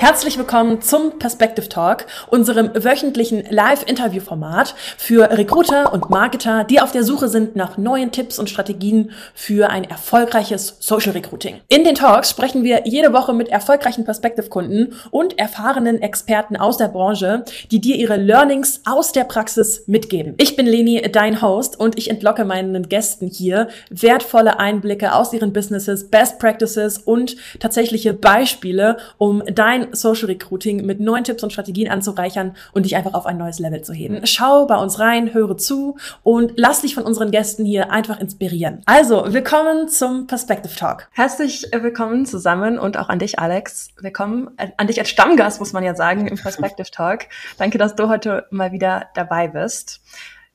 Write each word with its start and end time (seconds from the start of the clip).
Herzlich 0.00 0.38
willkommen 0.38 0.80
zum 0.80 1.18
Perspective 1.18 1.68
Talk, 1.68 2.06
unserem 2.28 2.70
wöchentlichen 2.72 3.44
Live-Interview-Format 3.50 4.74
für 4.96 5.30
Recruiter 5.30 5.92
und 5.92 6.08
Marketer, 6.08 6.64
die 6.64 6.80
auf 6.80 6.90
der 6.90 7.04
Suche 7.04 7.28
sind 7.28 7.54
nach 7.54 7.76
neuen 7.76 8.10
Tipps 8.10 8.38
und 8.38 8.48
Strategien 8.48 9.10
für 9.34 9.68
ein 9.68 9.84
erfolgreiches 9.84 10.76
Social 10.80 11.12
Recruiting. 11.12 11.60
In 11.68 11.84
den 11.84 11.96
Talks 11.96 12.30
sprechen 12.30 12.64
wir 12.64 12.84
jede 12.86 13.12
Woche 13.12 13.34
mit 13.34 13.50
erfolgreichen 13.50 14.06
Perspective-Kunden 14.06 14.94
und 15.10 15.38
erfahrenen 15.38 16.00
Experten 16.00 16.56
aus 16.56 16.78
der 16.78 16.88
Branche, 16.88 17.44
die 17.70 17.82
dir 17.82 17.96
ihre 17.96 18.16
Learnings 18.16 18.80
aus 18.86 19.12
der 19.12 19.24
Praxis 19.24 19.84
mitgeben. 19.86 20.32
Ich 20.38 20.56
bin 20.56 20.64
Leni, 20.64 21.02
dein 21.12 21.42
Host, 21.42 21.78
und 21.78 21.98
ich 21.98 22.08
entlocke 22.08 22.46
meinen 22.46 22.88
Gästen 22.88 23.26
hier 23.28 23.68
wertvolle 23.90 24.58
Einblicke 24.58 25.12
aus 25.12 25.34
ihren 25.34 25.52
Businesses, 25.52 26.08
Best 26.08 26.38
Practices 26.38 26.96
und 26.96 27.36
tatsächliche 27.58 28.14
Beispiele, 28.14 28.96
um 29.18 29.42
dein 29.44 29.89
Social 29.96 30.26
Recruiting 30.26 30.84
mit 30.86 31.00
neuen 31.00 31.24
Tipps 31.24 31.42
und 31.42 31.52
Strategien 31.52 31.90
anzureichern 31.90 32.56
und 32.72 32.84
dich 32.84 32.96
einfach 32.96 33.14
auf 33.14 33.26
ein 33.26 33.38
neues 33.38 33.58
Level 33.58 33.82
zu 33.82 33.92
heben. 33.92 34.26
Schau 34.26 34.66
bei 34.66 34.76
uns 34.76 34.98
rein, 34.98 35.34
höre 35.34 35.56
zu 35.56 35.96
und 36.22 36.52
lass 36.56 36.82
dich 36.82 36.94
von 36.94 37.04
unseren 37.04 37.30
Gästen 37.30 37.64
hier 37.64 37.90
einfach 37.90 38.20
inspirieren. 38.20 38.82
Also, 38.86 39.24
willkommen 39.32 39.88
zum 39.88 40.26
Perspective 40.26 40.74
Talk. 40.74 41.08
Herzlich 41.12 41.66
willkommen 41.72 42.26
zusammen 42.26 42.78
und 42.78 42.96
auch 42.96 43.08
an 43.08 43.18
dich, 43.18 43.38
Alex. 43.38 43.88
Willkommen 44.00 44.50
an 44.76 44.86
dich 44.86 44.98
als 44.98 45.08
Stammgast, 45.08 45.60
muss 45.60 45.72
man 45.72 45.84
ja 45.84 45.94
sagen, 45.94 46.26
im 46.26 46.36
Perspective 46.36 46.90
Talk. 46.90 47.26
Danke, 47.58 47.78
dass 47.78 47.94
du 47.94 48.08
heute 48.08 48.46
mal 48.50 48.72
wieder 48.72 49.06
dabei 49.14 49.48
bist. 49.48 50.00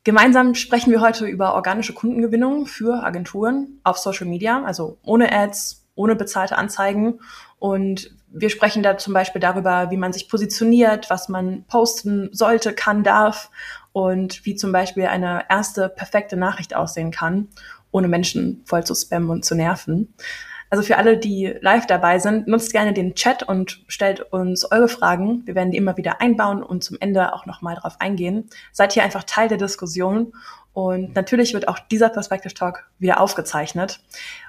Gemeinsam 0.06 0.54
sprechen 0.54 0.92
wir 0.92 1.02
heute 1.02 1.26
über 1.26 1.56
organische 1.56 1.94
Kundengewinnung 1.94 2.68
für 2.68 3.04
Agenturen 3.04 3.80
auf 3.84 3.98
Social 3.98 4.28
Media, 4.28 4.64
also 4.64 5.00
ohne 5.04 5.32
Ads, 5.32 5.84
ohne 5.96 6.16
bezahlte 6.16 6.60
Anzeigen. 6.60 7.20
Und 7.58 8.12
wir 8.38 8.50
sprechen 8.50 8.84
da 8.84 8.98
zum 8.98 9.14
Beispiel 9.14 9.40
darüber, 9.40 9.90
wie 9.92 9.98
man 9.98 10.12
sich 10.12 10.28
positioniert, 10.28 11.10
was 11.10 11.30
man 11.30 11.64
posten 11.68 12.30
sollte, 12.34 12.74
kann, 12.74 13.04
darf 13.04 13.50
und 13.94 14.46
wie 14.46 14.56
zum 14.56 14.74
Beispiel 14.74 15.06
eine 15.06 15.46
erste 15.50 15.88
perfekte 15.88 16.36
Nachricht 16.36 16.76
aussehen 16.76 17.12
kann, 17.12 17.48
ohne 17.92 18.10
Menschen 18.10 18.62
voll 18.66 18.84
zu 18.84 18.94
spammen 18.94 19.30
und 19.30 19.46
zu 19.46 19.56
nerven. 19.56 20.14
Also 20.70 20.84
für 20.84 20.98
alle, 20.98 21.18
die 21.18 21.54
live 21.62 21.86
dabei 21.86 22.20
sind, 22.20 22.48
nutzt 22.48 22.74
gerne 22.74 22.92
den 22.92 23.16
Chat 23.16 23.44
und 23.44 23.84
stellt 23.88 24.20
uns 24.34 24.70
eure 24.70 24.90
Fragen. 24.90 25.44
Wir 25.46 25.56
werden 25.56 25.72
die 25.72 25.78
immer 25.78 25.96
wieder 25.96 26.20
einbauen 26.20 26.62
und 26.62 26.84
zum 26.84 26.98
Ende 27.00 27.34
auch 27.34 27.46
nochmal 27.46 27.76
drauf 27.76 27.96
eingehen. 28.00 28.50
Seid 28.74 28.92
hier 28.92 29.04
einfach 29.04 29.24
Teil 29.24 29.48
der 29.48 29.60
Diskussion 29.60 30.34
und 30.74 31.16
natürlich 31.16 31.54
wird 31.54 31.70
auch 31.70 31.80
dieser 31.80 32.10
Perspective 32.10 32.54
Talk 32.54 32.90
wieder 33.00 33.22
aufgezeichnet. 33.22 34.02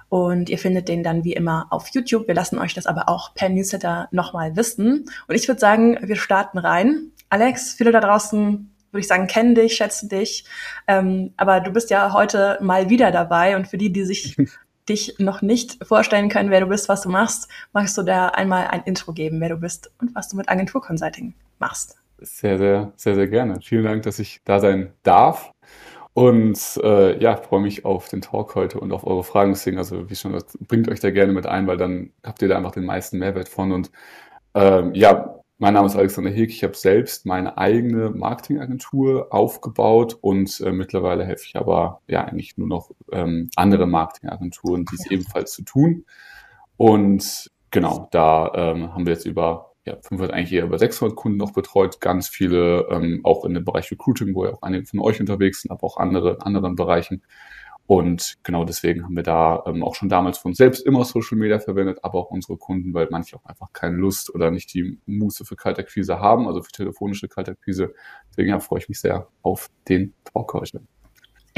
Und 0.08 0.48
ihr 0.48 0.58
findet 0.58 0.88
den 0.88 1.02
dann 1.02 1.24
wie 1.24 1.32
immer 1.32 1.66
auf 1.70 1.88
YouTube. 1.88 2.28
Wir 2.28 2.34
lassen 2.34 2.58
euch 2.58 2.74
das 2.74 2.86
aber 2.86 3.08
auch 3.08 3.34
per 3.34 3.48
Newsletter 3.48 4.08
nochmal 4.12 4.56
wissen. 4.56 5.10
Und 5.26 5.34
ich 5.34 5.48
würde 5.48 5.60
sagen, 5.60 5.98
wir 6.00 6.16
starten 6.16 6.58
rein. 6.58 7.10
Alex, 7.28 7.74
viele 7.74 7.90
da 7.90 8.00
draußen 8.00 8.70
würde 8.92 9.00
ich 9.00 9.08
sagen, 9.08 9.26
kennen 9.26 9.54
dich, 9.54 9.74
schätzen 9.74 10.08
dich. 10.08 10.44
Ähm, 10.86 11.32
aber 11.36 11.60
du 11.60 11.70
bist 11.70 11.90
ja 11.90 12.12
heute 12.12 12.58
mal 12.60 12.88
wieder 12.88 13.10
dabei. 13.10 13.56
Und 13.56 13.66
für 13.66 13.78
die, 13.78 13.92
die 13.92 14.04
sich 14.04 14.36
dich 14.88 15.16
noch 15.18 15.42
nicht 15.42 15.84
vorstellen 15.84 16.28
können, 16.28 16.50
wer 16.50 16.60
du 16.60 16.66
bist, 16.66 16.88
was 16.88 17.02
du 17.02 17.08
machst, 17.08 17.48
magst 17.72 17.98
du 17.98 18.02
da 18.02 18.28
einmal 18.28 18.68
ein 18.68 18.82
Intro 18.84 19.12
geben, 19.12 19.40
wer 19.40 19.48
du 19.48 19.56
bist 19.56 19.90
und 20.00 20.14
was 20.14 20.28
du 20.28 20.36
mit 20.36 20.48
Agentur 20.48 20.80
Consulting 20.80 21.34
machst. 21.58 21.96
Sehr, 22.18 22.56
sehr, 22.56 22.92
sehr, 22.96 23.14
sehr 23.14 23.28
gerne. 23.28 23.60
Vielen 23.60 23.84
Dank, 23.84 24.02
dass 24.04 24.18
ich 24.18 24.40
da 24.44 24.58
sein 24.58 24.92
darf. 25.02 25.52
Und 26.16 26.80
äh, 26.82 27.22
ja, 27.22 27.36
freue 27.36 27.60
mich 27.60 27.84
auf 27.84 28.08
den 28.08 28.22
Talk 28.22 28.54
heute 28.54 28.80
und 28.80 28.90
auf 28.90 29.06
eure 29.06 29.22
Fragen. 29.22 29.52
Deswegen, 29.52 29.76
also 29.76 30.08
wie 30.08 30.14
schon 30.16 30.32
gesagt, 30.32 30.56
bringt 30.66 30.88
euch 30.88 30.98
da 30.98 31.10
gerne 31.10 31.34
mit 31.34 31.44
ein, 31.44 31.66
weil 31.66 31.76
dann 31.76 32.10
habt 32.24 32.40
ihr 32.40 32.48
da 32.48 32.56
einfach 32.56 32.70
den 32.70 32.86
meisten 32.86 33.18
Mehrwert 33.18 33.50
von. 33.50 33.70
Und 33.70 33.90
ähm, 34.54 34.94
ja, 34.94 35.40
mein 35.58 35.74
Name 35.74 35.88
ist 35.88 35.94
Alexander 35.94 36.30
Hilk. 36.30 36.48
Ich 36.48 36.64
habe 36.64 36.72
selbst 36.72 37.26
meine 37.26 37.58
eigene 37.58 38.08
Marketingagentur 38.08 39.26
aufgebaut 39.30 40.16
und 40.18 40.58
äh, 40.62 40.72
mittlerweile 40.72 41.22
helfe 41.26 41.44
ich 41.48 41.54
aber 41.54 42.00
ja 42.08 42.24
eigentlich 42.24 42.56
nur 42.56 42.68
noch 42.68 42.92
ähm, 43.12 43.50
andere 43.54 43.86
Marketingagenturen, 43.86 44.86
dies 44.90 45.10
ebenfalls 45.10 45.52
zu 45.52 45.64
tun. 45.64 46.06
Und 46.78 47.50
genau, 47.70 48.08
da 48.10 48.52
ähm, 48.54 48.94
haben 48.94 49.04
wir 49.04 49.12
jetzt 49.12 49.26
über 49.26 49.72
ja, 49.86 49.96
500, 50.02 50.32
eigentlich 50.32 50.52
eher 50.52 50.64
über 50.64 50.78
600 50.78 51.16
Kunden 51.16 51.38
noch 51.38 51.52
betreut, 51.52 52.00
ganz 52.00 52.28
viele 52.28 52.88
ähm, 52.90 53.20
auch 53.22 53.44
in 53.44 53.54
dem 53.54 53.64
Bereich 53.64 53.90
Recruiting, 53.90 54.34
wo 54.34 54.44
ja 54.44 54.52
auch 54.52 54.62
einige 54.62 54.84
von 54.86 55.00
euch 55.00 55.20
unterwegs 55.20 55.62
sind, 55.62 55.70
aber 55.70 55.84
auch 55.84 55.96
andere 55.96 56.34
in 56.34 56.42
anderen 56.42 56.76
Bereichen. 56.76 57.22
Und 57.86 58.38
genau 58.42 58.64
deswegen 58.64 59.04
haben 59.04 59.14
wir 59.14 59.22
da 59.22 59.62
ähm, 59.66 59.84
auch 59.84 59.94
schon 59.94 60.08
damals 60.08 60.38
von 60.38 60.54
selbst 60.54 60.84
immer 60.84 61.04
Social 61.04 61.38
Media 61.38 61.60
verwendet, 61.60 62.00
aber 62.02 62.18
auch 62.18 62.30
unsere 62.30 62.58
Kunden, 62.58 62.92
weil 62.94 63.06
manche 63.10 63.36
auch 63.36 63.44
einfach 63.44 63.72
keine 63.72 63.96
Lust 63.96 64.34
oder 64.34 64.50
nicht 64.50 64.74
die 64.74 64.98
Muße 65.06 65.44
für 65.44 65.54
Kaltakquise 65.54 66.18
haben, 66.18 66.48
also 66.48 66.62
für 66.62 66.72
telefonische 66.72 67.28
Kaltakquise. 67.28 67.94
Deswegen 68.30 68.50
ja, 68.50 68.58
freue 68.58 68.80
ich 68.80 68.88
mich 68.88 69.00
sehr 69.00 69.28
auf 69.42 69.70
den 69.88 70.14
Talk 70.24 70.54
heute. 70.54 70.80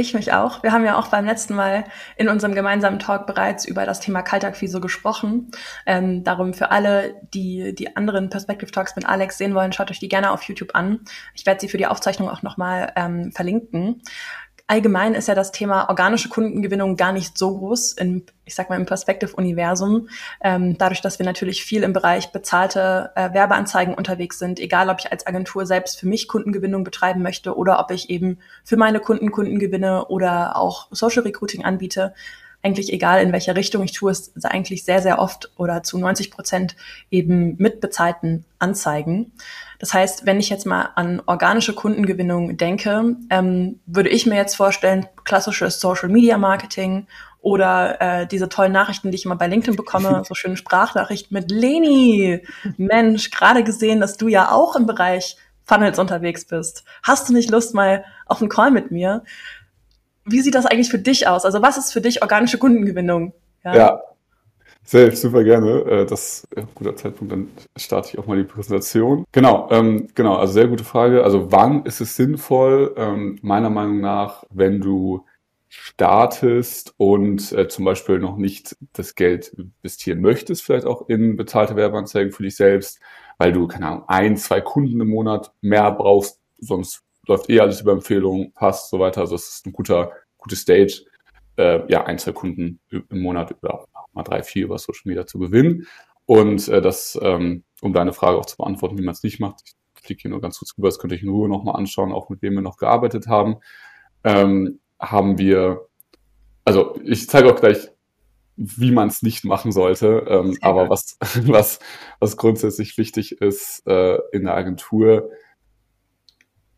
Ich 0.00 0.14
mich 0.14 0.32
auch. 0.32 0.62
Wir 0.62 0.70
haben 0.70 0.84
ja 0.84 0.97
auch 0.97 1.09
beim 1.09 1.25
letzten 1.25 1.56
Mal 1.56 1.82
in 2.16 2.28
unserem 2.28 2.54
gemeinsamen 2.54 3.00
Talk 3.00 3.26
bereits 3.26 3.64
über 3.64 3.84
das 3.84 3.98
Thema 3.98 4.22
Kaltakquise 4.22 4.81
gesprochen. 4.81 5.50
Ähm, 5.86 6.22
darum 6.22 6.54
für 6.54 6.70
alle, 6.70 7.20
die 7.34 7.75
die 7.75 7.97
anderen 7.97 8.31
Perspective 8.31 8.70
Talks 8.70 8.94
mit 8.94 9.09
Alex 9.09 9.38
sehen 9.38 9.56
wollen, 9.56 9.72
schaut 9.72 9.91
euch 9.91 9.98
die 9.98 10.09
gerne 10.09 10.31
auf 10.31 10.44
YouTube 10.44 10.76
an. 10.76 11.00
Ich 11.34 11.47
werde 11.47 11.60
sie 11.60 11.69
für 11.69 11.78
die 11.78 11.88
Aufzeichnung 11.88 12.31
auch 12.31 12.42
nochmal 12.42 12.92
ähm, 12.94 13.32
verlinken 13.32 14.00
allgemein 14.69 15.15
ist 15.15 15.27
ja 15.27 15.34
das 15.34 15.51
Thema 15.51 15.89
organische 15.89 16.29
Kundengewinnung 16.29 16.97
gar 16.97 17.12
nicht 17.12 17.37
so 17.37 17.56
groß 17.56 17.93
in, 17.93 18.25
ich 18.45 18.55
sag 18.55 18.69
mal, 18.69 18.77
im 18.77 18.87
Perspective-Universum. 18.87 20.09
Ähm, 20.43 20.77
dadurch, 20.79 21.01
dass 21.01 21.19
wir 21.19 21.27
natürlich 21.27 21.65
viel 21.65 21.83
im 21.83 21.95
Bereich 21.95 22.31
bezahlte 22.31 23.11
äh, 23.17 23.33
Werbeanzeigen 23.33 23.95
unterwegs 23.95 24.39
sind, 24.39 24.61
egal 24.61 24.91
ob 24.91 25.01
ich 25.01 25.11
als 25.11 25.27
Agentur 25.27 25.67
selbst 25.67 25.99
für 25.99 26.07
mich 26.07 26.28
Kundengewinnung 26.28 26.84
betreiben 26.84 27.23
möchte 27.23 27.57
oder 27.57 27.81
ob 27.81 27.91
ich 27.91 28.11
eben 28.11 28.39
für 28.62 28.77
meine 28.77 29.01
Kunden 29.01 29.33
Kunden 29.33 29.59
gewinne 29.59 30.05
oder 30.07 30.57
auch 30.57 30.89
Social 30.91 31.23
Recruiting 31.23 31.65
anbiete, 31.65 32.15
eigentlich 32.62 32.93
egal 32.93 33.23
in 33.23 33.33
welcher 33.33 33.57
Richtung 33.57 33.84
ich 33.84 33.93
tue, 33.93 34.11
es 34.11 34.33
eigentlich 34.45 34.84
sehr, 34.84 35.01
sehr 35.01 35.19
oft 35.19 35.51
oder 35.57 35.83
zu 35.83 35.97
90 35.97 36.31
Prozent 36.31 36.77
eben 37.11 37.57
mit 37.59 37.81
bezahlten 37.81 38.45
Anzeigen. 38.59 39.33
Das 39.78 39.94
heißt, 39.94 40.27
wenn 40.27 40.41
ich 40.41 40.50
jetzt 40.50 40.66
mal 40.66 40.91
an 40.97 41.22
organische 41.27 41.75
Kundengewinnung 41.75 42.56
denke, 42.56 43.16
ähm, 43.31 43.81
würde 43.87 44.09
ich 44.09 44.27
mir 44.27 44.34
jetzt 44.34 44.56
vorstellen, 44.56 45.06
klassisches 45.25 45.81
Social 45.81 46.09
Media 46.09 46.37
Marketing 46.37 47.06
oder 47.41 48.00
äh, 48.00 48.27
diese 48.27 48.49
tollen 48.49 48.72
Nachrichten, 48.72 49.11
die 49.11 49.16
ich 49.16 49.25
immer 49.25 49.37
bei 49.37 49.47
LinkedIn 49.47 49.77
bekomme, 49.77 50.22
so 50.28 50.34
schöne 50.34 50.56
Sprachnachrichten 50.56 51.34
mit 51.34 51.50
Leni. 51.50 52.43
Mensch, 52.77 53.31
gerade 53.31 53.62
gesehen, 53.62 54.00
dass 54.00 54.16
du 54.16 54.28
ja 54.28 54.50
auch 54.50 54.75
im 54.75 54.87
Bereich 54.87 55.37
Funnels 55.65 55.99
unterwegs 55.99 56.47
bist. 56.47 56.84
Hast 57.03 57.28
du 57.28 57.33
nicht 57.33 57.50
Lust 57.50 57.75
mal 57.75 58.05
auf 58.27 58.41
einen 58.41 58.49
Call 58.49 58.71
mit 58.71 58.91
mir? 58.91 59.22
Wie 60.25 60.41
sieht 60.41 60.55
das 60.55 60.66
eigentlich 60.66 60.91
für 60.91 60.99
dich 60.99 61.28
aus? 61.28 61.45
Also 61.45 61.62
was 61.62 61.78
ist 61.78 61.93
für 61.93 62.00
dich 62.00 62.22
organische 62.22 62.59
Kundengewinnung? 62.59 63.33
Ja, 63.65 63.77
ja 63.77 64.00
selbst 64.88 65.21
super 65.21 65.44
gerne. 65.44 65.82
Äh, 65.82 66.06
das 66.06 66.44
ist 66.44 66.56
ein 66.56 66.69
guter 66.75 66.97
Zeitpunkt, 66.97 67.32
dann 67.32 67.49
starte 67.76 68.10
ich 68.12 68.19
auch 68.19 68.26
mal 68.26 68.38
die 68.38 68.44
Präsentation. 68.44 69.25
Genau, 69.32 69.69
ähm, 69.71 70.09
genau, 70.15 70.37
also 70.37 70.54
sehr 70.54 70.69
gute 70.69 70.84
Frage. 70.84 71.25
Also 71.25 71.53
wann 71.53 71.84
ist 71.84 72.00
es 72.00 72.16
sinnvoll? 72.16 72.94
Ähm, 72.97 73.38
meiner 73.43 73.69
Meinung 73.69 74.00
nach, 74.00 74.44
wenn 74.50 74.81
du 74.81 75.27
startest 75.69 76.94
und 76.97 77.53
äh, 77.53 77.69
zum 77.69 77.84
Beispiel 77.84 78.19
noch 78.19 78.38
nicht 78.38 78.77
das 78.94 79.15
Geld 79.15 79.48
investieren 79.48 80.22
möchtest, 80.22 80.62
vielleicht 80.62 80.87
auch 80.87 81.09
in 81.10 81.37
bezahlte 81.37 81.77
Werbeanzeigen 81.77 82.32
für 82.32 82.43
dich 82.43 82.56
selbst, 82.56 83.00
weil 83.37 83.53
du, 83.53 83.66
keine 83.66 83.88
Ahnung, 83.88 84.04
ein, 84.09 84.37
zwei 84.38 84.62
Kunden 84.62 85.03
im 85.03 85.09
Monat 85.09 85.53
mehr 85.60 85.91
brauchst, 85.93 86.41
sonst 86.59 87.03
läuft 87.27 87.50
eh 87.50 87.60
alles 87.60 87.82
über 87.82 87.93
Empfehlungen, 87.93 88.53
passt, 88.54 88.88
so 88.88 88.98
weiter. 88.98 89.21
Also 89.21 89.34
es 89.34 89.48
ist 89.50 89.66
ein 89.66 89.72
guter, 89.72 90.12
gute 90.38 90.56
Stage, 90.56 91.03
äh, 91.59 91.81
ja, 91.93 92.04
ein, 92.04 92.19
zwei 92.19 92.32
Kunden 92.32 92.81
im 92.91 93.21
Monat 93.21 93.50
über 93.50 93.88
mal 94.19 94.25
drei, 94.25 94.43
vier 94.43 94.65
über 94.65 94.79
Social 94.79 95.03
Media 95.05 95.27
zu 95.27 95.39
gewinnen. 95.39 95.87
Und 96.27 96.69
äh, 96.69 96.83
das, 96.83 97.19
ähm, 97.22 97.65
um 97.81 97.92
deine 97.92 98.13
Frage 98.13 98.37
auch 98.37 98.47
zu 98.47 98.59
beantworten, 98.59 98.98
wie 98.98 99.03
man 99.03 99.15
es 99.15 99.22
nicht 99.22 99.41
macht, 99.41 99.63
ich 99.65 100.03
fliege 100.03 100.22
hier 100.22 100.31
nur 100.31 100.41
ganz 100.41 100.59
kurz 100.59 100.77
rüber, 100.77 100.89
das 100.89 100.98
könnte 100.98 101.16
ich 101.16 101.22
in 101.22 101.31
Ruhe 101.31 101.48
nochmal 101.48 101.77
anschauen, 101.77 102.13
auch 102.13 102.28
mit 102.28 102.42
wem 102.42 102.54
wir 102.54 102.63
noch 102.63 102.77
gearbeitet 102.77 103.28
haben, 103.28 103.57
ähm, 104.25 104.81
haben 105.01 105.39
wir, 105.39 105.89
also 106.65 107.01
ich 107.04 107.28
zeige 107.28 107.53
auch 107.53 107.59
gleich, 107.59 107.89
wie 108.57 108.91
man 108.91 109.09
es 109.09 109.22
nicht 109.22 109.45
machen 109.45 109.71
sollte. 109.71 110.27
Ähm, 110.28 110.59
aber 110.60 110.91
was, 110.91 111.16
was, 111.47 111.78
was 112.19 112.37
grundsätzlich 112.37 112.98
wichtig 112.98 113.41
ist 113.41 113.87
äh, 113.87 114.19
in 114.33 114.45
der 114.45 114.54
Agentur, 114.54 115.31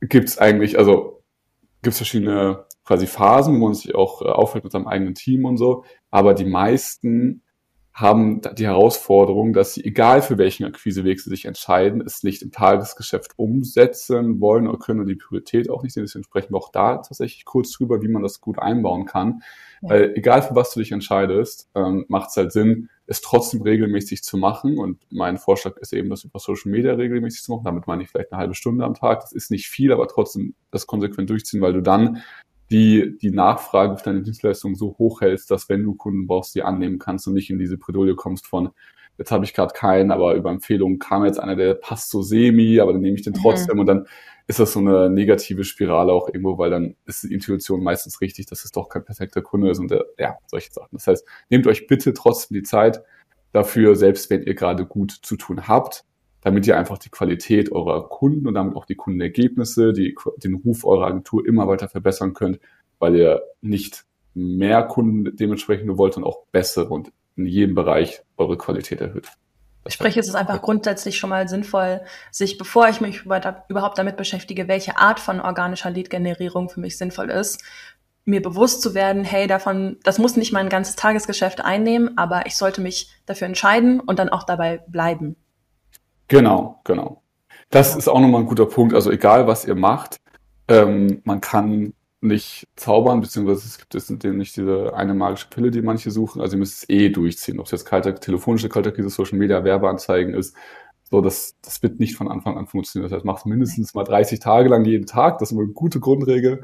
gibt 0.01 0.29
es 0.29 0.39
eigentlich, 0.39 0.79
also 0.79 1.20
gibt 1.83 1.93
es 1.93 1.99
verschiedene 1.99 2.65
quasi 2.85 3.07
Phasen, 3.07 3.61
wo 3.61 3.67
man 3.67 3.75
sich 3.75 3.95
auch 3.95 4.23
äh, 4.23 4.27
aufhält 4.27 4.65
mit 4.65 4.73
seinem 4.73 4.89
eigenen 4.89 5.15
Team 5.15 5.45
und 5.45 5.57
so. 5.57 5.85
Aber 6.11 6.35
die 6.35 6.45
meisten 6.45 7.43
haben 7.93 8.41
die 8.57 8.67
Herausforderung, 8.67 9.53
dass 9.53 9.75
sie, 9.75 9.85
egal 9.85 10.23
für 10.23 10.39
welchen 10.39 10.65
Akquiseweg 10.65 11.21
sie 11.21 11.29
sich 11.29 11.45
entscheiden, 11.45 12.01
es 12.01 12.23
nicht 12.23 12.41
im 12.43 12.51
Tagesgeschäft 12.51 13.33
umsetzen 13.37 14.41
wollen 14.41 14.69
oder 14.69 14.79
können 14.79 15.01
und 15.01 15.07
die 15.07 15.17
Priorität 15.17 15.69
auch 15.69 15.83
nicht 15.83 15.93
sehen. 15.93 16.05
Deswegen 16.05 16.25
sprechen 16.25 16.53
wir 16.53 16.59
auch 16.59 16.71
da 16.71 16.97
tatsächlich 16.97 17.45
kurz 17.45 17.73
drüber, 17.73 18.01
wie 18.01 18.09
man 18.09 18.23
das 18.23 18.41
gut 18.41 18.59
einbauen 18.59 19.07
kann. 19.07 19.43
Ja. 19.83 19.91
Weil 19.91 20.13
egal 20.15 20.43
für 20.43 20.55
was 20.55 20.73
du 20.73 20.81
dich 20.81 20.93
entscheidest, 20.93 21.69
ähm, 21.75 22.07
macht 22.09 22.31
es 22.31 22.37
halt 22.37 22.53
Sinn, 22.53 22.89
es 23.11 23.21
trotzdem 23.23 23.63
regelmäßig 23.63 24.23
zu 24.23 24.37
machen. 24.37 24.79
Und 24.79 25.05
mein 25.11 25.37
Vorschlag 25.37 25.77
ist 25.79 25.93
eben, 25.93 26.11
das 26.11 26.23
über 26.23 26.39
Social 26.39 26.71
Media 26.71 26.95
regelmäßig 26.95 27.43
zu 27.43 27.51
machen. 27.51 27.65
Damit 27.65 27.89
meine 27.89 28.05
ich 28.05 28.09
vielleicht 28.09 28.31
eine 28.31 28.41
halbe 28.41 28.55
Stunde 28.55 28.85
am 28.85 28.95
Tag. 28.95 29.23
Das 29.23 29.33
ist 29.33 29.51
nicht 29.51 29.67
viel, 29.67 29.93
aber 29.93 30.07
trotzdem 30.07 30.55
das 30.71 30.87
konsequent 30.87 31.29
durchziehen, 31.29 31.61
weil 31.61 31.73
du 31.73 31.83
dann 31.83 32.23
die, 32.71 33.19
die 33.21 33.33
Nachfrage 33.33 33.99
für 33.99 34.05
deine 34.05 34.23
Dienstleistung 34.23 34.77
so 34.77 34.97
hoch 34.97 35.23
hältst, 35.23 35.51
dass 35.51 35.69
wenn 35.69 35.83
du 35.83 35.97
Kunden 35.97 36.29
brauchst, 36.29 36.55
die 36.55 36.63
annehmen 36.63 37.01
kannst 37.01 37.27
und 37.27 37.35
nicht 37.35 37.51
in 37.51 37.59
diese 37.59 37.79
Bredouille 37.79 38.15
kommst 38.15 38.47
von, 38.47 38.71
jetzt 39.21 39.31
habe 39.31 39.45
ich 39.45 39.53
gerade 39.53 39.75
keinen, 39.75 40.11
aber 40.11 40.35
über 40.35 40.51
Empfehlungen 40.51 40.99
kam 40.99 41.27
jetzt 41.27 41.39
einer, 41.39 41.55
der 41.55 41.75
passt 41.75 42.09
so 42.09 42.23
semi, 42.23 42.81
aber 42.81 42.95
dann 42.95 43.03
nehme 43.03 43.17
ich 43.17 43.23
den 43.23 43.35
mhm. 43.35 43.43
trotzdem 43.43 43.75
mhm. 43.75 43.81
und 43.81 43.87
dann 43.87 44.07
ist 44.47 44.59
das 44.59 44.73
so 44.73 44.81
eine 44.81 45.11
negative 45.11 45.63
Spirale 45.63 46.11
auch 46.11 46.29
irgendwo, 46.29 46.57
weil 46.57 46.71
dann 46.71 46.97
ist 47.05 47.23
die 47.23 47.35
Intuition 47.35 47.83
meistens 47.83 48.23
richtig, 48.23 48.47
dass 48.47 48.65
es 48.65 48.73
doch 48.73 48.89
kein 48.89 49.05
perfekter 49.05 49.43
Kunde 49.43 49.71
ist 49.71 49.79
und 49.79 49.91
der, 49.91 50.07
ja, 50.19 50.39
solche 50.47 50.73
Sachen. 50.73 50.89
Das 50.93 51.07
heißt, 51.07 51.27
nehmt 51.51 51.67
euch 51.67 51.87
bitte 51.87 52.15
trotzdem 52.15 52.55
die 52.55 52.63
Zeit 52.63 53.03
dafür, 53.53 53.95
selbst 53.95 54.31
wenn 54.31 54.43
ihr 54.43 54.55
gerade 54.55 54.87
gut 54.87 55.13
zu 55.13 55.37
tun 55.37 55.69
habt, 55.69 56.05
damit 56.41 56.67
ihr 56.67 56.79
einfach 56.79 56.97
die 56.97 57.11
Qualität 57.11 57.71
eurer 57.71 58.09
Kunden 58.09 58.49
und 58.49 58.55
damit 58.55 58.75
auch 58.75 58.87
die 58.87 58.97
Kundenergebnisse, 58.97 59.93
die, 59.93 60.17
den 60.43 60.55
Ruf 60.55 60.87
eurer 60.87 61.09
Agentur 61.09 61.47
immer 61.47 61.69
weiter 61.69 61.89
verbessern 61.89 62.33
könnt, 62.33 62.59
weil 62.99 63.17
ihr 63.17 63.43
nicht 63.61 64.07
mehr 64.33 64.83
Kunden 64.85 65.37
dementsprechend 65.37 65.95
wollt 65.99 66.17
und 66.17 66.25
auch 66.25 66.47
bessere 66.53 66.89
und 66.89 67.13
in 67.41 67.47
jedem 67.47 67.75
Bereich 67.75 68.23
eure 68.37 68.57
Qualität 68.57 69.01
erhöht. 69.01 69.29
Ich 69.87 69.95
spreche, 69.95 70.21
es 70.21 70.29
ist 70.29 70.35
einfach 70.35 70.61
grundsätzlich 70.61 71.17
schon 71.17 71.31
mal 71.31 71.49
sinnvoll, 71.49 72.03
sich, 72.31 72.59
bevor 72.59 72.89
ich 72.89 73.01
mich 73.01 73.23
überhaupt 73.25 73.99
damit 73.99 74.17
beschäftige, 74.17 74.69
welche 74.69 74.99
Art 74.99 75.21
von 75.21 75.41
organischer 75.41 75.91
Lead-Generierung 75.91 76.69
für 76.69 76.81
mich 76.81 76.99
sinnvoll 76.99 77.31
ist, 77.31 77.63
mir 78.27 78.43
bewusst 78.43 78.83
zu 78.83 78.95
werden, 78.95 79.25
hey, 79.25 79.47
davon, 79.47 79.97
das 80.03 80.19
muss 80.19 80.37
nicht 80.37 80.53
mein 80.53 80.69
ganzes 80.69 80.97
Tagesgeschäft 80.97 81.65
einnehmen, 81.65 82.19
aber 82.19 82.47
ich 82.47 82.57
sollte 82.57 82.83
mich 82.83 83.11
dafür 83.25 83.47
entscheiden 83.47 84.01
und 84.01 84.19
dann 84.19 84.29
auch 84.29 84.45
dabei 84.45 84.83
bleiben. 84.87 85.37
Genau, 86.29 86.81
genau. 86.85 87.23
Das 87.71 87.97
ist 87.97 88.09
auch 88.09 88.21
nochmal 88.21 88.43
ein 88.43 88.47
guter 88.47 88.67
Punkt. 88.67 88.95
Also 88.95 89.11
egal, 89.11 89.47
was 89.47 89.65
ihr 89.65 89.75
macht, 89.75 90.21
ähm, 90.69 91.23
man 91.25 91.41
kann 91.41 91.95
nicht 92.21 92.69
zaubern, 92.77 93.21
beziehungsweise 93.21 93.67
es 93.67 93.79
gibt 93.79 93.95
es 93.95 94.11
nicht 94.11 94.57
diese 94.57 94.95
eine 94.95 95.15
magische 95.15 95.49
Pille, 95.49 95.71
die 95.71 95.83
manche 95.83 96.11
suchen. 96.11 96.41
Also 96.43 96.57
ihr 96.57 96.59
müsst 96.59 96.83
es 96.83 96.89
eh 96.91 97.09
durchziehen. 97.09 97.59
Ob 97.59 97.67
es 97.67 97.73
jetzt 97.73 97.87
kalte, 97.87 98.15
telefonische 98.15 98.69
Kaltakquise, 98.69 99.09
Social 99.09 99.39
Media, 99.39 99.65
Werbeanzeigen 99.65 100.35
ist. 100.35 100.55
So, 101.11 101.21
das, 101.21 101.57
das 101.63 101.83
wird 101.83 101.99
nicht 101.99 102.17
von 102.17 102.29
Anfang 102.29 102.57
an 102.57 102.67
funktionieren. 102.67 103.11
Das 103.11 103.17
heißt, 103.17 103.25
macht 103.25 103.47
mindestens 103.47 103.95
mal 103.95 104.05
30 104.05 104.39
Tage 104.39 104.69
lang 104.69 104.85
jeden 104.85 105.07
Tag. 105.07 105.39
Das 105.39 105.51
ist 105.51 105.59
eine 105.59 105.67
gute 105.69 105.99
Grundregel. 105.99 106.63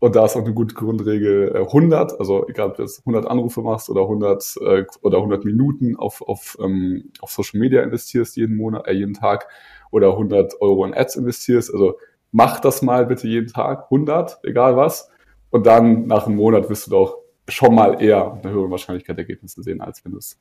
Und 0.00 0.16
da 0.16 0.24
ist 0.24 0.36
auch 0.36 0.44
eine 0.44 0.52
gute 0.52 0.74
Grundregel 0.74 1.56
100, 1.56 2.12
äh, 2.12 2.16
also 2.18 2.46
egal 2.48 2.70
ob 2.70 2.76
du 2.76 2.82
jetzt 2.82 3.00
100 3.00 3.26
Anrufe 3.26 3.62
machst 3.62 3.88
oder 3.88 4.02
100 4.02 4.56
äh, 4.60 4.84
oder 5.00 5.18
100 5.18 5.44
Minuten 5.44 5.96
auf, 5.96 6.20
auf, 6.20 6.58
ähm, 6.60 7.10
auf 7.20 7.30
Social 7.30 7.60
Media 7.60 7.82
investierst 7.82 8.36
jeden 8.36 8.56
Monat, 8.56 8.86
äh, 8.86 8.92
jeden 8.92 9.14
Tag 9.14 9.48
oder 9.90 10.10
100 10.10 10.60
Euro 10.60 10.84
in 10.84 10.92
Ads 10.92 11.16
investierst. 11.16 11.72
Also 11.72 11.94
mach 12.34 12.58
das 12.58 12.82
mal 12.82 13.06
bitte 13.06 13.28
jeden 13.28 13.48
Tag, 13.48 13.84
100, 13.84 14.40
egal 14.42 14.76
was. 14.76 15.08
Und 15.50 15.66
dann 15.66 16.06
nach 16.06 16.26
einem 16.26 16.36
Monat 16.36 16.68
wirst 16.68 16.88
du 16.88 16.90
doch 16.90 17.18
schon 17.48 17.74
mal 17.74 18.02
eher 18.02 18.32
eine 18.32 18.52
höhere 18.52 18.70
Wahrscheinlichkeit 18.70 19.16
Ergebnisse 19.16 19.62
sehen, 19.62 19.80
als 19.80 20.04
wenn 20.04 20.12
du 20.12 20.18
es 20.18 20.38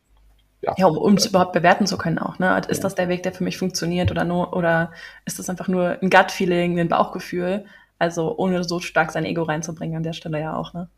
ja, 0.61 0.73
ja, 0.77 0.87
um 0.87 1.15
es 1.15 1.25
überhaupt 1.25 1.51
bewerten 1.51 1.85
zu 1.85 1.97
können 1.97 2.19
auch. 2.19 2.39
Ne? 2.39 2.59
Ist 2.69 2.85
das 2.85 2.95
der 2.95 3.09
Weg, 3.09 3.21
der 3.23 3.33
für 3.33 3.43
mich 3.43 3.57
funktioniert 3.57 4.11
oder 4.11 4.23
nur 4.23 4.55
oder 4.55 4.91
ist 5.25 5.37
das 5.37 5.49
einfach 5.49 5.67
nur 5.67 6.01
ein 6.01 6.09
Gut-Feeling, 6.09 6.79
ein 6.79 6.87
Bauchgefühl? 6.87 7.65
Also 7.99 8.37
ohne 8.37 8.63
so 8.63 8.79
stark 8.79 9.11
sein 9.11 9.25
Ego 9.25 9.43
reinzubringen 9.43 9.97
an 9.97 10.03
der 10.03 10.13
Stelle 10.13 10.39
ja 10.39 10.55
auch, 10.55 10.73
ne? 10.73 10.89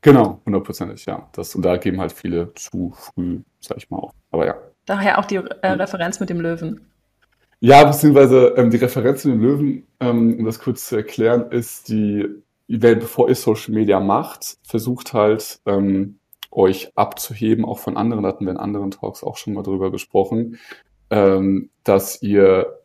Genau, 0.00 0.40
hundertprozentig, 0.46 1.04
ja. 1.06 1.28
Das, 1.32 1.54
und 1.54 1.62
da 1.62 1.76
geben 1.76 2.00
halt 2.00 2.12
viele 2.12 2.54
zu 2.54 2.92
früh, 2.94 3.40
sag 3.58 3.76
ich 3.78 3.90
mal 3.90 3.98
auch. 3.98 4.14
Aber 4.30 4.46
ja. 4.46 4.54
Daher 4.86 5.18
auch 5.18 5.24
die 5.24 5.36
äh, 5.36 5.72
Referenz 5.72 6.20
mit 6.20 6.30
dem 6.30 6.40
Löwen. 6.40 6.89
Ja, 7.60 7.84
beziehungsweise 7.84 8.54
ähm, 8.56 8.70
die 8.70 8.78
Referenz 8.78 9.24
mit 9.24 9.34
dem 9.34 9.42
Löwen, 9.42 9.86
ähm, 10.00 10.36
um 10.38 10.44
das 10.46 10.58
kurz 10.58 10.86
zu 10.86 10.96
erklären, 10.96 11.50
ist 11.50 11.90
die, 11.90 12.26
bevor 12.68 13.28
ihr 13.28 13.34
Social 13.34 13.74
Media 13.74 14.00
macht, 14.00 14.56
versucht 14.62 15.12
halt 15.12 15.60
ähm, 15.66 16.18
euch 16.50 16.92
abzuheben, 16.96 17.66
auch 17.66 17.78
von 17.78 17.98
anderen, 17.98 18.24
hatten 18.24 18.46
wir 18.46 18.52
in 18.52 18.56
anderen 18.56 18.90
Talks 18.90 19.22
auch 19.22 19.36
schon 19.36 19.52
mal 19.52 19.62
drüber 19.62 19.90
gesprochen, 19.90 20.58
ähm, 21.10 21.68
dass 21.84 22.22
ihr, 22.22 22.78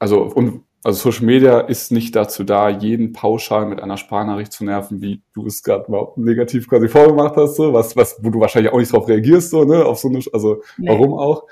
also, 0.00 0.22
und 0.22 0.64
also 0.84 1.10
Social 1.10 1.26
Media 1.26 1.60
ist 1.60 1.92
nicht 1.92 2.16
dazu 2.16 2.42
da, 2.42 2.68
jeden 2.68 3.12
pauschal 3.12 3.66
mit 3.66 3.80
einer 3.80 3.96
Sparnachricht 3.96 4.52
zu 4.52 4.64
nerven, 4.64 5.00
wie 5.00 5.22
du 5.34 5.46
es 5.46 5.62
gerade 5.62 5.88
mal 5.88 6.08
negativ 6.16 6.68
quasi 6.68 6.88
vorgemacht 6.88 7.36
hast, 7.36 7.54
so, 7.54 7.72
was, 7.72 7.94
was, 7.94 8.18
wo 8.20 8.30
du 8.30 8.40
wahrscheinlich 8.40 8.72
auch 8.72 8.78
nicht 8.78 8.92
drauf 8.92 9.06
reagierst, 9.06 9.50
so, 9.50 9.62
ne, 9.62 9.84
auf 9.84 10.00
so 10.00 10.08
eine, 10.08 10.20
also 10.32 10.62
nee. 10.78 10.88
warum 10.88 11.14
auch. 11.14 11.46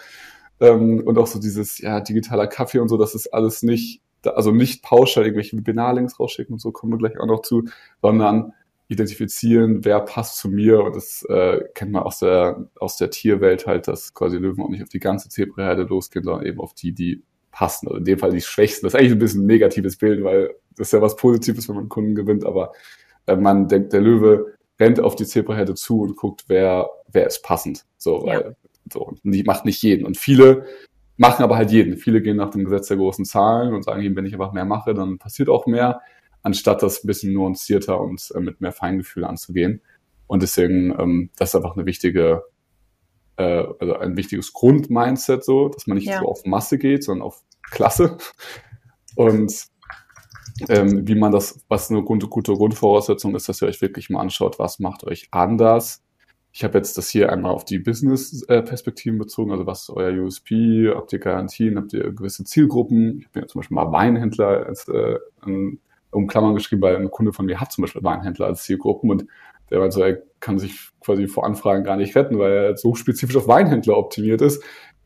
Ähm, 0.61 1.03
und 1.07 1.19
auch 1.19 1.27
so 1.27 1.41
dieses, 1.41 1.79
ja, 1.79 2.01
digitaler 2.01 2.47
Kaffee 2.47 2.79
und 2.79 2.89
so, 2.89 2.97
das 2.97 3.15
ist 3.15 3.33
alles 3.33 3.63
nicht, 3.63 4.03
also 4.25 4.53
nicht 4.53 4.83
pauschal 4.83 5.25
irgendwelche 5.25 5.57
Webinarlinks 5.57 6.21
rausschicken 6.21 6.55
und 6.55 6.61
so, 6.61 6.73
kommen 6.73 6.93
wir 6.93 6.99
gleich 6.99 7.19
auch 7.19 7.27
noch 7.27 7.43
zu, 7.43 7.65
sondern 8.03 8.53
identifizieren, 8.89 9.85
wer 9.85 10.01
passt 10.01 10.39
zu 10.39 10.49
mir 10.49 10.83
und 10.83 10.97
das 10.97 11.25
äh, 11.29 11.61
kennt 11.75 11.93
man 11.93 12.03
aus 12.03 12.19
der 12.19 12.69
aus 12.81 12.97
der 12.97 13.11
Tierwelt 13.11 13.67
halt, 13.67 13.87
dass 13.87 14.13
quasi 14.15 14.37
Löwen 14.37 14.65
auch 14.65 14.69
nicht 14.69 14.83
auf 14.83 14.89
die 14.89 14.99
ganze 14.99 15.29
Zebraherde 15.29 15.85
losgehen, 15.85 16.25
sondern 16.25 16.45
eben 16.45 16.61
auf 16.61 16.75
die, 16.75 16.93
die 16.93 17.23
passen. 17.53 17.87
Oder 17.89 17.99
in 17.99 18.05
dem 18.05 18.19
Fall 18.19 18.33
die 18.33 18.41
Schwächsten. 18.41 18.87
Das 18.87 18.95
ist 18.95 19.01
eigentlich 19.01 19.13
ein 19.13 19.19
bisschen 19.21 19.45
ein 19.45 19.47
negatives 19.47 19.97
Bild, 19.97 20.25
weil 20.25 20.55
das 20.77 20.89
ist 20.89 20.93
ja 20.93 21.01
was 21.01 21.17
Positives, 21.17 21.69
wenn 21.69 21.77
man 21.77 21.89
Kunden 21.89 22.15
gewinnt, 22.15 22.45
aber 22.45 22.73
äh, 23.27 23.37
man 23.37 23.69
denkt, 23.69 23.93
der 23.93 24.01
Löwe 24.01 24.55
rennt 24.81 24.99
auf 24.99 25.15
die 25.15 25.27
Zebraherde 25.27 25.75
zu 25.75 26.01
und 26.01 26.17
guckt, 26.17 26.45
wer, 26.49 26.91
wer 27.13 27.27
ist 27.27 27.43
passend. 27.43 27.85
So, 27.97 28.27
ja. 28.27 28.35
weil, 28.35 28.57
so, 28.93 29.01
und 29.01 29.21
die 29.25 29.43
macht 29.45 29.65
nicht 29.65 29.83
jeden. 29.83 30.07
Und 30.07 30.17
viele 30.17 30.67
machen 31.17 31.43
aber 31.43 31.57
halt 31.57 31.71
jeden. 31.71 31.97
Viele 31.97 32.23
gehen 32.23 32.37
nach 32.37 32.51
dem 32.51 32.65
Gesetz 32.65 32.89
der 32.89 32.97
großen 32.97 33.25
Zahlen 33.25 33.75
und 33.75 33.85
sagen, 33.85 34.17
wenn 34.17 34.27
ich 34.27 34.33
einfach 34.33 34.53
mehr 34.53 34.65
mache, 34.65 34.95
dann 34.95 35.19
passiert 35.19 35.49
auch 35.49 35.67
mehr, 35.67 36.01
anstatt 36.43 36.83
das 36.83 37.05
ein 37.05 37.07
bisschen 37.07 37.33
nuancierter 37.33 38.01
und 38.01 38.33
äh, 38.35 38.41
mit 38.41 38.61
mehr 38.61 38.73
Feingefühl 38.73 39.25
anzugehen. 39.25 39.83
Und 40.27 40.43
deswegen, 40.43 40.95
ähm, 40.99 41.31
das 41.37 41.51
ist 41.51 41.57
einfach 41.57 41.77
eine 41.77 41.87
wichtige 41.87 42.45
äh, 43.41 43.67
also 43.79 43.97
ein 43.97 44.17
wichtiges 44.17 44.53
Grundmindset 44.53 45.45
so, 45.45 45.69
dass 45.69 45.87
man 45.87 45.97
nicht 45.97 46.09
ja. 46.09 46.21
so 46.21 46.27
auf 46.27 46.45
Masse 46.45 46.79
geht, 46.79 47.05
sondern 47.05 47.27
auf 47.27 47.43
Klasse. 47.71 48.19
Und 49.17 49.67
ähm, 50.69 51.09
wie 51.09 51.15
man 51.15 51.33
das, 51.33 51.65
was 51.69 51.91
eine 51.91 52.03
gute, 52.03 52.29
gute 52.29 52.53
Grundvoraussetzung 52.53 53.35
ist, 53.35 53.49
dass 53.49 53.63
ihr 53.63 53.69
euch 53.69 53.81
wirklich 53.81 54.11
mal 54.11 54.21
anschaut, 54.21 54.59
was 54.59 54.79
macht 54.79 55.05
euch 55.05 55.29
anders. 55.31 56.03
Ich 56.53 56.65
habe 56.65 56.79
jetzt 56.79 56.99
das 56.99 57.09
hier 57.09 57.33
einmal 57.33 57.53
auf 57.53 57.65
die 57.65 57.79
Business-Perspektiven 57.79 59.19
bezogen, 59.19 59.53
also 59.53 59.67
was 59.67 59.83
ist 59.83 59.91
euer 59.91 60.13
USP, 60.25 60.91
habt 60.95 61.13
ihr 61.13 61.21
Garantien, 61.21 61.77
habt 61.77 61.93
ihr 61.93 62.13
gewisse 62.13 62.45
Zielgruppen. 62.45 63.21
Ich 63.21 63.27
habe 63.27 63.41
mir 63.41 63.47
zum 63.47 63.61
Beispiel 63.61 63.75
mal 63.77 63.93
Weinhändler 63.93 64.67
als, 64.67 64.89
äh, 64.89 65.17
um 66.11 66.27
Klammern 66.27 66.55
geschrieben, 66.55 66.83
weil 66.83 66.97
ein 66.97 67.11
Kunde 67.11 67.33
von 67.33 67.47
mir 67.47 67.61
hat 67.61 67.71
zum 67.71 67.83
Beispiel 67.83 68.03
Weinhändler 68.03 68.47
als 68.47 68.65
Zielgruppen 68.65 69.11
und 69.11 69.27
der 69.71 69.79
meint 69.79 69.93
so, 69.93 70.03
er 70.03 70.21
kann 70.41 70.59
sich 70.59 70.91
quasi 71.01 71.29
vor 71.29 71.47
Anfragen 71.47 71.85
gar 71.85 71.97
nicht 71.97 72.17
retten, 72.17 72.39
weil 72.39 72.53
er 72.53 72.77
so 72.77 72.95
spezifisch 72.95 73.37
auf 73.37 73.47
Weinhändler 73.47 73.97
optimiert 73.97 74.43
ist. 74.43 74.63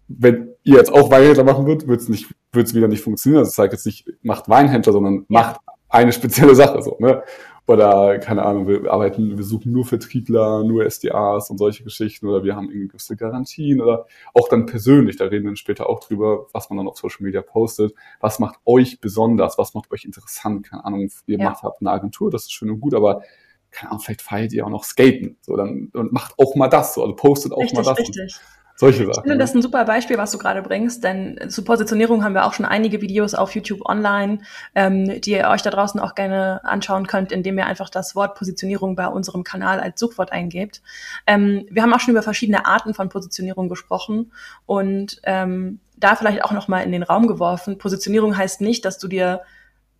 Wenn 0.08 0.48
ihr 0.62 0.76
jetzt 0.76 0.92
auch 0.92 1.10
Weinhändler 1.10 1.44
machen 1.44 1.66
würdet, 1.66 1.86
wird 1.88 2.00
es 2.00 2.08
nicht, 2.08 2.34
wird 2.52 2.66
es 2.66 2.74
wieder 2.74 2.88
nicht 2.88 3.02
funktionieren. 3.02 3.40
Also 3.40 3.50
sage 3.50 3.72
jetzt 3.72 3.84
nicht, 3.84 4.08
macht 4.22 4.48
Weinhändler, 4.48 4.92
sondern 4.92 5.26
macht 5.28 5.60
eine 5.88 6.12
spezielle 6.12 6.54
Sache 6.54 6.82
so, 6.82 6.96
ne? 6.98 7.22
Oder, 7.66 8.18
keine 8.18 8.44
Ahnung, 8.44 8.68
wir 8.68 8.92
arbeiten, 8.92 9.38
wir 9.38 9.44
suchen 9.44 9.72
nur 9.72 9.86
Vertriebler, 9.86 10.64
nur 10.64 10.84
SDAs 10.84 11.48
und 11.48 11.56
solche 11.56 11.82
Geschichten 11.82 12.26
oder 12.26 12.44
wir 12.44 12.56
haben 12.56 12.68
irgendwie 12.68 12.88
gewisse 12.88 13.16
Garantien 13.16 13.80
oder 13.80 14.06
auch 14.34 14.50
dann 14.50 14.66
persönlich, 14.66 15.16
da 15.16 15.24
reden 15.24 15.48
wir 15.48 15.56
später 15.56 15.88
auch 15.88 16.00
drüber, 16.00 16.46
was 16.52 16.68
man 16.68 16.76
dann 16.76 16.88
auf 16.88 16.98
Social 16.98 17.24
Media 17.24 17.40
postet. 17.40 17.94
Was 18.20 18.38
macht 18.38 18.56
euch 18.66 19.00
besonders? 19.00 19.56
Was 19.56 19.72
macht 19.72 19.90
euch 19.92 20.04
interessant? 20.04 20.68
Keine 20.68 20.84
Ahnung, 20.84 21.10
ihr 21.26 21.38
ja. 21.38 21.44
macht 21.44 21.62
habt 21.62 21.80
eine 21.80 21.90
Agentur, 21.90 22.30
das 22.30 22.42
ist 22.42 22.52
schön 22.52 22.70
und 22.70 22.80
gut, 22.80 22.92
aber 22.92 23.22
keine 23.70 23.92
Ahnung, 23.92 24.02
vielleicht 24.02 24.22
feiert 24.22 24.52
ihr 24.52 24.66
auch 24.66 24.70
noch 24.70 24.84
Skaten. 24.84 25.38
So, 25.40 25.56
dann 25.56 25.90
und 25.94 26.12
macht 26.12 26.34
auch 26.38 26.54
mal 26.56 26.68
das, 26.68 26.94
so, 26.94 27.02
also 27.02 27.16
postet 27.16 27.52
auch 27.52 27.60
richtig, 27.60 27.78
mal 27.78 27.82
das. 27.84 27.98
Richtig. 27.98 28.40
Solche 28.76 29.06
Sachen. 29.06 29.10
Ich 29.10 29.20
finde, 29.20 29.38
das 29.38 29.50
ist 29.50 29.56
ein 29.56 29.62
super 29.62 29.84
Beispiel, 29.84 30.18
was 30.18 30.32
du 30.32 30.38
gerade 30.38 30.60
bringst, 30.60 31.04
denn 31.04 31.38
zu 31.48 31.62
Positionierung 31.62 32.24
haben 32.24 32.34
wir 32.34 32.44
auch 32.44 32.54
schon 32.54 32.66
einige 32.66 33.00
Videos 33.00 33.34
auf 33.34 33.54
YouTube 33.54 33.88
online, 33.88 34.40
ähm, 34.74 35.20
die 35.20 35.30
ihr 35.30 35.48
euch 35.48 35.62
da 35.62 35.70
draußen 35.70 36.00
auch 36.00 36.16
gerne 36.16 36.60
anschauen 36.64 37.06
könnt, 37.06 37.30
indem 37.30 37.56
ihr 37.58 37.66
einfach 37.66 37.88
das 37.88 38.16
Wort 38.16 38.34
Positionierung 38.34 38.96
bei 38.96 39.06
unserem 39.06 39.44
Kanal 39.44 39.78
als 39.78 40.00
Suchwort 40.00 40.32
eingebt. 40.32 40.82
Ähm, 41.26 41.66
wir 41.70 41.82
haben 41.82 41.94
auch 41.94 42.00
schon 42.00 42.12
über 42.12 42.22
verschiedene 42.22 42.66
Arten 42.66 42.94
von 42.94 43.08
Positionierung 43.08 43.68
gesprochen 43.68 44.32
und 44.66 45.20
ähm, 45.22 45.78
da 45.96 46.16
vielleicht 46.16 46.42
auch 46.42 46.52
nochmal 46.52 46.82
in 46.82 46.90
den 46.90 47.04
Raum 47.04 47.28
geworfen. 47.28 47.78
Positionierung 47.78 48.36
heißt 48.36 48.60
nicht, 48.60 48.84
dass 48.84 48.98
du 48.98 49.06
dir 49.06 49.42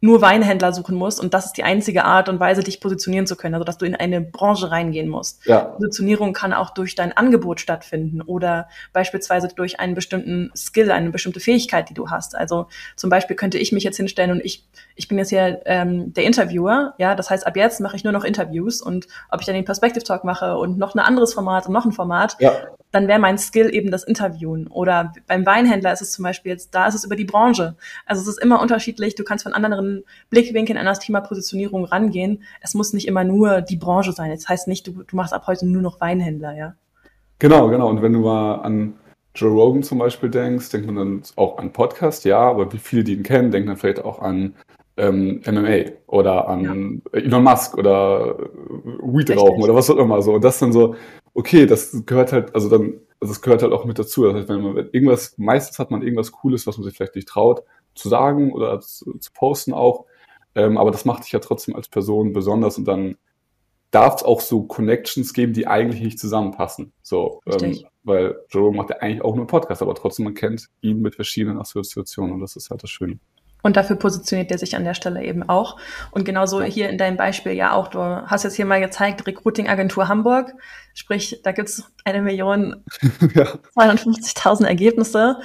nur 0.04 0.20
Weinhändler 0.20 0.74
suchen 0.74 0.96
musst 0.96 1.18
und 1.18 1.32
das 1.32 1.46
ist 1.46 1.56
die 1.56 1.64
einzige 1.64 2.04
Art 2.04 2.28
und 2.28 2.38
Weise, 2.38 2.62
dich 2.62 2.78
positionieren 2.78 3.26
zu 3.26 3.36
können, 3.36 3.54
also 3.54 3.64
dass 3.64 3.78
du 3.78 3.86
in 3.86 3.96
eine 3.96 4.20
Branche 4.20 4.70
reingehen 4.70 5.08
musst. 5.08 5.46
Ja. 5.46 5.60
Positionierung 5.60 6.34
kann 6.34 6.52
auch 6.52 6.74
durch 6.74 6.94
dein 6.94 7.16
Angebot 7.16 7.58
stattfinden 7.58 8.20
oder 8.20 8.68
beispielsweise 8.92 9.48
durch 9.48 9.80
einen 9.80 9.94
bestimmten 9.94 10.52
Skill, 10.54 10.90
eine 10.90 11.08
bestimmte 11.08 11.40
Fähigkeit, 11.40 11.88
die 11.88 11.94
du 11.94 12.10
hast. 12.10 12.36
Also 12.36 12.66
zum 12.96 13.08
Beispiel 13.08 13.34
könnte 13.34 13.56
ich 13.56 13.72
mich 13.72 13.82
jetzt 13.82 13.96
hinstellen 13.96 14.30
und 14.30 14.44
ich, 14.44 14.66
ich 14.94 15.08
bin 15.08 15.16
jetzt 15.16 15.30
hier 15.30 15.62
ähm, 15.64 16.12
der 16.12 16.24
Interviewer, 16.24 16.92
ja, 16.98 17.14
das 17.14 17.30
heißt, 17.30 17.46
ab 17.46 17.56
jetzt 17.56 17.80
mache 17.80 17.96
ich 17.96 18.04
nur 18.04 18.12
noch 18.12 18.24
Interviews 18.24 18.82
und 18.82 19.06
ob 19.30 19.40
ich 19.40 19.46
dann 19.46 19.54
den 19.54 19.64
Perspective 19.64 20.04
Talk 20.04 20.22
mache 20.22 20.58
und 20.58 20.76
noch 20.76 20.94
ein 20.94 20.98
anderes 20.98 21.32
Format 21.32 21.66
und 21.66 21.72
noch 21.72 21.86
ein 21.86 21.92
Format, 21.92 22.36
ja 22.40 22.52
dann 22.94 23.08
wäre 23.08 23.18
mein 23.18 23.38
Skill 23.38 23.74
eben 23.74 23.90
das 23.90 24.04
Interviewen. 24.04 24.68
Oder 24.68 25.12
beim 25.26 25.44
Weinhändler 25.44 25.92
ist 25.92 26.00
es 26.00 26.12
zum 26.12 26.22
Beispiel 26.22 26.52
jetzt, 26.52 26.76
da 26.76 26.86
ist 26.86 26.94
es 26.94 27.04
über 27.04 27.16
die 27.16 27.24
Branche. 27.24 27.74
Also 28.06 28.22
es 28.22 28.28
ist 28.28 28.38
immer 28.38 28.62
unterschiedlich. 28.62 29.16
Du 29.16 29.24
kannst 29.24 29.42
von 29.42 29.52
anderen 29.52 30.04
Blickwinkeln 30.30 30.78
an 30.78 30.86
das 30.86 31.00
Thema 31.00 31.20
Positionierung 31.20 31.86
rangehen. 31.86 32.44
Es 32.60 32.72
muss 32.74 32.92
nicht 32.92 33.08
immer 33.08 33.24
nur 33.24 33.62
die 33.62 33.76
Branche 33.76 34.12
sein. 34.12 34.30
Das 34.30 34.48
heißt 34.48 34.68
nicht, 34.68 34.86
du, 34.86 35.02
du 35.02 35.16
machst 35.16 35.32
ab 35.32 35.48
heute 35.48 35.66
nur 35.66 35.82
noch 35.82 36.00
Weinhändler, 36.00 36.54
ja. 36.56 36.74
Genau, 37.40 37.68
genau. 37.68 37.88
Und 37.88 38.00
wenn 38.00 38.12
du 38.12 38.20
mal 38.20 38.60
an 38.60 38.94
Joe 39.34 39.50
Rogan 39.50 39.82
zum 39.82 39.98
Beispiel 39.98 40.30
denkst, 40.30 40.70
denkt 40.70 40.86
man 40.86 40.94
dann 40.94 41.22
auch 41.34 41.58
an 41.58 41.72
Podcast, 41.72 42.24
ja, 42.24 42.38
aber 42.38 42.72
wie 42.72 42.78
viele, 42.78 43.02
die 43.02 43.14
ihn 43.14 43.24
kennen, 43.24 43.50
denken 43.50 43.66
dann 43.66 43.76
vielleicht 43.76 44.04
auch 44.04 44.20
an 44.20 44.54
ähm, 44.96 45.40
MMA 45.46 45.90
oder 46.06 46.48
an 46.48 47.02
ja. 47.12 47.18
Elon 47.20 47.42
Musk 47.42 47.76
oder 47.76 48.38
Weed 48.38 49.36
rauchen 49.36 49.62
oder 49.62 49.74
was 49.74 49.90
auch 49.90 49.96
immer 49.96 50.22
so. 50.22 50.34
Und 50.34 50.44
das 50.44 50.58
dann 50.58 50.72
so, 50.72 50.94
okay, 51.34 51.66
das 51.66 52.04
gehört 52.06 52.32
halt, 52.32 52.54
also 52.54 52.68
dann, 52.68 53.00
also 53.20 53.32
das 53.32 53.42
gehört 53.42 53.62
halt 53.62 53.72
auch 53.72 53.84
mit 53.84 53.98
dazu. 53.98 54.24
Das 54.24 54.34
heißt, 54.34 54.48
wenn 54.48 54.62
man 54.62 54.76
irgendwas, 54.92 55.34
meistens 55.36 55.78
hat 55.78 55.90
man 55.90 56.02
irgendwas 56.02 56.32
Cooles, 56.32 56.66
was 56.66 56.78
man 56.78 56.84
sich 56.84 56.96
vielleicht 56.96 57.16
nicht 57.16 57.28
traut 57.28 57.62
zu 57.94 58.08
sagen 58.08 58.52
oder 58.52 58.80
zu, 58.80 59.18
zu 59.18 59.32
posten 59.32 59.72
auch. 59.72 60.06
Ähm, 60.54 60.78
aber 60.78 60.90
das 60.90 61.04
macht 61.04 61.24
dich 61.24 61.32
ja 61.32 61.40
trotzdem 61.40 61.74
als 61.74 61.88
Person 61.88 62.32
besonders 62.32 62.78
und 62.78 62.86
dann 62.86 63.16
darf 63.90 64.16
es 64.16 64.22
auch 64.24 64.40
so 64.40 64.64
Connections 64.64 65.32
geben, 65.32 65.52
die 65.52 65.66
eigentlich 65.66 66.02
nicht 66.02 66.18
zusammenpassen. 66.18 66.92
So, 67.02 67.40
ähm, 67.46 67.78
weil 68.02 68.36
Joe 68.50 68.74
macht 68.74 68.90
ja 68.90 68.96
eigentlich 68.96 69.22
auch 69.22 69.34
nur 69.34 69.42
einen 69.42 69.46
Podcast, 69.46 69.82
aber 69.82 69.94
trotzdem 69.94 70.24
man 70.24 70.34
kennt 70.34 70.68
ihn 70.80 71.00
mit 71.00 71.14
verschiedenen 71.14 71.58
Assoziationen 71.58 72.34
und 72.34 72.40
das 72.40 72.56
ist 72.56 72.70
halt 72.70 72.82
das 72.82 72.90
Schöne. 72.90 73.18
Und 73.64 73.78
dafür 73.78 73.96
positioniert 73.96 74.50
er 74.50 74.58
sich 74.58 74.76
an 74.76 74.84
der 74.84 74.92
Stelle 74.92 75.24
eben 75.24 75.42
auch. 75.48 75.78
Und 76.10 76.26
genauso 76.26 76.62
hier 76.62 76.90
in 76.90 76.98
deinem 76.98 77.16
Beispiel 77.16 77.52
ja 77.52 77.72
auch. 77.72 77.88
Du 77.88 77.98
hast 77.98 78.44
jetzt 78.44 78.56
hier 78.56 78.66
mal 78.66 78.78
gezeigt, 78.78 79.26
Recruiting-Agentur 79.26 80.06
Hamburg. 80.06 80.52
Sprich, 80.92 81.40
da 81.42 81.52
gibt's 81.52 81.90
eine 82.04 82.20
Million 82.20 82.84
ja. 83.34 83.46
250.000 83.74 84.66
Ergebnisse. 84.66 85.38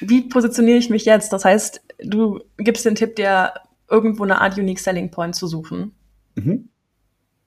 Wie 0.00 0.22
positioniere 0.22 0.78
ich 0.78 0.88
mich 0.88 1.04
jetzt? 1.04 1.30
Das 1.34 1.44
heißt, 1.44 1.82
du 1.98 2.40
gibst 2.56 2.86
den 2.86 2.94
Tipp, 2.94 3.16
dir 3.16 3.52
irgendwo 3.90 4.24
eine 4.24 4.40
Art 4.40 4.56
Unique 4.56 4.80
Selling 4.80 5.10
Point 5.10 5.36
zu 5.36 5.46
suchen. 5.46 5.94
Mhm. 6.36 6.70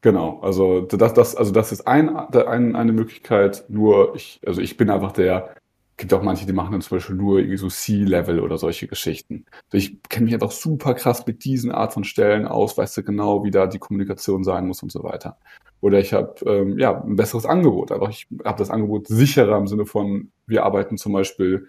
Genau, 0.02 0.40
also 0.42 0.82
das, 0.82 1.16
das, 1.16 1.36
also 1.36 1.52
das 1.52 1.72
ist 1.72 1.88
ein, 1.88 2.16
ein, 2.16 2.76
eine 2.76 2.92
Möglichkeit. 2.92 3.66
Nur 3.70 4.16
ich, 4.16 4.40
also 4.46 4.62
ich 4.62 4.78
bin 4.78 4.92
einfach 4.92 5.14
der 5.14 5.56
gibt 6.02 6.14
auch 6.14 6.24
manche, 6.24 6.48
die 6.48 6.54
machen 6.54 6.72
dann 6.72 6.82
zum 6.82 6.98
Beispiel 6.98 7.16
nur 7.16 7.38
irgendwie 7.38 7.58
so 7.58 7.70
C-Level 7.70 8.40
oder 8.40 8.58
solche 8.58 8.88
Geschichten. 8.88 9.46
Also 9.72 9.78
ich 9.78 10.02
kenne 10.10 10.26
mich 10.26 10.34
einfach 10.34 10.52
super 10.52 10.96
krass 10.96 11.26
mit 11.28 11.46
diesen 11.46 11.72
Art 11.72 11.94
von 11.94 12.04
Stellen 12.04 12.48
aus, 12.48 12.78
weißt 12.78 12.98
du 12.98 13.04
genau, 13.04 13.44
wie 13.44 13.52
da 13.52 13.68
die 13.68 13.78
Kommunikation 13.78 14.44
sein 14.44 14.68
muss 14.68 14.82
und 14.82 14.92
so 14.92 15.04
weiter. 15.04 15.38
Oder 15.80 16.00
ich 16.00 16.14
habe 16.14 16.36
ähm, 16.46 16.80
ja 16.80 17.02
ein 17.02 17.16
besseres 17.16 17.46
Angebot. 17.46 17.92
Aber 17.92 18.10
ich 18.10 18.28
habe 18.44 18.58
das 18.58 18.72
Angebot 18.72 19.08
sicherer 19.08 19.58
im 19.58 19.68
Sinne 19.68 19.86
von, 19.86 20.32
wir 20.48 20.66
arbeiten 20.66 20.98
zum 20.98 21.14
Beispiel 21.14 21.68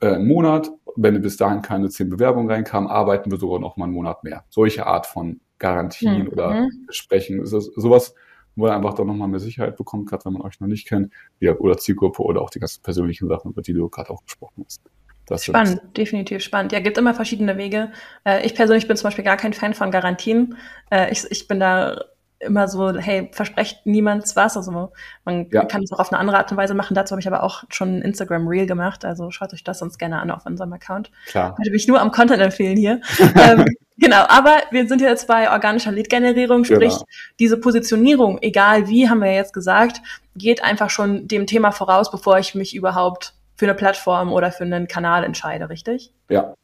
äh, 0.00 0.14
einen 0.14 0.26
Monat, 0.26 0.70
wenn 0.96 1.20
bis 1.20 1.36
dahin 1.36 1.60
keine 1.60 1.90
zehn 1.90 2.08
Bewerbungen 2.08 2.50
reinkamen, 2.50 2.88
arbeiten 2.88 3.30
wir 3.30 3.38
sogar 3.38 3.60
noch 3.60 3.76
mal 3.76 3.84
einen 3.84 3.94
Monat 3.94 4.24
mehr. 4.24 4.44
Solche 4.48 4.86
Art 4.86 5.06
von 5.06 5.40
Garantien 5.58 6.24
mhm. 6.24 6.28
oder 6.28 6.68
Besprechen. 6.86 7.42
Ist 7.42 7.52
das, 7.52 7.66
sowas 7.66 8.14
wo 8.56 8.66
er 8.66 8.74
einfach 8.74 8.94
dann 8.94 9.06
nochmal 9.06 9.28
mehr 9.28 9.40
Sicherheit 9.40 9.76
bekommt, 9.76 10.08
gerade 10.08 10.24
wenn 10.24 10.32
man 10.32 10.42
euch 10.42 10.58
noch 10.60 10.66
nicht 10.66 10.88
kennt, 10.88 11.12
ja, 11.40 11.54
oder 11.54 11.76
Zielgruppe 11.78 12.22
oder 12.22 12.42
auch 12.42 12.50
die 12.50 12.58
ganzen 12.58 12.82
persönlichen 12.82 13.28
Sachen, 13.28 13.52
über 13.52 13.62
die 13.62 13.72
du 13.72 13.88
gerade 13.88 14.10
auch 14.10 14.24
gesprochen 14.24 14.64
hast. 14.64 14.80
Das 15.26 15.44
spannend, 15.44 15.80
definitiv 15.96 16.42
spannend. 16.42 16.72
Ja, 16.72 16.80
gibt 16.80 16.98
immer 16.98 17.12
verschiedene 17.12 17.56
Wege. 17.56 17.90
Äh, 18.24 18.46
ich 18.46 18.54
persönlich 18.54 18.86
bin 18.86 18.96
zum 18.96 19.08
Beispiel 19.08 19.24
gar 19.24 19.36
kein 19.36 19.52
Fan 19.52 19.74
von 19.74 19.90
Garantien. 19.90 20.56
Äh, 20.90 21.10
ich, 21.10 21.24
ich 21.30 21.48
bin 21.48 21.58
da 21.58 22.00
immer 22.38 22.68
so, 22.68 22.94
hey, 22.94 23.30
versprecht 23.32 23.86
niemands 23.86 24.36
was. 24.36 24.56
Also 24.56 24.90
man 25.24 25.48
ja. 25.50 25.64
kann 25.64 25.82
es 25.82 25.92
auch 25.92 25.98
auf 25.98 26.12
eine 26.12 26.20
andere 26.20 26.36
Art 26.38 26.50
und 26.50 26.56
Weise 26.56 26.74
machen. 26.74 26.94
Dazu 26.94 27.12
habe 27.12 27.20
ich 27.20 27.26
aber 27.26 27.42
auch 27.42 27.64
schon 27.70 27.98
ein 27.98 28.02
Instagram 28.02 28.46
Reel 28.46 28.66
gemacht. 28.66 29.04
Also 29.04 29.30
schaut 29.30 29.52
euch 29.52 29.64
das 29.64 29.78
sonst 29.78 29.98
gerne 29.98 30.20
an 30.20 30.30
auf 30.30 30.44
unserem 30.46 30.72
Account. 30.72 31.10
Klar. 31.26 31.52
Ich 31.52 31.58
würde 31.58 31.70
mich 31.70 31.88
nur 31.88 32.00
am 32.00 32.12
Content 32.12 32.42
empfehlen 32.42 32.76
hier. 32.76 33.00
ähm, 33.36 33.64
genau, 33.96 34.24
aber 34.28 34.58
wir 34.70 34.86
sind 34.86 35.00
jetzt 35.00 35.26
bei 35.26 35.50
organischer 35.50 35.92
Lead-Generierung, 35.92 36.64
sprich 36.64 36.94
genau. 36.94 37.06
diese 37.38 37.56
Positionierung, 37.58 38.38
egal 38.42 38.88
wie, 38.88 39.08
haben 39.08 39.20
wir 39.20 39.32
jetzt 39.32 39.52
gesagt, 39.52 40.00
geht 40.36 40.62
einfach 40.62 40.90
schon 40.90 41.28
dem 41.28 41.46
Thema 41.46 41.72
voraus, 41.72 42.10
bevor 42.10 42.38
ich 42.38 42.54
mich 42.54 42.74
überhaupt 42.74 43.34
für 43.56 43.64
eine 43.64 43.74
Plattform 43.74 44.32
oder 44.32 44.52
für 44.52 44.64
einen 44.64 44.86
Kanal 44.86 45.24
entscheide, 45.24 45.70
richtig? 45.70 46.12
Ja, 46.28 46.54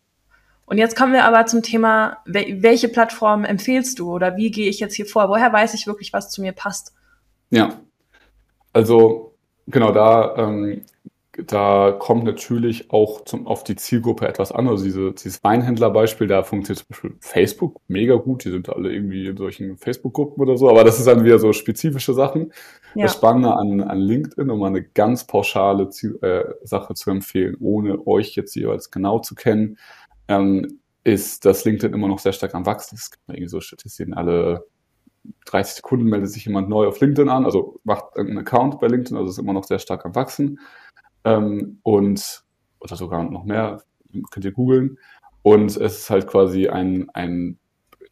und 0.67 0.79
jetzt 0.79 0.97
kommen 0.97 1.13
wir 1.13 1.25
aber 1.25 1.47
zum 1.47 1.63
Thema, 1.63 2.19
welche 2.25 2.89
Plattform 2.89 3.45
empfehlst 3.45 3.99
du 3.99 4.13
oder 4.13 4.37
wie 4.37 4.51
gehe 4.51 4.69
ich 4.69 4.81
jetzt 4.81 4.95
hier 4.95 5.07
vor? 5.07 5.29
Woher 5.29 5.53
weiß 5.53 5.75
ich 5.75 5.87
wirklich, 5.87 6.13
was 6.13 6.31
zu 6.31 6.41
mir 6.41 6.53
passt? 6.53 6.95
Ja, 7.51 7.81
also 8.73 9.35
genau 9.67 9.93
da, 9.93 10.37
ähm, 10.37 10.83
da 11.47 11.93
kommt 11.99 12.25
natürlich 12.25 12.91
auch 12.91 13.25
zum, 13.25 13.47
auf 13.47 13.65
die 13.65 13.77
Zielgruppe 13.77 14.29
etwas 14.29 14.53
an. 14.53 14.69
Also 14.69 14.85
diese, 14.85 15.13
dieses 15.13 15.43
Weinhändlerbeispiel, 15.43 16.27
da 16.27 16.43
funktioniert 16.43 16.81
zum 16.81 16.89
Beispiel 16.91 17.17
Facebook 17.21 17.81
mega 17.89 18.17
gut. 18.17 18.45
Die 18.45 18.51
sind 18.51 18.69
alle 18.69 18.93
irgendwie 18.93 19.27
in 19.27 19.37
solchen 19.39 19.79
Facebook-Gruppen 19.79 20.43
oder 20.43 20.59
so, 20.59 20.69
aber 20.69 20.85
das 20.85 20.99
ist 20.99 21.07
dann 21.07 21.25
wieder 21.25 21.39
so 21.39 21.55
spezifische 21.55 22.13
Sachen. 22.13 22.53
Ja. 22.95 23.05
Das 23.05 23.15
Spannende 23.15 23.55
an, 23.55 23.81
an 23.81 23.99
LinkedIn, 23.99 24.51
um 24.51 24.59
mal 24.59 24.67
eine 24.67 24.83
ganz 24.83 25.27
pauschale 25.27 25.89
Ziel, 25.89 26.19
äh, 26.21 26.45
Sache 26.65 26.93
zu 26.93 27.11
empfehlen, 27.11 27.57
ohne 27.61 28.07
euch 28.07 28.37
jetzt 28.37 28.55
jeweils 28.55 28.91
genau 28.91 29.19
zu 29.19 29.35
kennen, 29.35 29.79
ähm, 30.29 30.81
ist 31.05 31.45
dass 31.45 31.65
LinkedIn 31.65 31.95
immer 31.95 32.09
noch 32.09 32.19
sehr 32.19 32.33
stark 32.33 32.55
am 32.55 32.67
Wachsen. 32.67 32.97
Es 32.97 33.11
gibt 33.11 33.23
irgendwie 33.29 33.49
so 33.49 33.61
Statistiken, 33.61 34.15
alle 34.15 34.65
30 35.47 35.77
Sekunden 35.77 36.07
meldet 36.07 36.31
sich 36.31 36.45
jemand 36.45 36.69
neu 36.69 36.87
auf 36.87 37.01
LinkedIn 37.01 37.29
an, 37.29 37.45
also 37.45 37.81
macht 37.85 38.17
einen 38.17 38.39
Account 38.39 38.81
bei 38.81 38.89
LinkedIn, 38.89 39.17
also 39.17 39.31
ist 39.31 39.39
immer 39.39 39.53
noch 39.53 39.65
sehr 39.65 39.79
stark 39.79 40.05
am 40.05 40.15
Wachsen. 40.15 40.61
Ähm, 41.25 41.79
und, 41.83 42.45
oder 42.81 42.97
sogar 42.97 43.23
noch 43.23 43.45
mehr, 43.45 43.83
könnt 44.31 44.45
ihr 44.45 44.53
googeln. 44.53 44.99
Und 45.43 45.71
es 45.71 45.77
ist 45.77 46.11
halt 46.11 46.27
quasi 46.27 46.69
ein, 46.69 47.09
ein 47.15 47.59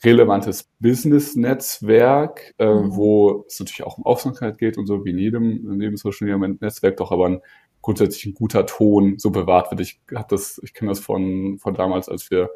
relevantes 0.04 0.70
Business-Netzwerk, 0.80 2.54
äh, 2.58 2.72
mhm. 2.72 2.96
wo 2.96 3.44
es 3.46 3.60
natürlich 3.60 3.84
auch 3.84 3.98
um 3.98 4.06
Aufmerksamkeit 4.06 4.58
geht 4.58 4.78
und 4.78 4.86
so, 4.86 5.04
wie 5.04 5.10
in 5.10 5.18
jedem, 5.18 5.70
in 5.72 5.80
jedem 5.80 5.96
Social 5.96 6.26
Media 6.26 6.56
Netzwerk, 6.60 6.96
doch 6.96 7.12
aber 7.12 7.26
ein 7.26 7.40
grundsätzlich 7.82 8.26
ein 8.26 8.34
guter 8.34 8.66
Ton 8.66 9.18
so 9.18 9.30
bewahrt 9.30 9.70
wird. 9.70 9.80
Ich 9.80 10.00
habe 10.14 10.26
das, 10.28 10.60
ich 10.62 10.74
kenne 10.74 10.90
das 10.90 11.00
von, 11.00 11.58
von 11.58 11.74
damals, 11.74 12.08
als 12.08 12.30
wir 12.30 12.50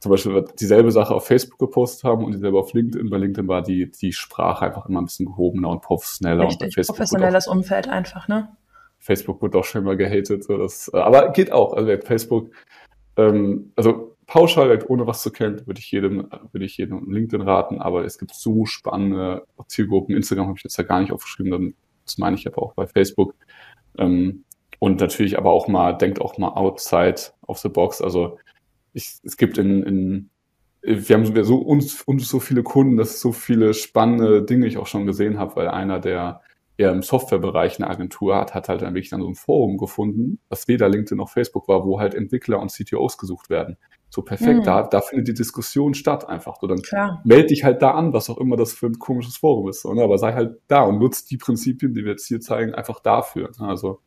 zum 0.00 0.10
Beispiel 0.10 0.44
dieselbe 0.58 0.90
Sache 0.92 1.14
auf 1.14 1.26
Facebook 1.26 1.58
gepostet 1.58 2.04
haben 2.04 2.24
und 2.24 2.32
dieselbe 2.32 2.58
auf 2.58 2.72
LinkedIn. 2.72 3.10
Bei 3.10 3.18
LinkedIn 3.18 3.48
war 3.48 3.62
die, 3.62 3.90
die 3.90 4.12
Sprache 4.12 4.64
einfach 4.64 4.86
immer 4.86 5.02
ein 5.02 5.04
bisschen 5.04 5.26
gehobener 5.26 5.68
und 5.68 5.82
professioneller. 5.82 6.44
Richtig, 6.44 6.60
und 6.60 6.68
bei 6.68 6.72
Facebook 6.72 6.96
professionelles 6.96 7.48
auch, 7.48 7.52
Umfeld 7.52 7.88
einfach, 7.88 8.26
ne? 8.26 8.48
Facebook 8.98 9.42
wird 9.42 9.54
auch 9.56 9.64
schon 9.64 9.84
mal 9.84 9.96
gehatet. 9.96 10.44
So 10.44 10.56
das, 10.56 10.92
aber 10.92 11.32
geht 11.32 11.52
auch. 11.52 11.74
Also 11.74 11.90
Facebook, 12.02 12.50
ähm, 13.16 13.72
also 13.76 14.16
pauschal, 14.26 14.82
ohne 14.88 15.06
was 15.06 15.22
zu 15.22 15.32
kennen, 15.32 15.66
würde 15.66 15.80
ich 15.80 15.90
jedem, 15.90 16.30
würde 16.52 16.64
ich 16.64 16.76
jedem 16.76 17.10
LinkedIn 17.10 17.46
raten, 17.46 17.80
aber 17.80 18.04
es 18.04 18.18
gibt 18.18 18.34
so 18.34 18.64
spannende 18.64 19.44
Zielgruppen. 19.66 20.14
Instagram 20.14 20.46
habe 20.46 20.56
ich 20.56 20.64
jetzt 20.64 20.78
ja 20.78 20.84
gar 20.84 21.00
nicht 21.00 21.12
aufgeschrieben, 21.12 21.50
dann, 21.50 21.74
das 22.06 22.16
meine 22.16 22.36
ich 22.36 22.46
aber 22.46 22.62
auch 22.62 22.74
bei 22.74 22.86
Facebook. 22.86 23.34
Ähm, 23.98 24.44
und 24.80 24.98
natürlich 24.98 25.38
aber 25.38 25.52
auch 25.52 25.68
mal, 25.68 25.92
denkt 25.92 26.20
auch 26.20 26.36
mal 26.38 26.48
outside 26.48 27.32
of 27.46 27.58
the 27.58 27.68
box. 27.68 28.00
Also 28.00 28.38
ich, 28.92 29.20
es 29.22 29.36
gibt 29.36 29.58
in, 29.58 29.82
in 29.84 30.30
wir 30.82 31.14
haben 31.14 31.44
so 31.44 31.58
uns, 31.58 32.02
uns 32.02 32.26
so 32.28 32.40
viele 32.40 32.62
Kunden, 32.62 32.96
dass 32.96 33.20
so 33.20 33.32
viele 33.32 33.74
spannende 33.74 34.42
Dinge 34.42 34.66
ich 34.66 34.78
auch 34.78 34.86
schon 34.86 35.06
gesehen 35.06 35.38
habe, 35.38 35.56
weil 35.56 35.68
einer, 35.68 36.00
der 36.00 36.40
eher 36.78 36.92
im 36.92 37.02
Softwarebereich 37.02 37.78
eine 37.78 37.90
Agentur 37.90 38.36
hat, 38.36 38.54
hat 38.54 38.70
halt 38.70 38.80
dann 38.80 38.94
wirklich 38.94 39.10
dann 39.10 39.20
so 39.20 39.28
ein 39.28 39.34
Forum 39.34 39.76
gefunden, 39.76 40.40
was 40.48 40.66
weder 40.66 40.88
LinkedIn 40.88 41.18
noch 41.18 41.28
Facebook 41.28 41.68
war, 41.68 41.84
wo 41.84 42.00
halt 42.00 42.14
Entwickler 42.14 42.58
und 42.58 42.72
CTOs 42.72 43.18
gesucht 43.18 43.50
werden. 43.50 43.76
So 44.08 44.22
perfekt, 44.22 44.60
mhm. 44.60 44.64
da, 44.64 44.82
da 44.84 45.02
findet 45.02 45.28
die 45.28 45.34
Diskussion 45.34 45.92
statt 45.92 46.26
einfach. 46.26 46.56
So, 46.58 46.66
dann 46.66 46.80
Klar. 46.80 47.20
melde 47.24 47.48
dich 47.48 47.64
halt 47.64 47.82
da 47.82 47.90
an, 47.90 48.14
was 48.14 48.30
auch 48.30 48.38
immer 48.38 48.56
das 48.56 48.72
für 48.72 48.86
ein 48.86 48.98
komisches 48.98 49.36
Forum 49.36 49.68
ist. 49.68 49.82
So, 49.82 49.92
ne? 49.92 50.02
Aber 50.02 50.16
sei 50.16 50.32
halt 50.32 50.62
da 50.68 50.82
und 50.84 50.98
nutzt 50.98 51.30
die 51.30 51.36
Prinzipien, 51.36 51.92
die 51.92 52.04
wir 52.04 52.12
jetzt 52.12 52.26
hier 52.26 52.40
zeigen, 52.40 52.74
einfach 52.74 53.00
dafür. 53.00 53.50
Ne? 53.60 53.68
Also 53.68 54.00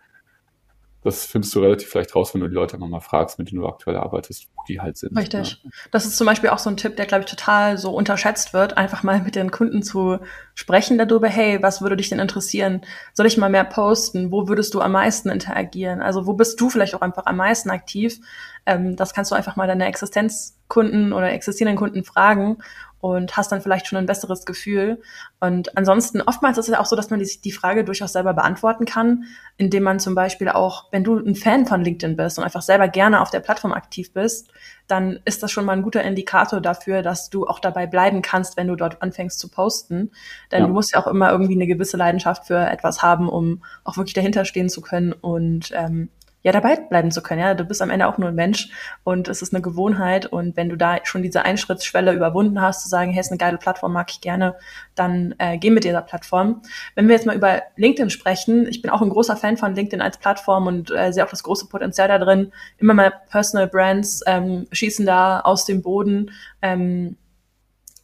das 1.04 1.26
findest 1.26 1.54
du 1.54 1.60
relativ 1.60 1.94
leicht 1.94 2.16
raus, 2.16 2.34
wenn 2.34 2.42
du 2.42 2.48
die 2.48 2.54
Leute 2.54 2.78
nochmal 2.78 3.02
fragst, 3.02 3.38
mit 3.40 3.52
denen 3.52 3.62
du 3.62 3.68
aktuell 3.68 3.98
arbeitest, 3.98 4.48
wo 4.56 4.64
die 4.68 4.80
halt 4.80 4.98
sind. 4.98 5.18
Richtig. 5.18 5.60
Ja. 5.64 5.70
Das 5.92 6.06
ist 6.06 6.18
zum 6.18 6.26
Beispiel 6.26 6.50
auch 6.50 6.60
so 6.60 6.70
ein 6.70 6.78
Tipp, 6.78 6.96
der, 6.96 7.06
glaube 7.06 7.24
ich, 7.24 7.30
total 7.30 7.78
so 7.78 7.92
unterschätzt 7.92 8.54
wird, 8.54 8.78
einfach 8.78 9.04
mal 9.04 9.22
mit 9.22 9.36
den 9.36 9.52
Kunden 9.52 9.84
zu 9.84 10.20
sprechen 10.56 10.98
darüber, 10.98 11.28
hey, 11.28 11.62
was 11.62 11.82
würde 11.82 11.98
dich 11.98 12.10
denn 12.10 12.20
interessieren? 12.20 12.82
Soll 13.14 13.26
ich 13.26 13.38
mal 13.38 13.50
mehr 13.50 13.66
posten? 13.66 14.32
Wo 14.32 14.48
würdest 14.48 14.74
du 14.74 14.82
am 14.82 14.94
meisten 14.94 15.30
interagieren? 15.30 16.02
Also 16.02 16.26
wo 16.26 16.34
bist 16.34 16.60
du 16.60 16.70
vielleicht 16.70 16.96
auch 16.96 17.02
einfach 17.02 17.26
am 17.26 17.38
meisten 17.38 17.70
aktiv? 17.70 18.20
Ähm, 18.66 18.96
das 18.96 19.14
kannst 19.14 19.32
du 19.32 19.36
einfach 19.36 19.56
mal 19.56 19.68
deine 19.68 19.86
Existenzkunden 19.86 21.12
oder 21.12 21.32
existierenden 21.32 21.78
Kunden 21.78 22.04
fragen 22.04 22.58
und 23.04 23.36
hast 23.36 23.52
dann 23.52 23.60
vielleicht 23.60 23.86
schon 23.86 23.98
ein 23.98 24.06
besseres 24.06 24.46
Gefühl. 24.46 25.02
Und 25.42 25.78
ansonsten, 25.78 26.22
oftmals 26.22 26.58
ist 26.58 26.70
es 26.70 26.74
auch 26.74 26.86
so, 26.86 26.96
dass 26.96 27.10
man 27.10 27.20
sich 27.20 27.42
die 27.42 27.52
Frage 27.52 27.84
durchaus 27.84 28.14
selber 28.14 28.34
beantworten 28.34 28.86
kann, 28.86 29.26
indem 29.58 29.84
man 29.84 30.00
zum 30.00 30.16
Beispiel 30.16 30.48
auch, 30.48 30.86
wenn 30.94 31.04
du 31.04 31.18
ein 31.18 31.36
Fan 31.36 31.66
von 31.66 31.84
LinkedIn 31.84 32.16
bist 32.16 32.38
und 32.38 32.46
einfach 32.46 32.62
selber 32.62 32.88
gerne 32.88 33.20
auf 33.20 33.30
der 33.30 33.42
Plattform 33.42 33.74
aktiv 33.74 34.14
bist, 34.14 34.54
dann 34.88 35.20
ist 35.26 35.44
das 35.44 35.52
schon 35.52 35.66
mal 35.66 35.74
ein 35.74 35.82
guter 35.82 36.02
Indikator 36.02 36.62
dafür, 36.62 37.02
dass 37.02 37.30
du 37.30 37.46
auch 37.46 37.60
dabei 37.60 37.88
bleiben 37.88 38.22
kannst, 38.22 38.56
wenn 38.56 38.70
du 38.70 38.78
dort 38.78 39.02
anfängst 39.02 39.38
zu 39.38 39.50
posten. 39.50 40.12
Denn 40.54 40.62
ja. 40.62 40.68
du 40.68 40.72
musst 40.72 40.94
ja 40.94 41.02
auch 41.02 41.08
immer 41.08 41.30
irgendwie 41.30 41.56
eine 41.56 41.68
gewisse 41.68 41.98
Leidenschaft 41.98 42.48
für 42.48 42.70
etwas 42.70 43.02
haben, 43.02 43.28
um 43.28 43.66
auch 43.84 43.98
wirklich 43.98 44.14
dahinter 44.14 44.46
stehen 44.46 44.70
zu 44.70 44.80
können 44.80 45.12
und 45.12 45.72
ähm, 45.74 46.08
ja 46.44 46.52
dabei 46.52 46.76
bleiben 46.76 47.10
zu 47.10 47.24
können. 47.24 47.42
Ja, 47.42 47.54
du 47.54 47.64
bist 47.64 47.82
am 47.82 47.90
Ende 47.90 48.08
auch 48.08 48.18
nur 48.18 48.30
ein 48.30 48.36
Mensch 48.36 48.70
und 49.04 49.28
es 49.28 49.42
ist 49.42 49.54
eine 49.54 49.62
Gewohnheit. 49.62 50.26
Und 50.26 50.56
wenn 50.56 50.70
du 50.70 50.76
da 50.76 50.98
schon 51.04 51.24
diese 51.24 51.44
Einschrittsschwelle 51.44 52.14
überwunden 52.14 52.62
hast, 52.62 52.84
zu 52.84 52.90
sagen, 52.90 53.12
hey, 53.12 53.22
ist 53.22 53.32
eine 53.32 53.38
geile 53.38 53.58
Plattform, 53.58 53.94
mag 53.94 54.12
ich 54.12 54.22
gerne, 54.22 54.56
dann 54.94 55.34
äh, 55.38 55.58
geh 55.58 55.72
mit 55.72 55.86
dieser 55.86 56.02
Plattform. 56.02 56.62
Wenn 56.96 57.08
wir 57.08 57.16
jetzt 57.16 57.26
mal 57.26 57.36
über 57.36 57.64
LinkedIn 57.78 58.10
sprechen, 58.10 58.68
ich 58.68 58.82
bin 58.82 58.92
auch 58.92 59.02
ein 59.02 59.10
großer 59.10 59.38
Fan 59.38 59.58
von 59.58 59.74
LinkedIn 59.74 60.02
als 60.02 60.18
Plattform 60.18 60.68
und 60.68 60.92
äh, 60.92 61.12
sehe 61.12 61.26
auch 61.26 61.30
das 61.30 61.44
große 61.44 61.68
Potenzial 61.68 62.10
da 62.10 62.20
drin. 62.20 62.52
Immer 62.78 62.94
mehr 62.94 63.14
Personal 63.30 63.68
Brands 63.68 64.22
ähm, 64.28 64.68
schießen 64.72 65.06
da 65.06 65.40
aus 65.40 65.66
dem 65.66 65.82
Boden. 65.82 66.32
Ähm, 66.62 67.16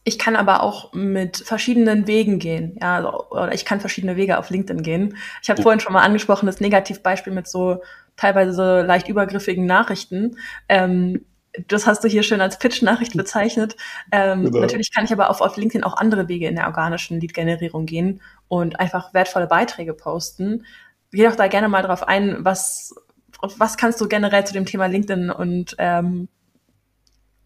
ich 0.04 0.18
kann 0.18 0.34
aber 0.34 0.62
auch 0.62 0.92
mit 0.92 1.36
verschiedenen 1.36 2.06
Wegen 2.06 2.38
gehen. 2.38 2.78
Ja, 2.80 2.96
also, 2.96 3.28
oder 3.30 3.52
ich 3.52 3.64
kann 3.64 3.80
verschiedene 3.80 4.16
Wege 4.16 4.38
auf 4.38 4.50
LinkedIn 4.50 4.82
gehen. 4.82 5.16
Ich 5.42 5.50
habe 5.50 5.60
vorhin 5.60 5.80
schon 5.80 5.92
mal 5.92 6.02
angesprochen, 6.02 6.46
das 6.46 6.60
Negativbeispiel 6.60 7.32
mit 7.32 7.46
so 7.46 7.82
teilweise 8.16 8.82
leicht 8.82 9.08
übergriffigen 9.08 9.66
Nachrichten. 9.66 10.36
Ähm, 10.68 11.26
das 11.68 11.86
hast 11.86 12.02
du 12.04 12.08
hier 12.08 12.22
schön 12.22 12.40
als 12.40 12.58
Pitch-Nachricht 12.58 13.16
bezeichnet. 13.16 13.76
Ähm, 14.12 14.44
genau. 14.44 14.60
Natürlich 14.60 14.94
kann 14.94 15.04
ich 15.04 15.12
aber 15.12 15.30
auf, 15.30 15.40
auf 15.40 15.56
LinkedIn 15.56 15.84
auch 15.84 15.96
andere 15.96 16.28
Wege 16.28 16.46
in 16.46 16.56
der 16.56 16.66
organischen 16.66 17.20
Lead-Generierung 17.20 17.86
gehen 17.86 18.22
und 18.48 18.78
einfach 18.78 19.12
wertvolle 19.12 19.48
Beiträge 19.48 19.92
posten. 19.92 20.64
Geh 21.12 21.24
doch 21.24 21.36
da 21.36 21.48
gerne 21.48 21.68
mal 21.68 21.82
drauf 21.82 22.06
ein, 22.06 22.38
was, 22.40 22.94
was 23.40 23.76
kannst 23.76 24.00
du 24.00 24.08
generell 24.08 24.46
zu 24.46 24.52
dem 24.52 24.64
Thema 24.64 24.86
LinkedIn 24.86 25.30
und 25.30 25.74
ähm, 25.78 26.28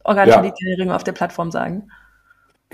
organische 0.04 0.38
ja. 0.38 0.42
Lead-Generierung 0.42 0.92
auf 0.92 1.04
der 1.04 1.12
Plattform 1.12 1.50
sagen? 1.50 1.88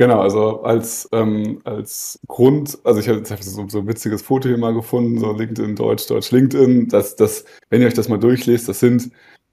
Genau, 0.00 0.22
also 0.22 0.62
als, 0.62 1.06
ähm, 1.12 1.60
als 1.64 2.18
Grund, 2.26 2.78
also 2.84 3.00
ich 3.00 3.08
habe 3.10 3.20
hab 3.22 3.42
so, 3.42 3.68
so 3.68 3.80
ein 3.80 3.86
witziges 3.86 4.22
Foto 4.22 4.48
hier 4.48 4.56
mal 4.56 4.72
gefunden, 4.72 5.18
so 5.18 5.30
LinkedIn, 5.30 5.76
Deutsch, 5.76 6.06
Deutsch, 6.06 6.30
LinkedIn, 6.30 6.88
dass 6.88 7.16
das, 7.16 7.44
wenn 7.68 7.82
ihr 7.82 7.86
euch 7.86 7.92
das 7.92 8.08
mal 8.08 8.18
durchlest, 8.18 8.66
das 8.66 8.80
sind 8.80 9.10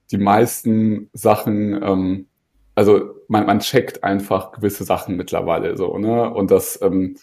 die 0.10 0.18
meisten 0.18 1.10
Sachen, 1.12 1.84
ähm, 1.84 2.28
also 2.76 3.14
man, 3.28 3.46
man 3.46 3.60
checkt 3.60 4.06
einfach 4.06 4.54
gewisse 4.54 4.86
Sachen 4.86 5.18
mittlerweile 5.18 5.76
so, 5.76 5.98
ne? 5.98 6.30
Und 6.34 6.50
das, 6.50 6.80
ähm, 6.82 7.18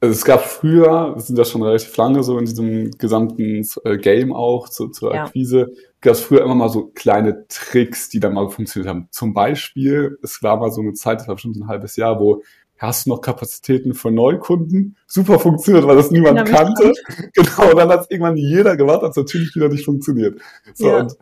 also 0.00 0.12
es 0.12 0.24
gab 0.24 0.42
früher, 0.42 1.14
wir 1.14 1.20
sind 1.20 1.38
ja 1.38 1.44
schon 1.44 1.62
relativ 1.62 1.94
lange 1.96 2.22
so 2.22 2.38
in 2.38 2.46
diesem 2.46 2.90
gesamten 2.92 3.66
äh, 3.84 3.98
Game 3.98 4.32
auch 4.32 4.68
zu, 4.68 4.88
zur 4.88 5.14
ja. 5.14 5.24
Akquise, 5.24 5.72
gab 6.00 6.14
es 6.14 6.20
früher 6.20 6.42
immer 6.42 6.54
mal 6.54 6.70
so 6.70 6.86
kleine 6.86 7.46
Tricks, 7.48 8.08
die 8.08 8.18
dann 8.18 8.32
mal 8.32 8.48
funktioniert 8.48 8.88
haben. 8.88 9.08
Zum 9.10 9.34
Beispiel, 9.34 10.18
es 10.22 10.42
war 10.42 10.56
mal 10.56 10.70
so 10.70 10.80
eine 10.80 10.94
Zeit, 10.94 11.20
das 11.20 11.28
war 11.28 11.34
bestimmt 11.34 11.56
ein 11.56 11.68
halbes 11.68 11.96
Jahr, 11.96 12.18
wo 12.18 12.42
hast 12.78 13.04
du 13.04 13.10
noch 13.10 13.20
Kapazitäten 13.20 13.92
für 13.92 14.10
Neukunden? 14.10 14.96
Super 15.06 15.38
funktioniert, 15.38 15.86
weil 15.86 15.96
das 15.96 16.10
niemand 16.10 16.48
kannte. 16.48 16.92
Genau, 17.34 17.70
und 17.70 17.76
dann 17.76 17.90
hat 17.90 18.00
es 18.00 18.10
irgendwann 18.10 18.38
jeder 18.38 18.76
gewartet, 18.76 19.02
hat 19.02 19.10
es 19.10 19.16
natürlich 19.18 19.54
wieder 19.54 19.68
nicht 19.68 19.84
funktioniert. 19.84 20.40
So, 20.72 20.88
ja. 20.88 21.00
und 21.00 21.14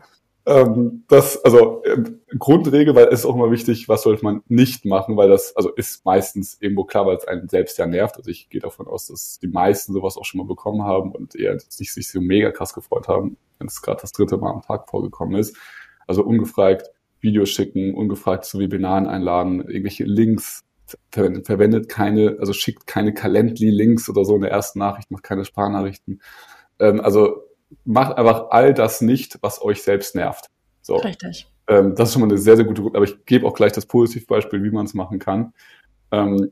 ähm, 0.45 1.03
das, 1.07 1.43
also 1.43 1.83
äh, 1.83 2.03
Grundregel, 2.37 2.95
weil 2.95 3.07
es 3.07 3.21
ist 3.21 3.25
auch 3.25 3.35
immer 3.35 3.51
wichtig, 3.51 3.89
was 3.89 4.03
sollte 4.03 4.23
man 4.23 4.41
nicht 4.47 4.85
machen, 4.85 5.17
weil 5.17 5.29
das, 5.29 5.55
also 5.55 5.69
ist 5.73 6.05
meistens 6.05 6.57
irgendwo 6.59 6.85
klar, 6.85 7.05
weil 7.05 7.17
es 7.17 7.27
einen 7.27 7.49
selbst 7.49 7.77
ja 7.77 7.85
nervt. 7.85 8.17
Also 8.17 8.29
ich 8.29 8.49
gehe 8.49 8.61
davon 8.61 8.87
aus, 8.87 9.07
dass 9.07 9.39
die 9.39 9.47
meisten 9.47 9.93
sowas 9.93 10.17
auch 10.17 10.25
schon 10.25 10.39
mal 10.39 10.47
bekommen 10.47 10.83
haben 10.83 11.11
und 11.11 11.35
eher 11.35 11.53
nicht 11.53 11.71
sich 11.71 12.07
so 12.07 12.21
mega 12.21 12.51
krass 12.51 12.73
gefreut 12.73 13.07
haben, 13.07 13.37
wenn 13.57 13.67
es 13.67 13.81
gerade 13.81 14.01
das 14.01 14.11
dritte 14.11 14.37
Mal 14.37 14.51
am 14.51 14.61
Tag 14.61 14.89
vorgekommen 14.89 15.39
ist. 15.39 15.55
Also 16.07 16.23
ungefragt 16.23 16.89
Videos 17.21 17.49
schicken, 17.49 17.93
ungefragt 17.93 18.45
zu 18.45 18.59
Webinaren 18.59 19.07
einladen, 19.07 19.61
irgendwelche 19.67 20.05
Links 20.05 20.63
verwendet, 21.11 21.45
verwendet 21.45 21.89
keine, 21.89 22.37
also 22.39 22.53
schickt 22.53 22.87
keine 22.87 23.13
Calendly-Links 23.13 24.09
oder 24.09 24.25
so 24.25 24.35
in 24.35 24.41
der 24.41 24.51
ersten 24.51 24.79
Nachricht, 24.79 25.11
macht 25.11 25.23
keine 25.23 25.45
Sprachnachrichten. 25.45 26.21
Ähm, 26.79 27.01
also 27.01 27.43
macht 27.85 28.17
einfach 28.17 28.47
all 28.49 28.73
das 28.73 29.01
nicht, 29.01 29.37
was 29.41 29.61
euch 29.61 29.83
selbst 29.83 30.15
nervt. 30.15 30.49
So. 30.81 30.97
Richtig. 30.97 31.47
Ähm, 31.67 31.95
das 31.95 32.09
ist 32.09 32.13
schon 32.13 32.21
mal 32.21 32.29
eine 32.29 32.37
sehr, 32.37 32.55
sehr 32.55 32.65
gute, 32.65 32.81
aber 32.81 33.03
ich 33.03 33.25
gebe 33.25 33.47
auch 33.47 33.53
gleich 33.53 33.71
das 33.71 33.85
Positivbeispiel, 33.85 34.63
wie 34.63 34.71
man 34.71 34.85
es 34.85 34.93
machen 34.93 35.19
kann. 35.19 35.53
Ähm, 36.11 36.51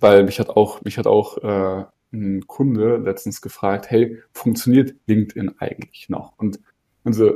weil 0.00 0.24
mich 0.24 0.40
hat 0.40 0.50
auch, 0.50 0.82
mich 0.82 0.98
hat 0.98 1.06
auch 1.06 1.38
äh, 1.38 1.84
ein 2.12 2.46
Kunde 2.46 2.96
letztens 2.96 3.40
gefragt, 3.40 3.90
hey, 3.90 4.20
funktioniert 4.32 4.94
LinkedIn 5.06 5.54
eigentlich 5.58 6.08
noch? 6.08 6.32
Und, 6.36 6.60
und 7.04 7.12
so, 7.12 7.32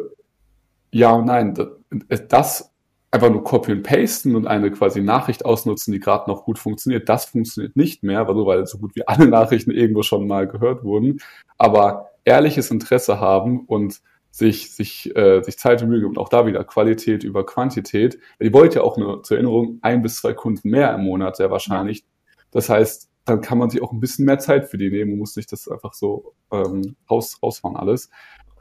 ja 0.91 1.13
und 1.13 1.27
nein, 1.27 1.55
das, 1.55 2.27
das 2.29 2.73
einfach 3.11 3.31
nur 3.31 3.45
copy 3.45 3.73
und 3.73 3.83
pasten 3.83 4.35
und 4.35 4.47
eine 4.47 4.71
quasi 4.71 5.01
Nachricht 5.01 5.45
ausnutzen, 5.45 5.93
die 5.93 6.01
gerade 6.01 6.31
noch 6.31 6.45
gut 6.45 6.59
funktioniert, 6.59 7.09
das 7.09 7.27
funktioniert 7.27 7.77
nicht 7.77 8.03
mehr, 8.03 8.27
weil, 8.29 8.35
weil 8.35 8.67
so 8.67 8.79
gut 8.79 8.95
wie 8.95 9.07
alle 9.07 9.27
Nachrichten 9.29 9.71
irgendwo 9.71 10.03
schon 10.03 10.27
mal 10.27 10.47
gehört 10.47 10.85
wurden. 10.85 11.21
Aber 11.59 12.11
ehrliches 12.27 12.71
Interesse 12.71 13.21
haben 13.21 13.61
und 13.61 14.03
sich, 14.31 14.75
sich, 14.75 15.17
äh, 15.17 15.43
sich 15.43 15.57
Zeit 15.57 15.83
und 15.83 15.89
Mühe 15.89 16.01
geben 16.01 16.11
und 16.11 16.19
auch 16.19 16.29
da 16.29 16.45
wieder 16.45 16.63
Qualität 16.65 17.25
über 17.25 17.47
Quantität. 17.47 18.19
Die 18.39 18.53
wollt 18.53 18.75
ja 18.75 18.83
auch 18.83 18.99
nur 18.99 19.23
zur 19.23 19.39
Erinnerung 19.39 19.79
ein 19.81 20.03
bis 20.03 20.17
zwei 20.19 20.35
Kunden 20.35 20.69
mehr 20.69 20.95
im 20.95 21.05
Monat 21.05 21.37
sehr 21.37 21.51
wahrscheinlich. 21.51 22.05
Das 22.51 22.69
heißt, 22.69 23.09
dann 23.25 23.41
kann 23.41 23.57
man 23.57 23.71
sich 23.71 23.83
auch 23.83 23.93
ein 23.93 24.01
bisschen 24.01 24.27
mehr 24.27 24.39
Zeit 24.39 24.69
für 24.69 24.77
die 24.77 24.91
nehmen 24.91 25.13
und 25.13 25.19
muss 25.19 25.37
nicht 25.37 25.51
das 25.53 25.69
einfach 25.69 25.95
so 25.95 26.35
ähm, 26.53 26.97
raus, 27.11 27.39
rausfahren 27.43 27.77
alles. 27.77 28.11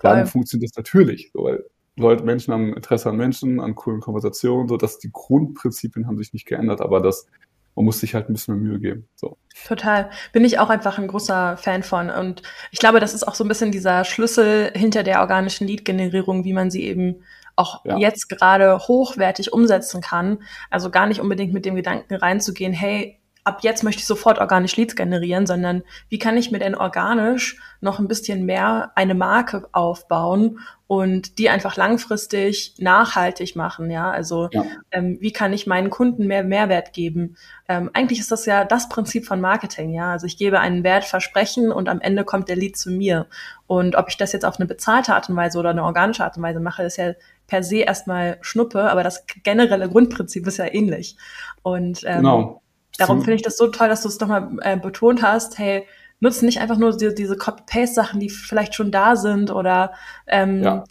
Dann 0.01 0.19
Voll. 0.19 0.25
funktioniert 0.27 0.71
das 0.71 0.77
natürlich, 0.77 1.31
so, 1.33 1.43
weil 1.43 1.65
Leute, 1.97 2.23
Menschen 2.23 2.53
haben 2.53 2.73
Interesse 2.73 3.09
an 3.09 3.17
Menschen, 3.17 3.59
an 3.59 3.75
coolen 3.75 4.01
Konversationen, 4.01 4.67
so 4.67 4.77
dass 4.77 4.99
die 4.99 5.11
Grundprinzipien 5.11 6.07
haben 6.07 6.17
sich 6.17 6.33
nicht 6.33 6.45
geändert, 6.45 6.81
aber 6.81 6.99
das 6.99 7.27
man 7.75 7.85
muss 7.85 7.99
sich 7.99 8.15
halt 8.15 8.29
ein 8.29 8.33
bisschen 8.33 8.55
mehr 8.55 8.69
Mühe 8.69 8.79
geben. 8.79 9.07
So. 9.15 9.37
Total. 9.67 10.09
Bin 10.31 10.45
ich 10.45 10.59
auch 10.59 10.69
einfach 10.69 10.97
ein 10.97 11.07
großer 11.07 11.57
Fan 11.57 11.83
von. 11.83 12.09
Und 12.09 12.41
ich 12.71 12.79
glaube, 12.79 12.99
das 12.99 13.13
ist 13.13 13.27
auch 13.27 13.35
so 13.35 13.43
ein 13.43 13.47
bisschen 13.47 13.71
dieser 13.71 14.05
Schlüssel 14.05 14.71
hinter 14.73 15.03
der 15.03 15.21
organischen 15.21 15.67
Lead-Generierung, 15.67 16.45
wie 16.45 16.53
man 16.53 16.71
sie 16.71 16.83
eben 16.83 17.23
auch 17.57 17.83
ja. 17.85 17.97
jetzt 17.97 18.29
gerade 18.29 18.77
hochwertig 18.79 19.53
umsetzen 19.53 20.01
kann. 20.01 20.39
Also 20.69 20.89
gar 20.89 21.07
nicht 21.07 21.19
unbedingt 21.19 21.53
mit 21.53 21.65
dem 21.65 21.75
Gedanken 21.75 22.15
reinzugehen, 22.15 22.73
hey, 22.73 23.19
ab 23.45 23.59
jetzt 23.61 23.83
möchte 23.83 23.99
ich 23.99 24.07
sofort 24.07 24.39
organisch 24.39 24.75
Leads 24.75 24.95
generieren, 24.95 25.45
sondern 25.45 25.83
wie 26.09 26.17
kann 26.17 26.35
ich 26.35 26.49
mir 26.49 26.57
denn 26.57 26.73
organisch 26.73 27.59
noch 27.79 27.99
ein 27.99 28.07
bisschen 28.07 28.43
mehr 28.45 28.91
eine 28.95 29.13
Marke 29.13 29.69
aufbauen 29.71 30.59
und 30.87 31.37
die 31.37 31.49
einfach 31.49 31.77
langfristig 31.77 32.73
nachhaltig 32.79 33.55
machen, 33.55 33.91
ja. 33.91 34.09
Also 34.09 34.49
ja. 34.51 34.65
Ähm, 34.91 35.17
wie 35.21 35.31
kann 35.31 35.53
ich 35.53 35.67
meinen 35.67 35.91
Kunden 35.91 36.25
mehr 36.25 36.43
Mehrwert 36.43 36.91
geben? 36.91 37.37
Ähm, 37.67 37.91
eigentlich 37.93 38.19
ist 38.19 38.31
das 38.31 38.47
ja 38.47 38.65
das 38.65 38.89
Prinzip 38.89 39.27
von 39.27 39.39
Marketing, 39.39 39.93
ja. 39.93 40.11
Also 40.11 40.25
ich 40.25 40.37
gebe 40.37 40.59
einen 40.59 40.83
Wertversprechen 40.83 41.71
und 41.71 41.87
am 41.87 42.01
Ende 42.01 42.23
kommt 42.23 42.49
der 42.49 42.55
Lead 42.55 42.75
zu 42.75 42.89
mir. 42.89 43.27
Und 43.67 43.95
ob 43.95 44.09
ich 44.09 44.17
das 44.17 44.31
jetzt 44.31 44.45
auf 44.45 44.59
eine 44.59 44.65
bezahlte 44.65 45.13
Art 45.13 45.29
und 45.29 45.35
Weise 45.35 45.59
oder 45.59 45.69
eine 45.69 45.83
organische 45.83 46.23
Art 46.23 46.35
und 46.35 46.43
Weise 46.43 46.59
mache, 46.59 46.81
ist 46.81 46.97
ja 46.97 47.13
per 47.45 47.61
se 47.61 47.77
erstmal 47.77 48.39
Schnuppe, 48.41 48.89
aber 48.89 49.03
das 49.03 49.23
generelle 49.43 49.87
Grundprinzip 49.87 50.47
ist 50.47 50.57
ja 50.57 50.65
ähnlich. 50.65 51.15
Und 51.61 52.01
ähm, 52.05 52.17
genau 52.17 52.61
Darum 52.97 53.21
finde 53.21 53.35
ich 53.35 53.41
das 53.41 53.57
so 53.57 53.67
toll, 53.67 53.89
dass 53.89 54.01
du 54.01 54.07
es 54.07 54.19
nochmal 54.19 54.49
äh, 54.61 54.77
betont 54.77 55.21
hast, 55.21 55.57
hey, 55.57 55.85
nutze 56.19 56.45
nicht 56.45 56.59
einfach 56.59 56.77
nur 56.77 56.95
die, 56.95 57.13
diese 57.13 57.37
Copy-Paste-Sachen, 57.37 58.19
die 58.19 58.29
vielleicht 58.29 58.75
schon 58.75 58.91
da 58.91 59.15
sind 59.15 59.51
oder 59.51 59.93
ähm, 60.27 60.63
ja. 60.63 60.83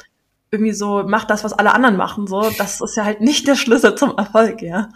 Irgendwie 0.54 0.72
so, 0.72 1.02
mach 1.06 1.24
das, 1.24 1.44
was 1.44 1.52
alle 1.52 1.74
anderen 1.74 1.96
machen. 1.96 2.26
So, 2.26 2.48
das 2.56 2.80
ist 2.80 2.96
ja 2.96 3.04
halt 3.04 3.20
nicht 3.20 3.46
der 3.46 3.56
Schlüssel 3.56 3.94
zum 3.94 4.16
Erfolg, 4.16 4.62
ja. 4.62 4.88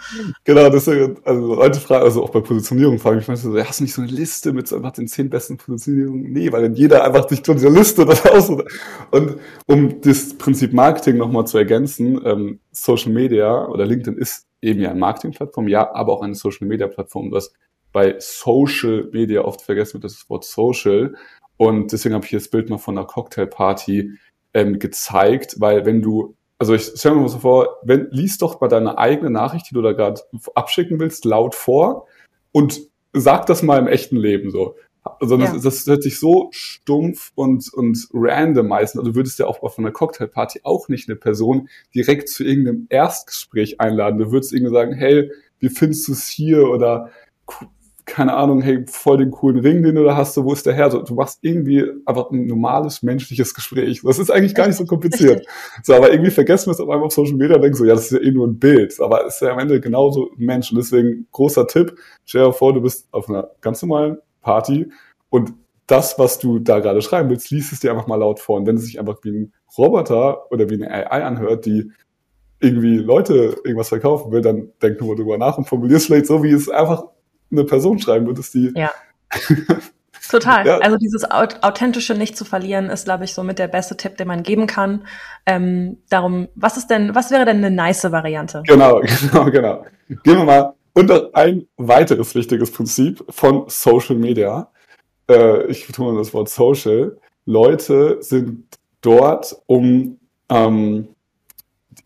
Genau, 0.45 0.67
ist 0.67 0.89
also 0.89 1.55
Leute 1.55 1.81
fragen, 1.81 2.05
also 2.05 2.23
auch 2.23 2.31
bei 2.31 2.41
Positionierung 2.41 2.99
fragen 2.99 3.17
mich 3.17 3.29
manchmal 3.29 3.53
so, 3.53 3.69
hast 3.69 3.81
du 3.81 3.85
nicht 3.85 3.95
so 3.95 4.03
eine 4.03 4.11
Liste 4.11 4.53
mit 4.53 4.69
so 4.69 4.77
einfach 4.77 4.93
den 4.93 5.09
zehn 5.09 5.29
besten 5.29 5.59
Positionierungen? 5.59 6.33
Nee, 6.33 6.51
weil 6.53 6.63
dann 6.63 6.75
jeder 6.75 7.05
einfach 7.05 7.29
sich 7.29 7.43
von 7.45 7.57
dieser 7.57 7.71
Liste 7.71 8.07
das 8.07 8.25
aus. 8.31 8.49
Und 8.49 9.37
um 9.67 10.01
das 10.01 10.35
Prinzip 10.39 10.73
Marketing 10.73 11.17
nochmal 11.17 11.47
zu 11.47 11.59
ergänzen, 11.59 12.21
ähm, 12.25 12.61
Social 12.73 13.13
Media 13.13 13.67
oder 13.67 13.85
LinkedIn 13.85 14.17
ist 14.17 14.47
eben 14.63 14.81
ja 14.81 14.91
eine 14.91 14.99
Marketingplattform, 14.99 15.69
ja, 15.69 15.93
aber 15.95 16.13
auch 16.13 16.23
eine 16.23 16.35
Social 16.35 16.67
Media 16.67 16.87
Plattform, 16.87 17.31
was 17.33 17.53
bei 17.93 18.17
Social 18.19 19.09
Media 19.13 19.43
oft 19.43 19.63
vergessen 19.63 19.95
wird, 19.95 20.05
das 20.05 20.29
Wort 20.29 20.45
Social. 20.45 21.15
Und 21.57 21.93
deswegen 21.93 22.15
habe 22.15 22.25
ich 22.25 22.31
hier 22.31 22.39
das 22.39 22.49
Bild 22.49 22.71
mal 22.71 22.79
von 22.79 22.97
einer 22.97 23.07
Cocktailparty 23.07 24.13
ähm, 24.55 24.79
gezeigt, 24.79 25.57
weil 25.59 25.87
wenn 25.87 26.03
du, 26.03 26.35
also 26.59 26.75
ich 26.75 26.83
stelle 26.83 27.17
mir 27.17 27.23
mal 27.23 27.29
so 27.29 27.39
vor, 27.39 27.79
wenn, 27.83 28.09
liest 28.11 28.43
doch 28.43 28.61
mal 28.61 28.69
deine 28.69 28.99
eigene 28.99 29.31
Nachricht, 29.31 29.71
die 29.71 29.75
du 29.75 29.83
da 29.83 29.93
gerade 29.93 30.21
abschicken 30.55 30.99
willst, 31.01 31.25
laut 31.25 31.55
vor 31.55 32.07
und 32.53 32.81
sag 33.13 33.47
das 33.47 33.63
mal 33.63 33.79
im 33.79 33.87
echten 33.87 34.17
Leben 34.17 34.51
so. 34.51 34.77
Also 35.21 35.37
das, 35.37 35.53
ja. 35.53 35.61
das 35.63 35.87
hört 35.87 36.03
sich 36.03 36.19
so 36.19 36.49
stumpf 36.53 37.33
und, 37.35 37.73
und 37.73 38.09
random 38.13 38.69
meistens. 38.69 39.01
Also 39.01 39.13
du 39.13 39.17
würdest 39.17 39.39
ja 39.39 39.47
auch 39.47 39.63
auf 39.63 39.79
einer 39.79 39.91
Cocktailparty 39.91 40.61
auch 40.65 40.89
nicht 40.89 41.09
eine 41.09 41.17
Person 41.17 41.69
direkt 41.95 42.29
zu 42.29 42.45
irgendeinem 42.45 42.87
Erstgespräch 42.91 43.81
einladen. 43.81 44.19
Du 44.19 44.31
würdest 44.33 44.53
irgendwie 44.53 44.75
sagen, 44.75 44.93
hey, 44.93 45.31
wie 45.61 45.71
findest 45.71 46.09
du 46.09 46.13
es 46.13 46.29
hier 46.29 46.69
oder 46.69 47.11
keine 48.09 48.35
Ahnung, 48.35 48.61
hey, 48.63 48.85
voll 48.87 49.19
den 49.19 49.31
coolen 49.31 49.61
Ring, 49.61 49.83
den 49.83 49.95
du 49.95 50.03
da 50.03 50.17
hast, 50.17 50.35
so, 50.35 50.45
wo 50.45 50.53
ist 50.53 50.67
der 50.67 50.75
her? 50.75 50.91
So, 50.91 51.03
du 51.03 51.15
machst 51.15 51.39
irgendwie 51.43 51.85
einfach 52.07 52.31
ein 52.31 52.47
normales 52.47 53.03
menschliches 53.03 53.55
Gespräch. 53.55 54.01
Das 54.03 54.19
ist 54.19 54.31
eigentlich 54.31 54.55
gar 54.55 54.67
nicht 54.67 54.77
so 54.77 54.85
kompliziert. 54.85 55.47
So, 55.83 55.95
aber 55.95 56.11
irgendwie 56.11 56.31
vergessen 56.31 56.67
wir 56.67 56.73
es 56.73 56.81
auf 56.81 56.89
einmal 56.89 57.07
auf 57.07 57.13
Social 57.13 57.37
Media 57.37 57.57
und 57.57 57.63
denken 57.63 57.77
so, 57.77 57.85
ja, 57.85 57.95
das 57.95 58.11
ist 58.11 58.13
ja 58.13 58.27
eh 58.27 58.33
nur 58.33 58.47
ein 58.47 58.59
Bild. 58.59 58.99
Aber 59.01 59.27
es 59.27 59.35
ist 59.35 59.43
ja 59.43 59.53
am 59.53 59.59
Ende 59.59 59.81
genauso 59.81 60.31
ein 60.33 60.45
Mensch. 60.45 60.73
Und 60.73 60.79
deswegen 60.79 61.29
großer 61.31 61.67
Tipp, 61.67 61.95
stell 62.25 62.45
dir 62.45 62.53
vor, 62.53 62.73
du 62.73 62.81
bist 62.81 63.07
auf 63.13 63.29
einer 63.29 63.51
ganz 63.61 63.83
normalen 63.83 64.19
Party 64.41 64.91
und 65.31 65.53
das, 65.87 66.19
was 66.19 66.39
du 66.39 66.59
da 66.59 66.81
gerade 66.81 67.01
schreiben 67.01 67.31
willst, 67.31 67.51
liest 67.51 67.73
es 67.73 67.81
dir 67.81 67.91
einfach 67.91 68.07
mal 68.07 68.17
laut 68.17 68.41
vor. 68.41 68.59
Und 68.59 68.67
wenn 68.67 68.77
es 68.77 68.85
sich 68.85 68.99
einfach 69.01 69.19
wie 69.23 69.31
ein 69.31 69.53
Roboter 69.77 70.51
oder 70.51 70.69
wie 70.69 70.75
eine 70.75 70.91
AI 70.91 71.25
anhört, 71.25 71.67
die 71.67 71.91
irgendwie 72.61 72.97
Leute 72.97 73.57
irgendwas 73.65 73.89
verkaufen 73.89 74.33
will, 74.33 74.43
dann 74.43 74.73
denk 74.83 75.01
nur 75.01 75.11
mal 75.11 75.17
drüber 75.17 75.39
nach 75.39 75.59
und 75.59 75.67
formulier 75.67 75.97
es 75.97 76.07
vielleicht 76.07 76.27
so, 76.27 76.43
wie 76.43 76.51
es 76.51 76.69
einfach 76.69 77.05
eine 77.51 77.65
Person 77.65 77.99
schreiben 77.99 78.27
würdest, 78.27 78.55
die. 78.55 78.73
Ja. 78.75 78.91
Total. 80.31 80.67
Ja. 80.67 80.79
Also 80.79 80.97
dieses 80.97 81.31
Authentische 81.31 82.15
nicht 82.15 82.37
zu 82.37 82.45
verlieren, 82.45 82.91
ist, 82.91 83.05
glaube 83.05 83.25
ich, 83.25 83.33
so 83.33 83.43
mit 83.43 83.59
der 83.59 83.69
beste 83.69 83.97
Tipp, 83.97 84.17
den 84.17 84.29
man 84.29 84.43
geben 84.43 84.67
kann. 84.67 85.07
Ähm, 85.47 85.99
darum, 86.11 86.49
was 86.55 86.77
ist 86.77 86.89
denn, 86.89 87.15
was 87.15 87.31
wäre 87.31 87.45
denn 87.47 87.59
eine 87.59 87.71
nice 87.71 88.11
Variante? 88.11 88.63
Genau, 88.67 89.01
genau, 89.31 89.45
genau. 89.47 89.85
Gehen 90.09 90.39
wir 90.39 90.45
mal 90.45 90.75
unter 90.93 91.31
ein 91.33 91.67
weiteres 91.77 92.35
wichtiges 92.35 92.71
Prinzip 92.73 93.25
von 93.31 93.65
Social 93.69 94.17
Media. 94.17 94.71
Äh, 95.31 95.67
ich 95.67 95.87
betone 95.87 96.19
das 96.19 96.35
Wort 96.35 96.49
Social. 96.49 97.19
Leute 97.47 98.19
sind 98.21 98.65
dort, 99.01 99.57
um 99.67 100.19
ähm, 100.51 101.09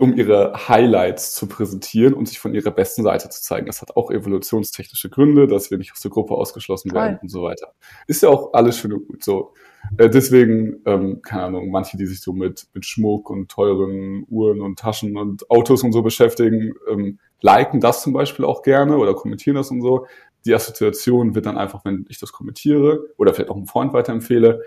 um 0.02 0.16
ihre 0.16 0.68
Highlights 0.68 1.32
zu 1.32 1.46
präsentieren 1.46 2.14
und 2.14 2.26
sich 2.26 2.40
von 2.40 2.56
ihrer 2.56 2.72
besten 2.72 3.04
Seite 3.04 3.28
zu 3.28 3.40
zeigen. 3.40 3.66
Das 3.66 3.82
hat 3.82 3.94
auch 3.96 4.10
evolutionstechnische 4.10 5.08
Gründe, 5.08 5.46
dass 5.46 5.70
wir 5.70 5.78
nicht 5.78 5.92
aus 5.92 6.00
der 6.00 6.10
Gruppe 6.10 6.34
ausgeschlossen 6.34 6.88
Toll. 6.88 7.00
werden 7.00 7.18
und 7.22 7.28
so 7.28 7.44
weiter. 7.44 7.72
Ist 8.08 8.24
ja 8.24 8.28
auch 8.28 8.52
alles 8.52 8.78
schön 8.78 8.92
und 8.92 9.06
gut 9.06 9.22
so. 9.22 9.54
Äh, 9.98 10.10
deswegen, 10.10 10.82
ähm, 10.86 11.22
keine 11.22 11.44
Ahnung, 11.44 11.70
manche, 11.70 11.96
die 11.96 12.06
sich 12.06 12.20
so 12.20 12.32
mit, 12.32 12.66
mit 12.74 12.84
Schmuck 12.84 13.30
und 13.30 13.48
teuren 13.48 14.26
Uhren 14.28 14.60
und 14.60 14.80
Taschen 14.80 15.16
und 15.16 15.48
Autos 15.48 15.84
und 15.84 15.92
so 15.92 16.02
beschäftigen, 16.02 16.74
ähm, 16.90 17.20
liken 17.40 17.78
das 17.78 18.02
zum 18.02 18.12
Beispiel 18.12 18.44
auch 18.44 18.62
gerne 18.62 18.96
oder 18.96 19.14
kommentieren 19.14 19.54
das 19.54 19.70
und 19.70 19.82
so. 19.82 20.08
Die 20.44 20.52
Assoziation 20.52 21.36
wird 21.36 21.46
dann 21.46 21.56
einfach, 21.56 21.84
wenn 21.84 22.06
ich 22.08 22.18
das 22.18 22.32
kommentiere 22.32 23.06
oder 23.18 23.34
vielleicht 23.34 23.50
auch 23.50 23.56
einem 23.56 23.68
Freund 23.68 23.92
weiterempfehle, 23.92 24.62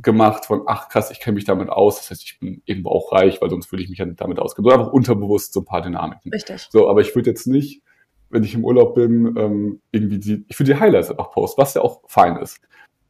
gemacht 0.00 0.46
von, 0.46 0.62
ach 0.66 0.88
krass, 0.88 1.10
ich 1.10 1.20
kenne 1.20 1.34
mich 1.34 1.44
damit 1.44 1.68
aus, 1.68 1.96
das 1.96 2.10
heißt, 2.10 2.22
ich 2.22 2.38
bin 2.38 2.62
irgendwo 2.64 2.90
auch 2.90 3.12
reich, 3.12 3.40
weil 3.42 3.50
sonst 3.50 3.70
würde 3.70 3.82
ich 3.82 3.90
mich 3.90 3.98
ja 3.98 4.06
nicht 4.06 4.20
damit 4.20 4.38
auskennen. 4.38 4.70
So 4.70 4.74
einfach 4.74 4.92
unterbewusst 4.92 5.52
so 5.52 5.60
ein 5.60 5.64
paar 5.64 5.82
Dynamiken. 5.82 6.32
Richtig. 6.32 6.68
So, 6.70 6.88
aber 6.88 7.00
ich 7.00 7.14
würde 7.14 7.30
jetzt 7.30 7.46
nicht, 7.46 7.82
wenn 8.30 8.44
ich 8.44 8.54
im 8.54 8.64
Urlaub 8.64 8.94
bin, 8.94 9.34
ähm, 9.36 9.82
irgendwie 9.90 10.18
die, 10.18 10.44
ich 10.48 10.58
würde 10.58 10.72
die 10.72 10.80
Highlights 10.80 11.10
einfach 11.10 11.30
posten, 11.30 11.60
was 11.60 11.74
ja 11.74 11.82
auch 11.82 12.00
fein 12.06 12.36
ist. 12.36 12.60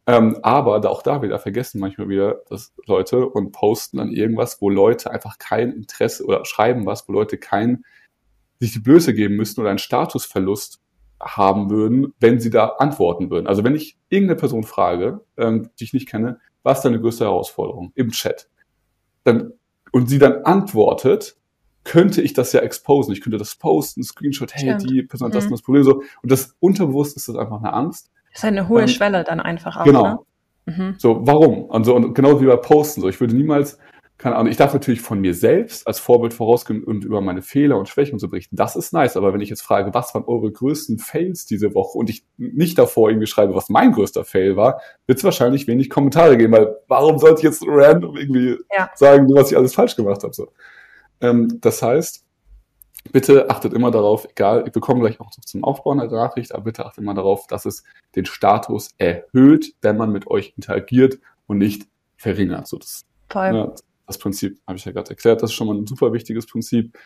Ähm, 0.05 0.37
aber 0.41 0.81
da 0.81 0.89
auch 0.89 1.01
da 1.01 1.21
wieder 1.21 1.39
vergessen 1.39 1.79
manchmal 1.79 2.09
wieder 2.09 2.41
dass 2.49 2.73
Leute 2.85 3.25
und 3.25 3.53
posten 3.53 3.97
dann 3.97 4.11
irgendwas, 4.11 4.61
wo 4.61 4.69
Leute 4.69 5.09
einfach 5.09 5.37
kein 5.37 5.71
Interesse 5.71 6.25
oder 6.25 6.43
schreiben 6.43 6.85
was, 6.85 7.07
wo 7.07 7.13
Leute 7.13 7.37
kein 7.37 7.85
sich 8.59 8.73
die 8.73 8.79
Blöße 8.79 9.13
geben 9.13 9.37
müssten 9.37 9.61
oder 9.61 9.69
einen 9.69 9.79
Statusverlust 9.79 10.81
haben 11.21 11.69
würden, 11.69 12.13
wenn 12.19 12.41
sie 12.41 12.49
da 12.49 12.65
antworten 12.79 13.29
würden. 13.29 13.47
Also 13.47 13.63
wenn 13.63 13.75
ich 13.75 13.97
irgendeine 14.09 14.37
Person 14.37 14.63
frage, 14.63 15.21
ähm, 15.37 15.69
die 15.79 15.85
ich 15.85 15.93
nicht 15.93 16.09
kenne, 16.09 16.39
was 16.63 16.79
ist 16.79 16.85
deine 16.85 16.99
größte 16.99 17.25
Herausforderung 17.25 17.91
im 17.95 18.11
Chat? 18.11 18.49
Dann, 19.23 19.53
und 19.91 20.09
sie 20.09 20.19
dann 20.19 20.43
antwortet, 20.43 21.37
könnte 21.83 22.21
ich 22.21 22.33
das 22.33 22.53
ja 22.53 22.61
exposen. 22.61 23.13
Ich 23.13 23.21
könnte 23.21 23.37
das 23.37 23.55
posten, 23.55 24.03
Screenshot, 24.03 24.53
hey, 24.53 24.73
Stimmt. 24.73 24.89
die 24.89 25.03
Person 25.03 25.27
hat 25.27 25.35
das, 25.35 25.45
mhm. 25.45 25.51
das 25.51 25.61
Problem 25.61 25.83
so. 25.83 26.01
Und 26.21 26.31
das 26.31 26.55
unterbewusst 26.59 27.15
ist 27.17 27.27
das 27.27 27.35
einfach 27.35 27.59
eine 27.59 27.73
Angst. 27.73 28.11
Das 28.31 28.39
ist 28.39 28.45
eine 28.45 28.67
hohe 28.67 28.81
ähm, 28.81 28.87
Schwelle 28.87 29.23
dann 29.23 29.39
einfach 29.39 29.77
auch. 29.77 29.83
Genau. 29.83 30.03
Ne? 30.03 30.19
Mhm. 30.65 30.95
So, 30.97 31.19
warum? 31.27 31.65
Und 31.65 31.83
so, 31.83 31.95
und 31.95 32.13
genau 32.13 32.39
wie 32.41 32.45
bei 32.45 32.55
Posten. 32.55 33.01
So, 33.01 33.09
ich 33.09 33.19
würde 33.19 33.35
niemals 33.35 33.77
keine 34.23 34.37
Ahnung, 34.37 34.49
ich 34.49 34.55
darf 34.55 34.71
natürlich 34.71 35.01
von 35.01 35.19
mir 35.19 35.33
selbst 35.33 35.85
als 35.85 35.99
Vorbild 35.99 36.33
vorausgehen 36.33 36.81
und 36.81 37.03
über 37.03 37.19
meine 37.19 37.41
Fehler 37.41 37.77
und 37.77 37.89
Schwächen 37.89 38.19
zu 38.19 38.29
berichten. 38.29 38.55
Das 38.55 38.77
ist 38.77 38.93
nice. 38.93 39.17
Aber 39.17 39.33
wenn 39.33 39.41
ich 39.41 39.49
jetzt 39.49 39.63
frage, 39.63 39.93
was 39.93 40.15
waren 40.15 40.23
eure 40.23 40.49
größten 40.49 40.97
Fails 40.97 41.45
diese 41.45 41.75
Woche 41.75 41.97
und 41.97 42.09
ich 42.09 42.23
nicht 42.37 42.77
davor 42.77 43.09
irgendwie 43.09 43.27
schreibe, 43.27 43.53
was 43.53 43.67
mein 43.67 43.91
größter 43.91 44.23
Fail 44.23 44.55
war, 44.55 44.79
wird 45.07 45.17
es 45.17 45.25
wahrscheinlich 45.25 45.67
wenig 45.67 45.89
Kommentare 45.89 46.37
geben, 46.37 46.53
weil 46.53 46.73
warum 46.87 47.19
sollte 47.19 47.39
ich 47.39 47.43
jetzt 47.43 47.65
random 47.67 48.15
irgendwie 48.15 48.57
ja. 48.73 48.89
sagen, 48.95 49.27
was 49.35 49.51
ich 49.51 49.57
alles 49.57 49.75
falsch 49.75 49.97
gemacht 49.97 50.23
habe? 50.23 50.33
So. 50.33 50.47
Ähm, 51.19 51.59
das 51.59 51.81
heißt, 51.81 52.23
bitte 53.11 53.49
achtet 53.49 53.73
immer 53.73 53.91
darauf, 53.91 54.25
egal, 54.29 54.63
ich 54.65 54.71
bekomme 54.71 55.01
gleich 55.01 55.19
auch 55.19 55.31
zum 55.31 55.65
Aufbauen 55.65 55.97
der 55.97 56.07
Nachricht, 56.07 56.55
aber 56.55 56.63
bitte 56.63 56.85
achtet 56.85 57.03
immer 57.03 57.13
darauf, 57.13 57.45
dass 57.47 57.65
es 57.65 57.83
den 58.15 58.23
Status 58.23 58.91
erhöht, 58.97 59.73
wenn 59.81 59.97
man 59.97 60.13
mit 60.13 60.27
euch 60.27 60.53
interagiert 60.55 61.19
und 61.45 61.57
nicht 61.57 61.87
verringert. 62.15 62.67
So, 62.67 62.77
das, 62.77 63.03
Voll. 63.29 63.55
Ja, 63.55 63.73
das 64.07 64.17
Prinzip 64.17 64.59
habe 64.67 64.77
ich 64.77 64.85
ja 64.85 64.91
gerade 64.91 65.09
erklärt. 65.09 65.41
Das 65.41 65.51
ist 65.51 65.55
schon 65.55 65.67
mal 65.67 65.75
ein 65.75 65.87
super 65.87 66.13
wichtiges 66.13 66.45
Prinzip. 66.45 66.97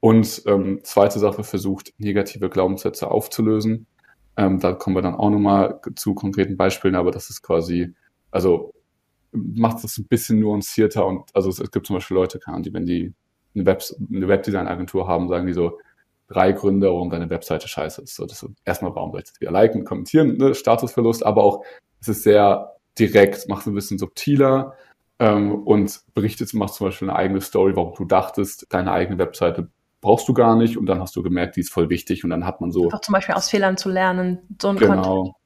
Und 0.00 0.42
ähm, 0.46 0.80
zweite 0.84 1.18
Sache, 1.18 1.42
versucht 1.42 1.92
negative 1.98 2.48
Glaubenssätze 2.48 3.10
aufzulösen. 3.10 3.86
Ähm, 4.36 4.60
da 4.60 4.72
kommen 4.72 4.96
wir 4.96 5.02
dann 5.02 5.16
auch 5.16 5.30
nochmal 5.30 5.80
zu 5.96 6.14
konkreten 6.14 6.56
Beispielen, 6.56 6.94
aber 6.94 7.10
das 7.10 7.30
ist 7.30 7.42
quasi, 7.42 7.92
also 8.30 8.72
macht 9.32 9.84
es 9.84 9.98
ein 9.98 10.06
bisschen 10.06 10.40
nuancierter 10.40 11.04
und 11.04 11.28
also 11.34 11.50
es, 11.50 11.58
es 11.58 11.70
gibt 11.70 11.86
zum 11.86 11.96
Beispiel 11.96 12.16
Leute, 12.16 12.38
die, 12.60 12.72
wenn 12.72 12.86
die 12.86 13.12
eine, 13.54 13.66
Web, 13.66 13.82
eine 14.12 14.28
Webdesign-Agentur 14.28 15.08
haben, 15.08 15.28
sagen 15.28 15.46
die 15.46 15.52
so, 15.52 15.78
drei 16.28 16.52
Gründe, 16.52 16.88
warum 16.88 17.10
deine 17.10 17.30
Webseite 17.30 17.66
scheiße 17.68 18.02
ist. 18.02 18.14
So, 18.14 18.26
das 18.26 18.42
ist 18.42 18.50
erstmal, 18.64 18.94
warum 18.94 19.12
sollst 19.12 19.36
du 19.36 19.40
wieder 19.40 19.50
liken, 19.50 19.84
kommentieren, 19.84 20.36
ne? 20.36 20.54
Statusverlust, 20.54 21.24
aber 21.24 21.42
auch, 21.42 21.64
es 22.00 22.08
ist 22.08 22.22
sehr 22.22 22.76
direkt, 22.98 23.48
macht 23.48 23.62
es 23.62 23.66
ein 23.66 23.74
bisschen 23.74 23.98
subtiler, 23.98 24.74
ähm, 25.18 25.54
und 25.54 26.00
berichtet, 26.14 26.52
machst 26.54 26.76
zum 26.76 26.86
Beispiel 26.88 27.10
eine 27.10 27.18
eigene 27.18 27.40
Story, 27.40 27.74
warum 27.76 27.94
du 27.96 28.04
dachtest, 28.04 28.66
deine 28.70 28.92
eigene 28.92 29.18
Webseite 29.18 29.68
brauchst 30.00 30.28
du 30.28 30.34
gar 30.34 30.56
nicht 30.56 30.76
und 30.76 30.86
dann 30.86 31.00
hast 31.00 31.16
du 31.16 31.22
gemerkt, 31.22 31.56
die 31.56 31.60
ist 31.60 31.72
voll 31.72 31.90
wichtig 31.90 32.24
und 32.24 32.30
dann 32.30 32.44
hat 32.46 32.60
man 32.60 32.70
so. 32.70 32.84
Einfach 32.84 33.00
zum 33.00 33.12
Beispiel 33.14 33.34
aus 33.34 33.50
Fehlern 33.50 33.76
zu 33.76 33.88
lernen, 33.88 34.38
so 34.60 34.68
ein 34.68 34.76
Genau, 34.76 35.16
Content. 35.16 35.36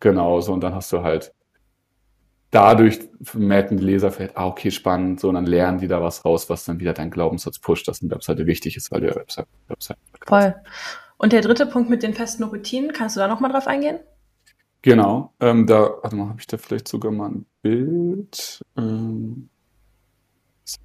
genau, 0.00 0.40
so 0.40 0.52
und 0.52 0.60
dann 0.62 0.74
hast 0.74 0.92
du 0.92 1.02
halt 1.02 1.32
dadurch 2.52 3.00
merken 3.34 3.78
die 3.78 3.84
Leser 3.84 4.12
vielleicht, 4.12 4.36
ah, 4.36 4.46
okay, 4.46 4.70
spannend, 4.70 5.18
so 5.18 5.28
und 5.28 5.34
dann 5.34 5.46
lernen 5.46 5.78
die 5.78 5.88
da 5.88 6.00
was 6.02 6.24
raus, 6.24 6.48
was 6.48 6.64
dann 6.64 6.78
wieder 6.78 6.92
dein 6.92 7.10
Glaubenssatz 7.10 7.58
pusht, 7.58 7.88
dass 7.88 8.02
eine 8.02 8.10
Webseite 8.12 8.46
wichtig 8.46 8.76
ist, 8.76 8.92
weil 8.92 9.00
der 9.00 9.16
Webseite, 9.16 9.48
Webseite 9.68 10.00
Voll. 10.26 10.54
Und 11.16 11.32
der 11.32 11.40
dritte 11.40 11.66
Punkt 11.66 11.88
mit 11.88 12.02
den 12.02 12.14
festen 12.14 12.44
Routinen, 12.44 12.92
kannst 12.92 13.16
du 13.16 13.20
da 13.20 13.26
nochmal 13.26 13.50
drauf 13.50 13.66
eingehen? 13.66 14.00
Genau, 14.82 15.32
ähm, 15.40 15.66
da, 15.66 15.90
warte 16.02 16.16
mal, 16.16 16.28
habe 16.28 16.40
ich 16.40 16.46
da 16.46 16.58
vielleicht 16.58 16.88
sogar 16.88 17.10
mal 17.12 17.30
ein 17.30 17.46
Bild? 17.62 18.60
Ähm, 18.76 19.48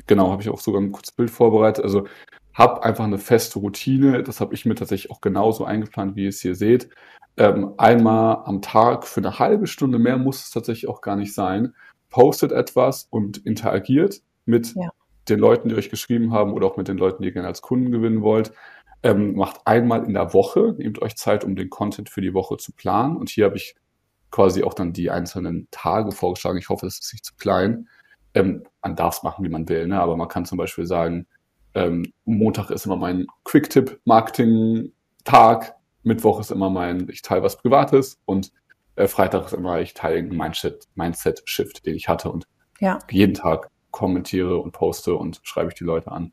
genau, 0.05 0.31
habe 0.31 0.41
ich 0.41 0.49
auch 0.49 0.59
sogar 0.59 0.81
ein 0.81 0.91
kurzes 0.91 1.13
Bild 1.13 1.29
vorbereitet. 1.29 1.83
Also 1.83 2.07
habe 2.53 2.83
einfach 2.83 3.03
eine 3.03 3.17
feste 3.17 3.59
Routine. 3.59 4.23
Das 4.23 4.41
habe 4.41 4.53
ich 4.53 4.65
mir 4.65 4.75
tatsächlich 4.75 5.11
auch 5.11 5.21
genauso 5.21 5.65
eingeplant, 5.65 6.15
wie 6.15 6.23
ihr 6.23 6.29
es 6.29 6.41
hier 6.41 6.55
seht. 6.55 6.89
Ähm, 7.37 7.73
einmal 7.77 8.43
am 8.45 8.61
Tag 8.61 9.05
für 9.05 9.21
eine 9.21 9.37
halbe 9.37 9.67
Stunde 9.67 9.99
mehr 9.99 10.17
muss 10.17 10.43
es 10.43 10.49
tatsächlich 10.49 10.89
auch 10.89 11.01
gar 11.01 11.15
nicht 11.15 11.33
sein. 11.33 11.75
Postet 12.09 12.51
etwas 12.51 13.07
und 13.11 13.45
interagiert 13.45 14.21
mit 14.45 14.73
ja. 14.75 14.89
den 15.29 15.39
Leuten, 15.39 15.69
die 15.69 15.75
euch 15.75 15.91
geschrieben 15.91 16.33
haben 16.33 16.53
oder 16.53 16.65
auch 16.65 16.77
mit 16.77 16.87
den 16.87 16.97
Leuten, 16.97 17.21
die 17.21 17.29
ihr 17.29 17.33
gerne 17.33 17.47
als 17.47 17.61
Kunden 17.61 17.91
gewinnen 17.91 18.23
wollt. 18.23 18.53
Ähm, 19.03 19.35
macht 19.35 19.61
einmal 19.65 20.03
in 20.05 20.15
der 20.15 20.33
Woche, 20.33 20.73
nehmt 20.79 20.99
euch 21.01 21.15
Zeit, 21.15 21.43
um 21.43 21.55
den 21.55 21.69
Content 21.69 22.09
für 22.09 22.21
die 22.21 22.33
Woche 22.33 22.57
zu 22.57 22.71
planen. 22.71 23.17
Und 23.17 23.29
hier 23.29 23.45
habe 23.45 23.57
ich 23.57 23.75
quasi 24.31 24.63
auch 24.63 24.73
dann 24.73 24.93
die 24.93 25.09
einzelnen 25.09 25.67
Tage 25.71 26.11
vorgeschlagen. 26.11 26.57
Ich 26.57 26.69
hoffe, 26.69 26.85
es 26.85 26.99
ist 26.99 27.13
nicht 27.13 27.25
zu 27.25 27.35
klein. 27.35 27.87
Ähm, 28.33 28.63
man 28.81 28.95
darf 28.95 29.17
es 29.17 29.23
machen, 29.23 29.43
wie 29.45 29.49
man 29.49 29.67
will, 29.69 29.87
ne? 29.87 29.99
aber 29.99 30.17
man 30.17 30.27
kann 30.27 30.45
zum 30.45 30.57
Beispiel 30.57 30.85
sagen, 30.85 31.27
ähm, 31.73 32.11
Montag 32.25 32.69
ist 32.69 32.85
immer 32.85 32.97
mein 32.97 33.27
Quick-Tip-Marketing-Tag, 33.43 35.75
Mittwoch 36.03 36.39
ist 36.39 36.51
immer 36.51 36.69
mein, 36.69 37.09
ich 37.09 37.21
teile 37.21 37.43
was 37.43 37.57
Privates 37.57 38.19
und 38.25 38.51
äh, 38.95 39.07
Freitag 39.07 39.45
ist 39.45 39.53
immer, 39.53 39.79
ich 39.79 39.93
teile 39.93 40.17
einen 40.17 40.35
Mindset-Shift, 40.35 40.89
Mindset 40.95 41.85
den 41.85 41.95
ich 41.95 42.09
hatte 42.09 42.31
und 42.31 42.47
ja. 42.79 42.99
jeden 43.09 43.33
Tag 43.33 43.69
kommentiere 43.91 44.57
und 44.57 44.71
poste 44.71 45.15
und 45.15 45.39
schreibe 45.43 45.69
ich 45.69 45.75
die 45.75 45.83
Leute 45.83 46.11
an. 46.11 46.31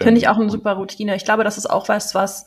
Finde 0.00 0.18
ich 0.18 0.24
ähm, 0.24 0.30
auch 0.30 0.38
eine 0.38 0.50
super 0.50 0.74
Routine. 0.74 1.14
Ich 1.16 1.24
glaube, 1.24 1.44
das 1.44 1.58
ist 1.58 1.68
auch 1.68 1.88
was, 1.88 2.14
was 2.14 2.46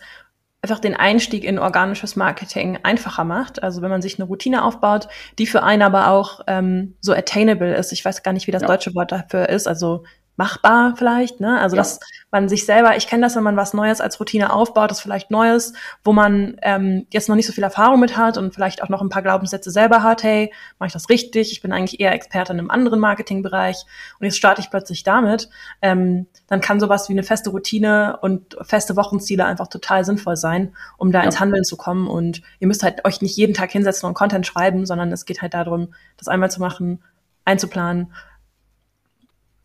einfach 0.63 0.79
den 0.79 0.95
Einstieg 0.95 1.43
in 1.43 1.59
organisches 1.59 2.15
Marketing 2.15 2.79
einfacher 2.83 3.25
macht. 3.25 3.61
Also 3.61 3.81
wenn 3.81 3.89
man 3.89 4.01
sich 4.01 4.17
eine 4.17 4.27
Routine 4.27 4.63
aufbaut, 4.63 5.09
die 5.37 5.45
für 5.45 5.61
einen 5.61 5.81
aber 5.81 6.07
auch 6.07 6.39
ähm, 6.47 6.95
so 7.01 7.13
attainable 7.13 7.75
ist. 7.75 7.91
Ich 7.91 8.03
weiß 8.03 8.23
gar 8.23 8.31
nicht, 8.31 8.47
wie 8.47 8.51
das 8.51 8.61
ja. 8.61 8.69
deutsche 8.69 8.95
Wort 8.95 9.11
dafür 9.11 9.49
ist. 9.49 9.67
Also 9.67 10.05
machbar 10.35 10.95
vielleicht, 10.97 11.39
ne? 11.39 11.59
Also 11.59 11.75
ja. 11.75 11.81
dass 11.81 11.99
man 12.31 12.49
sich 12.49 12.65
selber, 12.65 12.97
ich 12.97 13.05
kenne 13.05 13.21
das, 13.21 13.35
wenn 13.35 13.43
man 13.43 13.55
was 13.55 13.75
Neues 13.75 14.01
als 14.01 14.19
Routine 14.19 14.51
aufbaut, 14.51 14.89
das 14.89 14.99
vielleicht 14.99 15.29
Neues, 15.29 15.73
wo 16.03 16.11
man 16.11 16.57
ähm, 16.63 17.05
jetzt 17.11 17.29
noch 17.29 17.35
nicht 17.35 17.45
so 17.45 17.53
viel 17.53 17.63
Erfahrung 17.63 17.99
mit 17.99 18.17
hat 18.17 18.39
und 18.39 18.53
vielleicht 18.53 18.81
auch 18.81 18.89
noch 18.89 19.01
ein 19.01 19.09
paar 19.09 19.21
Glaubenssätze 19.21 19.69
selber 19.69 20.01
hat, 20.01 20.23
hey, 20.23 20.51
mache 20.79 20.87
ich 20.87 20.93
das 20.93 21.09
richtig? 21.09 21.51
Ich 21.51 21.61
bin 21.61 21.71
eigentlich 21.71 21.99
eher 21.99 22.13
Experte 22.13 22.51
in 22.51 22.59
einem 22.59 22.71
anderen 22.71 22.99
Marketingbereich 22.99 23.85
und 24.19 24.25
jetzt 24.25 24.37
starte 24.37 24.61
ich 24.61 24.71
plötzlich 24.71 25.03
damit. 25.03 25.49
Ähm, 25.83 26.25
dann 26.47 26.61
kann 26.61 26.79
sowas 26.79 27.09
wie 27.09 27.13
eine 27.13 27.23
feste 27.23 27.51
Routine 27.51 28.17
und 28.21 28.57
feste 28.61 28.95
Wochenziele 28.95 29.45
einfach 29.45 29.67
total 29.67 30.03
sinnvoll 30.03 30.35
sein, 30.35 30.75
um 30.97 31.11
da 31.11 31.19
ja. 31.19 31.25
ins 31.25 31.39
Handeln 31.39 31.63
zu 31.63 31.77
kommen. 31.77 32.07
Und 32.07 32.41
ihr 32.59 32.67
müsst 32.67 32.81
halt 32.81 33.05
euch 33.05 33.21
nicht 33.21 33.37
jeden 33.37 33.53
Tag 33.53 33.71
hinsetzen 33.71 34.07
und 34.07 34.15
Content 34.15 34.47
schreiben, 34.47 34.87
sondern 34.87 35.11
es 35.11 35.25
geht 35.25 35.43
halt 35.43 35.53
darum, 35.53 35.93
das 36.17 36.27
einmal 36.27 36.49
zu 36.49 36.59
machen, 36.59 37.03
einzuplanen 37.45 38.11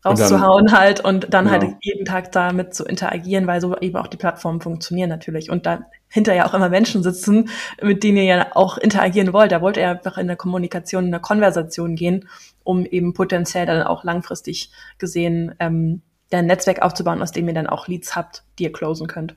rauszuhauen 0.05 0.67
dann, 0.67 0.77
halt 0.77 0.99
und 1.03 1.33
dann 1.33 1.51
halt 1.51 1.61
genau. 1.61 1.73
halt 1.73 1.83
jeden 1.85 2.05
Tag 2.05 2.31
damit 2.31 2.73
zu 2.73 2.85
interagieren, 2.85 3.47
weil 3.47 3.61
so 3.61 3.77
eben 3.77 3.97
auch 3.97 4.07
die 4.07 4.17
Plattformen 4.17 4.61
funktionieren 4.61 5.09
natürlich 5.09 5.49
und 5.49 5.65
da 5.65 5.81
hinterher 6.07 6.45
auch 6.45 6.53
immer 6.53 6.69
Menschen 6.69 7.03
sitzen, 7.03 7.49
mit 7.81 8.03
denen 8.03 8.17
ihr 8.17 8.23
ja 8.23 8.47
auch 8.55 8.77
interagieren 8.77 9.33
wollt. 9.33 9.51
Da 9.51 9.61
wollt 9.61 9.77
ihr 9.77 9.89
einfach 9.89 10.17
in 10.17 10.27
der 10.27 10.37
Kommunikation, 10.37 11.05
in 11.05 11.11
der 11.11 11.19
Konversation 11.19 11.95
gehen, 11.95 12.27
um 12.63 12.85
eben 12.85 13.13
potenziell 13.13 13.65
dann 13.65 13.83
auch 13.83 14.03
langfristig 14.03 14.71
gesehen 14.97 15.53
ähm, 15.59 16.01
ein 16.31 16.45
Netzwerk 16.45 16.81
aufzubauen, 16.81 17.21
aus 17.21 17.31
dem 17.31 17.47
ihr 17.47 17.53
dann 17.53 17.67
auch 17.67 17.87
Leads 17.87 18.15
habt, 18.15 18.43
die 18.57 18.63
ihr 18.63 18.71
closen 18.71 19.07
könnt. 19.07 19.35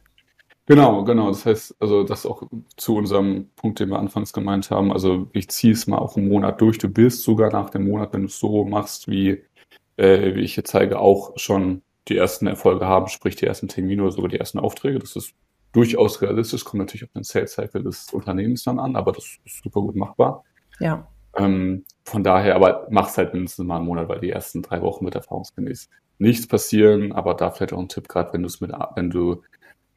Genau, 0.67 1.03
genau. 1.03 1.29
Das 1.29 1.45
heißt, 1.45 1.77
also 1.81 2.05
das 2.05 2.25
auch 2.25 2.45
zu 2.77 2.97
unserem 2.97 3.49
Punkt, 3.57 3.81
den 3.81 3.89
wir 3.89 3.99
anfangs 3.99 4.33
gemeint 4.33 4.71
haben. 4.71 4.93
Also 4.93 5.29
ich 5.33 5.51
ziehe 5.51 5.73
es 5.73 5.89
mal 5.89 5.99
auch 5.99 6.17
einen 6.17 6.29
Monat 6.29 6.61
durch. 6.61 6.79
Du 6.79 6.89
bist 6.89 7.23
sogar 7.23 7.51
nach 7.51 7.71
dem 7.71 7.89
Monat, 7.89 8.13
wenn 8.13 8.23
du 8.23 8.29
es 8.29 8.39
so 8.39 8.65
machst, 8.65 9.09
wie 9.09 9.43
äh, 9.97 10.35
wie 10.35 10.41
ich 10.41 10.55
hier 10.55 10.65
zeige, 10.65 10.99
auch 10.99 11.33
schon 11.37 11.83
die 12.09 12.17
ersten 12.17 12.47
Erfolge 12.47 12.87
haben, 12.87 13.09
sprich 13.09 13.37
die 13.37 13.47
ersten 13.47 13.69
Termine 13.69 14.03
oder 14.03 14.13
sogar 14.13 14.29
die 14.29 14.39
ersten 14.39 14.59
Aufträge. 14.59 14.99
Das 14.99 15.17
ist 15.17 15.35
durchaus 15.73 16.21
realistisch, 16.21 16.65
kommt 16.65 16.81
natürlich 16.81 17.05
auf 17.05 17.13
den 17.13 17.25
Sales 17.25 17.53
Cycle 17.53 17.83
des 17.83 18.13
Unternehmens 18.13 18.65
dann 18.65 18.79
an, 18.79 18.97
aber 18.97 19.13
das 19.13 19.39
ist 19.45 19.63
super 19.63 19.81
gut 19.81 19.97
machbar. 19.97 20.45
Ja. 20.81 21.09
Ähm, 21.37 21.85
von 22.05 22.23
daher, 22.23 22.57
aber 22.57 22.87
mach's 22.91 23.17
halt 23.17 23.33
mindestens 23.33 23.65
mal 23.65 23.77
einen 23.77 23.87
Monat, 23.87 24.09
weil 24.09 24.21
die 24.21 24.31
ersten 24.31 24.63
drei 24.63 24.83
Wochen 24.83 25.05
wird 25.05 25.15
erfahrungsgemäß 25.15 25.89
nichts 26.19 26.47
passieren, 26.47 27.13
aber 27.13 27.35
da 27.35 27.51
vielleicht 27.51 27.73
auch 27.73 27.81
ein 27.81 27.89
Tipp, 27.89 28.09
gerade 28.09 28.33
wenn 28.33 28.43
du 28.43 28.47
es 28.47 28.61
mit, 28.61 28.73
wenn 28.95 29.11
du 29.11 29.43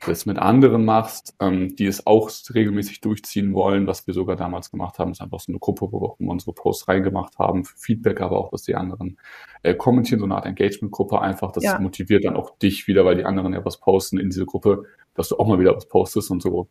das 0.06 0.26
mit 0.26 0.38
anderen 0.38 0.86
machst, 0.86 1.36
ähm, 1.40 1.76
die 1.76 1.86
es 1.86 2.06
auch 2.06 2.30
regelmäßig 2.54 3.02
durchziehen 3.02 3.54
wollen, 3.54 3.88
was 3.88 4.06
wir 4.08 4.14
sogar 4.14 4.36
damals 4.36 4.70
gemacht 4.70 5.00
haben, 5.00 5.12
ist 5.12 5.22
einfach 5.22 5.40
so 5.40 5.52
eine 5.52 5.60
Gruppe, 5.60 5.88
wo 5.92 6.16
wir 6.20 6.30
unsere 6.30 6.54
Posts 6.54 6.88
reingemacht 6.88 7.40
haben, 7.40 7.66
für 7.66 7.78
Feedback, 7.78 8.22
aber 8.22 8.38
auch, 8.38 8.52
dass 8.52 8.64
die 8.64 8.76
anderen 8.76 9.18
äh, 9.64 9.74
kommentieren, 9.74 10.20
so 10.20 10.26
eine 10.26 10.36
Art 10.36 10.46
Engagement-Gruppe 10.46 11.22
einfach, 11.22 11.52
das 11.52 11.64
ja. 11.64 11.80
motiviert 11.80 12.26
dann 12.26 12.36
auch 12.36 12.58
dich 12.58 12.88
wieder, 12.88 13.06
weil 13.06 13.16
die 13.16 13.26
anderen 13.26 13.54
ja 13.54 13.64
was 13.64 13.80
posten 13.80 14.20
in 14.20 14.30
diese 14.30 14.46
Gruppe, 14.46 14.84
dass 15.14 15.30
du 15.30 15.38
auch 15.38 15.48
mal 15.48 15.60
wieder 15.60 15.76
was 15.76 15.88
postest 15.88 16.30
und 16.30 16.42
so 16.42 16.68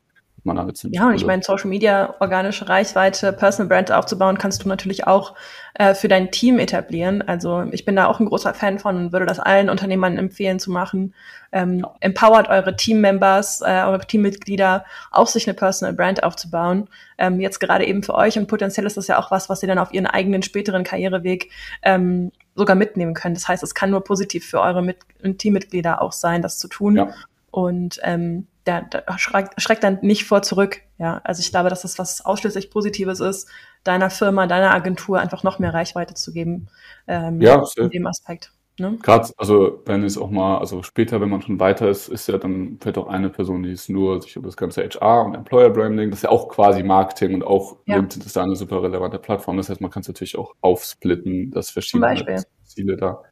man 0.47 0.57
damit 0.57 0.77
ziemlich 0.77 0.99
Ja, 0.99 1.09
und 1.09 1.15
ich 1.15 1.27
meine, 1.27 1.43
Social 1.43 1.69
Media, 1.69 2.15
organische 2.21 2.69
Reichweite, 2.69 3.33
Personal 3.33 3.69
Brand 3.69 3.93
aufzubauen, 3.93 4.39
kannst 4.39 4.65
du 4.65 4.69
natürlich 4.69 5.07
auch 5.07 5.35
äh, 5.75 5.95
für 5.95 6.09
dein 6.09 6.31
Team 6.31 6.59
etablieren. 6.59 7.23
Also 7.23 7.65
ich 7.73 7.85
bin 7.85 7.97
da 7.97 8.07
auch 8.07 8.21
ein 8.21 8.27
großer 8.27 8.55
Fan 8.55 8.79
von 8.79 8.97
und 8.97 9.13
würde 9.13 9.27
das 9.27 9.41
allen 9.41 9.71
Unternehmern 9.71 10.19
empfehlen 10.19 10.59
zu 10.59 10.71
machen. 10.71 11.15
Ähm, 11.53 11.81
ja. 11.81 11.95
Empowert 12.01 12.49
eure 12.49 12.77
Teammembers, 12.77 13.61
äh, 13.61 13.83
eure 13.85 14.07
Teammitglieder, 14.07 14.85
auch 15.11 15.27
sich 15.27 15.47
eine 15.47 15.55
Personal 15.55 15.95
Brand 15.95 16.23
aufzubauen. 16.23 16.89
Ähm, 17.19 17.41
jetzt 17.41 17.59
gerade 17.61 17.87
eben 17.87 18.03
für 18.03 18.15
euch 18.15 18.39
und 18.39 18.47
potenziell 18.47 18.87
ist 18.87 18.97
das 18.97 19.09
ja 19.09 19.19
auch 19.19 19.31
was, 19.31 19.49
was 19.49 19.63
ihr 19.63 19.69
dann 19.69 19.79
auf 19.79 19.93
ihren 19.93 20.07
eigenen 20.07 20.43
späteren 20.43 20.85
Karriereweg 20.85 21.51
ähm, 21.83 22.33
sogar 22.55 22.77
mitnehmen 22.77 23.15
könnt. 23.15 23.37
Das 23.37 23.49
heißt, 23.49 23.63
es 23.63 23.75
kann 23.75 23.91
nur 23.91 24.05
positiv 24.05 24.47
für 24.47 24.61
eure 24.61 24.83
Mit 24.83 24.99
Teammitglieder 25.39 26.03
auch 26.03 26.13
sein, 26.13 26.43
das 26.43 26.59
zu 26.59 26.69
tun. 26.69 26.97
Ja. 26.97 27.09
Und 27.55 28.01
ähm, 28.03 28.49
der, 28.67 28.83
der 28.83 29.05
schreckt, 29.17 29.63
schreckt 29.63 29.85
dann 29.85 30.01
nicht 30.03 30.25
vor 30.25 30.43
zurück. 30.43 30.81
Ja, 30.99 31.21
also 31.23 31.39
ich 31.39 31.53
glaube, 31.53 31.71
dass 31.71 31.83
das 31.83 32.01
was 32.01 32.25
ausschließlich 32.27 32.69
Positives 32.69 33.21
ist, 33.21 33.49
deiner 33.85 34.11
Firma, 34.11 34.49
deiner 34.49 34.75
Agentur 34.75 35.21
einfach 35.21 35.45
noch 35.45 35.61
mehr 35.61 35.73
Reichweite 35.73 36.15
zu 36.15 36.33
geben 36.33 36.67
ähm, 37.07 37.41
ja, 37.41 37.63
in 37.77 37.91
dem 37.91 38.09
Aspekt. 38.09 38.51
Ne? 38.81 38.99
Gerade, 39.01 39.31
also 39.37 39.83
wenn 39.87 40.03
es 40.03 40.19
auch 40.19 40.31
mal, 40.31 40.59
also 40.59 40.83
später, 40.83 41.21
wenn 41.21 41.29
man 41.29 41.43
schon 41.43 41.61
weiter 41.61 41.89
ist, 41.89 42.09
ist 42.09 42.27
ja 42.27 42.39
dann 42.39 42.77
vielleicht 42.81 42.99
auch 42.99 43.07
eine 43.07 43.31
Person, 43.31 43.63
die 43.63 43.71
ist 43.71 43.89
nur 43.89 44.21
sich 44.21 44.37
um 44.37 44.43
das 44.43 44.57
ganze 44.57 44.83
HR 44.83 45.27
und 45.27 45.37
Employer 45.37 45.71
Branding, 45.71 46.11
das 46.11 46.19
ist 46.19 46.23
ja 46.25 46.31
auch 46.31 46.49
quasi 46.49 46.83
Marketing 46.83 47.35
und 47.35 47.45
auch 47.45 47.77
ja. 47.87 47.95
LinkedIn 47.95 48.27
ist 48.27 48.35
da 48.35 48.43
eine 48.43 48.57
super 48.57 48.83
relevante 48.83 49.21
Plattform. 49.21 49.59
Das 49.59 49.69
heißt, 49.69 49.81
man 49.81 49.93
kann 49.93 50.01
es 50.01 50.09
natürlich 50.09 50.37
auch 50.37 50.57
aufsplitten, 50.61 51.53
dass 51.53 51.71
verschiedene 51.71 52.43
Ziele 52.65 52.97
da 52.97 53.23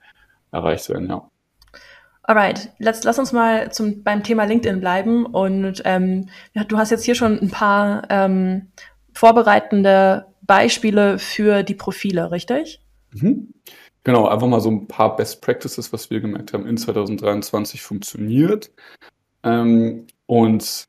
erreicht 0.53 0.89
werden, 0.91 1.09
ja. 1.09 1.29
Alright, 2.25 2.71
lass, 2.79 3.03
lass 3.03 3.19
uns 3.19 3.33
mal 3.33 3.73
zum, 3.73 4.03
beim 4.03 4.23
Thema 4.23 4.45
LinkedIn 4.45 4.81
bleiben. 4.81 5.27
Und 5.27 5.83
ähm, 5.85 6.29
du 6.69 6.79
hast 6.79 6.91
jetzt 6.91 7.05
hier 7.05 7.15
schon 7.15 7.39
ein 7.41 7.51
paar 7.51 8.05
ähm, 8.11 8.69
vorbereitende 9.13 10.27
Beispiele 10.43 11.19
für 11.19 11.63
die 11.63 11.75
Profile, 11.75 12.31
richtig? 12.31 12.81
Mhm. 13.13 13.53
Genau, 14.05 14.27
einfach 14.27 14.49
mal 14.49 14.61
so 14.61 14.71
ein 14.71 14.89
paar 14.89 15.17
Best 15.17 15.43
Practices, 15.43 15.93
was 15.93 16.11
wir 16.11 16.21
gemerkt 16.21 16.53
haben, 16.53 16.67
in 16.67 16.77
2023 16.77 17.83
funktioniert. 17.83 18.71
Ähm, 19.45 20.07
und 20.27 20.89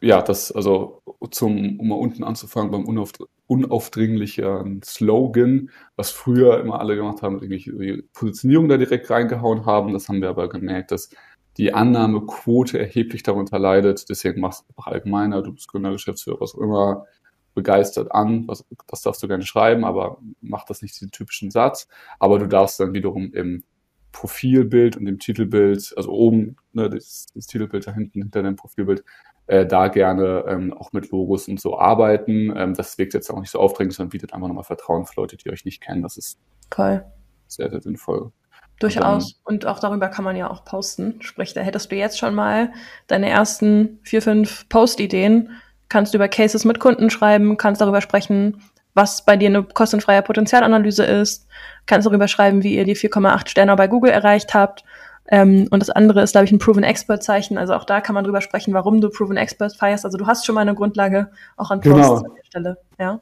ja, 0.00 0.22
das, 0.22 0.52
also 0.52 1.02
zum, 1.30 1.78
um 1.78 1.88
mal 1.88 1.94
unten 1.96 2.24
anzufangen, 2.24 2.70
beim 2.70 2.84
unauf, 2.84 3.12
unaufdringlichen 3.48 4.82
Slogan, 4.84 5.70
was 5.96 6.10
früher 6.10 6.60
immer 6.60 6.80
alle 6.80 6.94
gemacht 6.96 7.22
haben, 7.22 7.40
die 7.40 8.04
Positionierung 8.12 8.68
da 8.68 8.76
direkt 8.76 9.10
reingehauen 9.10 9.66
haben. 9.66 9.92
Das 9.92 10.08
haben 10.08 10.20
wir 10.20 10.28
aber 10.28 10.48
gemerkt, 10.48 10.92
dass 10.92 11.10
die 11.56 11.72
Annahmequote 11.72 12.78
erheblich 12.78 13.22
darunter 13.24 13.58
leidet. 13.58 14.08
Deswegen 14.10 14.40
machst 14.40 14.60
du 14.60 14.66
einfach 14.68 14.92
allgemeiner, 14.92 15.42
du 15.42 15.52
bist 15.52 15.68
Gründer, 15.68 15.90
Geschäftsführer, 15.90 16.40
was 16.40 16.54
auch 16.54 16.60
immer, 16.60 17.06
begeistert 17.54 18.12
an, 18.12 18.46
was, 18.46 18.64
das 18.86 19.02
darfst 19.02 19.22
du 19.22 19.28
gerne 19.28 19.44
schreiben, 19.44 19.84
aber 19.84 20.18
mach 20.40 20.64
das 20.64 20.82
nicht 20.82 20.94
diesen 20.94 21.10
typischen 21.10 21.50
Satz. 21.50 21.88
Aber 22.20 22.38
du 22.38 22.46
darfst 22.46 22.78
dann 22.78 22.94
wiederum 22.94 23.32
im 23.32 23.64
Profilbild 24.12 24.96
und 24.96 25.06
im 25.06 25.18
Titelbild, 25.18 25.94
also 25.96 26.12
oben, 26.12 26.56
ne, 26.72 26.88
das, 26.88 27.26
das 27.34 27.46
Titelbild 27.46 27.86
da 27.86 27.94
hinten 27.94 28.22
hinter 28.22 28.42
dem 28.42 28.56
Profilbild, 28.56 29.04
äh, 29.48 29.66
da 29.66 29.88
gerne 29.88 30.44
ähm, 30.46 30.74
auch 30.74 30.92
mit 30.92 31.10
Logos 31.10 31.48
und 31.48 31.58
so 31.58 31.78
arbeiten. 31.78 32.54
Ähm, 32.54 32.74
das 32.74 32.98
wirkt 32.98 33.14
jetzt 33.14 33.30
auch 33.30 33.40
nicht 33.40 33.50
so 33.50 33.58
aufdringlich, 33.58 33.96
sondern 33.96 34.10
bietet 34.10 34.34
einfach 34.34 34.46
nochmal 34.46 34.64
Vertrauen 34.64 35.06
für 35.06 35.20
Leute, 35.20 35.36
die 35.36 35.50
euch 35.50 35.64
nicht 35.64 35.82
kennen. 35.82 36.02
Das 36.02 36.16
ist 36.18 36.38
cool. 36.76 37.04
sehr, 37.46 37.70
sehr 37.70 37.80
sinnvoll. 37.80 38.30
Durchaus. 38.78 39.40
Und, 39.44 39.64
und, 39.64 39.66
auch 39.66 39.80
darüber 39.80 40.08
kann 40.08 40.24
man 40.24 40.36
ja 40.36 40.50
auch 40.50 40.64
posten. 40.64 41.20
Sprich, 41.20 41.54
da 41.54 41.62
hättest 41.62 41.90
du 41.90 41.96
jetzt 41.96 42.18
schon 42.18 42.34
mal 42.34 42.72
deine 43.06 43.28
ersten 43.28 43.98
vier, 44.02 44.22
fünf 44.22 44.68
Post-Ideen. 44.68 45.50
Kannst 45.88 46.14
über 46.14 46.28
Cases 46.28 46.64
mit 46.66 46.78
Kunden 46.78 47.08
schreiben, 47.08 47.56
kannst 47.56 47.80
darüber 47.80 48.02
sprechen, 48.02 48.62
was 48.92 49.24
bei 49.24 49.36
dir 49.36 49.48
eine 49.48 49.62
kostenfreie 49.62 50.22
Potenzialanalyse 50.22 51.04
ist, 51.04 51.46
kannst 51.86 52.06
darüber 52.06 52.28
schreiben, 52.28 52.62
wie 52.62 52.76
ihr 52.76 52.84
die 52.84 52.96
4,8 52.96 53.48
Sterne 53.48 53.74
bei 53.76 53.88
Google 53.88 54.10
erreicht 54.10 54.52
habt 54.52 54.84
ähm, 55.30 55.68
und 55.70 55.80
das 55.80 55.90
andere 55.90 56.22
ist, 56.22 56.32
glaube 56.32 56.46
ich, 56.46 56.52
ein 56.52 56.58
Proven 56.58 56.82
Expert 56.82 57.22
Zeichen. 57.22 57.58
Also 57.58 57.74
auch 57.74 57.84
da 57.84 58.00
kann 58.00 58.14
man 58.14 58.24
drüber 58.24 58.40
sprechen, 58.40 58.72
warum 58.74 59.00
du 59.00 59.10
Proven 59.10 59.36
Expert 59.36 59.76
feierst. 59.76 60.04
Also 60.04 60.16
du 60.16 60.26
hast 60.26 60.46
schon 60.46 60.54
mal 60.54 60.62
eine 60.62 60.74
Grundlage 60.74 61.30
auch 61.56 61.70
an 61.70 61.80
Posts 61.80 61.96
genau. 61.96 62.14
an 62.16 62.34
der 62.34 62.44
Stelle. 62.44 62.78
Ja. 62.98 63.20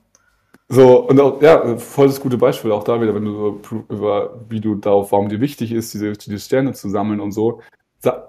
So, 0.69 1.07
und 1.09 1.21
auch, 1.21 1.41
ja, 1.43 1.77
voll 1.77 2.09
das 2.09 2.21
gute 2.21 2.39
Beispiel 2.39 2.73
auch 2.73 2.83
da 2.83 3.01
wieder, 3.01 3.15
wenn 3.15 3.25
du 3.25 3.61
über, 3.89 4.41
wie 4.49 4.61
du 4.61 4.75
darauf, 4.75 5.13
warum 5.13 5.29
dir 5.29 5.41
wichtig 5.41 5.73
ist, 5.73 5.95
diese, 5.95 6.13
diese 6.13 6.39
Sterne 6.39 6.73
zu 6.73 6.89
sammeln 6.89 7.21
und 7.21 7.33
so, 7.33 7.61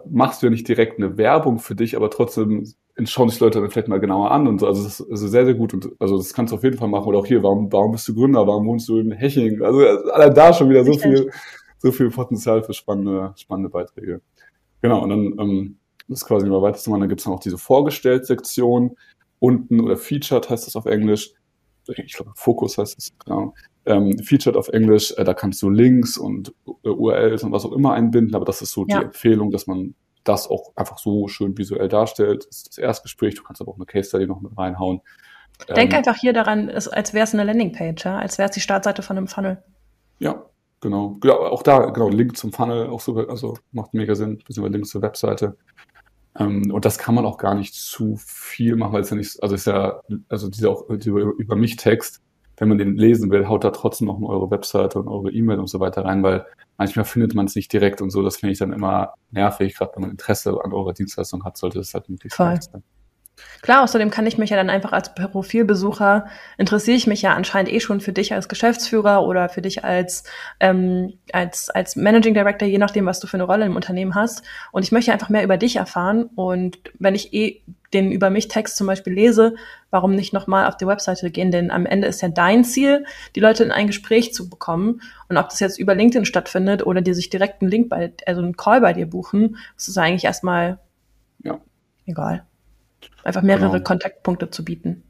machst 0.10 0.42
du 0.42 0.48
ja 0.48 0.52
nicht 0.52 0.68
direkt 0.68 1.00
eine 1.00 1.18
Werbung 1.18 1.60
für 1.60 1.76
dich, 1.76 1.96
aber 1.96 2.10
trotzdem 2.10 2.66
schauen 3.06 3.30
sich 3.30 3.40
Leute 3.40 3.62
dann 3.62 3.70
vielleicht 3.70 3.88
mal 3.88 4.00
genauer 4.00 4.32
an 4.32 4.48
und 4.48 4.60
so. 4.60 4.68
Also 4.68 4.84
das 4.84 5.00
ist 5.00 5.12
also 5.12 5.28
sehr, 5.28 5.46
sehr 5.46 5.54
gut 5.54 5.74
und 5.74 5.90
also 6.00 6.18
das 6.18 6.34
kannst 6.34 6.52
du 6.52 6.58
auf 6.58 6.64
jeden 6.64 6.78
Fall 6.78 6.88
machen. 6.88 7.08
Oder 7.08 7.20
auch 7.20 7.26
hier, 7.26 7.44
warum, 7.44 7.72
warum 7.72 7.92
bist 7.92 8.08
du 8.08 8.16
Gründer, 8.16 8.48
warum 8.48 8.66
wohnst 8.68 8.90
du 8.90 8.98
in 8.98 9.12
Heching? 9.12 9.62
Also 9.62 9.82
allein 10.12 10.34
da 10.34 10.52
schon 10.54 10.70
wieder 10.70 10.84
so 10.84 10.94
viel, 10.94 11.30
so 11.80 11.92
viel 11.92 12.10
Potenzial 12.10 12.64
für 12.64 12.74
spannende, 12.74 13.34
spannende 13.38 13.70
Beiträge. 13.70 14.22
Genau, 14.82 15.04
und 15.04 15.10
dann 15.10 15.40
ähm, 15.40 15.80
das 16.08 16.22
ist 16.22 16.26
quasi 16.26 16.48
mal 16.48 16.62
weiter 16.62 16.78
zu 16.78 16.90
machen. 16.90 17.02
Dann 17.02 17.10
gibt 17.10 17.22
es 17.22 17.28
noch 17.28 17.40
diese 17.40 17.58
Vorgestellt-Sektion 17.58 18.96
unten 19.40 19.82
oder 19.82 19.98
Featured 19.98 20.50
heißt 20.50 20.68
das 20.68 20.76
auf 20.76 20.86
Englisch. 20.86 21.32
Ich 21.88 22.14
glaube, 22.14 22.32
Fokus 22.36 22.78
heißt 22.78 22.98
es, 22.98 23.14
genau. 23.24 23.54
Ähm, 23.86 24.18
Featured 24.20 24.58
auf 24.58 24.68
Englisch, 24.70 25.14
äh, 25.18 25.24
da 25.24 25.34
kannst 25.34 25.62
du 25.62 25.70
Links 25.70 26.18
und 26.18 26.54
äh, 26.84 26.90
URLs 26.90 27.44
und 27.44 27.54
was 27.54 27.64
auch 27.64 27.72
immer 27.72 27.94
einbinden, 27.94 28.36
aber 28.36 28.44
das 28.44 28.62
ist 28.62 28.72
so 28.72 28.86
ja. 28.88 29.00
die 29.00 29.06
Empfehlung, 29.06 29.52
dass 29.52 29.68
man 29.68 29.96
das 30.26 30.50
auch 30.50 30.74
einfach 30.76 30.98
so 30.98 31.30
schön 31.30 31.58
visuell 31.58 31.88
darstellt. 31.88 32.46
Das 32.50 32.58
ist 32.58 32.70
das 32.70 32.78
Erstgespräch, 32.78 33.36
du 33.36 33.44
kannst 33.44 33.62
aber 33.62 33.72
auch 33.72 33.78
eine 33.78 33.86
Case 33.86 34.10
Study 34.10 34.28
noch 34.28 34.42
mit 34.42 34.58
reinhauen. 34.58 35.00
Denk 35.74 35.94
ähm, 35.94 36.00
einfach 36.00 36.18
hier 36.18 36.34
daran, 36.34 36.70
als 36.70 37.14
wäre 37.14 37.24
es 37.24 37.34
eine 37.34 37.46
Landingpage, 37.46 38.04
ja? 38.04 38.18
als 38.18 38.38
wäre 38.38 38.50
es 38.50 38.54
die 38.54 38.60
Startseite 38.60 39.02
von 39.02 39.18
einem 39.18 39.28
Funnel. 39.28 39.64
Ja, 40.20 40.46
Genau. 40.80 41.18
Ja, 41.24 41.34
auch 41.34 41.64
da, 41.64 41.90
genau, 41.90 42.10
Link 42.10 42.38
zum 42.38 42.54
Funnel, 42.54 42.88
auch 42.88 43.02
so, 43.02 43.16
also 43.28 43.58
macht 43.72 43.94
mega 43.94 44.14
Sinn, 44.14 44.38
beziehungsweise 44.38 44.74
Link 44.74 44.86
zur 44.86 45.02
Webseite. 45.02 45.58
Ähm, 46.38 46.72
und 46.72 46.86
das 46.86 46.98
kann 46.98 47.16
man 47.16 47.26
auch 47.26 47.38
gar 47.38 47.56
nicht 47.56 47.74
zu 47.74 48.16
viel 48.18 48.76
machen, 48.76 48.94
weil 48.94 49.02
es 49.02 49.10
ja 49.10 49.16
nicht, 49.16 49.42
also 49.42 49.56
ist 49.56 49.66
ja, 49.66 50.02
also 50.30 50.50
dieser 50.50 50.70
auch 50.70 50.86
dieser 50.90 51.14
über 51.16 51.56
mich 51.56 51.78
Text, 51.78 52.22
wenn 52.58 52.70
man 52.70 52.78
den 52.78 52.96
lesen 52.96 53.32
will, 53.32 53.48
haut 53.48 53.64
da 53.64 53.72
trotzdem 53.72 54.08
noch 54.08 54.20
mal 54.20 54.30
eure 54.30 54.52
Webseite 54.52 55.00
und 55.00 55.08
eure 55.08 55.32
E-Mail 55.32 55.60
und 55.60 55.68
so 55.68 55.80
weiter 55.80 56.06
rein, 56.06 56.24
weil 56.24 56.46
manchmal 56.78 57.06
findet 57.06 57.36
man 57.36 57.46
es 57.46 57.56
nicht 57.56 57.72
direkt 57.72 58.02
und 58.02 58.10
so. 58.10 58.22
Das 58.24 58.38
finde 58.38 58.54
ich 58.54 58.60
dann 58.60 58.74
immer 58.74 59.14
nervig, 59.32 59.76
gerade 59.76 59.92
wenn 59.96 60.02
man 60.02 60.12
Interesse 60.12 60.60
an 60.64 60.74
eurer 60.74 60.94
Dienstleistung 60.94 61.44
hat, 61.44 61.58
sollte 61.58 61.80
das 61.80 61.94
halt 61.94 62.10
möglichst 62.10 62.38
sein. 62.38 62.60
Klar, 63.62 63.84
außerdem 63.84 64.12
kann 64.12 64.26
ich 64.26 64.38
mich 64.38 64.50
ja 64.50 64.58
dann 64.58 64.70
einfach 64.70 64.92
als 64.92 65.14
Profilbesucher, 65.14 66.28
interessiere 66.58 66.98
ich 66.98 67.08
mich 67.08 67.22
ja 67.22 67.34
anscheinend 67.34 67.72
eh 67.72 67.80
schon 67.80 68.02
für 68.02 68.14
dich 68.14 68.34
als 68.34 68.50
Geschäftsführer 68.50 69.24
oder 69.24 69.50
für 69.50 69.62
dich 69.62 69.84
als, 69.84 70.24
ähm, 70.60 71.14
als, 71.32 71.70
als 71.70 71.96
Managing 71.96 72.34
Director, 72.34 72.68
je 72.68 72.78
nachdem, 72.78 73.06
was 73.06 73.20
du 73.20 73.28
für 73.28 73.38
eine 73.38 73.44
Rolle 73.44 73.66
im 73.66 73.76
Unternehmen 73.76 74.16
hast. 74.16 74.44
Und 74.72 74.84
ich 74.84 74.92
möchte 74.92 75.12
einfach 75.12 75.30
mehr 75.30 75.44
über 75.44 75.58
dich 75.58 75.76
erfahren. 75.76 76.30
Und 76.36 76.78
wenn 77.00 77.16
ich 77.16 77.34
eh 77.34 77.62
den 77.94 78.12
über 78.12 78.30
mich 78.30 78.48
Text 78.48 78.78
zum 78.78 78.88
Beispiel 78.88 79.14
lese, 79.14 79.56
warum 79.92 80.14
nicht 80.14 80.34
nochmal 80.34 80.68
auf 80.68 80.78
die 80.78 80.88
Webseite 80.88 81.32
gehen? 81.32 81.52
Denn 81.52 81.72
am 81.72 81.86
Ende 81.86 82.08
ist 82.08 82.22
ja 82.22 82.30
dein 82.30 82.64
Ziel, 82.64 83.06
die 83.36 83.40
Leute 83.40 83.64
in 83.64 83.72
ein 83.72 83.88
Gespräch 83.88 84.34
zu 84.34 84.50
bekommen. 84.50 85.02
Und 85.30 85.38
ob 85.38 85.50
das 85.50 85.60
jetzt 85.60 85.80
über 85.80 85.96
LinkedIn 85.96 86.26
stattfindet 86.26 86.86
oder 86.86 87.02
die 87.02 87.14
sich 87.14 87.30
direkt 87.30 87.62
einen 87.62 87.72
Link 87.72 87.90
bei, 87.90 88.14
also 88.26 88.42
einen 88.42 88.58
Call 88.58 88.82
bei 88.82 88.94
dir 88.94 89.08
buchen, 89.08 89.58
das 89.76 89.88
ist 89.88 89.98
eigentlich 89.98 90.26
erstmal 90.26 90.80
ja. 91.44 91.60
egal. 92.06 92.46
Einfach 93.24 93.42
mehrere 93.42 93.72
genau. 93.72 93.84
Kontaktpunkte 93.84 94.50
zu 94.50 94.64
bieten. 94.64 95.04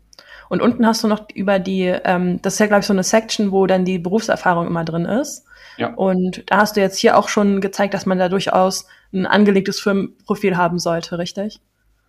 Und 0.49 0.61
unten 0.61 0.85
hast 0.85 1.03
du 1.03 1.07
noch 1.07 1.27
über 1.33 1.59
die, 1.59 1.83
ähm, 1.83 2.41
das 2.41 2.53
ist 2.53 2.59
ja, 2.59 2.67
glaube 2.67 2.81
ich, 2.81 2.87
so 2.87 2.93
eine 2.93 3.03
Section, 3.03 3.51
wo 3.51 3.67
dann 3.67 3.85
die 3.85 3.99
Berufserfahrung 3.99 4.67
immer 4.67 4.85
drin 4.85 5.05
ist. 5.05 5.45
Ja. 5.77 5.93
Und 5.93 6.43
da 6.49 6.57
hast 6.57 6.75
du 6.75 6.81
jetzt 6.81 6.97
hier 6.97 7.17
auch 7.17 7.29
schon 7.29 7.61
gezeigt, 7.61 7.93
dass 7.93 8.05
man 8.05 8.17
da 8.17 8.29
durchaus 8.29 8.87
ein 9.13 9.25
angelegtes 9.25 9.79
Firmenprofil 9.79 10.57
haben 10.57 10.79
sollte, 10.79 11.17
richtig? 11.17 11.59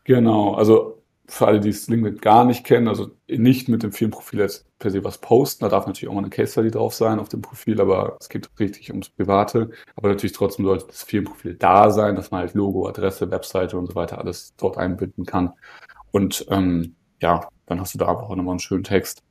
Genau, 0.04 0.54
also 0.54 0.97
für 1.30 1.46
alle, 1.46 1.60
die 1.60 1.70
das 1.70 1.88
LinkedIn 1.88 2.20
gar 2.20 2.44
nicht 2.44 2.64
kennen, 2.64 2.88
also 2.88 3.10
nicht 3.28 3.68
mit 3.68 3.82
dem 3.82 3.92
Firmenprofil 3.92 4.40
jetzt 4.40 4.66
per 4.78 4.90
se 4.90 5.04
was 5.04 5.18
posten, 5.18 5.64
da 5.64 5.68
darf 5.68 5.86
natürlich 5.86 6.08
auch 6.08 6.14
mal 6.14 6.20
eine 6.20 6.30
Case 6.30 6.52
Study 6.52 6.70
drauf 6.70 6.94
sein 6.94 7.18
auf 7.18 7.28
dem 7.28 7.42
Profil, 7.42 7.80
aber 7.82 8.16
es 8.18 8.30
geht 8.30 8.48
richtig 8.58 8.90
ums 8.90 9.10
Private. 9.10 9.70
Aber 9.94 10.08
natürlich 10.08 10.32
trotzdem 10.32 10.64
sollte 10.64 10.86
das 10.86 11.02
Firmenprofil 11.02 11.54
da 11.54 11.90
sein, 11.90 12.16
dass 12.16 12.30
man 12.30 12.40
halt 12.40 12.54
Logo, 12.54 12.88
Adresse, 12.88 13.30
Webseite 13.30 13.76
und 13.76 13.88
so 13.88 13.94
weiter 13.94 14.18
alles 14.18 14.54
dort 14.56 14.78
einbinden 14.78 15.26
kann. 15.26 15.52
Und 16.12 16.46
ähm, 16.48 16.96
ja, 17.20 17.46
dann 17.66 17.78
hast 17.80 17.92
du 17.92 17.98
da 17.98 18.08
einfach 18.08 18.30
auch 18.30 18.36
nochmal 18.36 18.52
einen 18.52 18.60
schönen 18.60 18.84
Text. 18.84 19.22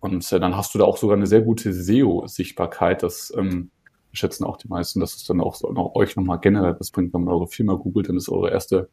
Und 0.00 0.30
äh, 0.32 0.40
dann 0.40 0.56
hast 0.56 0.74
du 0.74 0.78
da 0.78 0.84
auch 0.84 0.98
sogar 0.98 1.16
eine 1.16 1.26
sehr 1.26 1.40
gute 1.40 1.72
SEO-Sichtbarkeit. 1.72 3.02
Das 3.02 3.32
ähm, 3.34 3.70
schätzen 4.12 4.44
auch 4.44 4.58
die 4.58 4.68
meisten, 4.68 5.00
dass 5.00 5.14
es 5.14 5.24
dann 5.24 5.40
auch 5.40 5.58
noch, 5.62 5.94
euch 5.94 6.16
nochmal 6.16 6.38
generell 6.38 6.76
was 6.78 6.90
bringt, 6.90 7.14
wenn 7.14 7.24
man 7.24 7.34
eure 7.34 7.48
Firma 7.48 7.74
googelt, 7.74 8.10
dann 8.10 8.16
ist 8.16 8.28
eure 8.28 8.50
erste 8.50 8.90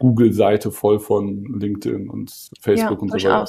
Google-Seite 0.00 0.72
voll 0.72 0.98
von 0.98 1.44
LinkedIn 1.44 2.10
und 2.10 2.32
Facebook 2.60 2.98
ja, 2.98 3.02
und 3.02 3.08
so 3.08 3.28
weiter. 3.28 3.46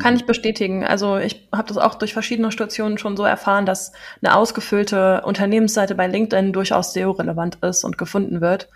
Kann 0.00 0.16
ich 0.16 0.26
bestätigen. 0.26 0.84
Also 0.84 1.18
ich 1.18 1.48
habe 1.52 1.68
das 1.68 1.78
auch 1.78 1.94
durch 1.94 2.12
verschiedene 2.12 2.50
Stationen 2.50 2.98
schon 2.98 3.16
so 3.16 3.22
erfahren, 3.22 3.64
dass 3.64 3.92
eine 4.20 4.34
ausgefüllte 4.34 5.22
Unternehmensseite 5.24 5.94
bei 5.94 6.08
LinkedIn 6.08 6.52
durchaus 6.52 6.92
SEO-relevant 6.92 7.58
ist 7.62 7.84
und 7.84 7.96
gefunden 7.96 8.40
wird. 8.40 8.68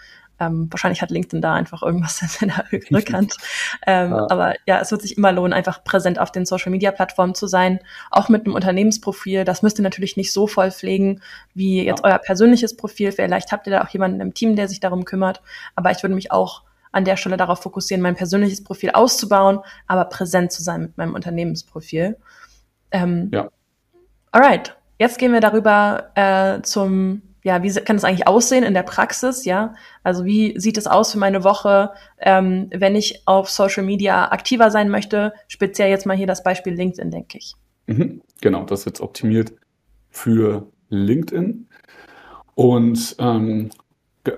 Ähm, 0.43 0.69
wahrscheinlich 0.71 1.03
hat 1.03 1.11
LinkedIn 1.11 1.41
da 1.41 1.55
einfach 1.55 1.83
irgendwas 1.83 2.21
in 2.41 2.49
der 2.49 2.65
Rückhand. 2.91 3.37
ähm, 3.87 4.11
ja. 4.11 4.27
Aber 4.31 4.55
ja, 4.67 4.81
es 4.81 4.91
wird 4.91 5.03
sich 5.03 5.17
immer 5.17 5.33
lohnen, 5.33 5.53
einfach 5.53 5.85
präsent 5.85 6.19
auf 6.19 6.33
den 6.33 6.45
Social-Media-Plattformen 6.45 7.35
zu 7.35 7.47
sein, 7.47 7.79
auch 8.11 8.29
mit 8.29 8.45
einem 8.45 8.55
Unternehmensprofil. 8.55 9.45
Das 9.45 9.63
müsst 9.63 9.79
ihr 9.79 9.83
natürlich 9.83 10.17
nicht 10.17 10.33
so 10.33 10.47
voll 10.47 10.71
pflegen 10.71 11.21
wie 11.55 11.85
jetzt 11.85 12.05
ja. 12.05 12.13
euer 12.13 12.19
persönliches 12.19 12.77
Profil. 12.77 13.13
Vielleicht 13.13 13.53
habt 13.53 13.67
ihr 13.67 13.73
da 13.73 13.83
auch 13.83 13.89
jemanden 13.89 14.21
im 14.21 14.35
Team, 14.35 14.57
der 14.57 14.69
sich 14.69 14.81
darum 14.81 15.05
kümmert. 15.05 15.43
Aber 15.77 15.91
ich 15.91 16.03
würde 16.03 16.15
mich 16.15 16.33
auch 16.33 16.63
an 16.91 17.05
der 17.05 17.17
Stelle 17.17 17.37
darauf 17.37 17.63
fokussieren, 17.63 18.03
mein 18.03 18.17
persönliches 18.17 18.63
Profil 18.63 18.91
auszubauen, 18.91 19.61
aber 19.87 20.05
präsent 20.07 20.53
zu 20.53 20.63
sein 20.63 20.83
mit 20.83 20.99
meinem 20.99 21.15
Unternehmensprofil. 21.15 22.19
Ähm, 22.91 23.31
ja. 23.33 23.49
Alright, 24.31 24.77
jetzt 24.99 25.19
gehen 25.19 25.33
wir 25.33 25.41
darüber 25.41 26.11
äh, 26.15 26.63
zum 26.63 27.23
ja, 27.43 27.63
wie 27.63 27.73
kann 27.73 27.97
das 27.97 28.05
eigentlich 28.05 28.29
aussehen 28.29 28.63
in 28.63 28.75
der 28.75 28.85
Praxis, 28.85 29.45
ja? 29.45 29.75
Also 30.05 30.25
wie 30.25 30.59
sieht 30.59 30.79
es 30.79 30.87
aus 30.87 31.13
für 31.13 31.19
meine 31.19 31.43
Woche, 31.43 31.91
ähm, 32.19 32.71
wenn 32.73 32.95
ich 32.95 33.23
auf 33.27 33.51
Social 33.51 33.83
Media 33.83 34.31
aktiver 34.31 34.71
sein 34.71 34.89
möchte? 34.89 35.33
Speziell 35.49 35.91
jetzt 35.91 36.07
mal 36.07 36.17
hier 36.17 36.29
das 36.29 36.43
Beispiel 36.43 36.75
LinkedIn, 36.75 37.11
denke 37.11 37.39
ich. 37.39 37.55
Mhm, 37.87 38.23
genau, 38.41 38.65
das 38.65 38.81
ist 38.81 38.87
jetzt 38.87 39.01
optimiert 39.01 39.53
für 40.11 40.69
LinkedIn. 40.91 41.67
Und 42.55 43.17
ähm, 43.19 43.71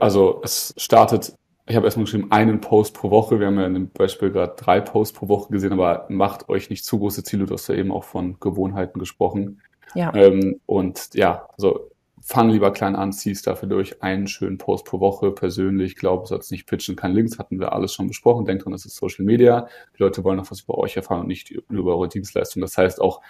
also 0.00 0.40
es 0.42 0.72
startet, 0.78 1.34
ich 1.66 1.76
habe 1.76 1.86
erstmal 1.86 2.04
geschrieben, 2.04 2.30
einen 2.30 2.60
Post 2.62 2.94
pro 2.94 3.10
Woche. 3.10 3.38
Wir 3.38 3.48
haben 3.48 3.58
ja 3.58 3.66
in 3.66 3.74
dem 3.74 3.88
Beispiel 3.90 4.30
gerade 4.30 4.54
drei 4.56 4.80
Posts 4.80 5.18
pro 5.18 5.28
Woche 5.28 5.52
gesehen, 5.52 5.72
aber 5.74 6.06
macht 6.08 6.48
euch 6.48 6.70
nicht 6.70 6.86
zu 6.86 6.98
große 6.98 7.22
Ziele. 7.22 7.44
Du 7.44 7.52
hast 7.52 7.68
ja 7.68 7.74
eben 7.74 7.92
auch 7.92 8.04
von 8.04 8.40
Gewohnheiten 8.40 8.98
gesprochen. 8.98 9.60
Ja. 9.94 10.14
Ähm, 10.14 10.60
und 10.64 11.14
ja, 11.14 11.46
also 11.56 11.90
fang 12.26 12.48
lieber 12.48 12.72
klein 12.72 12.96
an, 12.96 13.12
ziehst 13.12 13.46
dafür 13.46 13.68
durch 13.68 14.02
einen 14.02 14.26
schönen 14.26 14.56
Post 14.56 14.86
pro 14.86 14.98
Woche. 14.98 15.30
Persönlich 15.30 15.94
glaube, 15.94 16.26
sollst 16.26 16.50
nicht 16.50 16.66
pitchen, 16.66 16.96
kein 16.96 17.12
Links, 17.12 17.38
hatten 17.38 17.60
wir 17.60 17.74
alles 17.74 17.92
schon 17.92 18.06
besprochen. 18.06 18.46
Denkt 18.46 18.64
dran, 18.64 18.72
das 18.72 18.86
ist 18.86 18.96
Social 18.96 19.26
Media. 19.26 19.68
Die 19.96 20.02
Leute 20.02 20.24
wollen 20.24 20.38
noch 20.38 20.50
was 20.50 20.62
über 20.62 20.78
euch 20.78 20.96
erfahren 20.96 21.20
und 21.20 21.28
nicht 21.28 21.50
über 21.50 21.96
eure 21.96 22.08
Dienstleistung. 22.08 22.62
Das 22.62 22.78
heißt 22.78 22.98
auch 22.98 23.20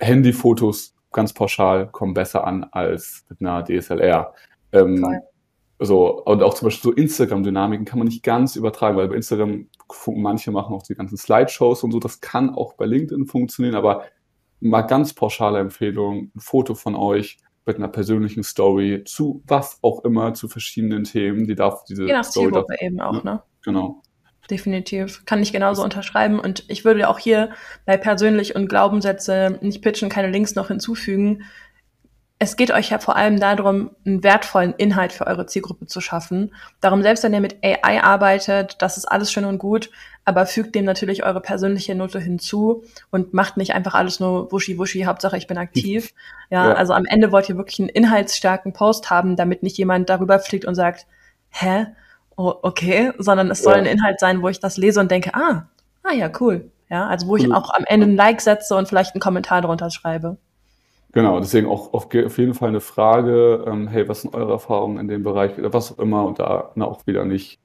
Handyfotos 0.00 0.96
ganz 1.12 1.32
pauschal 1.32 1.88
kommen 1.88 2.12
besser 2.12 2.44
an 2.44 2.64
als 2.64 3.24
mit 3.28 3.40
einer 3.40 3.64
DSLR. 3.64 4.34
Ähm, 4.72 5.06
so, 5.78 6.24
und 6.24 6.42
auch 6.42 6.54
zum 6.54 6.66
Beispiel 6.66 6.90
so 6.90 6.96
Instagram-Dynamiken 6.96 7.86
kann 7.86 8.00
man 8.00 8.08
nicht 8.08 8.24
ganz 8.24 8.56
übertragen, 8.56 8.96
weil 8.96 9.08
bei 9.08 9.14
Instagram 9.14 9.68
manche 10.16 10.50
machen 10.50 10.74
auch 10.74 10.82
die 10.82 10.96
ganzen 10.96 11.16
Slideshows 11.16 11.84
und 11.84 11.92
so. 11.92 12.00
Das 12.00 12.20
kann 12.20 12.50
auch 12.50 12.74
bei 12.74 12.86
LinkedIn 12.86 13.26
funktionieren, 13.26 13.76
aber 13.76 14.04
mal 14.58 14.82
ganz 14.82 15.14
pauschale 15.14 15.60
Empfehlung, 15.60 16.32
ein 16.34 16.40
Foto 16.40 16.74
von 16.74 16.96
euch, 16.96 17.38
mit 17.70 17.78
einer 17.78 17.88
persönlichen 17.88 18.42
Story 18.42 19.02
zu 19.04 19.42
was 19.46 19.78
auch 19.82 20.04
immer, 20.04 20.34
zu 20.34 20.48
verschiedenen 20.48 21.04
Themen. 21.04 21.46
Die 21.46 21.54
darf 21.54 21.84
diese 21.84 22.04
Je 22.06 22.12
nach 22.12 22.24
Story 22.24 22.46
Zielgruppe 22.46 22.74
darf, 22.74 22.82
eben 22.82 23.00
auch, 23.00 23.22
ne? 23.22 23.42
Genau. 23.62 24.02
Definitiv. 24.50 25.24
Kann 25.26 25.40
ich 25.42 25.52
genauso 25.52 25.84
unterschreiben. 25.84 26.40
Und 26.40 26.64
ich 26.66 26.84
würde 26.84 27.08
auch 27.08 27.20
hier 27.20 27.50
bei 27.86 27.96
persönlich 27.96 28.56
und 28.56 28.68
Glaubenssätze 28.68 29.58
nicht 29.60 29.82
pitchen, 29.82 30.08
keine 30.08 30.30
Links 30.30 30.56
noch 30.56 30.68
hinzufügen 30.68 31.44
es 32.42 32.56
geht 32.56 32.70
euch 32.70 32.88
ja 32.88 32.98
vor 32.98 33.16
allem 33.16 33.38
darum, 33.38 33.90
einen 34.06 34.24
wertvollen 34.24 34.72
Inhalt 34.78 35.12
für 35.12 35.26
eure 35.26 35.44
Zielgruppe 35.44 35.86
zu 35.86 36.00
schaffen. 36.00 36.54
Darum, 36.80 37.02
selbst 37.02 37.22
wenn 37.22 37.34
ihr 37.34 37.40
mit 37.40 37.58
AI 37.62 38.02
arbeitet, 38.02 38.80
das 38.80 38.96
ist 38.96 39.04
alles 39.04 39.30
schön 39.30 39.44
und 39.44 39.58
gut, 39.58 39.90
aber 40.24 40.46
fügt 40.46 40.74
dem 40.74 40.86
natürlich 40.86 41.22
eure 41.22 41.42
persönliche 41.42 41.94
Note 41.94 42.18
hinzu 42.18 42.82
und 43.10 43.34
macht 43.34 43.58
nicht 43.58 43.74
einfach 43.74 43.92
alles 43.92 44.20
nur 44.20 44.50
wuschi-wuschi, 44.50 45.04
Hauptsache 45.04 45.36
ich 45.36 45.46
bin 45.46 45.58
aktiv. 45.58 46.14
Ja, 46.52 46.70
ja, 46.70 46.74
also 46.74 46.94
am 46.94 47.04
Ende 47.04 47.30
wollt 47.30 47.48
ihr 47.48 47.56
wirklich 47.56 47.78
einen 47.78 47.88
inhaltsstarken 47.88 48.72
Post 48.72 49.08
haben, 49.08 49.36
damit 49.36 49.62
nicht 49.62 49.78
jemand 49.78 50.10
darüber 50.10 50.40
fliegt 50.40 50.64
und 50.64 50.74
sagt, 50.74 51.06
hä? 51.50 51.86
Oh, 52.36 52.54
okay, 52.62 53.12
sondern 53.18 53.52
es 53.52 53.62
soll 53.62 53.74
ja. 53.74 53.78
ein 53.78 53.86
Inhalt 53.86 54.18
sein, 54.18 54.42
wo 54.42 54.48
ich 54.48 54.58
das 54.58 54.76
lese 54.76 54.98
und 54.98 55.12
denke, 55.12 55.32
ah, 55.34 55.68
ah 56.02 56.12
ja, 56.12 56.28
cool. 56.40 56.72
Ja, 56.88 57.06
also 57.06 57.28
wo 57.28 57.36
ich 57.36 57.52
auch 57.52 57.72
am 57.72 57.84
Ende 57.86 58.08
ein 58.08 58.16
Like 58.16 58.40
setze 58.40 58.74
und 58.74 58.88
vielleicht 58.88 59.14
einen 59.14 59.20
Kommentar 59.20 59.62
drunter 59.62 59.90
schreibe. 59.90 60.38
Genau, 61.12 61.40
deswegen 61.40 61.66
auch 61.66 61.92
auf, 61.92 62.12
jeden 62.12 62.54
Fall 62.54 62.68
eine 62.68 62.80
Frage, 62.80 63.64
ähm, 63.66 63.88
hey, 63.88 64.08
was 64.08 64.22
sind 64.22 64.34
eure 64.34 64.52
Erfahrungen 64.52 64.98
in 64.98 65.08
dem 65.08 65.22
Bereich 65.22 65.58
oder 65.58 65.72
was 65.72 65.92
auch 65.92 65.98
immer 65.98 66.24
und 66.24 66.38
da 66.38 66.70
na, 66.76 66.84
auch 66.84 67.06
wieder 67.06 67.24
nicht, 67.24 67.58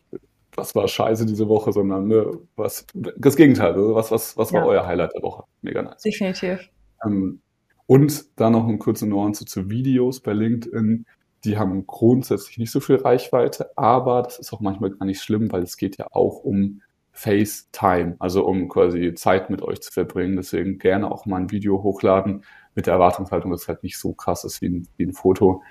was 0.56 0.74
war 0.74 0.88
scheiße 0.88 1.26
diese 1.26 1.48
Woche, 1.48 1.72
sondern 1.72 2.08
ne, 2.08 2.40
was 2.56 2.88
das 2.94 3.36
Gegenteil, 3.36 3.74
also 3.74 3.94
was, 3.94 4.12
was, 4.12 4.38
was 4.38 4.52
ja. 4.52 4.62
war 4.62 4.68
euer 4.68 4.88
Highlight 4.88 5.14
der 5.14 5.22
Woche? 5.22 5.44
Mega 5.62 5.82
nice. 5.84 6.02
Definitiv. 6.02 6.70
Ähm, 7.06 7.42
und 7.86 8.40
dann 8.40 8.54
noch 8.54 8.68
eine 8.68 8.80
kurze 8.80 9.06
Nuance 9.06 9.46
zu 9.46 9.70
Videos 9.70 10.22
bei 10.22 10.34
LinkedIn. 10.34 11.06
Die 11.44 11.58
haben 11.60 11.86
grundsätzlich 11.86 12.58
nicht 12.58 12.72
so 12.72 12.80
viel 12.80 12.96
Reichweite, 12.96 13.70
aber 13.78 14.24
das 14.24 14.40
ist 14.40 14.52
auch 14.54 14.60
manchmal 14.60 14.90
gar 14.90 15.06
nicht 15.06 15.22
schlimm, 15.22 15.52
weil 15.52 15.62
es 15.62 15.78
geht 15.78 15.98
ja 16.00 16.08
auch 16.12 16.40
um 16.40 16.82
FaceTime, 17.12 18.16
also 18.18 18.44
um 18.46 18.68
quasi 18.70 19.14
Zeit 19.14 19.52
mit 19.52 19.62
euch 19.62 19.82
zu 19.82 19.92
verbringen. 19.92 20.36
Deswegen 20.36 20.80
gerne 20.80 21.12
auch 21.12 21.28
mal 21.28 21.38
ein 21.38 21.52
Video 21.52 21.84
hochladen 21.84 22.44
mit 22.76 22.86
der 22.86 22.94
Erwartungshaltung, 22.94 23.52
dass 23.52 23.64
es 23.64 23.68
halt 23.68 23.84
nicht 23.84 23.98
so 23.98 24.14
krass 24.14 24.44
ist 24.44 24.62
wie 24.62 24.68
ein, 24.68 24.88
wie 24.98 25.06
ein 25.06 25.14
Foto. 25.14 25.64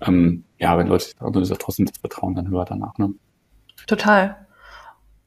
Ähm, 0.00 0.44
ja, 0.58 0.78
wenn 0.78 0.86
Leute 0.86 1.06
also 1.18 1.54
trotzdem 1.56 1.86
das 1.86 1.98
Vertrauen 1.98 2.34
dann 2.34 2.48
höher 2.48 2.64
danach. 2.64 2.96
Ne? 2.98 3.14
Total. 3.86 4.46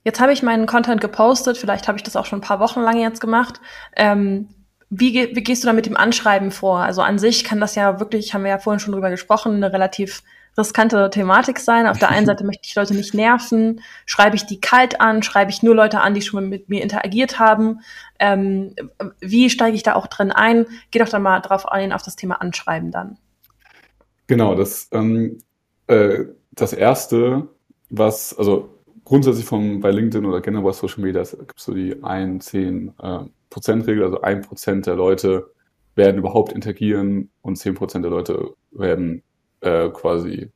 Jetzt 0.03 0.19
habe 0.19 0.33
ich 0.33 0.43
meinen 0.43 0.65
Content 0.65 1.01
gepostet, 1.01 1.57
vielleicht 1.57 1.87
habe 1.87 1.97
ich 1.97 2.03
das 2.03 2.15
auch 2.15 2.25
schon 2.25 2.39
ein 2.39 2.43
paar 2.43 2.59
Wochen 2.59 2.81
lang 2.81 2.97
jetzt 2.99 3.21
gemacht. 3.21 3.61
Ähm, 3.95 4.49
wie, 4.89 5.13
wie 5.35 5.43
gehst 5.43 5.63
du 5.63 5.67
da 5.67 5.73
mit 5.73 5.85
dem 5.85 5.97
Anschreiben 5.97 6.51
vor? 6.51 6.79
Also 6.79 7.01
an 7.01 7.17
sich 7.17 7.43
kann 7.43 7.59
das 7.59 7.75
ja 7.75 7.99
wirklich, 7.99 8.33
haben 8.33 8.43
wir 8.43 8.51
ja 8.51 8.59
vorhin 8.59 8.79
schon 8.79 8.93
drüber 8.93 9.09
gesprochen, 9.09 9.55
eine 9.55 9.73
relativ 9.73 10.23
riskante 10.57 11.09
Thematik 11.09 11.59
sein. 11.59 11.87
Auf 11.87 11.99
der 11.99 12.09
einen 12.09 12.25
Seite 12.27 12.43
möchte 12.43 12.67
ich 12.67 12.75
Leute 12.75 12.93
nicht 12.93 13.13
nerven. 13.13 13.81
Schreibe 14.05 14.35
ich 14.35 14.45
die 14.45 14.59
kalt 14.59 15.01
an? 15.01 15.23
Schreibe 15.23 15.51
ich 15.51 15.63
nur 15.63 15.75
Leute 15.75 16.01
an, 16.01 16.13
die 16.13 16.21
schon 16.21 16.49
mit 16.49 16.69
mir 16.69 16.81
interagiert 16.81 17.39
haben? 17.39 17.81
Ähm, 18.19 18.75
wie 19.19 19.49
steige 19.49 19.75
ich 19.75 19.83
da 19.83 19.95
auch 19.95 20.07
drin 20.07 20.31
ein? 20.31 20.65
Geh 20.91 20.99
doch 20.99 21.09
da 21.09 21.19
mal 21.19 21.39
drauf 21.39 21.67
ein, 21.67 21.91
auf 21.91 22.01
das 22.01 22.15
Thema 22.15 22.41
Anschreiben 22.41 22.91
dann. 22.91 23.17
Genau, 24.27 24.55
das, 24.55 24.89
ähm, 24.91 25.39
äh, 25.87 26.25
das 26.51 26.73
erste, 26.73 27.49
was, 27.89 28.37
also 28.37 28.79
grundsätzlich 29.03 29.45
von, 29.45 29.81
bei 29.81 29.91
LinkedIn 29.91 30.25
oder 30.25 30.41
generell 30.41 30.63
bei 30.63 30.71
Social 30.71 31.03
Media 31.03 31.23
gibt 31.23 31.59
es 31.59 31.65
so 31.65 31.73
die 31.73 32.01
ein, 32.03 32.39
zehn 32.39 32.93
äh, 33.01 33.25
80%-Regel, 33.53 34.03
also 34.03 34.21
ein 34.21 34.41
Prozent 34.41 34.85
der 34.85 34.95
Leute 34.95 35.51
werden 35.95 36.17
überhaupt 36.17 36.53
interagieren 36.53 37.29
und 37.41 37.57
zehn 37.57 37.75
Prozent 37.75 38.03
der 38.03 38.11
Leute 38.11 38.55
werden 38.71 39.23
äh, 39.63 39.89
quasi, 39.89 40.51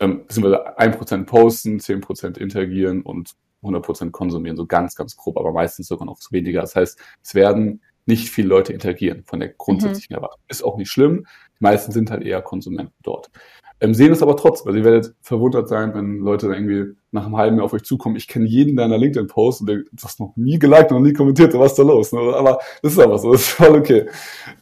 ähm, 0.00 0.26
beziehungsweise 0.26 0.78
ein 0.78 0.92
Prozent 0.92 1.26
posten, 1.26 1.80
zehn 1.80 2.00
Prozent 2.00 2.38
interagieren 2.38 3.02
und 3.02 3.34
100 3.62 3.84
Prozent 3.84 4.12
konsumieren, 4.12 4.56
so 4.56 4.66
ganz, 4.66 4.94
ganz 4.94 5.16
grob, 5.16 5.38
aber 5.38 5.52
meistens 5.52 5.88
sogar 5.88 6.06
noch 6.06 6.18
weniger. 6.30 6.60
Das 6.60 6.76
heißt, 6.76 6.98
es 7.22 7.34
werden 7.34 7.80
nicht 8.06 8.30
viele 8.30 8.48
Leute 8.48 8.72
interagieren 8.72 9.24
von 9.24 9.40
der 9.40 9.50
grundsätzlichen 9.50 10.14
mhm. 10.14 10.18
Erwartung. 10.18 10.40
Ist 10.48 10.62
auch 10.62 10.76
nicht 10.76 10.90
schlimm. 10.90 11.26
Die 11.58 11.64
meisten 11.64 11.90
sind 11.92 12.10
halt 12.10 12.22
eher 12.22 12.40
Konsumenten 12.42 12.94
dort. 13.02 13.30
Ähm, 13.78 13.92
sehen 13.92 14.12
es 14.12 14.22
aber 14.22 14.36
trotzdem. 14.36 14.68
Also 14.68 14.78
ihr 14.78 14.84
werdet 14.84 15.14
verwundert 15.20 15.68
sein, 15.68 15.92
wenn 15.94 16.18
Leute 16.18 16.48
dann 16.48 16.56
irgendwie 16.56 16.96
nach 17.10 17.26
einem 17.26 17.36
halben 17.36 17.56
Jahr 17.56 17.66
auf 17.66 17.74
euch 17.74 17.82
zukommen. 17.82 18.16
Ich 18.16 18.26
kenne 18.26 18.46
jeden 18.46 18.76
deiner 18.76 18.96
LinkedIn-Posts 18.96 19.60
und 19.60 19.66
der, 19.68 19.76
du 19.76 20.02
hast 20.02 20.18
noch 20.18 20.32
nie 20.36 20.58
geliked, 20.58 20.90
noch 20.90 21.00
nie 21.00 21.12
kommentiert, 21.12 21.52
was 21.54 21.72
ist 21.72 21.78
da 21.78 21.82
los? 21.82 22.12
Ne? 22.12 22.20
Aber 22.20 22.58
das 22.82 22.92
ist 22.92 22.98
aber 22.98 23.18
so, 23.18 23.32
das 23.32 23.42
ist 23.42 23.48
voll 23.48 23.76
okay. 23.76 24.08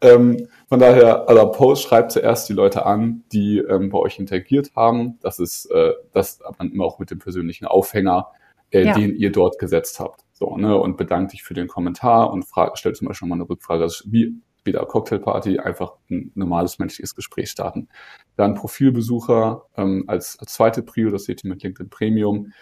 Ähm, 0.00 0.48
von 0.68 0.80
daher, 0.80 1.28
also 1.28 1.50
Post 1.52 1.82
schreibt 1.84 2.10
zuerst 2.10 2.48
die 2.48 2.54
Leute 2.54 2.86
an, 2.86 3.22
die 3.32 3.58
ähm, 3.58 3.90
bei 3.90 3.98
euch 3.98 4.18
interagiert 4.18 4.72
haben. 4.74 5.18
Das 5.20 5.38
ist 5.38 5.66
äh, 5.66 5.92
das 6.12 6.40
dann 6.58 6.72
immer 6.72 6.84
auch 6.84 6.98
mit 6.98 7.12
dem 7.12 7.20
persönlichen 7.20 7.66
Aufhänger, 7.66 8.28
äh, 8.70 8.86
ja. 8.86 8.94
den 8.94 9.14
ihr 9.14 9.30
dort 9.30 9.60
gesetzt 9.60 10.00
habt. 10.00 10.24
So, 10.32 10.56
ne, 10.56 10.76
und 10.76 10.96
bedankt 10.96 11.32
dich 11.32 11.44
für 11.44 11.54
den 11.54 11.68
Kommentar 11.68 12.32
und 12.32 12.42
frag, 12.44 12.76
stellt 12.76 12.96
zum 12.96 13.06
Beispiel 13.06 13.28
mal 13.28 13.36
eine 13.36 13.48
Rückfrage, 13.48 13.84
also 13.84 14.04
wie 14.08 14.34
wieder 14.64 14.84
Cocktailparty, 14.84 15.58
einfach 15.58 15.94
ein 16.10 16.32
normales 16.34 16.78
menschliches 16.78 17.14
Gespräch 17.14 17.50
starten. 17.50 17.88
Dann 18.36 18.54
Profilbesucher 18.54 19.66
ähm, 19.76 20.04
als, 20.06 20.38
als 20.38 20.54
zweite 20.54 20.82
Prio, 20.82 21.10
das 21.10 21.24
seht 21.24 21.44
ihr 21.44 21.50
mit 21.50 21.62
LinkedIn 21.62 21.90
Premium. 21.90 22.52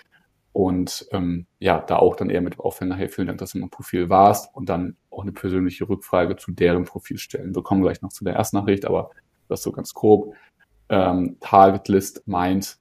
Und 0.52 1.06
ähm, 1.12 1.46
ja, 1.60 1.80
da 1.80 1.96
auch 1.96 2.14
dann 2.14 2.28
eher 2.28 2.42
mit 2.42 2.58
Aufwänden, 2.60 2.96
hey, 2.96 3.08
vielen 3.08 3.28
Dank, 3.28 3.38
dass 3.38 3.52
du 3.52 3.58
im 3.58 3.70
Profil 3.70 4.10
warst 4.10 4.54
und 4.54 4.68
dann 4.68 4.96
auch 5.10 5.22
eine 5.22 5.32
persönliche 5.32 5.88
Rückfrage 5.88 6.36
zu 6.36 6.52
deren 6.52 6.84
Profil 6.84 7.16
stellen. 7.16 7.54
Wir 7.54 7.62
kommen 7.62 7.82
gleich 7.82 8.02
noch 8.02 8.10
zu 8.10 8.24
der 8.24 8.34
ersten 8.34 8.58
Nachricht, 8.58 8.84
aber 8.84 9.10
das 9.48 9.62
so 9.62 9.72
ganz 9.72 9.94
grob. 9.94 10.34
Ähm, 10.90 11.38
Target 11.40 11.88
List 11.88 12.28
meint, 12.28 12.78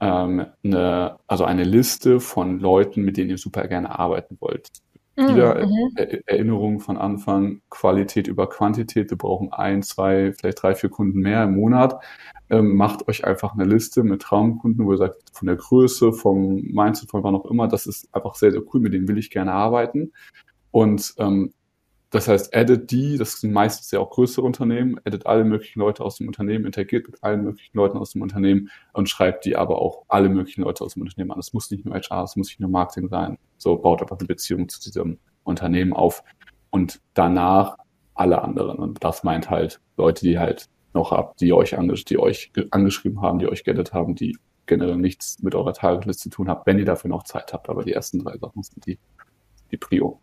ähm, 0.00 0.46
eine, 0.64 1.18
also 1.26 1.44
eine 1.44 1.64
Liste 1.64 2.18
von 2.20 2.58
Leuten, 2.58 3.02
mit 3.02 3.16
denen 3.16 3.30
ihr 3.30 3.38
super 3.38 3.66
gerne 3.68 3.96
arbeiten 3.96 4.36
wollt. 4.40 4.68
Mhm, 5.16 5.28
Wieder 5.28 5.66
mhm. 5.66 5.96
Erinnerung 6.26 6.80
von 6.80 6.98
Anfang, 6.98 7.62
Qualität 7.70 8.28
über 8.28 8.48
Quantität. 8.48 9.10
Wir 9.10 9.16
brauchen 9.16 9.52
ein, 9.52 9.82
zwei, 9.82 10.32
vielleicht 10.32 10.62
drei, 10.62 10.74
vier 10.74 10.90
Kunden 10.90 11.20
mehr 11.20 11.44
im 11.44 11.56
Monat. 11.56 12.02
Ähm, 12.50 12.76
macht 12.76 13.08
euch 13.08 13.24
einfach 13.24 13.54
eine 13.54 13.64
Liste 13.64 14.02
mit 14.04 14.22
Traumkunden, 14.22 14.84
wo 14.84 14.92
ihr 14.92 14.98
sagt, 14.98 15.16
von 15.32 15.46
der 15.46 15.56
Größe, 15.56 16.12
vom 16.12 16.56
Mindset, 16.62 17.10
von 17.10 17.24
wann 17.24 17.34
auch 17.34 17.46
immer, 17.46 17.66
das 17.66 17.86
ist 17.86 18.14
einfach 18.14 18.34
sehr, 18.34 18.52
sehr 18.52 18.62
cool, 18.72 18.80
mit 18.80 18.92
denen 18.92 19.08
will 19.08 19.18
ich 19.18 19.30
gerne 19.30 19.52
arbeiten. 19.52 20.12
Und 20.70 21.14
ähm, 21.18 21.54
das 22.16 22.28
heißt, 22.28 22.54
addet 22.54 22.90
die, 22.90 23.16
das 23.16 23.40
sind 23.40 23.52
meistens 23.52 23.90
ja 23.90 24.00
auch 24.00 24.10
größere 24.10 24.44
Unternehmen, 24.44 25.00
addet 25.04 25.26
alle 25.26 25.44
möglichen 25.44 25.80
Leute 25.80 26.04
aus 26.04 26.16
dem 26.16 26.26
Unternehmen, 26.26 26.66
interagiert 26.66 27.06
mit 27.06 27.22
allen 27.22 27.42
möglichen 27.44 27.76
Leuten 27.76 27.98
aus 27.98 28.12
dem 28.12 28.22
Unternehmen 28.22 28.70
und 28.92 29.08
schreibt 29.08 29.44
die 29.44 29.56
aber 29.56 29.80
auch 29.80 30.04
alle 30.08 30.28
möglichen 30.28 30.62
Leute 30.62 30.84
aus 30.84 30.94
dem 30.94 31.02
Unternehmen 31.02 31.32
an. 31.32 31.38
Das 31.38 31.52
muss 31.52 31.70
nicht 31.70 31.84
nur 31.84 31.94
HR, 31.94 32.22
das 32.22 32.36
muss 32.36 32.48
nicht 32.48 32.60
nur 32.60 32.70
Marketing 32.70 33.08
sein. 33.08 33.38
So 33.58 33.76
baut 33.76 34.02
einfach 34.02 34.18
eine 34.18 34.26
Beziehung 34.26 34.68
zu 34.68 34.80
diesem 34.80 35.18
Unternehmen 35.44 35.92
auf 35.92 36.22
und 36.70 37.00
danach 37.14 37.76
alle 38.14 38.42
anderen. 38.42 38.78
Und 38.78 39.02
das 39.04 39.22
meint 39.22 39.50
halt 39.50 39.80
Leute, 39.96 40.22
die 40.24 40.38
halt 40.38 40.68
noch 40.94 41.10
habt, 41.10 41.40
die 41.40 41.52
euch, 41.52 41.78
angesch 41.78 42.04
die 42.04 42.18
euch 42.18 42.50
angeschrieben 42.70 43.20
haben, 43.20 43.38
die 43.38 43.48
euch 43.48 43.64
geaddet 43.64 43.92
haben, 43.92 44.14
die 44.14 44.36
generell 44.66 44.96
nichts 44.96 45.40
mit 45.42 45.54
eurer 45.54 45.72
Tagesliste 45.72 46.24
zu 46.24 46.36
tun 46.36 46.48
haben, 46.48 46.62
wenn 46.64 46.78
ihr 46.78 46.84
dafür 46.84 47.10
noch 47.10 47.24
Zeit 47.24 47.52
habt. 47.52 47.68
Aber 47.68 47.84
die 47.84 47.92
ersten 47.92 48.18
drei 48.18 48.36
Sachen 48.38 48.62
sind 48.62 48.84
die, 48.86 48.98
die 49.70 49.76
Prio. 49.76 50.20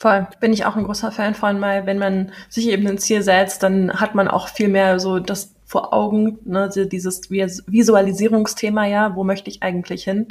Voll, 0.00 0.26
bin 0.40 0.54
ich 0.54 0.64
auch 0.64 0.76
ein 0.76 0.84
großer 0.84 1.12
Fan 1.12 1.34
von, 1.34 1.60
weil 1.60 1.84
wenn 1.84 1.98
man 1.98 2.32
sich 2.48 2.68
eben 2.68 2.86
ein 2.86 2.96
Ziel 2.96 3.22
setzt, 3.22 3.62
dann 3.62 4.00
hat 4.00 4.14
man 4.14 4.28
auch 4.28 4.48
viel 4.48 4.68
mehr 4.68 4.98
so 4.98 5.18
das 5.18 5.54
vor 5.66 5.92
Augen, 5.92 6.38
ne, 6.46 6.70
dieses 6.70 7.30
Visualisierungsthema, 7.30 8.86
ja, 8.86 9.14
wo 9.14 9.24
möchte 9.24 9.50
ich 9.50 9.62
eigentlich 9.62 10.04
hin? 10.04 10.28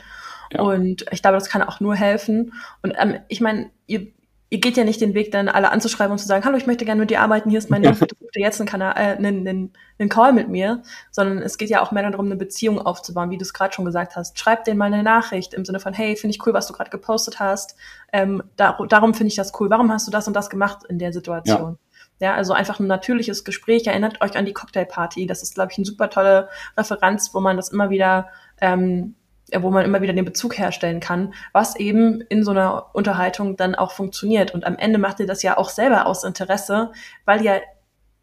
Ja. 0.51 0.61
Und 0.61 1.05
ich 1.11 1.22
glaube, 1.22 1.38
das 1.38 1.49
kann 1.49 1.61
auch 1.61 1.80
nur 1.82 1.95
helfen. 1.95 2.53
Und 2.82 2.95
ähm, 2.97 3.20
ich 3.28 3.41
meine, 3.41 3.70
ihr 3.86 4.07
ihr 4.49 4.59
geht 4.59 4.78
ja 4.78 4.84
nicht 4.84 5.01
den 5.01 5.13
Weg, 5.13 5.32
dann 5.32 5.47
alle 5.47 5.72
anzuschreiben 5.72 6.11
und 6.11 6.17
zu 6.17 6.26
sagen, 6.26 6.43
hallo, 6.43 6.57
ich 6.57 6.65
möchte 6.65 6.86
gerne 6.86 6.99
mit 6.99 7.11
dir 7.11 7.22
arbeiten, 7.22 7.49
hier 7.49 7.59
ist 7.59 7.70
mein 7.70 7.84
Link, 7.84 7.99
bitte 8.30 8.43
jetzt 8.43 8.59
einen, 8.59 8.69
Kanal, 8.69 8.93
äh, 8.95 9.15
einen, 9.15 9.47
einen, 9.47 9.73
einen 9.97 10.09
Call 10.09 10.34
mit 10.34 10.49
mir, 10.49 10.82
sondern 11.11 11.39
es 11.39 11.57
geht 11.57 11.69
ja 11.69 11.82
auch 11.82 11.91
mehr 11.91 12.09
darum, 12.09 12.27
eine 12.27 12.36
Beziehung 12.36 12.80
aufzubauen, 12.80 13.30
wie 13.30 13.38
du 13.38 13.43
es 13.43 13.53
gerade 13.53 13.73
schon 13.73 13.86
gesagt 13.86 14.15
hast. 14.15 14.38
Schreib 14.39 14.63
denen 14.63 14.77
mal 14.77 14.91
eine 14.91 15.03
Nachricht 15.03 15.53
im 15.53 15.65
Sinne 15.65 15.80
von, 15.80 15.93
hey, 15.93 16.15
finde 16.15 16.36
ich 16.36 16.45
cool, 16.45 16.53
was 16.53 16.67
du 16.67 16.73
gerade 16.73 16.89
gepostet 16.89 17.39
hast. 17.39 17.75
Ähm, 18.13 18.43
dar 18.55 18.77
darum 18.88 19.13
finde 19.13 19.30
ich 19.30 19.36
das 19.36 19.51
cool. 19.59 19.69
Warum 19.69 19.91
hast 19.91 20.07
du 20.07 20.11
das 20.11 20.27
und 20.27 20.34
das 20.34 20.49
gemacht 20.49 20.86
in 20.88 20.99
der 20.99 21.13
Situation? 21.13 21.77
Ja. 22.19 22.30
ja 22.30 22.36
also 22.36 22.53
einfach 22.53 22.80
ein 22.80 22.88
natürliches 22.88 23.43
Gespräch. 23.43 23.88
Erinnert 23.88 24.21
euch 24.21 24.38
an 24.38 24.45
die 24.45 24.53
Cocktailparty. 24.53 25.27
Das 25.27 25.43
ist, 25.43 25.55
glaube 25.55 25.71
ich, 25.71 25.77
eine 25.77 25.86
super 25.86 26.09
tolle 26.09 26.49
Referenz, 26.77 27.34
wo 27.34 27.39
man 27.39 27.57
das 27.57 27.69
immer 27.69 27.89
wieder 27.89 28.30
ähm, 28.61 29.15
wo 29.57 29.71
man 29.71 29.86
immer 29.86 30.01
wieder 30.01 30.13
den 30.13 30.25
Bezug 30.25 30.57
herstellen 30.57 30.99
kann, 30.99 31.34
was 31.53 31.75
eben 31.75 32.21
in 32.21 32.43
so 32.43 32.51
einer 32.51 32.93
Unterhaltung 32.93 33.57
dann 33.57 33.75
auch 33.75 33.91
funktioniert. 33.91 34.53
Und 34.53 34.65
am 34.65 34.77
Ende 34.77 34.99
macht 34.99 35.19
ihr 35.19 35.27
das 35.27 35.43
ja 35.43 35.57
auch 35.57 35.69
selber 35.69 36.05
aus 36.05 36.23
Interesse, 36.23 36.91
weil 37.25 37.43
ihr 37.43 37.61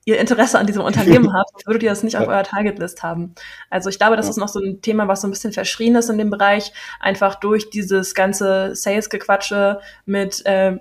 ihr 0.06 0.18
Interesse 0.20 0.58
an 0.58 0.66
diesem 0.66 0.82
Unternehmen 0.82 1.34
habt, 1.34 1.66
würdet 1.66 1.82
ihr 1.82 1.90
das 1.90 2.04
nicht 2.04 2.16
auf 2.16 2.28
eurer 2.28 2.44
Targetlist 2.44 3.02
haben. 3.02 3.34
Also 3.70 3.90
ich 3.90 3.98
glaube, 3.98 4.16
das 4.16 4.28
ist 4.28 4.36
noch 4.36 4.48
so 4.48 4.60
ein 4.60 4.80
Thema, 4.80 5.08
was 5.08 5.20
so 5.20 5.26
ein 5.26 5.32
bisschen 5.32 5.52
verschrien 5.52 5.96
ist 5.96 6.08
in 6.08 6.16
dem 6.16 6.30
Bereich, 6.30 6.72
einfach 7.00 7.34
durch 7.34 7.70
dieses 7.70 8.14
ganze 8.14 8.74
Sales-Gequatsche 8.74 9.80
mit 10.06 10.46
äh, 10.46 10.78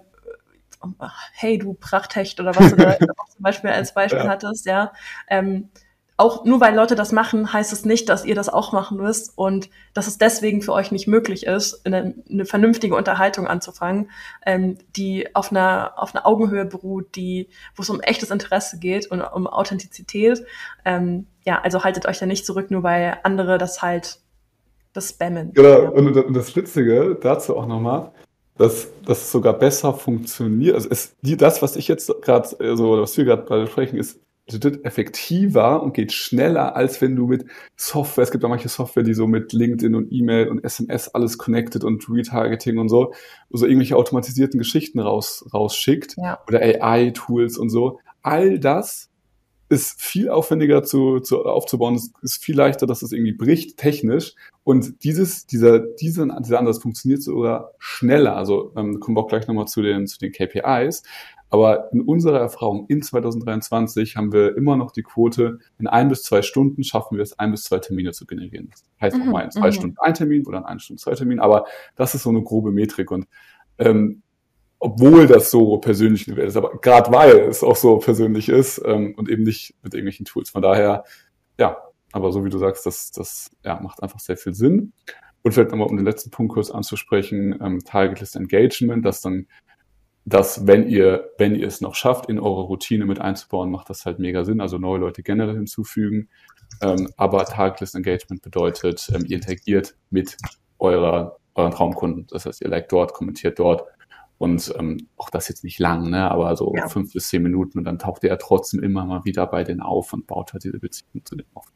hey 1.34 1.58
du 1.58 1.74
Prachthecht 1.74 2.40
oder 2.40 2.56
was 2.56 2.70
du 2.70 2.76
da 2.76 2.98
zum 3.00 3.40
Beispiel 3.40 3.72
als 3.72 3.96
Beispiel 3.96 4.20
ja. 4.20 4.28
hattest, 4.28 4.68
ja. 4.68 4.94
Ähm, 5.28 5.70
auch 6.18 6.46
nur 6.46 6.62
weil 6.62 6.74
Leute 6.74 6.96
das 6.96 7.12
machen, 7.12 7.52
heißt 7.52 7.74
es 7.74 7.84
nicht, 7.84 8.08
dass 8.08 8.24
ihr 8.24 8.36
das 8.36 8.48
auch 8.48 8.72
machen 8.72 8.98
müsst 8.98 9.38
und 9.38 9.70
dass 9.94 10.08
es 10.08 10.18
deswegen 10.18 10.62
für 10.62 10.72
euch 10.72 10.92
nicht 10.92 11.08
möglich 11.08 11.46
ist, 11.46 11.86
eine, 11.86 12.16
eine 12.30 12.46
vernünftige 12.46 12.96
Unterhaltung 12.96 13.48
anzufangen, 13.48 14.10
ähm, 14.46 14.78
die 14.96 15.36
auf 15.36 15.52
einer, 15.52 15.94
auf 15.98 16.16
einer 16.16 16.26
Augenhöhe 16.26 16.66
beruht, 16.66 17.16
die, 17.16 17.50
wo 17.76 17.82
es 17.82 17.90
um 17.90 18.00
echtes 18.00 18.32
Interesse 18.32 18.80
geht 18.80 19.12
und 19.12 19.22
um 19.22 19.46
Authentizität. 19.46 20.46
Ähm, 20.86 21.28
ja, 21.44 21.60
also 21.62 21.84
haltet 21.84 22.08
euch 22.08 22.20
da 22.20 22.26
nicht 22.26 22.46
zurück, 22.46 22.72
nur 22.72 22.84
weil 22.84 23.18
andere 23.24 23.58
das 23.58 23.82
halt 23.82 24.20
das 24.94 25.10
spammen. 25.10 25.52
Genau, 25.54 25.84
ja. 25.84 25.90
und, 25.90 26.36
das 26.36 26.56
Witzige 26.56 27.18
dazu 27.22 27.58
auch 27.58 27.68
nochmal, 27.68 28.12
dass 28.58 28.88
das 29.06 29.30
sogar 29.30 29.52
besser 29.52 29.94
funktioniert. 29.94 30.76
Also 30.76 30.88
es, 30.90 31.14
die, 31.22 31.36
das, 31.36 31.62
was 31.62 31.76
ich 31.76 31.90
jetzt 31.90 32.10
gerade, 32.22 32.48
so, 32.48 32.58
also 32.58 33.02
was 33.02 33.18
wir 33.18 33.26
gerade 33.26 33.68
sprechen, 33.68 33.98
ist 33.98 34.22
effektiver 34.48 35.82
und 35.82 35.94
geht 35.94 36.12
schneller, 36.12 36.76
als 36.76 37.02
wenn 37.02 37.16
du 37.16 37.26
mit 37.26 37.46
Software, 37.76 38.24
es 38.24 38.32
gibt 38.32 38.44
ja 38.44 38.50
manche 38.50 38.70
Software, 38.70 39.04
die 39.04 39.16
so 39.16 39.26
mit 39.26 39.54
LinkedIn 39.54 39.96
und 39.96 40.12
E-Mail 40.12 40.50
und 40.50 40.64
SMS 40.64 41.08
alles 41.10 41.38
connected 41.38 41.84
und 41.84 42.08
Retargeting 42.08 42.78
und 42.78 42.90
so, 42.90 43.14
so 43.50 43.66
irgendwelche 43.66 43.96
automatisierten 43.96 44.60
Geschichten 44.60 45.00
raus, 45.00 45.46
rausschickt 45.52 46.16
ja. 46.18 46.40
oder 46.48 46.60
AI-Tools 46.62 47.58
und 47.58 47.70
so. 47.70 48.00
All 48.22 48.60
das 48.60 49.10
ist 49.68 50.00
viel 50.00 50.30
aufwendiger 50.30 50.84
zu, 50.84 51.20
zu 51.20 51.44
aufzubauen, 51.44 51.96
es 51.96 52.12
ist 52.22 52.44
viel 52.44 52.56
leichter, 52.56 52.86
dass 52.86 53.02
es 53.02 53.12
irgendwie 53.12 53.34
bricht, 53.34 53.78
technisch. 53.78 54.36
Und 54.64 55.04
dieses, 55.04 55.48
dieser, 55.48 55.80
dieser, 55.80 56.40
dieser 56.40 56.60
Ansatz 56.60 56.80
funktioniert 56.80 57.24
sogar 57.24 57.72
schneller. 57.80 58.36
Also 58.36 58.74
ähm, 58.76 59.00
kommen 59.00 59.18
wir 59.18 59.22
auch 59.22 59.28
gleich 59.28 59.48
nochmal 59.48 59.68
zu 59.68 59.82
den, 59.82 60.06
zu 60.06 60.20
den 60.20 60.32
KPIs. 60.32 61.04
Aber 61.56 61.90
in 61.94 62.02
unserer 62.02 62.42
Erfahrung 62.42 62.86
in 62.90 63.02
2023 63.02 64.18
haben 64.18 64.34
wir 64.34 64.58
immer 64.58 64.76
noch 64.76 64.92
die 64.92 65.04
Quote, 65.04 65.60
in 65.80 65.88
ein 65.88 66.10
bis 66.10 66.24
zwei 66.24 66.42
Stunden 66.42 66.84
schaffen 66.84 67.16
wir 67.16 67.24
es, 67.24 67.40
ein 67.40 67.52
bis 67.52 67.64
zwei 67.64 67.80
Termine 67.80 68.12
zu 68.12 68.26
generieren. 68.26 68.68
Das 68.70 68.84
heißt 69.00 69.16
auch 69.16 69.26
mhm, 69.26 69.32
mal 69.32 69.46
in 69.46 69.52
zwei 69.52 69.68
mhm. 69.68 69.72
Stunden 69.72 69.98
ein 70.00 70.14
Termin 70.14 70.46
oder 70.46 70.58
in 70.58 70.66
einer 70.66 70.82
Stunde 70.82 71.02
zwei 71.02 71.14
Termine, 71.14 71.42
aber 71.42 71.66
das 71.96 72.14
ist 72.14 72.24
so 72.24 72.30
eine 72.30 72.44
grobe 72.44 72.74
Metrik. 72.74 73.10
Und 73.10 73.26
ähm, 73.78 74.22
obwohl 74.80 75.28
das 75.28 75.50
so 75.50 75.78
persönlich 75.78 76.28
ist, 76.28 76.58
aber 76.58 76.78
gerade 76.82 77.10
weil 77.14 77.38
es 77.48 77.64
auch 77.64 77.78
so 77.78 78.00
persönlich 78.00 78.50
ist 78.50 78.82
ähm, 78.84 79.14
und 79.16 79.30
eben 79.30 79.44
nicht 79.44 79.76
mit 79.82 79.94
irgendwelchen 79.94 80.26
Tools. 80.26 80.50
Von 80.50 80.62
daher, 80.62 81.06
ja, 81.58 81.78
aber 82.12 82.34
so 82.34 82.44
wie 82.44 82.50
du 82.50 82.58
sagst, 82.58 82.86
das, 82.86 83.12
das 83.12 83.50
ja, 83.64 83.80
macht 83.80 84.04
einfach 84.04 84.20
sehr 84.20 84.36
viel 84.36 84.54
Sinn. 84.54 84.92
Und 85.42 85.54
vielleicht 85.54 85.72
nochmal, 85.72 85.88
um 85.88 85.96
den 85.96 86.06
letzten 86.06 86.32
Punkt 86.32 86.52
kurz 86.52 86.70
anzusprechen, 86.70 87.58
ähm, 87.62 87.80
Target 87.86 88.20
List 88.20 88.36
Engagement, 88.36 89.06
dass 89.06 89.22
dann 89.22 89.48
dass 90.26 90.66
wenn 90.66 90.90
ihr, 90.90 91.30
wenn 91.38 91.56
ihr 91.56 91.68
es 91.68 91.82
noch 91.82 91.96
schafft, 91.96 92.28
in 92.30 92.40
eure 92.40 92.64
Routine 92.64 93.06
mit 93.06 93.22
einzubauen, 93.22 93.70
macht 93.70 93.90
das 93.90 94.06
halt 94.06 94.20
mega 94.20 94.44
Sinn, 94.44 94.60
also 94.60 94.80
neue 94.80 95.00
Leute 95.00 95.22
generell 95.22 95.56
hinzufügen. 95.56 96.30
Ähm, 96.82 97.10
aber 97.16 97.46
Targetless 97.46 97.94
Engagement 97.94 98.42
bedeutet, 98.42 99.10
ähm, 99.14 99.26
ihr 99.28 99.38
interagiert 99.38 99.96
mit 100.10 100.36
eurer, 100.80 101.38
euren 101.54 101.72
Traumkunden. 101.72 102.26
Das 102.28 102.48
heißt, 102.48 102.62
ihr 102.62 102.70
liked 102.70 102.92
dort, 102.92 103.14
kommentiert 103.14 103.60
dort 103.60 103.84
und 104.38 104.74
ähm, 104.78 105.08
auch 105.16 105.30
das 105.30 105.48
jetzt 105.48 105.64
nicht 105.64 105.80
lang, 105.80 106.10
ne, 106.10 106.30
aber 106.30 106.56
so 106.56 106.74
ja. 106.76 106.88
fünf 106.88 107.14
bis 107.14 107.30
zehn 107.30 107.44
Minuten 107.44 107.78
und 107.78 107.86
dann 107.86 108.00
taucht 108.00 108.24
ihr 108.24 108.30
ja 108.30 108.36
trotzdem 108.36 108.84
immer 108.84 109.06
mal 109.06 109.24
wieder 109.26 109.46
bei 109.48 109.64
denen 109.64 109.82
auf 109.82 110.12
und 110.12 110.28
baut 110.28 110.54
halt 110.54 110.64
diese 110.64 110.80
Beziehung 110.80 111.24
zu 111.24 111.36
denen 111.36 111.50
auf. 111.54 111.68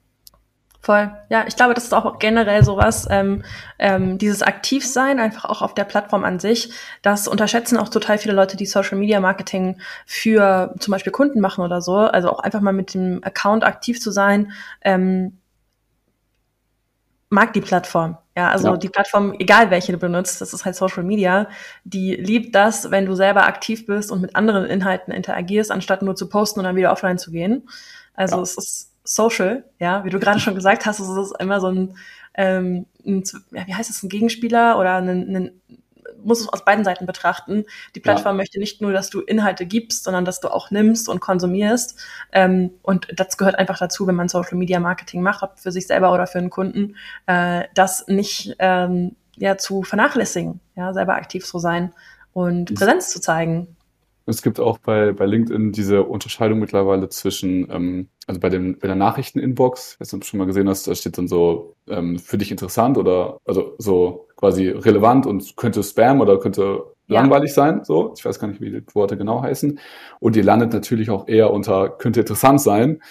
Voll. 0.82 1.12
Ja, 1.28 1.44
ich 1.46 1.58
glaube, 1.58 1.74
das 1.74 1.84
ist 1.84 1.94
auch 1.94 2.20
generell 2.20 2.64
sowas, 2.64 3.06
ähm, 3.12 3.44
ähm, 3.80 4.18
dieses 4.18 4.42
Aktivsein, 4.42 5.20
einfach 5.20 5.44
auch 5.44 5.62
auf 5.62 5.74
der 5.74 5.84
Plattform 5.84 6.24
an 6.24 6.40
sich. 6.40 6.72
Das 7.02 7.28
unterschätzen 7.28 7.78
auch 7.78 7.90
total 7.90 8.18
viele 8.18 8.34
Leute, 8.34 8.56
die 8.56 8.66
Social 8.66 8.98
Media 8.98 9.20
Marketing 9.20 9.82
für 10.06 10.74
zum 10.80 10.94
Beispiel 10.94 11.12
Kunden 11.12 11.42
machen 11.42 11.66
oder 11.66 11.82
so. 11.82 11.98
Also 11.98 12.30
auch 12.30 12.40
einfach 12.40 12.62
mal 12.62 12.72
mit 12.72 12.94
dem 12.94 13.22
Account 13.26 13.66
aktiv 13.66 14.00
zu 14.00 14.10
sein, 14.12 14.54
ähm, 14.82 15.38
mag 17.30 17.52
die 17.52 17.62
Plattform. 17.62 18.18
Ja, 18.38 18.50
also 18.50 18.70
ja. 18.70 18.78
die 18.78 18.88
Plattform, 18.88 19.34
egal 19.38 19.72
welche 19.72 19.92
du 19.92 19.98
benutzt, 19.98 20.40
das 20.40 20.54
ist 20.54 20.64
halt 20.64 20.78
Social 20.78 21.04
Media, 21.04 21.50
die 21.84 22.16
liebt 22.16 22.56
das, 22.56 22.90
wenn 22.90 23.06
du 23.06 23.16
selber 23.16 23.46
aktiv 23.46 23.86
bist 23.86 24.14
und 24.14 24.22
mit 24.22 24.36
anderen 24.38 24.66
Inhalten 24.66 25.14
interagierst, 25.14 25.72
anstatt 25.72 26.04
nur 26.04 26.16
zu 26.16 26.30
posten 26.30 26.62
und 26.62 26.64
dann 26.64 26.78
wieder 26.78 26.94
offline 26.94 27.18
zu 27.18 27.32
gehen. 27.32 27.68
Also 28.14 28.38
ja. 28.38 28.42
es 28.44 28.58
ist 28.58 28.89
Social, 29.10 29.64
ja, 29.80 30.04
wie 30.04 30.12
du 30.12 30.20
gerade 30.20 30.40
schon 30.40 30.54
gesagt 30.54 30.86
hast, 30.86 31.00
ist 31.00 31.08
es 31.08 31.32
immer 31.40 31.60
so 31.60 31.68
ein, 31.68 31.98
ähm, 32.36 32.86
ein 33.04 33.24
ja, 33.52 33.66
wie 33.66 33.74
heißt 33.74 33.90
es, 33.90 34.04
ein 34.04 34.10
Gegenspieler 34.10 34.78
oder 34.78 34.98
ein, 34.98 35.36
ein 35.36 35.62
muss 36.24 36.42
es 36.42 36.50
aus 36.50 36.64
beiden 36.64 36.84
Seiten 36.86 37.08
betrachten. 37.08 37.66
Die 37.96 38.00
Plattform 38.00 38.36
ja. 38.36 38.38
möchte 38.38 38.60
nicht 38.60 38.82
nur, 38.82 38.92
dass 38.92 39.10
du 39.10 39.22
Inhalte 39.22 39.66
gibst, 39.66 40.04
sondern 40.04 40.26
dass 40.26 40.42
du 40.42 40.50
auch 40.50 40.70
nimmst 40.70 41.10
und 41.10 41.22
konsumierst. 41.22 42.00
Ähm, 42.32 42.72
und 42.84 43.08
das 43.16 43.38
gehört 43.38 43.58
einfach 43.58 43.80
dazu, 43.80 44.06
wenn 44.06 44.16
man 44.16 44.30
Social 44.30 44.58
Media 44.58 44.80
Marketing 44.80 45.24
macht, 45.24 45.42
ob 45.42 45.58
für 45.58 45.72
sich 45.72 45.88
selber 45.88 46.14
oder 46.14 46.28
für 46.28 46.38
einen 46.38 46.52
Kunden, 46.52 46.96
äh, 47.26 47.64
das 47.74 48.08
nicht 48.08 48.56
ähm, 48.60 49.16
ja 49.38 49.58
zu 49.58 49.82
vernachlässigen, 49.82 50.60
ja, 50.76 50.94
selber 50.94 51.16
aktiv 51.16 51.46
zu 51.46 51.58
sein 51.58 51.94
und 52.34 52.76
Präsenz 52.76 53.10
zu 53.10 53.20
zeigen. 53.20 53.76
Es 54.30 54.44
gibt 54.44 54.60
auch 54.60 54.78
bei, 54.78 55.12
bei 55.12 55.26
LinkedIn 55.26 55.72
diese 55.72 56.04
Unterscheidung 56.04 56.60
mittlerweile 56.60 57.10
zwischen, 57.10 57.72
ähm, 57.72 58.10
also 58.30 58.40
bei, 58.40 58.50
dem, 58.50 58.78
bei 58.78 58.88
der 58.88 58.96
Nachrichteninbox, 58.96 59.98
jetzt 60.00 60.14
du 60.14 60.22
schon 60.22 60.38
mal 60.38 60.46
gesehen 60.46 60.70
hast, 60.70 60.88
da 60.88 60.94
steht 60.94 61.18
dann 61.18 61.28
so 61.28 61.76
ähm, 61.88 62.20
für 62.20 62.38
dich 62.38 62.52
interessant 62.52 63.00
oder 63.00 63.40
also 63.44 63.74
so 63.80 64.28
quasi 64.36 64.68
relevant 64.68 65.26
und 65.26 65.58
könnte 65.58 65.82
Spam 65.82 66.22
oder 66.22 66.38
könnte 66.38 66.84
ja. 67.08 67.22
langweilig 67.22 67.56
sein. 67.56 67.84
So, 67.84 68.14
ich 68.16 68.24
weiß 68.24 68.38
gar 68.38 68.48
nicht, 68.48 68.62
wie 68.62 68.70
die 68.70 68.84
Worte 68.94 69.18
genau 69.18 69.42
heißen. 69.42 69.80
Und 70.20 70.36
ihr 70.36 70.44
landet 70.44 70.74
natürlich 70.74 71.10
auch 71.10 71.28
eher 71.28 71.52
unter 71.52 71.90
könnte 71.90 72.20
interessant 72.20 72.62
sein, 72.62 73.02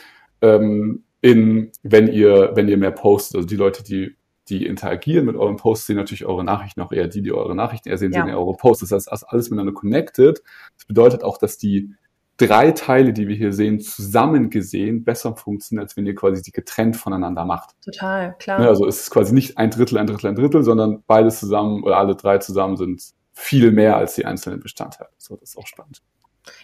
ähm, 0.41 1.03
in 1.21 1.73
wenn 1.83 2.07
ihr 2.07 2.53
wenn 2.55 2.69
ihr 2.69 2.77
mehr 2.77 2.93
postet. 2.93 3.39
Also 3.39 3.49
die 3.49 3.57
Leute, 3.57 3.83
die 3.83 4.15
die 4.49 4.67
interagieren 4.67 5.27
mit 5.27 5.35
euren 5.35 5.57
Posts, 5.57 5.89
sehen 5.89 5.97
natürlich 5.97 6.27
eure 6.27 6.45
Nachrichten 6.45 6.81
auch 6.81 6.93
eher 6.93 7.09
die, 7.09 7.23
die 7.23 7.33
eure 7.33 7.57
Nachrichten 7.57 7.89
eher 7.89 7.99
sehen, 7.99 8.13
ja. 8.13 8.25
sehen 8.25 8.33
eure 8.33 8.57
Posts. 8.57 8.89
Das 8.89 9.09
heißt, 9.09 9.33
alles 9.33 9.51
miteinander 9.51 9.73
connected. 9.73 10.45
Das 10.77 10.87
bedeutet 10.87 11.25
auch, 11.25 11.39
dass 11.39 11.59
die 11.59 11.93
drei 12.39 12.71
Teile, 12.71 13.13
die 13.13 13.29
wir 13.29 13.37
hier 13.37 13.53
sehen, 13.53 13.81
zusammen 13.81 14.49
gesehen 14.49 15.05
besser 15.05 15.37
funktionieren, 15.37 15.85
als 15.85 15.97
wenn 15.97 16.07
ihr 16.07 16.15
quasi 16.15 16.41
die 16.41 16.53
getrennt 16.53 16.97
voneinander 16.97 17.45
macht. 17.45 17.71
Total, 17.85 18.35
klar. 18.39 18.61
Ne, 18.61 18.69
also 18.69 18.87
es 18.87 19.01
ist 19.01 19.11
quasi 19.11 19.35
nicht 19.35 19.59
ein 19.59 19.71
Drittel, 19.71 19.99
ein 19.99 20.07
Drittel, 20.07 20.29
ein 20.29 20.37
Drittel, 20.37 20.63
sondern 20.63 21.03
beides 21.07 21.41
zusammen 21.41 21.83
oder 21.83 21.99
alle 21.99 22.17
drei 22.17 22.39
zusammen 22.39 22.77
sind 22.77 23.03
viel 23.33 23.71
mehr 23.71 23.97
als 23.97 24.15
die 24.15 24.25
einzelnen 24.25 24.61
Bestandteile. 24.61 25.11
So, 25.19 25.37
das 25.37 25.51
ist 25.51 25.59
auch 25.59 25.67
spannend. 25.67 26.01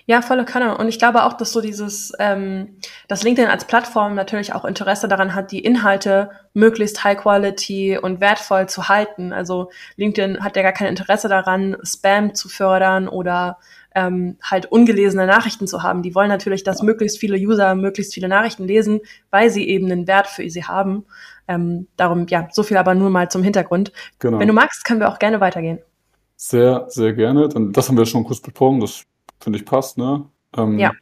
Ja, 0.07 0.22
volle 0.22 0.45
Kanne. 0.45 0.77
Und 0.79 0.89
ich 0.89 0.99
glaube 0.99 1.25
auch, 1.25 1.35
dass 1.35 1.53
so 1.53 1.61
dieses, 1.61 2.12
ähm, 2.18 2.79
dass 3.09 3.22
LinkedIn 3.22 3.51
als 3.51 3.66
Plattform 3.66 4.14
natürlich 4.14 4.55
auch 4.55 4.64
Interesse 4.64 5.09
daran 5.09 5.35
hat, 5.35 5.53
die 5.53 5.61
Inhalte 5.61 6.31
möglichst 6.55 7.05
high 7.05 7.18
quality 7.18 7.99
und 7.99 8.20
wertvoll 8.20 8.68
zu 8.68 8.89
halten. 8.89 9.33
Also 9.33 9.70
LinkedIn 9.97 10.43
hat 10.43 10.57
ja 10.57 10.62
gar 10.62 10.72
kein 10.72 10.89
Interesse 10.89 11.29
daran, 11.29 11.77
Spam 11.83 12.35
zu 12.35 12.49
fördern 12.49 13.09
oder 13.09 13.59
ähm, 13.95 14.36
halt 14.42 14.66
ungelesene 14.66 15.26
Nachrichten 15.26 15.66
zu 15.66 15.82
haben. 15.82 16.03
Die 16.03 16.14
wollen 16.14 16.28
natürlich, 16.28 16.64
dass 16.64 16.82
möglichst 16.82 17.18
viele 17.18 17.36
User 17.36 17.74
möglichst 17.74 18.12
viele 18.14 18.28
Nachrichten 18.28 18.66
lesen, 18.66 19.01
weil 19.30 19.51
sie 19.51 19.68
eben 19.68 19.90
einen 19.90 20.07
Wert 20.07 20.26
für 20.26 20.49
sie 20.49 20.64
haben. 20.64 21.05
Ähm, 21.47 21.86
darum, 21.97 22.26
ja, 22.28 22.49
so 22.51 22.62
viel 22.62 22.76
aber 22.76 22.95
nur 22.95 23.11
mal 23.11 23.30
zum 23.30 23.42
Hintergrund. 23.42 23.92
Genau. 24.18 24.38
Wenn 24.38 24.49
du 24.49 24.55
magst, 24.55 24.84
können 24.84 25.01
wir 25.01 25.09
auch 25.09 25.18
gerne 25.18 25.40
weitergehen. 25.40 25.78
Sehr, 26.36 26.86
sehr 26.88 27.12
gerne. 27.12 27.49
Dann, 27.49 27.72
das 27.72 27.88
haben 27.88 27.97
wir 27.97 28.07
schon 28.07 28.24
kurz 28.24 28.40
besprochen. 28.40 28.80
Das 28.80 29.05
finde 29.40 29.59
ich 29.59 29.64
passt, 29.64 29.99
ne? 29.99 30.24
Ähm, 30.57 30.78
ja. 30.78 30.92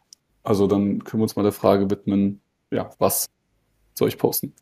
Also 0.42 0.66
dann 0.66 1.04
können 1.04 1.20
wir 1.20 1.24
uns 1.24 1.36
mal 1.36 1.42
der 1.42 1.52
Frage 1.52 1.88
widmen, 1.88 2.40
ja, 2.70 2.90
was 2.98 3.28
soll 3.94 4.08
ich 4.08 4.18
posten? 4.18 4.54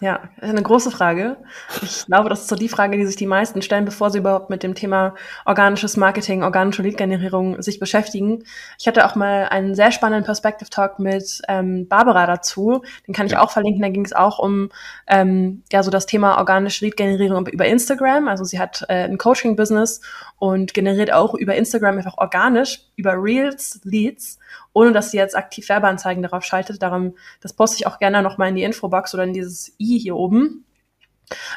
Ja, 0.00 0.28
eine 0.40 0.62
große 0.62 0.90
Frage. 0.90 1.38
Ich 1.82 2.04
glaube, 2.04 2.28
das 2.28 2.42
ist 2.42 2.48
so 2.48 2.56
die 2.56 2.68
Frage, 2.68 2.98
die 2.98 3.06
sich 3.06 3.16
die 3.16 3.26
meisten 3.26 3.62
stellen, 3.62 3.86
bevor 3.86 4.10
sie 4.10 4.18
überhaupt 4.18 4.50
mit 4.50 4.62
dem 4.62 4.74
Thema 4.74 5.14
organisches 5.46 5.96
Marketing, 5.96 6.42
organische 6.42 6.82
Lead-Generierung 6.82 7.62
sich 7.62 7.80
beschäftigen. 7.80 8.44
Ich 8.78 8.86
hatte 8.86 9.06
auch 9.06 9.14
mal 9.14 9.48
einen 9.48 9.74
sehr 9.74 9.92
spannenden 9.92 10.24
Perspective 10.24 10.68
Talk 10.68 10.98
mit 10.98 11.40
ähm, 11.48 11.88
Barbara 11.88 12.26
dazu. 12.26 12.82
Den 13.08 13.14
kann 13.14 13.26
ich 13.26 13.32
ja. 13.32 13.42
auch 13.42 13.50
verlinken. 13.50 13.80
Da 13.80 13.88
ging 13.88 14.04
es 14.04 14.12
auch 14.12 14.38
um 14.38 14.68
ähm, 15.06 15.62
ja 15.72 15.82
so 15.82 15.90
das 15.90 16.04
Thema 16.04 16.36
organische 16.36 16.84
Lead-Generierung 16.84 17.46
über 17.46 17.64
Instagram. 17.64 18.28
Also 18.28 18.44
sie 18.44 18.60
hat 18.60 18.84
äh, 18.88 19.04
ein 19.04 19.16
Coaching-Business 19.16 20.02
und 20.38 20.74
generiert 20.74 21.10
auch 21.10 21.34
über 21.34 21.54
Instagram 21.54 21.96
einfach 21.96 22.18
organisch 22.18 22.80
über 22.96 23.14
Reels 23.14 23.80
Leads 23.84 24.38
ohne 24.76 24.92
dass 24.92 25.10
sie 25.10 25.16
jetzt 25.16 25.34
aktiv 25.34 25.66
Werbeanzeigen 25.70 26.22
darauf 26.22 26.44
schaltet. 26.44 26.82
Darum, 26.82 27.16
das 27.40 27.54
poste 27.54 27.78
ich 27.78 27.86
auch 27.86 27.98
gerne 27.98 28.22
nochmal 28.22 28.50
in 28.50 28.56
die 28.56 28.62
Infobox 28.62 29.14
oder 29.14 29.24
in 29.24 29.32
dieses 29.32 29.74
i 29.78 29.98
hier 29.98 30.16
oben. 30.16 30.66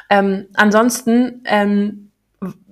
Ähm, 0.08 0.48
ansonsten, 0.54 1.42
ähm, 1.44 2.12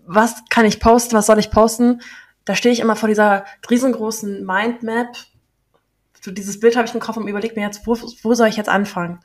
was 0.06 0.36
kann 0.48 0.64
ich 0.64 0.80
posten, 0.80 1.14
was 1.16 1.26
soll 1.26 1.38
ich 1.38 1.50
posten? 1.50 2.00
Da 2.46 2.54
stehe 2.54 2.72
ich 2.72 2.80
immer 2.80 2.96
vor 2.96 3.10
dieser 3.10 3.44
riesengroßen 3.70 4.46
Mindmap. 4.46 5.18
So 6.22 6.30
dieses 6.30 6.58
Bild 6.58 6.76
habe 6.76 6.88
ich 6.88 6.94
im 6.94 7.00
Kopf 7.00 7.18
und 7.18 7.28
überlege 7.28 7.54
mir 7.54 7.66
jetzt, 7.66 7.86
wo, 7.86 7.98
wo 8.22 8.32
soll 8.32 8.48
ich 8.48 8.56
jetzt 8.56 8.70
anfangen? 8.70 9.20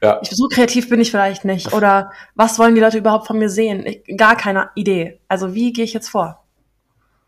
Ja. 0.00 0.20
Ich, 0.22 0.30
so 0.30 0.46
kreativ 0.46 0.88
bin 0.88 1.00
ich 1.00 1.10
vielleicht 1.10 1.44
nicht. 1.44 1.72
Oder 1.74 2.12
was 2.36 2.56
wollen 2.60 2.76
die 2.76 2.80
Leute 2.80 2.98
überhaupt 2.98 3.26
von 3.26 3.36
mir 3.36 3.50
sehen? 3.50 3.84
Ich, 3.84 4.16
gar 4.16 4.36
keine 4.36 4.70
Idee. 4.76 5.18
Also 5.26 5.54
wie 5.54 5.72
gehe 5.72 5.84
ich 5.84 5.92
jetzt 5.92 6.08
vor? 6.08 6.44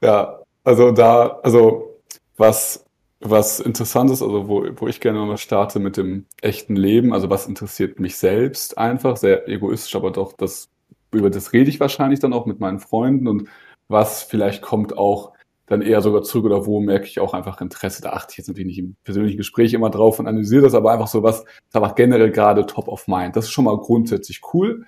Ja, 0.01 0.39
also 0.63 0.93
da, 0.93 1.41
also 1.43 2.01
was 2.37 2.87
was 3.21 3.61
interessant 3.61 4.11
ist, 4.11 4.23
also 4.23 4.49
wo, 4.49 4.67
wo 4.77 4.89
ich 4.89 5.01
gerne 5.01 5.19
mal 5.21 5.37
starte 5.37 5.79
mit 5.79 5.97
dem 5.97 6.27
echten 6.41 6.75
Leben, 6.75 7.13
also 7.13 7.29
was 7.29 7.47
interessiert 7.47 8.01
mich 8.01 8.17
selbst 8.17 8.79
einfach, 8.79 9.17
sehr 9.17 9.47
egoistisch, 9.49 9.95
aber 9.95 10.11
doch 10.11 10.33
das, 10.33 10.71
über 11.13 11.29
das 11.31 11.53
rede 11.53 11.69
ich 11.71 11.81
wahrscheinlich 11.81 12.21
dann 12.21 12.33
auch 12.33 12.47
mit 12.47 12.61
meinen 12.61 12.81
Freunden 12.81 13.29
und 13.29 13.49
was 13.89 14.23
vielleicht 14.23 14.63
kommt 14.63 14.97
auch 14.97 15.33
dann 15.67 15.83
eher 15.83 16.01
sogar 16.03 16.23
zurück 16.23 16.47
oder 16.47 16.67
wo 16.67 16.81
merke 16.81 17.07
ich 17.07 17.21
auch 17.21 17.33
einfach 17.33 17.61
Interesse. 17.61 18.03
Da 18.03 18.11
achte 18.11 18.33
ich 18.33 18.39
jetzt 18.39 18.49
natürlich 18.49 18.67
nicht 18.67 18.79
im 18.79 18.97
persönlichen 19.05 19.37
Gespräch 19.37 19.73
immer 19.73 19.91
drauf 19.91 20.19
und 20.19 20.27
analysiere 20.27 20.63
das, 20.63 20.75
aber 20.75 20.91
einfach 20.91 21.07
so 21.07 21.23
was, 21.23 21.41
ist 21.41 21.77
einfach 21.77 21.95
generell 21.95 22.31
gerade 22.31 22.67
top 22.67 22.89
of 22.89 23.07
mind. 23.07 23.37
Das 23.37 23.45
ist 23.45 23.53
schon 23.53 23.67
mal 23.67 23.77
grundsätzlich 23.79 24.41
cool. 24.53 24.85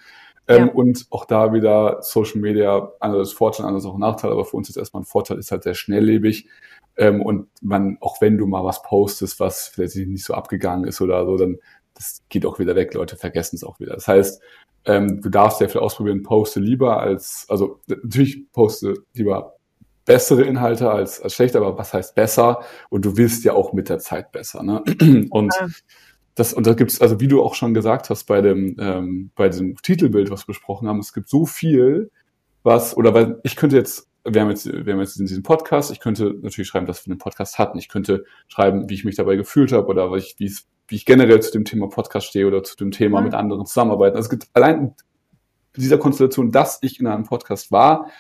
Ähm, 0.49 0.67
ja. 0.67 0.73
Und 0.73 1.07
auch 1.11 1.25
da 1.25 1.53
wieder 1.53 1.99
Social 2.03 2.41
Media, 2.41 2.93
anderes 3.01 3.33
Vorteil, 3.33 3.67
anderes 3.67 3.87
auch 3.87 3.99
Nachteil, 3.99 4.33
aber 4.33 4.45
für 4.45 4.57
uns 4.57 4.69
ist 4.69 4.77
erstmal 4.77 5.03
ein 5.03 5.07
Vorteil, 5.07 5.39
ist 5.39 5.53
halt 5.53 5.63
sehr 5.63 5.75
schnelllebig. 5.75 6.49
Ähm, 6.97 7.23
und 7.23 7.49
man, 7.61 7.97
auch 8.01 8.21
wenn 8.21 8.39
du 8.39 8.47
mal 8.47 8.65
was 8.65 8.83
postest, 8.83 9.41
was 9.41 9.69
vielleicht 9.69 9.97
nicht 9.97 10.25
so 10.25 10.35
abgegangen 10.35 10.87
ist 10.87 11.01
oder 11.01 11.25
so, 11.25 11.37
dann 11.37 11.59
das 11.95 12.23
geht 12.29 12.47
auch 12.47 12.59
wieder 12.59 12.75
weg, 12.75 12.95
Leute 12.95 13.17
vergessen 13.17 13.57
es 13.57 13.65
auch 13.65 13.79
wieder. 13.79 13.95
Das 13.95 14.09
heißt, 14.09 14.43
ähm, 14.85 15.21
du 15.21 15.29
darfst 15.29 15.59
sehr 15.59 15.69
viel 15.69 15.81
ausprobieren, 15.81 16.23
poste 16.23 16.61
lieber 16.61 17.01
als, 17.01 17.47
also 17.49 17.81
natürlich 17.87 18.51
poste 18.53 18.95
lieber 19.15 19.57
bessere 20.05 20.43
Inhalte 20.43 20.91
als, 20.91 21.21
als 21.21 21.35
schlechte, 21.35 21.59
aber 21.59 21.79
was 21.79 21.95
heißt 21.95 22.15
besser? 22.15 22.63
Und 22.91 23.05
du 23.05 23.17
willst 23.17 23.45
ja 23.45 23.53
auch 23.53 23.73
mit 23.73 23.89
der 23.89 23.99
Zeit 23.99 24.33
besser. 24.33 24.63
Ne? 24.63 24.83
Und 25.31 25.55
ja. 25.55 25.69
Das, 26.35 26.53
und 26.55 26.67
da 26.67 26.75
gibt's, 26.75 27.01
also 27.01 27.21
wie 27.21 27.29
du 27.29 27.43
auch 27.43 27.55
schon 27.55 27.75
gesagt 27.75 28.11
hast 28.11 28.25
bei 28.25 28.41
dem, 28.41 28.77
ähm, 28.79 29.31
bei 29.35 29.49
diesem 29.49 29.77
Titelbild, 29.77 30.31
was 30.31 30.43
wir 30.43 30.53
besprochen 30.53 30.89
haben, 30.89 30.99
es 30.99 31.13
gibt 31.13 31.29
so 31.29 31.47
viel, 31.47 32.11
was, 32.63 32.97
oder 32.97 33.13
weil 33.13 33.41
ich 33.43 33.57
könnte 33.57 33.77
jetzt 33.77 34.09
wir 34.25 34.41
haben 34.41 34.51
jetzt, 34.51 34.67
wir 34.67 34.93
haben 34.93 35.01
jetzt 35.01 35.19
in 35.19 35.27
diesem 35.27 35.43
Podcast, 35.43 35.91
ich 35.91 36.01
könnte 36.01 36.35
natürlich 36.43 36.69
schreiben, 36.69 36.87
dass 36.87 37.07
wir 37.07 37.11
einen 37.11 37.19
Podcast 37.19 37.59
hatten. 37.59 37.79
Ich 37.79 37.89
könnte 37.89 38.25
schreiben, 38.49 38.89
wie 38.89 38.95
ich 38.95 39.05
mich 39.05 39.17
dabei 39.17 39.37
gefühlt 39.37 39.73
habe 39.73 39.89
oder 39.89 40.13
wie 40.13 40.19
ich, 40.19 40.37
wie, 40.39 40.47
es, 40.47 40.67
wie 40.89 40.97
ich 40.97 41.05
generell 41.05 41.41
zu 41.41 41.51
dem 41.51 41.65
Thema 41.65 41.89
Podcast 41.89 42.29
stehe 42.29 42.47
oder 42.47 42.63
zu 42.63 42.77
dem 42.77 42.93
Thema 42.93 43.19
mhm. 43.19 43.27
mit 43.27 43.35
anderen 43.35 43.67
zusammenarbeiten. 43.67 44.17
Also 44.17 44.27
es 44.27 44.31
gibt 44.31 44.49
allein 44.53 44.95
dieser 45.77 45.99
Konstellation, 45.99 46.53
dass 46.53 46.79
ich 46.83 47.01
in 47.01 47.07
einem 47.07 47.25
Podcast 47.25 47.73
war, 47.73 48.11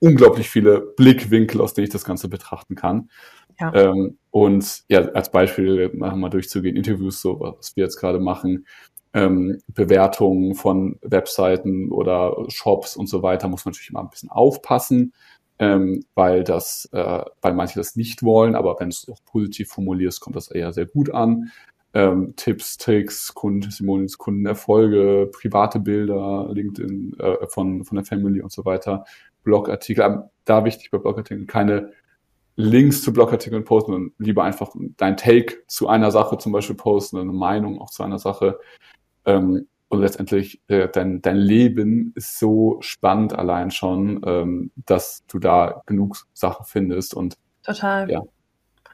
unglaublich 0.00 0.50
viele 0.50 0.80
Blickwinkel, 0.80 1.60
aus 1.60 1.74
denen 1.74 1.86
ich 1.86 1.92
das 1.92 2.04
Ganze 2.04 2.28
betrachten 2.28 2.74
kann. 2.74 3.10
Ja. 3.58 3.72
Ähm, 3.74 4.18
und 4.30 4.84
ja, 4.88 5.00
als 5.12 5.30
Beispiel 5.30 5.90
machen 5.94 6.20
wir 6.20 6.30
durchzugehen, 6.30 6.76
Interviews, 6.76 7.20
so 7.20 7.40
was 7.40 7.74
wir 7.76 7.84
jetzt 7.84 7.96
gerade 7.96 8.20
machen, 8.20 8.66
ähm, 9.14 9.58
Bewertungen 9.68 10.54
von 10.54 10.98
Webseiten 11.00 11.90
oder 11.90 12.44
Shops 12.48 12.96
und 12.96 13.08
so 13.08 13.22
weiter, 13.22 13.48
muss 13.48 13.64
man 13.64 13.72
natürlich 13.72 13.90
immer 13.90 14.02
ein 14.02 14.10
bisschen 14.10 14.30
aufpassen 14.30 15.12
ähm, 15.58 16.04
weil 16.14 16.44
das, 16.44 16.88
äh, 16.92 17.22
weil 17.40 17.54
manche 17.54 17.78
das 17.78 17.96
nicht 17.96 18.22
wollen, 18.22 18.54
aber 18.54 18.76
wenn 18.78 18.90
du 18.90 18.94
es 18.94 19.08
auch 19.08 19.24
positiv 19.24 19.68
formulierst, 19.68 20.20
kommt 20.20 20.36
das 20.36 20.50
eher 20.50 20.72
sehr 20.72 20.86
gut 20.86 21.10
an. 21.10 21.50
Ähm, 21.94 22.34
Tipps, 22.36 22.76
Tricks, 22.76 23.32
Kundentestimonials, 23.32 24.18
Kundenerfolge, 24.18 25.30
private 25.32 25.80
Bilder, 25.80 26.48
LinkedIn 26.52 27.16
äh, 27.18 27.46
von, 27.46 27.84
von 27.84 27.96
der 27.96 28.04
Family 28.04 28.42
und 28.42 28.52
so 28.52 28.66
weiter, 28.66 29.04
Blogartikel. 29.46 30.24
Da 30.44 30.64
wichtig 30.64 30.90
bei 30.90 30.98
Blogartikeln 30.98 31.46
keine 31.46 31.92
Links 32.56 33.02
zu 33.02 33.12
Blogartikeln 33.12 33.64
posten, 33.64 33.92
sondern 33.92 34.12
lieber 34.18 34.44
einfach 34.44 34.74
dein 34.96 35.16
Take 35.16 35.58
zu 35.68 35.88
einer 35.88 36.10
Sache 36.10 36.36
zum 36.38 36.52
Beispiel 36.52 36.76
posten, 36.76 37.18
eine 37.18 37.32
Meinung 37.32 37.80
auch 37.80 37.90
zu 37.90 38.02
einer 38.02 38.18
Sache. 38.18 38.58
Ähm, 39.24 39.66
und 39.88 40.00
letztendlich 40.00 40.60
äh, 40.66 40.88
dein, 40.88 41.22
dein 41.22 41.36
Leben 41.36 42.12
ist 42.16 42.38
so 42.38 42.78
spannend 42.80 43.38
allein 43.38 43.70
schon, 43.70 44.20
ähm, 44.26 44.72
dass 44.74 45.24
du 45.28 45.38
da 45.38 45.82
genug 45.86 46.26
Sachen 46.32 46.64
findest 46.66 47.14
und 47.14 47.36
total. 47.62 48.10
Ja. 48.10 48.22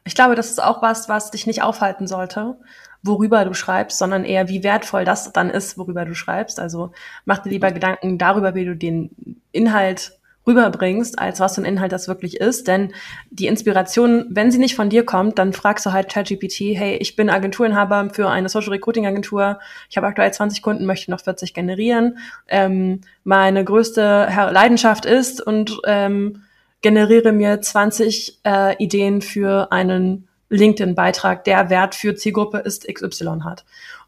Ich 0.05 0.15
glaube, 0.15 0.35
das 0.35 0.51
ist 0.51 0.63
auch 0.63 0.83
was, 0.83 1.09
was 1.09 1.31
dich 1.31 1.47
nicht 1.47 1.63
aufhalten 1.63 2.09
sollte, 2.09 2.59
worüber 3.03 3.45
du 3.45 3.55
schreibst, 3.55 3.99
sondern 3.99 4.25
eher, 4.25 4.49
wie 4.49 4.65
wertvoll 4.65 5.05
das 5.05 5.33
dann 5.33 5.49
ist, 5.49 5.79
worüber 5.79 6.05
du 6.05 6.15
schreibst. 6.15 6.59
Also 6.59 6.91
mach 7.25 7.39
dir 7.39 7.51
lieber 7.51 7.71
Gedanken 7.71 8.19
darüber, 8.19 8.55
wie 8.55 8.65
du 8.65 8.77
den 8.77 9.41
Inhalt 9.53 10.19
rüberbringst, 10.47 11.19
als 11.19 11.41
was 11.41 11.55
für 11.55 11.63
ein 11.63 11.67
Inhalt 11.67 11.93
das 11.93 12.09
wirklich 12.09 12.41
ist. 12.41 12.69
Denn 12.69 12.93
die 13.31 13.47
Inspiration, 13.47 14.27
wenn 14.31 14.51
sie 14.51 14.59
nicht 14.59 14.75
von 14.75 14.89
dir 14.89 15.05
kommt, 15.05 15.39
dann 15.39 15.53
fragst 15.53 15.87
du 15.87 15.93
halt 15.93 16.11
ChatGPT, 16.11 16.75
hey, 16.75 16.97
ich 16.97 17.17
bin 17.17 17.31
Agenturinhaber 17.31 18.11
für 18.13 18.29
eine 18.29 18.49
Social 18.49 18.71
Recruiting 18.71 19.07
Agentur, 19.07 19.59
ich 19.89 19.97
habe 19.97 20.07
aktuell 20.07 20.33
20 20.33 20.63
Kunden, 20.63 20.87
möchte 20.87 21.11
noch 21.11 21.21
40 21.21 21.55
generieren. 21.55 22.19
Ähm, 22.49 23.03
meine 23.25 23.65
größte 23.65 24.29
Leidenschaft 24.53 25.05
ist 25.05 25.41
und 25.41 25.81
ähm, 25.87 26.43
generiere 26.83 27.33
mir 27.33 27.61
20 27.61 28.41
äh, 28.45 28.77
Ideen 28.83 29.23
für 29.23 29.71
einen 29.71 30.29
LinkedIn-Beitrag, 30.53 31.45
der 31.45 31.71
Wert 31.71 31.95
für 31.95 32.15
Zielgruppe 32.15 32.59
ist 32.59 32.87
XY 32.93 33.41
hat. 33.45 33.65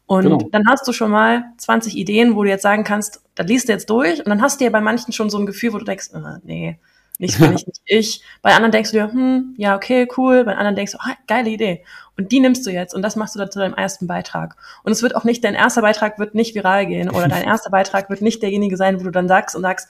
Und 0.07 0.23
genau. 0.23 0.49
dann 0.51 0.63
hast 0.67 0.87
du 0.87 0.93
schon 0.93 1.11
mal 1.11 1.45
20 1.57 1.97
Ideen, 1.97 2.35
wo 2.35 2.43
du 2.43 2.49
jetzt 2.49 2.61
sagen 2.61 2.83
kannst, 2.83 3.21
da 3.33 3.43
liest 3.43 3.67
du 3.67 3.73
jetzt 3.73 3.89
durch 3.89 4.19
und 4.19 4.29
dann 4.29 4.41
hast 4.41 4.59
du 4.59 4.65
ja 4.65 4.69
bei 4.69 4.81
manchen 4.81 5.11
schon 5.13 5.29
so 5.29 5.39
ein 5.39 5.45
Gefühl, 5.45 5.73
wo 5.73 5.77
du 5.79 5.85
denkst, 5.85 6.09
äh, 6.13 6.39
nee, 6.43 6.79
nicht 7.17 7.39
bin 7.39 7.53
ich, 7.55 7.65
nicht 7.65 7.81
ich. 7.85 8.21
Bei 8.41 8.53
anderen 8.53 8.71
denkst 8.71 8.91
du 8.91 8.97
dir, 8.97 9.11
hm, 9.11 9.55
ja, 9.57 9.75
okay, 9.75 10.07
cool. 10.17 10.43
Bei 10.43 10.55
anderen 10.55 10.75
denkst 10.75 10.93
du, 10.93 10.97
ah, 10.99 11.15
geile 11.27 11.49
Idee. 11.49 11.83
Und 12.17 12.31
die 12.31 12.39
nimmst 12.39 12.65
du 12.65 12.71
jetzt 12.71 12.93
und 12.93 13.01
das 13.01 13.15
machst 13.15 13.35
du 13.35 13.39
dann 13.39 13.51
zu 13.51 13.59
deinem 13.59 13.73
ersten 13.73 14.07
Beitrag. 14.07 14.55
Und 14.83 14.91
es 14.91 15.01
wird 15.01 15.15
auch 15.15 15.23
nicht, 15.23 15.43
dein 15.43 15.55
erster 15.55 15.81
Beitrag 15.81 16.19
wird 16.19 16.35
nicht 16.35 16.55
viral 16.55 16.85
gehen 16.85 17.09
oder 17.09 17.27
dein 17.27 17.43
erster 17.47 17.71
Beitrag 17.71 18.09
wird 18.09 18.21
nicht 18.21 18.41
derjenige 18.41 18.77
sein, 18.77 18.99
wo 18.99 19.03
du 19.03 19.11
dann 19.11 19.27
sagst 19.27 19.55
und 19.55 19.63
sagst, 19.63 19.89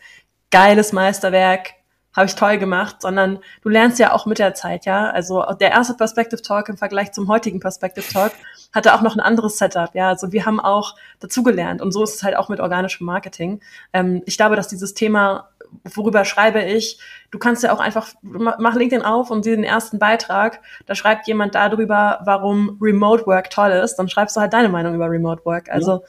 geiles 0.50 0.94
Meisterwerk, 0.94 1.74
habe 2.16 2.28
ich 2.28 2.36
toll 2.36 2.58
gemacht, 2.58 2.98
sondern 3.02 3.40
du 3.62 3.70
lernst 3.70 4.00
ja 4.00 4.14
auch 4.14 4.26
mit 4.26 4.40
der 4.40 4.54
Zeit, 4.54 4.86
ja. 4.86 5.10
Also 5.10 5.44
der 5.60 5.72
erste 5.72 5.96
Perspective 5.96 6.42
Talk 6.42 6.70
im 6.70 6.78
Vergleich 6.78 7.12
zum 7.12 7.28
heutigen 7.28 7.60
Perspective 7.60 8.06
Talk 8.12 8.32
hatte 8.74 8.94
auch 8.94 9.02
noch 9.02 9.16
ein 9.16 9.22
anderes 9.22 9.58
Setup, 9.58 9.94
ja. 9.94 10.10
Also 10.10 10.32
wir 10.32 10.46
haben 10.46 10.60
auch 10.60 10.96
dazugelernt 11.20 11.82
und 11.82 11.92
so 11.92 12.04
ist 12.04 12.16
es 12.16 12.24
halt 12.24 12.38
auch 12.38 12.50
mit 12.50 12.60
organischem 12.60 13.06
Marketing. 13.06 13.62
Ähm, 13.94 14.22
ich 14.26 14.38
glaube, 14.38 14.56
dass 14.56 14.68
dieses 14.68 14.94
Thema 14.94 15.50
worüber 15.84 16.26
schreibe 16.26 16.62
ich? 16.64 17.00
Du 17.32 17.40
kannst 17.40 17.64
ja 17.64 17.74
auch 17.74 17.80
einfach, 17.80 18.10
mach 18.22 18.76
LinkedIn 18.76 19.04
auf 19.04 19.32
und 19.32 19.44
sieh 19.44 19.52
den 19.52 19.64
ersten 19.64 20.00
Beitrag. 20.00 20.62
Da 20.86 20.96
schreibt 20.96 21.28
jemand 21.28 21.56
darüber, 21.56 22.20
warum 22.24 22.78
Remote 22.82 23.26
Work 23.26 23.50
toll 23.50 23.72
ist. 23.72 23.96
Dann 23.96 24.10
schreibst 24.10 24.36
du 24.36 24.42
halt 24.42 24.54
deine 24.54 24.70
Meinung 24.70 24.96
über 24.96 25.10
Remote 25.10 25.46
Work. 25.46 25.70
Also 25.70 25.92
ja. 25.92 26.00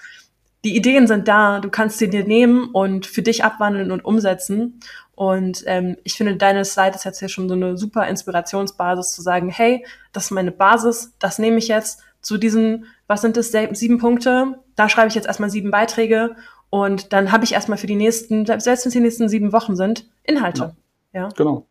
die 0.65 0.77
Ideen 0.77 1.07
sind 1.07 1.29
da. 1.29 1.61
Du 1.61 1.71
kannst 1.71 1.99
sie 1.99 2.09
dir 2.09 2.25
nehmen 2.25 2.71
und 2.73 3.07
für 3.07 3.23
dich 3.23 3.45
abwandeln 3.45 3.91
und 3.91 4.05
umsetzen. 4.05 4.81
Und 5.17 5.64
ähm, 5.67 5.97
ich 6.05 6.14
finde, 6.14 6.37
deine 6.37 6.64
Slide 6.64 6.95
ist 6.95 7.05
jetzt 7.05 7.19
hier 7.19 7.31
schon 7.31 7.49
so 7.49 7.55
eine 7.55 7.77
super 7.79 8.07
Inspirationsbasis 8.07 9.12
zu 9.12 9.23
sagen, 9.23 9.49
hey, 9.49 9.85
das 10.12 10.27
ist 10.27 10.31
meine 10.31 10.53
Basis, 10.53 11.14
das 11.19 11.39
nehme 11.39 11.57
ich 11.57 11.69
jetzt 11.69 12.03
zu 12.21 12.37
diesen, 12.37 12.85
was 13.07 13.23
sind 13.23 13.37
das, 13.37 13.51
sieben 13.51 13.99
Punkte, 13.99 14.61
da 14.75 14.89
schreibe 14.89 15.09
ich 15.09 15.14
jetzt 15.14 15.27
erstmal 15.27 15.49
sieben 15.49 15.71
Beiträge 15.71 16.37
und 16.69 17.14
dann 17.14 17.33
habe 17.33 17.45
ich 17.45 17.55
erstmal 17.55 17.79
für 17.79 17.87
die 17.87 17.97
nächsten, 17.97 18.45
selbst 18.45 18.67
wenn 18.67 18.75
es 18.75 18.83
die 18.83 19.01
nächsten 19.01 19.29
sieben 19.31 19.53
Wochen 19.55 19.75
sind, 19.75 20.07
Inhalte. 20.23 20.77
Ja, 21.14 21.23
ja. 21.23 21.29
genau. 21.35 21.67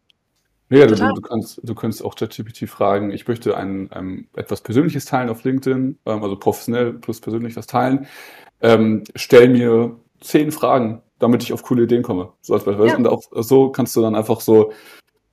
Ja, 0.70 0.88
du, 0.88 0.96
du, 0.96 1.22
kannst, 1.22 1.62
du 1.62 1.76
kannst 1.76 2.04
auch 2.04 2.16
ChatGPT 2.16 2.68
fragen, 2.68 3.12
ich 3.12 3.28
möchte 3.28 3.56
ein, 3.56 3.92
ein, 3.92 4.28
etwas 4.36 4.62
Persönliches 4.62 5.06
teilen 5.06 5.30
auf 5.30 5.44
LinkedIn, 5.44 6.00
ähm, 6.08 6.24
also 6.24 6.36
professionell 6.38 6.94
plus 6.94 7.22
persönlich 7.22 7.56
was 7.56 7.68
teilen. 7.68 8.08
Ähm, 8.62 9.04
stell 9.14 9.50
mir 9.50 10.00
zehn 10.22 10.52
Fragen 10.52 11.04
damit 11.20 11.44
ich 11.44 11.54
auf 11.54 11.64
coole 11.64 11.84
Ideen 11.84 12.04
komme. 12.04 12.34
So 12.42 12.54
als 12.54 12.64
Beispiel. 12.64 12.88
Ja. 12.88 12.98
Und 12.98 13.08
auch 13.08 13.22
so 13.32 13.70
kannst 13.70 13.96
du 13.96 14.02
dann 14.02 14.16
einfach 14.16 14.42
so, 14.42 14.72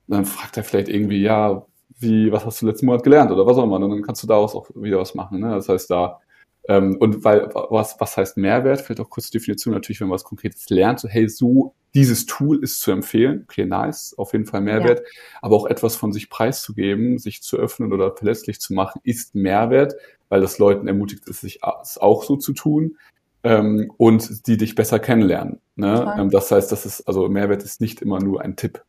dann 0.06 0.24
fragt 0.24 0.56
er 0.56 0.64
vielleicht 0.64 0.88
irgendwie, 0.88 1.22
ja, 1.22 1.66
wie, 1.98 2.32
was 2.32 2.44
hast 2.44 2.62
du 2.62 2.66
letzten 2.66 2.86
Monat 2.86 3.04
gelernt 3.04 3.30
oder 3.30 3.46
was 3.46 3.56
auch 3.56 3.64
immer. 3.64 3.76
Und 3.76 3.90
dann 3.90 4.02
kannst 4.02 4.22
du 4.22 4.26
daraus 4.26 4.54
auch 4.54 4.68
wieder 4.74 4.98
was 4.98 5.14
machen. 5.14 5.40
Ne? 5.40 5.50
Das 5.50 5.68
heißt, 5.68 5.90
da, 5.90 6.20
ähm, 6.68 6.96
und 6.98 7.24
weil, 7.24 7.48
was, 7.52 7.96
was 7.98 8.16
heißt 8.16 8.36
Mehrwert? 8.36 8.80
Vielleicht 8.80 9.00
auch 9.00 9.10
kurze 9.10 9.32
Definition 9.32 9.74
natürlich, 9.74 10.00
wenn 10.00 10.08
man 10.08 10.14
was 10.14 10.24
Konkretes 10.24 10.68
lernt, 10.70 11.00
so, 11.00 11.08
hey, 11.08 11.28
so, 11.28 11.74
dieses 11.94 12.24
Tool 12.26 12.62
ist 12.62 12.80
zu 12.80 12.90
empfehlen. 12.90 13.42
Okay, 13.48 13.66
nice, 13.66 14.14
auf 14.16 14.32
jeden 14.32 14.46
Fall 14.46 14.60
Mehrwert. 14.60 15.00
Ja. 15.00 15.04
Aber 15.42 15.56
auch 15.56 15.66
etwas 15.66 15.96
von 15.96 16.12
sich 16.12 16.30
preiszugeben, 16.30 17.18
sich 17.18 17.42
zu 17.42 17.56
öffnen 17.56 17.92
oder 17.92 18.14
verlässlich 18.14 18.60
zu 18.60 18.74
machen, 18.74 19.00
ist 19.04 19.34
Mehrwert, 19.34 19.94
weil 20.28 20.40
das 20.40 20.58
Leuten 20.58 20.86
ermutigt 20.86 21.28
ist, 21.28 21.40
sich 21.40 21.62
auch 21.62 22.22
so 22.22 22.36
zu 22.36 22.52
tun 22.52 22.96
ähm, 23.44 23.92
und 23.96 24.46
die 24.46 24.56
dich 24.56 24.74
besser 24.74 24.98
kennenlernen. 24.98 25.60
Ne? 25.76 26.14
Ähm, 26.18 26.30
das 26.30 26.50
heißt, 26.50 26.70
das 26.70 26.86
ist, 26.86 27.02
also 27.08 27.28
Mehrwert 27.28 27.62
ist 27.62 27.80
nicht 27.80 28.02
immer 28.02 28.20
nur 28.20 28.42
ein 28.42 28.56
Tipp. 28.56 28.82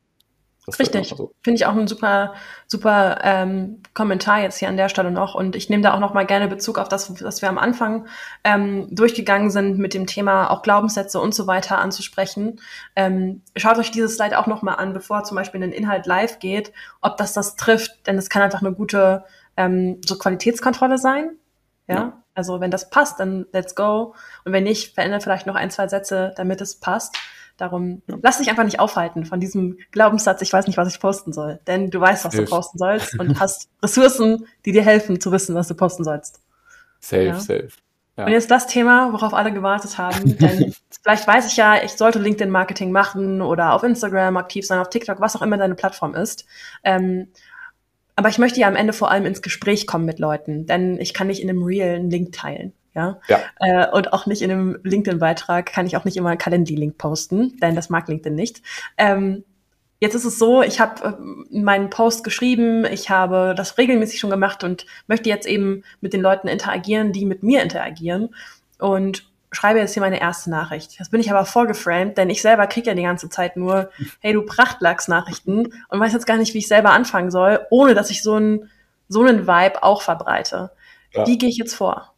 Das 0.66 0.80
Richtig. 0.80 1.10
So. 1.10 1.34
Finde 1.44 1.56
ich 1.56 1.66
auch 1.66 1.76
ein 1.76 1.88
super, 1.88 2.36
super 2.68 3.20
ähm, 3.24 3.82
Kommentar 3.94 4.42
jetzt 4.42 4.60
hier 4.60 4.70
an 4.70 4.78
der 4.78 4.88
Stelle 4.88 5.12
noch. 5.12 5.36
Und 5.36 5.58
ich 5.58 5.70
nehme 5.70 5.84
da 5.84 5.94
auch 5.94 6.00
noch 6.00 6.14
mal 6.14 6.26
gerne 6.26 6.48
Bezug 6.48 6.78
auf 6.78 6.88
das, 6.88 7.22
was 7.22 7.42
wir 7.42 7.50
am 7.50 7.58
Anfang 7.58 8.08
ähm, 8.46 8.88
durchgegangen 8.90 9.50
sind 9.50 9.78
mit 9.78 9.94
dem 9.94 10.08
Thema 10.08 10.50
auch 10.50 10.62
Glaubenssätze 10.62 11.20
und 11.20 11.36
so 11.36 11.48
weiter 11.48 11.80
anzusprechen. 11.80 12.62
Ähm, 12.96 13.42
schaut 13.58 13.78
euch 13.78 13.92
dieses 13.92 14.16
Slide 14.16 14.40
auch 14.40 14.48
noch 14.48 14.62
mal 14.62 14.76
an, 14.76 14.94
bevor 14.94 15.26
zum 15.26 15.36
Beispiel 15.36 15.62
ein 15.62 15.74
Inhalt 15.74 16.06
live 16.06 16.40
geht, 16.40 16.72
ob 17.02 17.18
das 17.18 17.34
das 17.34 17.58
trifft. 17.58 18.08
Denn 18.08 18.18
es 18.18 18.30
kann 18.30 18.42
einfach 18.42 18.62
eine 18.62 18.72
gute 18.72 19.26
ähm, 19.58 20.00
so 20.06 20.18
Qualitätskontrolle 20.18 20.98
sein. 20.98 21.32
ja. 21.88 21.96
ja. 21.96 22.23
Also 22.36 22.60
wenn 22.60 22.72
das 22.72 22.90
passt, 22.90 23.20
dann 23.20 23.46
let's 23.52 23.76
go. 23.76 24.16
Und 24.44 24.54
wenn 24.54 24.64
nicht, 24.64 24.96
verändere 24.96 25.22
vielleicht 25.22 25.48
noch 25.48 25.56
ein, 25.56 25.72
zwei 25.72 25.88
Sätze, 25.88 26.34
damit 26.36 26.62
es 26.62 26.76
passt. 26.80 27.16
Darum 27.58 28.02
lass 28.08 28.40
dich 28.40 28.50
einfach 28.50 28.64
nicht 28.64 28.80
aufhalten 28.80 29.26
von 29.26 29.40
diesem 29.40 29.78
Glaubenssatz, 29.92 30.42
ich 30.42 30.52
weiß 30.52 30.66
nicht, 30.66 30.78
was 30.78 30.88
ich 30.88 31.00
posten 31.00 31.34
soll. 31.34 31.60
Denn 31.68 31.92
du 31.92 32.00
weißt, 32.00 32.26
was 32.26 32.34
Safe. 32.34 32.46
du 32.46 32.50
posten 32.50 32.78
sollst 32.80 33.20
und 33.20 33.40
hast 33.40 33.70
Ressourcen, 33.84 34.48
die 34.66 34.72
dir 34.72 34.84
helfen 34.84 35.22
zu 35.22 35.32
wissen, 35.32 35.54
was 35.54 35.68
du 35.68 35.76
posten 35.76 36.04
sollst. 36.04 36.42
Safe, 37.00 37.24
ja? 37.26 37.40
safe. 37.40 37.70
Ja. 38.18 38.26
Und 38.26 38.32
jetzt 38.32 38.52
das 38.52 38.68
Thema, 38.68 39.12
worauf 39.12 39.34
alle 39.34 39.52
gewartet 39.52 39.98
haben. 39.98 40.38
Denn 40.40 40.74
vielleicht 41.02 41.28
weiß 41.28 41.48
ich 41.48 41.58
ja, 41.58 41.84
ich 41.84 41.92
sollte 41.92 42.20
LinkedIn-Marketing 42.20 42.92
machen 42.92 43.42
oder 43.42 43.74
auf 43.74 43.84
Instagram 43.84 44.38
aktiv 44.38 44.66
sein, 44.66 44.80
auf 44.80 44.90
TikTok, 44.90 45.20
was 45.20 45.36
auch 45.36 45.42
immer 45.42 45.58
deine 45.58 45.76
Plattform 45.76 46.16
ist. 46.16 46.46
Ähm, 46.84 47.28
aber 48.16 48.30
ich 48.30 48.38
möchte 48.38 48.60
ja 48.60 48.68
am 48.68 48.76
Ende 48.76 48.94
vor 48.94 49.10
allem 49.10 49.26
ins 49.26 49.42
Gespräch 49.42 49.88
kommen 49.88 50.06
mit 50.06 50.20
Leuten, 50.20 50.66
denn 50.66 51.00
ich 51.00 51.14
kann 51.14 51.28
nicht 51.28 51.42
in 51.42 51.50
einem 51.50 51.64
Reel 51.64 51.96
einen 51.96 52.10
Link 52.10 52.32
teilen. 52.32 52.74
Ja. 52.96 53.20
ja. 53.28 53.40
Äh, 53.60 53.88
und 53.90 54.14
auch 54.14 54.28
nicht 54.28 54.42
in 54.42 54.52
einem 54.52 54.78
LinkedIn-Beitrag 54.84 55.66
kann 55.66 55.88
ich 55.88 55.98
auch 55.98 56.06
nicht 56.06 56.18
immer 56.18 56.30
einen 56.30 56.38
Calendly-Link 56.38 56.98
posten, 56.98 57.58
denn 57.60 57.76
das 57.76 57.90
mag 57.90 58.08
LinkedIn 58.08 58.36
nicht. 58.36 58.62
Ähm, 58.98 59.44
jetzt 60.00 60.14
ist 60.14 60.26
es 60.26 60.38
so, 60.38 60.62
ich 60.62 60.80
habe 60.80 61.18
äh, 61.52 61.60
meinen 61.60 61.90
Post 61.90 62.24
geschrieben, 62.24 62.86
ich 62.86 63.10
habe 63.10 63.56
das 63.58 63.78
regelmäßig 63.80 64.20
schon 64.20 64.30
gemacht 64.30 64.64
und 64.64 64.86
möchte 65.08 65.30
jetzt 65.30 65.48
eben 65.48 65.84
mit 66.02 66.14
den 66.14 66.22
Leuten 66.22 66.48
interagieren, 66.48 67.14
die 67.14 67.26
mit 67.26 67.42
mir 67.42 67.64
interagieren. 67.64 68.36
Und 68.78 69.26
schreibe 69.56 69.80
jetzt 69.80 69.94
hier 69.94 70.02
meine 70.02 70.22
erste 70.22 70.50
Nachricht. 70.50 71.00
Das 71.00 71.10
bin 71.10 71.20
ich 71.20 71.32
aber 71.32 71.46
vorgeframed, 71.46 72.18
denn 72.18 72.30
ich 72.30 72.42
selber 72.42 72.68
kriege 72.68 72.88
ja 72.88 72.96
die 72.96 73.04
ganze 73.04 73.30
Zeit 73.30 73.58
nur, 73.58 73.90
hey 74.20 74.34
du 74.34 74.44
Prachtlachs-Nachrichten 74.44 75.74
und 75.90 76.00
weiß 76.00 76.14
jetzt 76.14 76.28
gar 76.28 76.38
nicht, 76.38 76.54
wie 76.54 76.60
ich 76.60 76.68
selber 76.68 76.92
anfangen 76.92 77.32
soll, 77.32 77.62
ohne 77.70 77.94
dass 77.94 78.10
ich 78.10 78.24
so 78.24 78.36
einen 78.36 78.70
so 79.08 79.22
einen 79.22 79.48
Vibe 79.48 79.84
auch 79.84 80.02
verbreite. 80.02 80.72
Ja. 81.14 81.28
Wie 81.28 81.38
gehe 81.38 81.50
ich 81.50 81.58
jetzt 81.58 81.76
vor? 81.76 82.14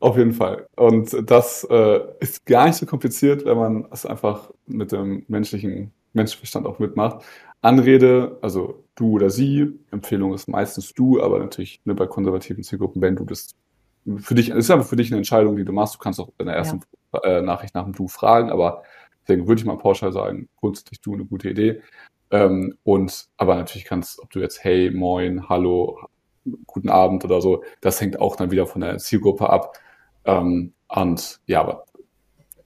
Auf 0.00 0.16
jeden 0.16 0.32
Fall. 0.32 0.66
Und 0.76 1.16
das 1.30 1.66
äh, 1.70 2.00
ist 2.20 2.44
gar 2.44 2.66
nicht 2.66 2.76
so 2.76 2.86
kompliziert, 2.86 3.44
wenn 3.44 3.56
man 3.56 3.88
es 3.90 4.04
einfach 4.04 4.50
mit 4.66 4.92
dem 4.92 5.24
menschlichen 5.28 5.92
Menschenverstand 6.12 6.66
auch 6.66 6.78
mitmacht. 6.78 7.24
Anrede, 7.62 8.38
also 8.42 8.84
du 8.94 9.12
oder 9.12 9.30
sie, 9.30 9.78
Empfehlung 9.90 10.34
ist 10.34 10.48
meistens 10.48 10.92
du, 10.92 11.22
aber 11.22 11.38
natürlich 11.38 11.80
ne, 11.84 11.94
bei 11.94 12.06
konservativen 12.06 12.62
Zielgruppen, 12.62 13.00
wenn 13.00 13.16
du 13.16 13.24
das 13.24 13.54
für 14.18 14.34
dich, 14.34 14.50
es 14.50 14.56
ist 14.56 14.70
aber 14.70 14.84
für 14.84 14.96
dich 14.96 15.10
eine 15.10 15.18
Entscheidung, 15.18 15.56
die 15.56 15.64
du 15.64 15.72
machst. 15.72 15.94
Du 15.94 15.98
kannst 15.98 16.20
auch 16.20 16.32
in 16.38 16.46
der 16.46 16.56
ersten 16.56 16.80
ja. 17.12 17.20
äh, 17.20 17.42
Nachricht 17.42 17.74
nach 17.74 17.84
dem 17.84 17.92
Du 17.92 18.08
fragen, 18.08 18.50
aber 18.50 18.82
deswegen 19.22 19.48
würde 19.48 19.60
ich 19.60 19.66
mal 19.66 19.78
pauschal 19.78 20.12
sagen, 20.12 20.48
grundsätzlich 20.56 21.00
du 21.00 21.14
eine 21.14 21.24
gute 21.24 21.50
Idee. 21.50 21.82
Ähm, 22.30 22.76
und 22.84 23.28
aber 23.36 23.56
natürlich 23.56 23.84
kannst, 23.84 24.20
ob 24.20 24.30
du 24.30 24.40
jetzt 24.40 24.62
Hey, 24.64 24.90
Moin, 24.90 25.48
Hallo, 25.48 25.98
guten 26.66 26.88
Abend 26.88 27.24
oder 27.24 27.40
so, 27.40 27.64
das 27.80 28.00
hängt 28.00 28.20
auch 28.20 28.36
dann 28.36 28.50
wieder 28.50 28.66
von 28.66 28.80
der 28.80 28.98
Zielgruppe 28.98 29.50
ab. 29.50 29.78
Ähm, 30.24 30.72
und 30.88 31.40
ja, 31.46 31.60
aber 31.60 31.86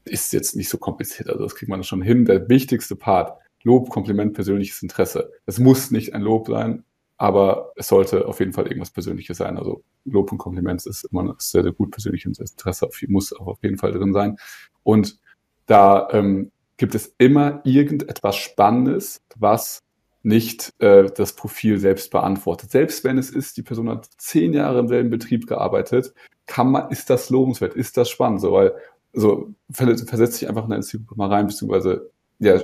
ist 0.04 0.32
jetzt 0.32 0.56
nicht 0.56 0.68
so 0.68 0.78
kompliziert. 0.78 1.28
Also 1.28 1.44
das 1.44 1.54
kriegt 1.54 1.70
man 1.70 1.84
schon 1.84 2.02
hin. 2.02 2.24
Der 2.24 2.48
wichtigste 2.48 2.96
Part, 2.96 3.38
Lob, 3.62 3.90
Kompliment, 3.90 4.34
persönliches 4.34 4.82
Interesse. 4.82 5.32
Es 5.46 5.58
muss 5.58 5.90
nicht 5.90 6.14
ein 6.14 6.22
Lob 6.22 6.48
sein, 6.48 6.84
aber 7.20 7.74
es 7.76 7.88
sollte 7.88 8.26
auf 8.26 8.40
jeden 8.40 8.54
Fall 8.54 8.66
irgendwas 8.66 8.90
Persönliches 8.90 9.36
sein. 9.36 9.58
Also 9.58 9.84
Lob 10.06 10.32
und 10.32 10.38
Kompliment 10.38 10.86
ist 10.86 11.04
immer 11.04 11.34
sehr, 11.36 11.62
sehr 11.62 11.72
gut. 11.72 11.90
Persönliches 11.90 12.38
Interesse 12.38 12.88
muss 13.08 13.34
auch 13.34 13.46
auf 13.46 13.62
jeden 13.62 13.76
Fall 13.76 13.92
drin 13.92 14.14
sein. 14.14 14.38
Und 14.84 15.18
da 15.66 16.08
ähm, 16.12 16.50
gibt 16.78 16.94
es 16.94 17.14
immer 17.18 17.60
irgendetwas 17.64 18.36
Spannendes, 18.36 19.20
was 19.36 19.82
nicht 20.22 20.72
äh, 20.78 21.10
das 21.14 21.36
Profil 21.36 21.78
selbst 21.78 22.10
beantwortet. 22.10 22.70
Selbst 22.70 23.04
wenn 23.04 23.18
es 23.18 23.28
ist, 23.28 23.58
die 23.58 23.62
Person 23.62 23.90
hat 23.90 24.08
zehn 24.16 24.54
Jahre 24.54 24.78
im 24.78 24.88
selben 24.88 25.10
Betrieb 25.10 25.46
gearbeitet, 25.46 26.14
kann 26.46 26.70
man, 26.70 26.90
ist 26.90 27.10
das 27.10 27.28
lobenswert, 27.28 27.74
ist 27.74 27.98
das 27.98 28.08
spannend, 28.08 28.40
so, 28.40 28.52
weil 28.52 28.74
so 29.12 29.50
versetzt 29.70 30.40
dich 30.40 30.48
einfach 30.48 30.64
in 30.64 30.70
deine 30.70 30.82
Zielgruppe 30.82 31.16
mal 31.18 31.28
rein, 31.28 31.48
beziehungsweise 31.48 32.10
ja, 32.38 32.62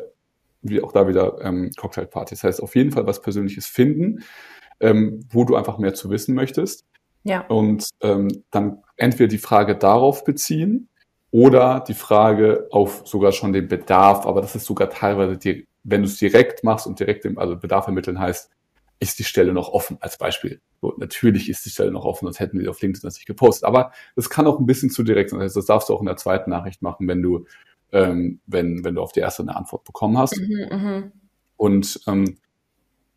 wie 0.69 0.83
auch 0.83 0.93
da 0.93 1.09
wieder 1.09 1.39
ähm, 1.43 1.71
Cocktailparty. 1.77 2.35
Das 2.35 2.45
heißt, 2.45 2.63
auf 2.63 2.75
jeden 2.75 2.93
Fall 2.93 3.07
was 3.07 3.23
Persönliches 3.23 3.67
finden, 3.67 4.25
ähm, 4.81 5.21
wo 5.31 5.45
du 5.45 5.57
einfach 5.57 5.79
mehr 5.79 5.95
zu 5.95 6.11
wissen 6.11 6.35
möchtest. 6.35 6.85
Ja. 7.25 7.41
Und 7.49 7.89
ähm, 8.03 8.29
dann 8.51 8.83
entweder 8.97 9.29
die 9.29 9.39
Frage 9.39 9.77
darauf 9.77 10.25
beziehen 10.25 10.89
oder 11.31 11.81
die 11.81 11.95
Frage 11.95 12.69
auf 12.71 13.03
sogar 13.05 13.33
schon 13.33 13.53
den 13.53 13.69
Bedarf, 13.69 14.27
aber 14.27 14.41
das 14.41 14.55
ist 14.55 14.67
sogar 14.67 14.91
teilweise, 14.91 15.37
die, 15.37 15.67
wenn 15.83 16.03
du 16.03 16.09
es 16.09 16.19
direkt 16.19 16.63
machst 16.63 16.87
und 16.87 17.01
direkt 17.01 17.25
dem, 17.25 17.39
also 17.39 17.57
Bedarf 17.57 17.87
ermitteln 17.87 18.19
heißt, 18.19 18.51
ist 18.99 19.19
die 19.19 19.25
Stelle 19.25 19.53
noch 19.53 19.69
offen 19.69 19.99
als 20.01 20.17
Beispiel. 20.17 20.61
So, 20.81 20.95
natürlich 20.97 21.51
ist 21.51 21.65
die 21.67 21.71
Stelle 21.71 21.91
noch 21.91 22.05
offen, 22.05 22.27
sonst 22.27 22.41
hätten 22.41 22.59
wir 22.59 22.71
auf 22.71 22.81
LinkedIn 22.81 23.03
das 23.03 23.17
nicht 23.17 23.27
gepostet. 23.27 23.65
Aber 23.65 23.93
das 24.15 24.31
kann 24.31 24.47
auch 24.47 24.59
ein 24.59 24.67
bisschen 24.67 24.91
zu 24.91 25.03
direkt 25.03 25.31
sein. 25.31 25.41
Das 25.41 25.53
darfst 25.67 25.89
du 25.89 25.95
auch 25.95 26.01
in 26.01 26.07
der 26.07 26.17
zweiten 26.17 26.51
Nachricht 26.51 26.81
machen, 26.81 27.07
wenn 27.09 27.23
du, 27.23 27.47
ähm, 27.97 28.41
wenn, 28.47 28.85
wenn 28.85 28.95
du 28.95 29.03
auf 29.03 29.13
die 29.13 29.21
erste 29.21 29.43
eine 29.43 29.57
Antwort 29.57 29.85
bekommen 29.85 30.19
hast. 30.19 30.39
Mhm, 30.39 30.69
mh. 30.71 31.13
Und 31.57 32.01
ähm, 32.07 32.37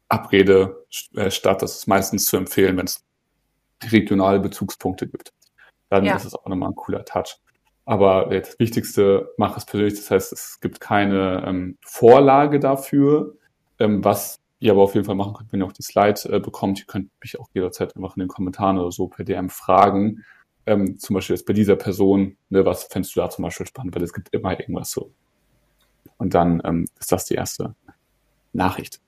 Abrede 0.08 0.86
äh, 1.16 1.30
statt, 1.30 1.62
das 1.62 1.78
ist 1.78 1.88
meistens 1.88 2.26
zu 2.26 2.38
empfehlen, 2.38 2.78
wenn 2.78 2.86
es 2.86 3.04
regionale 3.84 4.40
Bezugspunkte 4.40 5.08
gibt. 5.08 5.34
Dann 5.90 6.06
ja. 6.06 6.16
ist 6.16 6.26
es 6.26 6.36
auch 6.36 6.46
nochmal 6.46 6.70
ein 6.70 6.76
cooler 6.76 7.04
Touch. 7.04 7.38
Aber 7.86 8.28
das 8.28 8.58
Wichtigste, 8.60 9.34
mach 9.38 9.58
es 9.58 9.66
persönlich. 9.66 9.96
Das 9.96 10.12
heißt, 10.12 10.34
es 10.34 10.60
gibt 10.62 10.80
keine 10.80 11.44
ähm, 11.46 11.78
Vorlage 11.82 12.60
dafür, 12.60 13.36
ähm, 13.80 14.04
was 14.04 14.40
ihr 14.60 14.72
aber 14.72 14.84
auf 14.84 14.94
jeden 14.94 15.06
Fall 15.06 15.16
machen 15.16 15.34
könnt, 15.34 15.52
wenn 15.52 15.62
ihr 15.62 15.66
auch 15.66 15.74
die 15.74 15.82
Slide 15.82 16.22
äh, 16.30 16.40
bekommt. 16.40 16.80
Ihr 16.80 16.86
könnt 16.86 17.10
mich 17.22 17.40
auch 17.40 17.50
jederzeit 17.54 17.96
einfach 17.96 18.16
in 18.16 18.22
den 18.22 18.30
Kommentaren 18.30 18.78
oder 18.78 18.92
so 18.92 19.08
per 19.08 19.26
DM 19.26 19.50
fragen. 19.50 20.24
Ähm, 20.70 21.00
zum 21.00 21.16
Beispiel 21.16 21.36
jetzt 21.36 21.46
bei 21.46 21.54
dieser 21.54 21.76
Person, 21.76 22.38
ne, 22.50 22.66
was 22.66 22.84
fändest 22.84 23.16
du 23.16 23.20
da 23.20 23.30
zum 23.30 23.44
Beispiel 23.44 23.66
spannend, 23.66 23.96
weil 23.96 24.04
es 24.04 24.14
gibt 24.14 24.34
immer 24.34 24.60
irgendwas 24.60 24.92
so. 24.92 25.12
Und 26.18 26.34
dann 26.34 26.62
ähm, 26.66 26.86
ist 27.00 27.12
das 27.12 27.26
die 27.26 27.36
erste 27.36 27.76
Nachricht 28.54 29.02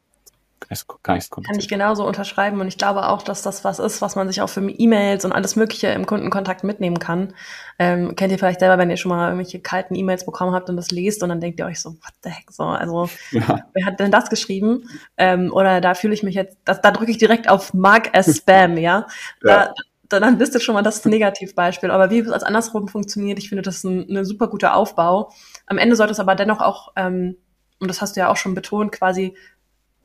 gar 1.04 1.16
nichts 1.16 1.30
Kann 1.30 1.60
ich 1.60 1.68
genauso 1.68 2.06
unterschreiben 2.06 2.60
und 2.62 2.68
ich 2.68 2.78
glaube 2.78 3.08
auch, 3.08 3.22
dass 3.22 3.42
das 3.42 3.64
was 3.64 3.80
ist, 3.80 4.02
was 4.02 4.16
man 4.16 4.28
sich 4.28 4.42
auch 4.42 4.50
für 4.50 4.62
E-Mails 4.62 5.26
und 5.26 5.32
alles 5.32 5.56
Mögliche 5.56 5.88
im 5.88 6.06
Kundenkontakt 6.06 6.64
mitnehmen 6.64 7.00
kann. 7.00 7.34
Ähm, 7.80 8.16
kennt 8.16 8.32
ihr 8.32 8.40
vielleicht 8.40 8.60
selber, 8.60 8.78
wenn 8.78 8.90
ihr 8.90 8.98
schon 8.98 9.10
mal 9.10 9.30
irgendwelche 9.30 9.60
kalten 9.60 9.96
E-Mails 9.96 10.26
bekommen 10.26 10.54
habt 10.54 10.70
und 10.70 10.78
das 10.78 10.92
lest 10.92 11.24
und 11.24 11.30
dann 11.30 11.42
denkt 11.42 11.60
ihr 11.60 11.66
euch 11.66 11.82
so, 11.82 11.92
what 11.92 12.14
the 12.24 12.30
heck, 12.30 12.52
so, 12.52 12.64
also 12.64 13.10
ja. 13.32 13.60
wer 13.74 13.86
hat 13.86 14.00
denn 14.00 14.12
das 14.12 14.30
geschrieben? 14.30 14.88
Ähm, 15.18 15.52
oder 15.52 15.82
da 15.82 15.94
fühle 15.94 16.14
ich 16.14 16.24
mich 16.24 16.36
jetzt, 16.36 16.58
das, 16.66 16.82
da 16.82 16.92
drücke 16.92 17.12
ich 17.12 17.18
direkt 17.18 17.50
auf 17.50 17.74
Mark 17.74 18.16
as 18.16 18.38
Spam, 18.38 18.78
ja. 18.78 19.08
ja. 19.44 19.74
Da, 20.12 20.20
dann 20.20 20.40
wisst 20.40 20.54
ihr 20.54 20.60
schon 20.60 20.76
mal 20.76 20.82
das 20.82 21.04
Negativbeispiel. 21.06 21.92
Aber 21.92 22.10
wie 22.10 22.20
es 22.20 22.32
als 22.32 22.44
andersrum 22.44 22.88
funktioniert, 22.88 23.40
ich 23.40 23.50
finde 23.50 23.62
das 23.62 23.84
ein, 23.84 24.10
ein 24.10 24.26
super 24.26 24.48
guter 24.48 24.76
Aufbau. 24.76 25.32
Am 25.66 25.78
Ende 25.78 25.96
sollte 25.96 26.12
es 26.12 26.20
aber 26.20 26.36
dennoch 26.36 26.62
auch, 26.62 26.94
ähm, 26.96 27.38
und 27.80 27.88
das 27.88 28.02
hast 28.02 28.16
du 28.16 28.20
ja 28.20 28.30
auch 28.30 28.38
schon 28.38 28.54
betont, 28.54 28.92
quasi 28.92 29.36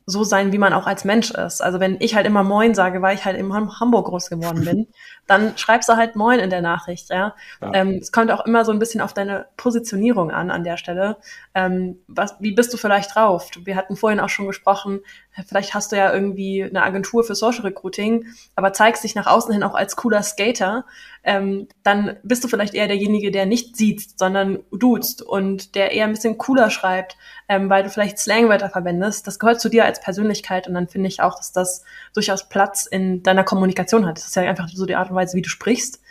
so 0.09 0.23
sein, 0.23 0.53
wie 0.53 0.57
man 0.57 0.71
auch 0.71 0.87
als 0.87 1.03
Mensch 1.03 1.31
ist. 1.31 1.61
Also 1.61 1.81
wenn 1.81 1.97
ich 1.99 2.15
halt 2.15 2.25
immer 2.25 2.41
Moin 2.41 2.73
sage, 2.73 3.01
weil 3.01 3.13
ich 3.13 3.25
halt 3.25 3.37
in 3.37 3.53
Hamburg 3.53 4.07
groß 4.07 4.29
geworden 4.29 4.63
bin, 4.63 4.87
dann 5.27 5.57
schreibst 5.57 5.89
du 5.89 5.97
halt 5.97 6.15
Moin 6.15 6.39
in 6.39 6.49
der 6.49 6.61
Nachricht, 6.61 7.09
ja. 7.09 7.35
ja. 7.61 7.71
Ähm, 7.73 7.99
es 8.01 8.13
kommt 8.13 8.31
auch 8.31 8.45
immer 8.45 8.63
so 8.63 8.71
ein 8.71 8.79
bisschen 8.79 9.01
auf 9.01 9.13
deine 9.13 9.47
Positionierung 9.57 10.31
an, 10.31 10.49
an 10.49 10.63
der 10.63 10.77
Stelle. 10.77 11.17
Ähm, 11.53 11.99
was, 12.07 12.37
wie 12.39 12.53
bist 12.53 12.73
du 12.73 12.77
vielleicht 12.77 13.15
drauf? 13.15 13.49
Wir 13.65 13.75
hatten 13.75 13.97
vorhin 13.97 14.21
auch 14.21 14.29
schon 14.29 14.47
gesprochen, 14.47 15.01
vielleicht 15.45 15.73
hast 15.73 15.91
du 15.91 15.97
ja 15.97 16.13
irgendwie 16.13 16.63
eine 16.63 16.83
Agentur 16.83 17.23
für 17.23 17.35
Social 17.35 17.61
Recruiting, 17.61 18.25
aber 18.55 18.73
zeigst 18.73 19.03
dich 19.03 19.15
nach 19.15 19.27
außen 19.27 19.53
hin 19.53 19.63
auch 19.63 19.75
als 19.75 19.95
cooler 19.95 20.23
Skater, 20.23 20.85
ähm, 21.23 21.67
dann 21.83 22.17
bist 22.23 22.43
du 22.43 22.47
vielleicht 22.47 22.73
eher 22.73 22.87
derjenige, 22.87 23.31
der 23.31 23.45
nicht 23.45 23.75
sieht, 23.75 24.17
sondern 24.17 24.59
duzt 24.71 25.21
und 25.21 25.75
der 25.75 25.91
eher 25.91 26.05
ein 26.05 26.13
bisschen 26.13 26.37
cooler 26.37 26.69
schreibt, 26.69 27.17
ähm, 27.49 27.69
weil 27.69 27.83
du 27.83 27.89
vielleicht 27.89 28.17
Slangwörter 28.17 28.69
verwendest. 28.69 29.27
Das 29.27 29.39
gehört 29.39 29.61
zu 29.61 29.69
dir 29.69 29.85
als 29.85 29.99
Persönlichkeit 29.99 30.67
und 30.67 30.73
dann 30.73 30.87
finde 30.87 31.09
ich 31.09 31.21
auch, 31.21 31.35
dass 31.35 31.51
das 31.51 31.83
durchaus 32.13 32.49
Platz 32.49 32.85
in 32.85 33.23
deiner 33.23 33.43
Kommunikation 33.43 34.05
hat. 34.05 34.17
Das 34.17 34.27
ist 34.27 34.35
ja 34.35 34.43
einfach 34.43 34.69
so 34.69 34.85
die 34.85 34.95
Art 34.95 35.09
und 35.09 35.15
Weise, 35.15 35.35
wie 35.35 35.41
du 35.41 35.49
sprichst. 35.49 36.01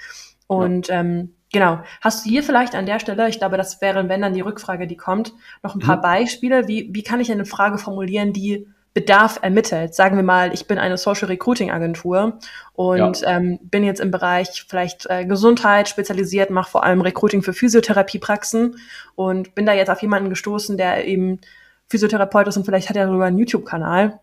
Und 0.46 0.88
ja. 0.88 1.00
ähm, 1.00 1.34
genau, 1.52 1.80
hast 2.00 2.24
du 2.24 2.30
hier 2.30 2.42
vielleicht 2.42 2.74
an 2.74 2.86
der 2.86 3.00
Stelle, 3.00 3.28
ich 3.28 3.38
glaube, 3.38 3.56
das 3.56 3.80
wäre, 3.80 4.08
wenn 4.08 4.22
dann 4.22 4.34
die 4.34 4.40
Rückfrage, 4.40 4.86
die 4.86 4.96
kommt, 4.96 5.32
noch 5.62 5.74
ein 5.74 5.80
paar 5.80 5.96
mhm. 5.96 6.02
Beispiele, 6.02 6.68
wie, 6.68 6.90
wie 6.92 7.02
kann 7.02 7.20
ich 7.20 7.32
eine 7.32 7.46
Frage 7.46 7.78
formulieren, 7.78 8.32
die 8.32 8.68
Bedarf 8.96 9.40
ermittelt. 9.42 9.94
Sagen 9.94 10.16
wir 10.16 10.22
mal, 10.22 10.54
ich 10.54 10.66
bin 10.66 10.78
eine 10.78 10.96
Social 10.96 11.28
Recruiting 11.28 11.70
Agentur 11.70 12.38
und 12.72 13.20
ja. 13.20 13.36
ähm, 13.36 13.58
bin 13.60 13.84
jetzt 13.84 14.00
im 14.00 14.10
Bereich 14.10 14.64
vielleicht 14.66 15.04
äh, 15.10 15.26
Gesundheit 15.26 15.90
spezialisiert, 15.90 16.48
mache 16.48 16.70
vor 16.70 16.82
allem 16.82 17.02
Recruiting 17.02 17.42
für 17.42 17.52
Physiotherapiepraxen 17.52 18.76
und 19.14 19.54
bin 19.54 19.66
da 19.66 19.74
jetzt 19.74 19.90
auf 19.90 20.00
jemanden 20.00 20.30
gestoßen, 20.30 20.78
der 20.78 21.06
eben 21.06 21.42
Physiotherapeut 21.90 22.48
ist 22.48 22.56
und 22.56 22.64
vielleicht 22.64 22.88
hat 22.88 22.96
er 22.96 23.06
sogar 23.06 23.26
einen 23.26 23.36
YouTube-Kanal. 23.36 24.18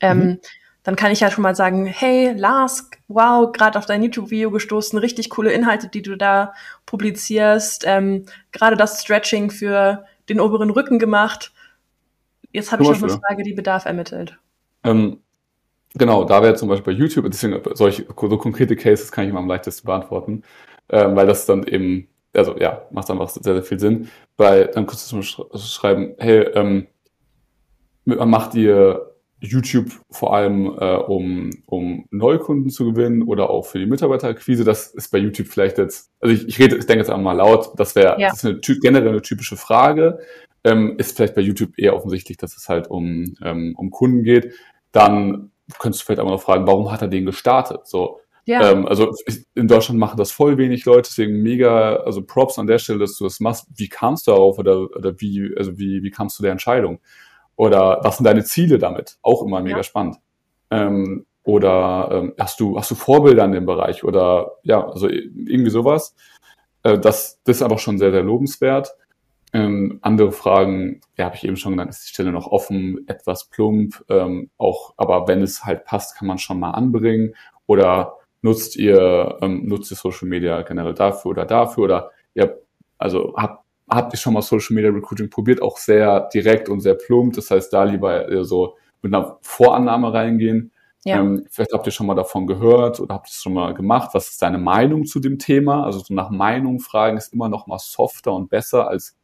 Ähm, 0.00 0.18
mhm. 0.18 0.38
Dann 0.84 0.96
kann 0.96 1.12
ich 1.12 1.20
ja 1.20 1.30
schon 1.30 1.42
mal 1.42 1.54
sagen, 1.54 1.84
hey 1.84 2.32
Lars, 2.34 2.88
wow, 3.08 3.52
gerade 3.52 3.78
auf 3.78 3.84
dein 3.84 4.02
YouTube-Video 4.02 4.50
gestoßen, 4.50 4.98
richtig 4.98 5.28
coole 5.28 5.52
Inhalte, 5.52 5.88
die 5.88 6.00
du 6.00 6.16
da 6.16 6.54
publizierst, 6.86 7.84
ähm, 7.86 8.24
gerade 8.52 8.76
das 8.76 9.02
Stretching 9.02 9.50
für 9.50 10.06
den 10.30 10.40
oberen 10.40 10.70
Rücken 10.70 10.98
gemacht 10.98 11.51
Jetzt 12.52 12.72
habe 12.72 12.82
ich 12.82 12.88
noch 12.88 13.02
eine 13.02 13.20
Frage, 13.26 13.42
die 13.42 13.54
Bedarf 13.54 13.86
ermittelt. 13.86 14.38
Ähm, 14.84 15.18
genau, 15.94 16.24
da 16.24 16.42
wäre 16.42 16.54
zum 16.54 16.68
Beispiel 16.68 16.94
bei 16.94 16.98
YouTube, 16.98 17.30
deswegen 17.30 17.60
solche 17.74 18.04
so 18.04 18.38
konkrete 18.38 18.76
Cases 18.76 19.10
kann 19.10 19.24
ich 19.24 19.30
immer 19.30 19.40
am 19.40 19.48
leichtesten 19.48 19.86
beantworten, 19.86 20.42
ähm, 20.90 21.16
weil 21.16 21.26
das 21.26 21.46
dann 21.46 21.64
eben, 21.64 22.08
also 22.34 22.56
ja, 22.58 22.86
macht 22.90 23.10
einfach 23.10 23.28
sehr, 23.30 23.54
sehr 23.54 23.62
viel 23.62 23.78
Sinn. 23.78 24.08
Weil 24.36 24.66
dann 24.66 24.86
kannst 24.86 25.06
du 25.06 25.10
zum 25.10 25.20
Beispiel 25.20 25.60
schreiben, 25.60 26.14
hey, 26.18 26.42
ähm, 26.54 26.86
macht 28.04 28.54
ihr 28.54 29.08
YouTube 29.42 29.90
vor 30.10 30.34
allem 30.34 30.66
äh, 30.78 30.94
um, 30.96 31.50
um 31.66 32.06
Neukunden 32.10 32.70
zu 32.70 32.92
gewinnen 32.92 33.22
oder 33.22 33.50
auch 33.50 33.66
für 33.66 33.78
die 33.78 33.86
Mitarbeiterakquise. 33.86 34.62
Das 34.64 34.88
ist 34.88 35.10
bei 35.10 35.18
YouTube 35.18 35.48
vielleicht 35.48 35.78
jetzt, 35.78 36.12
also 36.20 36.32
ich, 36.32 36.46
ich 36.46 36.58
rede, 36.60 36.76
ich 36.76 36.86
denke 36.86 37.00
jetzt 37.00 37.10
einmal 37.10 37.36
laut, 37.36 37.72
das 37.76 37.96
wäre 37.96 38.20
ja. 38.20 38.28
das 38.28 38.44
ist 38.44 38.44
eine 38.44 38.78
generell 38.80 39.08
eine 39.08 39.22
typische 39.22 39.56
Frage 39.56 40.20
ähm, 40.64 40.96
ist 40.98 41.16
vielleicht 41.16 41.34
bei 41.34 41.40
YouTube 41.40 41.78
eher 41.78 41.96
offensichtlich, 41.96 42.36
dass 42.36 42.56
es 42.56 42.68
halt 42.68 42.88
um, 42.88 43.34
ähm, 43.42 43.74
um 43.76 43.90
Kunden 43.90 44.22
geht. 44.22 44.54
Dann 44.92 45.50
könntest 45.78 46.02
du 46.02 46.06
vielleicht 46.06 46.20
aber 46.20 46.30
noch 46.30 46.42
fragen, 46.42 46.66
warum 46.66 46.90
hat 46.90 47.02
er 47.02 47.08
den 47.08 47.26
gestartet? 47.26 47.86
So, 47.86 48.20
ja. 48.44 48.70
Ähm, 48.70 48.86
also 48.86 49.12
in 49.54 49.68
Deutschland 49.68 50.00
machen 50.00 50.16
das 50.16 50.32
voll 50.32 50.58
wenig 50.58 50.84
Leute, 50.84 51.08
deswegen 51.10 51.42
mega, 51.42 51.96
also 51.96 52.22
Props 52.22 52.58
an 52.58 52.66
der 52.66 52.78
Stelle, 52.78 52.98
dass 52.98 53.16
du 53.16 53.24
das 53.24 53.40
machst. 53.40 53.66
Wie 53.76 53.88
kamst 53.88 54.26
du 54.26 54.32
darauf 54.32 54.58
oder, 54.58 54.82
oder 54.96 55.20
wie, 55.20 55.54
also 55.56 55.78
wie, 55.78 56.02
wie 56.02 56.10
kamst 56.10 56.38
du 56.38 56.42
der 56.42 56.52
Entscheidung? 56.52 56.98
Oder 57.54 58.00
was 58.02 58.16
sind 58.16 58.24
deine 58.24 58.44
Ziele 58.44 58.78
damit? 58.78 59.18
Auch 59.22 59.42
immer 59.42 59.60
mega 59.60 59.78
ja. 59.78 59.82
spannend. 59.82 60.16
Ähm, 60.70 61.26
oder 61.44 62.08
ähm, 62.12 62.34
hast 62.38 62.60
du 62.60 62.78
hast 62.78 62.90
du 62.90 62.94
Vorbilder 62.94 63.44
in 63.44 63.52
dem 63.52 63.66
Bereich 63.66 64.04
oder 64.04 64.52
ja, 64.62 64.86
also 64.88 65.08
irgendwie 65.08 65.70
sowas. 65.70 66.14
Äh, 66.82 66.98
das, 66.98 67.40
das 67.44 67.56
ist 67.56 67.62
einfach 67.62 67.80
schon 67.80 67.98
sehr 67.98 68.12
sehr 68.12 68.22
lobenswert. 68.22 68.94
Ähm, 69.54 69.98
andere 70.00 70.32
Fragen, 70.32 71.02
ja, 71.16 71.26
habe 71.26 71.36
ich 71.36 71.44
eben 71.44 71.56
schon 71.56 71.72
genannt, 71.72 71.90
ist 71.90 72.04
die 72.04 72.08
Stelle 72.14 72.32
noch 72.32 72.46
offen, 72.46 73.06
etwas 73.06 73.50
plump, 73.50 74.02
ähm, 74.08 74.50
auch, 74.56 74.94
aber 74.96 75.28
wenn 75.28 75.42
es 75.42 75.64
halt 75.64 75.84
passt, 75.84 76.16
kann 76.16 76.26
man 76.26 76.38
schon 76.38 76.58
mal 76.58 76.70
anbringen. 76.70 77.34
Oder 77.66 78.16
nutzt 78.40 78.76
ihr, 78.76 79.38
ähm, 79.42 79.66
nutzt 79.66 79.90
ihr 79.90 79.96
Social 79.96 80.28
Media 80.28 80.62
generell 80.62 80.94
dafür 80.94 81.30
oder 81.32 81.44
dafür 81.44 81.84
oder 81.84 82.10
ihr 82.34 82.58
also 82.98 83.34
habt, 83.36 83.64
habt 83.90 84.14
ihr 84.14 84.18
schon 84.18 84.34
mal 84.34 84.42
Social 84.42 84.74
Media 84.74 84.90
Recruiting 84.90 85.28
probiert, 85.28 85.60
auch 85.60 85.76
sehr 85.76 86.28
direkt 86.32 86.68
und 86.68 86.80
sehr 86.80 86.94
plump. 86.94 87.34
Das 87.34 87.50
heißt, 87.50 87.72
da 87.72 87.84
lieber 87.84 88.44
so 88.44 88.76
mit 89.02 89.12
einer 89.12 89.38
Vorannahme 89.42 90.12
reingehen. 90.12 90.72
Ja. 91.04 91.18
Ähm, 91.18 91.44
vielleicht 91.50 91.72
habt 91.72 91.86
ihr 91.86 91.92
schon 91.92 92.06
mal 92.06 92.14
davon 92.14 92.46
gehört 92.46 93.00
oder 93.00 93.14
habt 93.14 93.28
ihr 93.28 93.32
es 93.32 93.42
schon 93.42 93.54
mal 93.54 93.74
gemacht. 93.74 94.10
Was 94.12 94.30
ist 94.30 94.42
deine 94.42 94.58
Meinung 94.58 95.04
zu 95.04 95.18
dem 95.18 95.38
Thema? 95.38 95.84
Also 95.84 95.98
so 95.98 96.14
nach 96.14 96.30
Meinung 96.30 96.78
fragen 96.78 97.16
ist 97.16 97.32
immer 97.32 97.48
noch 97.48 97.66
mal 97.66 97.80
softer 97.80 98.32
und 98.32 98.48
besser 98.48 98.88
als 98.88 99.16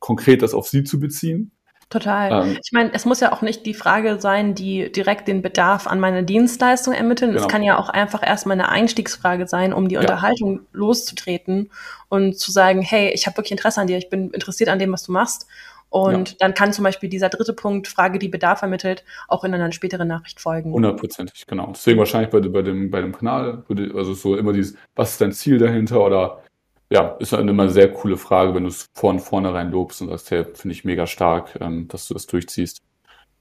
konkret 0.00 0.42
das 0.42 0.54
auf 0.54 0.68
sie 0.68 0.82
zu 0.82 0.98
beziehen. 0.98 1.52
Total. 1.90 2.46
Ähm, 2.46 2.58
ich 2.64 2.70
meine, 2.70 2.94
es 2.94 3.04
muss 3.04 3.18
ja 3.18 3.32
auch 3.32 3.42
nicht 3.42 3.66
die 3.66 3.74
Frage 3.74 4.20
sein, 4.20 4.54
die 4.54 4.92
direkt 4.92 5.26
den 5.26 5.42
Bedarf 5.42 5.88
an 5.88 5.98
meine 5.98 6.22
Dienstleistung 6.22 6.94
ermitteln. 6.94 7.32
Genau. 7.32 7.42
Es 7.42 7.48
kann 7.48 7.64
ja 7.64 7.78
auch 7.78 7.88
einfach 7.88 8.24
erstmal 8.24 8.54
eine 8.54 8.68
Einstiegsfrage 8.68 9.48
sein, 9.48 9.72
um 9.72 9.88
die 9.88 9.96
ja. 9.96 10.00
Unterhaltung 10.00 10.60
loszutreten 10.72 11.70
und 12.08 12.38
zu 12.38 12.52
sagen, 12.52 12.80
hey, 12.80 13.10
ich 13.12 13.26
habe 13.26 13.36
wirklich 13.36 13.50
Interesse 13.50 13.80
an 13.80 13.88
dir, 13.88 13.98
ich 13.98 14.08
bin 14.08 14.30
interessiert 14.30 14.70
an 14.70 14.78
dem, 14.78 14.92
was 14.92 15.02
du 15.02 15.10
machst. 15.10 15.48
Und 15.88 16.30
ja. 16.30 16.36
dann 16.38 16.54
kann 16.54 16.72
zum 16.72 16.84
Beispiel 16.84 17.08
dieser 17.08 17.28
dritte 17.28 17.52
Punkt, 17.52 17.88
Frage, 17.88 18.20
die 18.20 18.28
Bedarf 18.28 18.62
ermittelt, 18.62 19.04
auch 19.26 19.42
in 19.42 19.52
einer 19.52 19.72
späteren 19.72 20.06
Nachricht 20.06 20.38
folgen. 20.38 20.72
Hundertprozentig, 20.72 21.48
genau. 21.48 21.72
Deswegen 21.74 21.98
wahrscheinlich 21.98 22.30
bei, 22.30 22.38
bei, 22.38 22.62
dem, 22.62 22.92
bei 22.92 23.00
dem 23.00 23.10
Kanal, 23.10 23.64
also 23.96 24.14
so 24.14 24.36
immer 24.36 24.52
dieses, 24.52 24.76
was 24.94 25.12
ist 25.12 25.20
dein 25.20 25.32
Ziel 25.32 25.58
dahinter 25.58 26.00
oder 26.00 26.44
ja, 26.90 27.16
ist 27.20 27.32
halt 27.32 27.48
immer 27.48 27.62
eine 27.62 27.72
sehr 27.72 27.92
coole 27.92 28.16
Frage, 28.16 28.54
wenn 28.54 28.64
du 28.64 28.68
es 28.68 28.88
von 28.92 29.20
vornherein 29.20 29.70
lobst 29.70 30.02
und 30.02 30.08
sagst, 30.08 30.30
hey, 30.32 30.44
finde 30.44 30.74
ich 30.74 30.84
mega 30.84 31.06
stark, 31.06 31.56
ähm, 31.60 31.86
dass 31.88 32.08
du 32.08 32.14
das 32.14 32.26
durchziehst. 32.26 32.82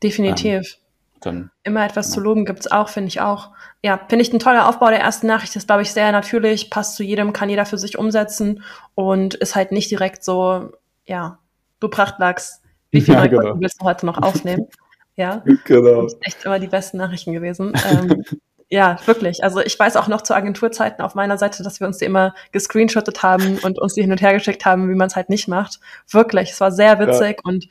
Definitiv. 0.03 0.77
Ähm, 0.77 1.19
Dann, 1.21 1.51
Immer 1.63 1.85
etwas 1.85 2.09
ja. 2.09 2.13
zu 2.13 2.19
loben 2.21 2.45
gibt's 2.45 2.71
auch, 2.71 2.89
finde 2.89 3.07
ich 3.07 3.21
auch. 3.21 3.49
Ja, 3.83 3.99
finde 4.07 4.23
ich 4.23 4.31
ein 4.31 4.39
toller 4.39 4.69
Aufbau 4.69 4.89
der 4.89 5.01
ersten 5.01 5.25
Nachricht. 5.25 5.55
Ist, 5.55 5.67
glaube 5.67 5.81
ich, 5.81 5.91
sehr 5.91 6.11
natürlich, 6.11 6.69
passt 6.69 6.95
zu 6.95 7.03
jedem, 7.03 7.33
kann 7.33 7.49
jeder 7.49 7.65
für 7.65 7.79
sich 7.79 7.97
umsetzen 7.97 8.63
und 8.93 9.33
ist 9.33 9.55
halt 9.55 9.71
nicht 9.71 9.89
direkt 9.89 10.23
so, 10.23 10.71
ja, 11.05 11.39
du 11.79 11.87
Prachtlachs, 11.89 12.61
wie 12.91 13.01
viele 13.01 13.17
ja, 13.17 13.27
genau. 13.27 13.59
willst 13.59 13.81
du 13.81 13.85
heute 13.85 14.05
noch 14.05 14.21
aufnehmen? 14.21 14.67
Ja, 15.15 15.43
genau. 15.65 16.03
Das 16.03 16.11
sind 16.11 16.25
echt 16.25 16.45
immer 16.45 16.59
die 16.59 16.67
besten 16.67 16.97
Nachrichten 16.97 17.33
gewesen. 17.33 17.73
ähm, 17.91 18.23
ja, 18.71 18.97
wirklich. 19.05 19.43
Also 19.43 19.61
ich 19.61 19.77
weiß 19.77 19.95
auch 19.95 20.07
noch 20.07 20.21
zu 20.21 20.35
Agenturzeiten 20.35 21.03
auf 21.03 21.15
meiner 21.15 21.39
Seite, 21.39 21.63
dass 21.63 21.79
wir 21.79 21.87
uns 21.87 21.97
die 21.97 22.05
immer 22.05 22.35
gescreenshottet 22.51 23.23
haben 23.23 23.57
und 23.63 23.79
uns 23.79 23.95
die 23.95 24.01
hin 24.01 24.11
und 24.11 24.21
her 24.21 24.33
geschickt 24.33 24.63
haben, 24.65 24.89
wie 24.89 24.95
man 24.95 25.07
es 25.07 25.15
halt 25.15 25.29
nicht 25.29 25.47
macht. 25.47 25.79
Wirklich, 26.09 26.51
es 26.51 26.61
war 26.61 26.71
sehr 26.71 26.99
witzig 26.99 27.41
ja. 27.43 27.51
und 27.51 27.67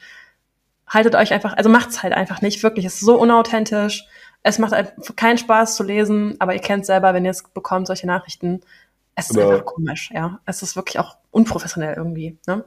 haltet 0.88 1.14
euch 1.14 1.32
einfach, 1.32 1.57
also 1.57 1.70
macht's 1.70 2.03
halt 2.03 2.14
einfach 2.14 2.42
nicht, 2.42 2.64
wirklich. 2.64 2.84
Es 2.84 2.94
ist 2.94 3.01
so 3.03 3.18
unauthentisch. 3.18 4.07
Es 4.42 4.59
macht 4.59 4.74
keinen 5.16 5.38
Spaß 5.38 5.76
zu 5.76 5.84
lesen, 5.84 6.36
aber 6.40 6.55
ihr 6.55 6.61
kennt 6.61 6.84
selber, 6.84 7.14
wenn 7.14 7.24
ihr 7.24 7.30
es 7.30 7.44
bekommt, 7.44 7.86
solche 7.86 8.07
Nachrichten. 8.07 8.62
Es 9.14 9.30
ist 9.30 9.36
genau. 9.36 9.51
einfach 9.51 9.66
komisch, 9.66 10.11
ja. 10.12 10.40
Es 10.46 10.62
ist 10.62 10.74
wirklich 10.74 10.99
auch 10.99 11.16
unprofessionell 11.30 11.94
irgendwie, 11.94 12.38
ne? 12.46 12.64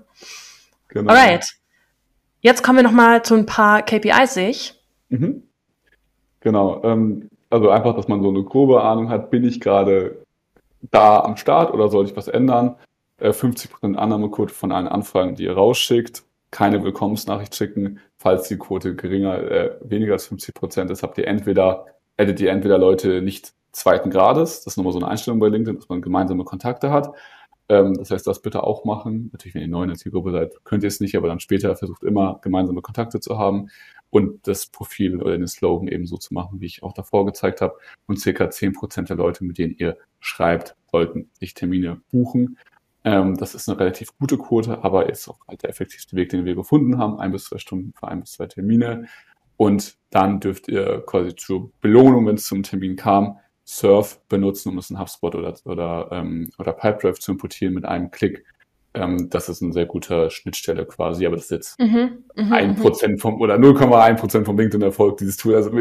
Genau. 0.88 1.12
Alright. 1.12 1.56
Jetzt 2.42 2.64
kommen 2.64 2.78
wir 2.78 2.84
noch 2.84 2.92
mal 2.92 3.24
zu 3.24 3.36
ein 3.36 3.46
paar 3.46 3.82
KPIs, 3.82 4.34
sehe 4.34 4.50
ich. 4.50 4.82
Mhm. 5.10 5.44
Genau. 6.42 6.84
Ähm, 6.84 7.30
also 7.52 7.70
einfach, 7.70 7.96
dass 7.96 8.08
man 8.08 8.22
so 8.24 8.30
eine 8.30 8.44
grobe 8.44 8.82
Ahnung 8.84 9.10
hat, 9.10 9.30
bin 9.30 9.44
ich 9.44 9.60
gerade 9.60 10.26
da 10.90 11.20
am 11.20 11.38
Start 11.38 11.74
oder 11.74 11.90
soll 11.90 12.06
ich 12.06 12.16
was 12.16 12.28
ändern? 12.28 12.76
Äh, 13.18 13.32
50% 13.32 13.96
Annahmequote 13.96 14.54
von 14.54 14.72
allen 14.72 14.88
Anfragen, 14.88 15.36
die 15.36 15.44
ihr 15.44 15.54
rausschickt. 15.54 16.24
Keine 16.50 16.84
Willkommensnachricht 16.84 17.56
schicken. 17.56 18.00
Falls 18.18 18.48
die 18.48 18.58
Quote 18.58 18.96
geringer, 18.96 19.38
äh, 19.40 19.78
weniger 19.82 20.14
als 20.14 20.28
50% 20.28 20.92
ist, 20.92 21.04
habt 21.04 21.18
ihr 21.18 21.28
entweder, 21.28 21.86
addet 22.18 22.40
ihr 22.40 22.52
entweder 22.52 22.78
Leute 22.78 23.22
nicht 23.22 23.54
zweiten 23.72 24.10
Grades. 24.10 24.64
Das 24.64 24.74
ist 24.74 24.78
nochmal 24.78 24.94
so 24.94 25.00
eine 25.00 25.08
Einstellung 25.08 25.40
bei 25.40 25.48
LinkedIn, 25.48 25.78
dass 25.78 25.90
man 25.90 26.02
gemeinsame 26.02 26.44
Kontakte 26.44 26.92
hat. 26.92 27.14
Ähm, 27.70 27.94
das 27.96 28.12
heißt, 28.12 28.26
das 28.28 28.42
bitte 28.42 28.64
auch 28.64 28.86
machen. 28.86 29.30
Natürlich, 29.32 29.56
wenn 29.56 29.62
ihr 29.62 29.68
neu 29.68 29.84
in 29.84 29.90
der 29.90 29.98
Zielgruppe 29.98 30.32
seid, 30.32 30.54
könnt 30.64 30.84
ihr 30.84 30.88
es 30.88 31.00
nicht, 31.00 31.16
aber 31.16 31.28
dann 31.28 31.40
später 31.40 31.76
versucht 31.76 32.04
immer 32.04 32.40
gemeinsame 32.42 32.82
Kontakte 32.82 33.20
zu 33.20 33.38
haben 33.38 33.70
und 34.12 34.46
das 34.48 34.68
Profil 34.68 35.20
oder 35.20 35.38
den 35.38 35.48
Slogan 35.48 35.88
eben 35.88 36.06
so 36.06 36.18
zu 36.18 36.34
machen, 36.34 36.62
wie 36.62 36.68
ich 36.68 36.84
auch 36.84 36.94
davor 36.94 37.26
gezeigt 37.26 37.62
habe. 37.62 37.76
Und 38.06 38.20
circa 38.20 38.50
zehn 38.52 38.74
Prozent 38.74 39.10
der 39.10 39.16
Leute, 39.16 39.44
mit 39.44 39.58
denen 39.58 39.76
ihr 39.78 39.98
schreibt, 40.20 40.76
sollten 40.92 41.32
sich 41.40 41.54
Termine 41.56 42.02
buchen. 42.12 42.58
Ähm, 43.04 43.36
das 43.38 43.56
ist 43.56 43.68
eine 43.68 43.80
relativ 43.80 44.16
gute 44.20 44.38
Quote, 44.38 44.84
aber 44.84 45.10
ist 45.10 45.28
auch 45.28 45.40
halt 45.48 45.64
der 45.64 45.70
effektivste 45.70 46.16
Weg, 46.16 46.30
den 46.30 46.46
wir 46.46 46.56
gefunden 46.56 46.98
haben. 47.00 47.20
Ein 47.20 47.32
bis 47.32 47.46
zwei 47.46 47.58
Stunden 47.58 47.94
für 47.98 48.08
ein 48.08 48.20
bis 48.20 48.34
zwei 48.34 48.48
Termine. 48.48 49.08
Und 49.58 49.98
dann 50.10 50.40
dürft 50.40 50.68
ihr 50.68 51.04
quasi 51.06 51.36
zur 51.36 51.72
Belohnung, 51.82 52.28
wenn 52.28 52.36
es 52.36 52.46
zum 52.46 52.64
Termin 52.64 52.98
kam, 52.98 53.38
Surf 53.64 54.20
benutzen, 54.28 54.70
um 54.70 54.78
es 54.78 54.90
in 54.90 55.00
HubSpot 55.00 55.34
oder, 55.36 55.56
oder, 55.66 56.10
ähm, 56.12 56.50
oder 56.58 56.74
Pipedrive 56.74 57.20
zu 57.20 57.32
importieren 57.32 57.74
mit 57.74 57.86
einem 57.86 58.12
Klick 58.12 58.44
ähm, 58.94 59.30
das 59.30 59.50
ist 59.50 59.62
eine 59.62 59.74
sehr 59.74 59.86
gute 59.86 60.30
Schnittstelle 60.30 60.86
quasi, 60.86 61.26
aber 61.26 61.36
das 61.36 61.46
ist 61.46 61.52
jetzt 61.52 61.80
mhm, 61.80 62.24
mhm 62.36 62.54
ein 62.54 62.70
mhm. 62.72 62.76
Prozent 62.76 63.22
vom 63.22 63.40
oder 63.40 63.56
0,1 63.56 64.16
Prozent 64.16 64.46
vom 64.46 64.58
LinkedIn-Erfolg 64.58 65.18
dieses 65.18 65.38
Tool. 65.38 65.56
Also 65.56 65.72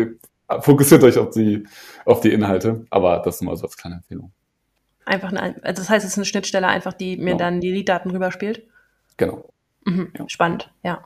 fokussiert 0.60 1.02
euch 1.02 1.18
auf 1.18 1.30
die, 1.30 1.66
auf 2.04 2.20
die 2.20 2.32
Inhalte, 2.32 2.84
aber 2.90 3.18
das 3.18 3.40
mal 3.40 3.56
so 3.56 3.64
als 3.64 3.76
kleine 3.76 3.96
Empfehlung. 3.96 4.32
Einfach 5.04 5.32
eine, 5.32 5.56
also 5.62 5.82
das 5.82 5.90
heißt, 5.90 6.04
es 6.04 6.12
ist 6.12 6.18
eine 6.18 6.24
Schnittstelle 6.24 6.68
einfach, 6.68 6.92
die 6.92 7.16
mir 7.16 7.32
genau. 7.32 7.38
dann 7.38 7.60
die 7.60 7.72
Lead-Daten 7.72 8.10
rüberspielt? 8.10 8.62
Genau. 9.16 9.52
Mhm, 9.84 10.12
ja. 10.16 10.28
Spannend, 10.28 10.72
ja. 10.82 11.04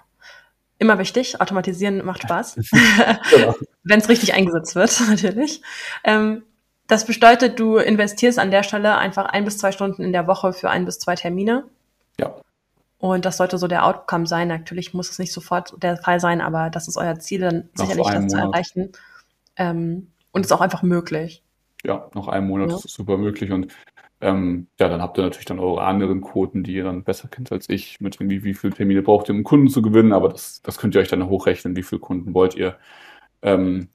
Immer 0.78 0.98
wichtig, 0.98 1.40
automatisieren 1.40 2.04
macht 2.04 2.22
Spaß. 2.22 2.56
genau. 3.30 3.54
Wenn 3.82 4.00
es 4.00 4.08
richtig 4.08 4.34
eingesetzt 4.34 4.74
wird, 4.74 5.00
natürlich. 5.08 5.62
Ähm, 6.02 6.42
das 6.86 7.06
bedeutet, 7.06 7.58
du 7.58 7.78
investierst 7.78 8.38
an 8.38 8.50
der 8.50 8.62
Stelle 8.62 8.98
einfach 8.98 9.24
ein 9.24 9.44
bis 9.44 9.56
zwei 9.56 9.72
Stunden 9.72 10.02
in 10.02 10.12
der 10.12 10.26
Woche 10.26 10.52
für 10.52 10.68
ein 10.68 10.84
bis 10.84 10.98
zwei 10.98 11.14
Termine. 11.14 11.64
Ja. 12.18 12.34
Und 12.98 13.24
das 13.24 13.36
sollte 13.36 13.58
so 13.58 13.66
der 13.66 13.84
Outcome 13.84 14.26
sein. 14.26 14.48
Natürlich 14.48 14.94
muss 14.94 15.10
es 15.10 15.18
nicht 15.18 15.32
sofort 15.32 15.74
der 15.82 15.96
Fall 15.98 16.20
sein, 16.20 16.40
aber 16.40 16.70
das 16.70 16.88
ist 16.88 16.96
euer 16.96 17.18
Ziel, 17.18 17.40
dann 17.40 17.68
Nach 17.76 17.84
sicherlich 17.84 18.06
das 18.06 18.14
Monat. 18.14 18.30
zu 18.30 18.36
erreichen. 18.38 18.92
Ähm, 19.56 20.08
und 20.32 20.44
ist 20.44 20.52
auch 20.52 20.60
einfach 20.60 20.82
möglich. 20.82 21.42
Ja, 21.84 22.08
noch 22.14 22.28
einen 22.28 22.46
Monat 22.46 22.70
ja. 22.70 22.76
ist 22.76 22.88
super 22.88 23.18
möglich. 23.18 23.52
Und 23.52 23.72
ähm, 24.20 24.68
ja, 24.80 24.88
dann 24.88 25.02
habt 25.02 25.18
ihr 25.18 25.22
natürlich 25.22 25.44
dann 25.44 25.58
eure 25.58 25.82
anderen 25.82 26.22
Quoten, 26.22 26.64
die 26.64 26.74
ihr 26.74 26.84
dann 26.84 27.04
besser 27.04 27.28
kennt 27.28 27.52
als 27.52 27.68
ich, 27.68 28.00
mit 28.00 28.16
irgendwie, 28.16 28.42
wie 28.42 28.54
viele 28.54 28.72
Termine 28.72 29.02
braucht 29.02 29.28
ihr, 29.28 29.34
um 29.34 29.44
Kunden 29.44 29.68
zu 29.68 29.82
gewinnen, 29.82 30.14
aber 30.14 30.30
das, 30.30 30.62
das 30.62 30.78
könnt 30.78 30.94
ihr 30.94 31.02
euch 31.02 31.08
dann 31.08 31.28
hochrechnen, 31.28 31.76
wie 31.76 31.82
viele 31.82 32.00
Kunden 32.00 32.32
wollt 32.32 32.54
ihr. 32.54 32.78
Ähm, 33.42 33.88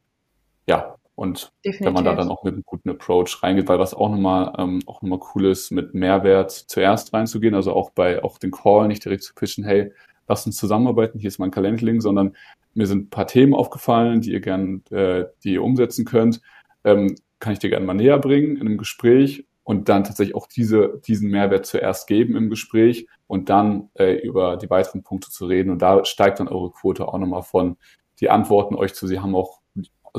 ja, 0.67 0.95
und 1.19 1.51
Definitiv. 1.65 1.85
wenn 1.85 1.93
man 1.93 2.05
da 2.05 2.15
dann 2.15 2.29
auch 2.29 2.45
mit 2.45 2.53
einem 2.53 2.63
guten 2.65 2.89
Approach 2.89 3.43
reingeht, 3.43 3.67
weil 3.67 3.77
was 3.77 3.93
auch 3.93 4.09
nochmal 4.09 4.53
ähm, 4.57 4.79
auch 4.85 5.01
nochmal 5.01 5.19
cool 5.35 5.47
ist, 5.47 5.69
mit 5.69 5.93
Mehrwert 5.93 6.51
zuerst 6.51 7.13
reinzugehen, 7.13 7.55
also 7.55 7.73
auch 7.73 7.89
bei 7.89 8.23
auch 8.23 8.37
den 8.37 8.51
Call 8.51 8.87
nicht 8.87 9.03
direkt 9.03 9.23
zu 9.23 9.33
pitchen, 9.35 9.65
hey, 9.65 9.91
lass 10.29 10.45
uns 10.45 10.55
zusammenarbeiten, 10.55 11.19
hier 11.19 11.27
ist 11.27 11.37
mein 11.37 11.51
Kalenderlink, 11.51 12.01
sondern 12.01 12.37
mir 12.73 12.87
sind 12.87 13.07
ein 13.07 13.09
paar 13.09 13.27
Themen 13.27 13.53
aufgefallen, 13.53 14.21
die 14.21 14.31
ihr 14.31 14.39
gern, 14.39 14.81
äh, 14.91 15.25
die 15.43 15.55
ihr 15.55 15.63
umsetzen 15.63 16.05
könnt, 16.05 16.39
ähm, 16.85 17.15
kann 17.39 17.51
ich 17.51 17.59
dir 17.59 17.69
gerne 17.69 17.85
mal 17.85 17.95
näher 17.95 18.17
bringen 18.17 18.55
in 18.55 18.61
einem 18.61 18.77
Gespräch 18.77 19.45
und 19.63 19.89
dann 19.89 20.05
tatsächlich 20.05 20.35
auch 20.35 20.47
diese, 20.47 21.01
diesen 21.05 21.29
Mehrwert 21.29 21.65
zuerst 21.65 22.07
geben 22.07 22.37
im 22.37 22.49
Gespräch 22.49 23.07
und 23.27 23.49
dann 23.49 23.89
äh, 23.95 24.13
über 24.13 24.55
die 24.55 24.69
weiteren 24.69 25.03
Punkte 25.03 25.29
zu 25.31 25.45
reden. 25.47 25.69
Und 25.69 25.81
da 25.81 26.05
steigt 26.05 26.39
dann 26.39 26.47
eure 26.47 26.71
Quote 26.71 27.07
auch 27.07 27.17
nochmal 27.17 27.43
von, 27.43 27.75
die 28.19 28.29
Antworten 28.29 28.75
euch 28.75 28.93
zu, 28.93 29.05
sie 29.05 29.19
haben 29.19 29.35
auch 29.35 29.58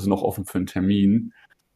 also 0.01 0.11
noch 0.11 0.23
offen 0.23 0.45
für 0.45 0.59
einen 0.59 0.67
Termin. 0.67 1.33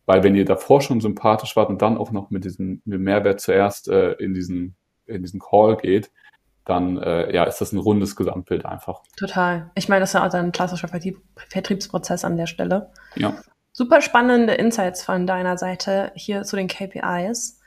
Weil 0.06 0.22
wenn 0.22 0.34
ihr 0.34 0.44
davor 0.44 0.80
schon 0.80 1.00
sympathisch 1.00 1.56
wart 1.56 1.70
und 1.70 1.80
dann 1.80 1.96
auch 1.96 2.10
noch 2.10 2.30
mit 2.30 2.44
diesem 2.44 2.82
mit 2.84 3.00
Mehrwert 3.00 3.40
zuerst 3.40 3.88
äh, 3.88 4.12
in 4.12 4.34
diesen 4.34 4.76
in 5.06 5.22
diesen 5.22 5.40
Call 5.40 5.76
geht, 5.76 6.10
dann 6.64 6.98
äh, 6.98 7.34
ja 7.34 7.44
ist 7.44 7.60
das 7.60 7.72
ein 7.72 7.78
rundes 7.78 8.16
Gesamtbild 8.16 8.66
einfach. 8.66 9.02
Total. 9.16 9.70
Ich 9.74 9.88
meine, 9.88 10.00
das 10.00 10.10
ist 10.10 10.14
ja 10.14 10.26
auch 10.26 10.32
ein 10.32 10.52
klassischer 10.52 10.88
Vertrieb 10.88 11.20
Vertriebsprozess 11.36 12.24
an 12.24 12.36
der 12.36 12.46
Stelle. 12.46 12.90
Ja. 13.16 13.34
Super 13.72 14.00
spannende 14.02 14.54
Insights 14.54 15.02
von 15.02 15.26
deiner 15.26 15.58
Seite 15.58 16.12
hier 16.14 16.42
zu 16.42 16.56
den 16.56 16.68
KPIs. 16.68 17.60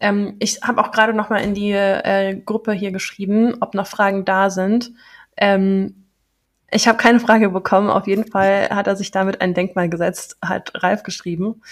Ähm, 0.00 0.36
ich 0.40 0.60
habe 0.62 0.82
auch 0.82 0.90
gerade 0.90 1.14
noch 1.14 1.30
mal 1.30 1.38
in 1.38 1.54
die 1.54 1.72
äh, 1.72 2.34
Gruppe 2.34 2.72
hier 2.72 2.90
geschrieben, 2.90 3.54
ob 3.60 3.74
noch 3.74 3.86
Fragen 3.86 4.24
da 4.24 4.50
sind. 4.50 4.92
Ähm, 5.36 6.01
ich 6.72 6.88
habe 6.88 6.98
keine 6.98 7.20
Frage 7.20 7.50
bekommen. 7.50 7.90
Auf 7.90 8.06
jeden 8.06 8.30
Fall 8.30 8.68
hat 8.70 8.86
er 8.86 8.96
sich 8.96 9.10
damit 9.10 9.40
ein 9.40 9.54
Denkmal 9.54 9.88
gesetzt, 9.88 10.36
hat 10.42 10.72
Ralf 10.82 11.02
geschrieben. 11.02 11.62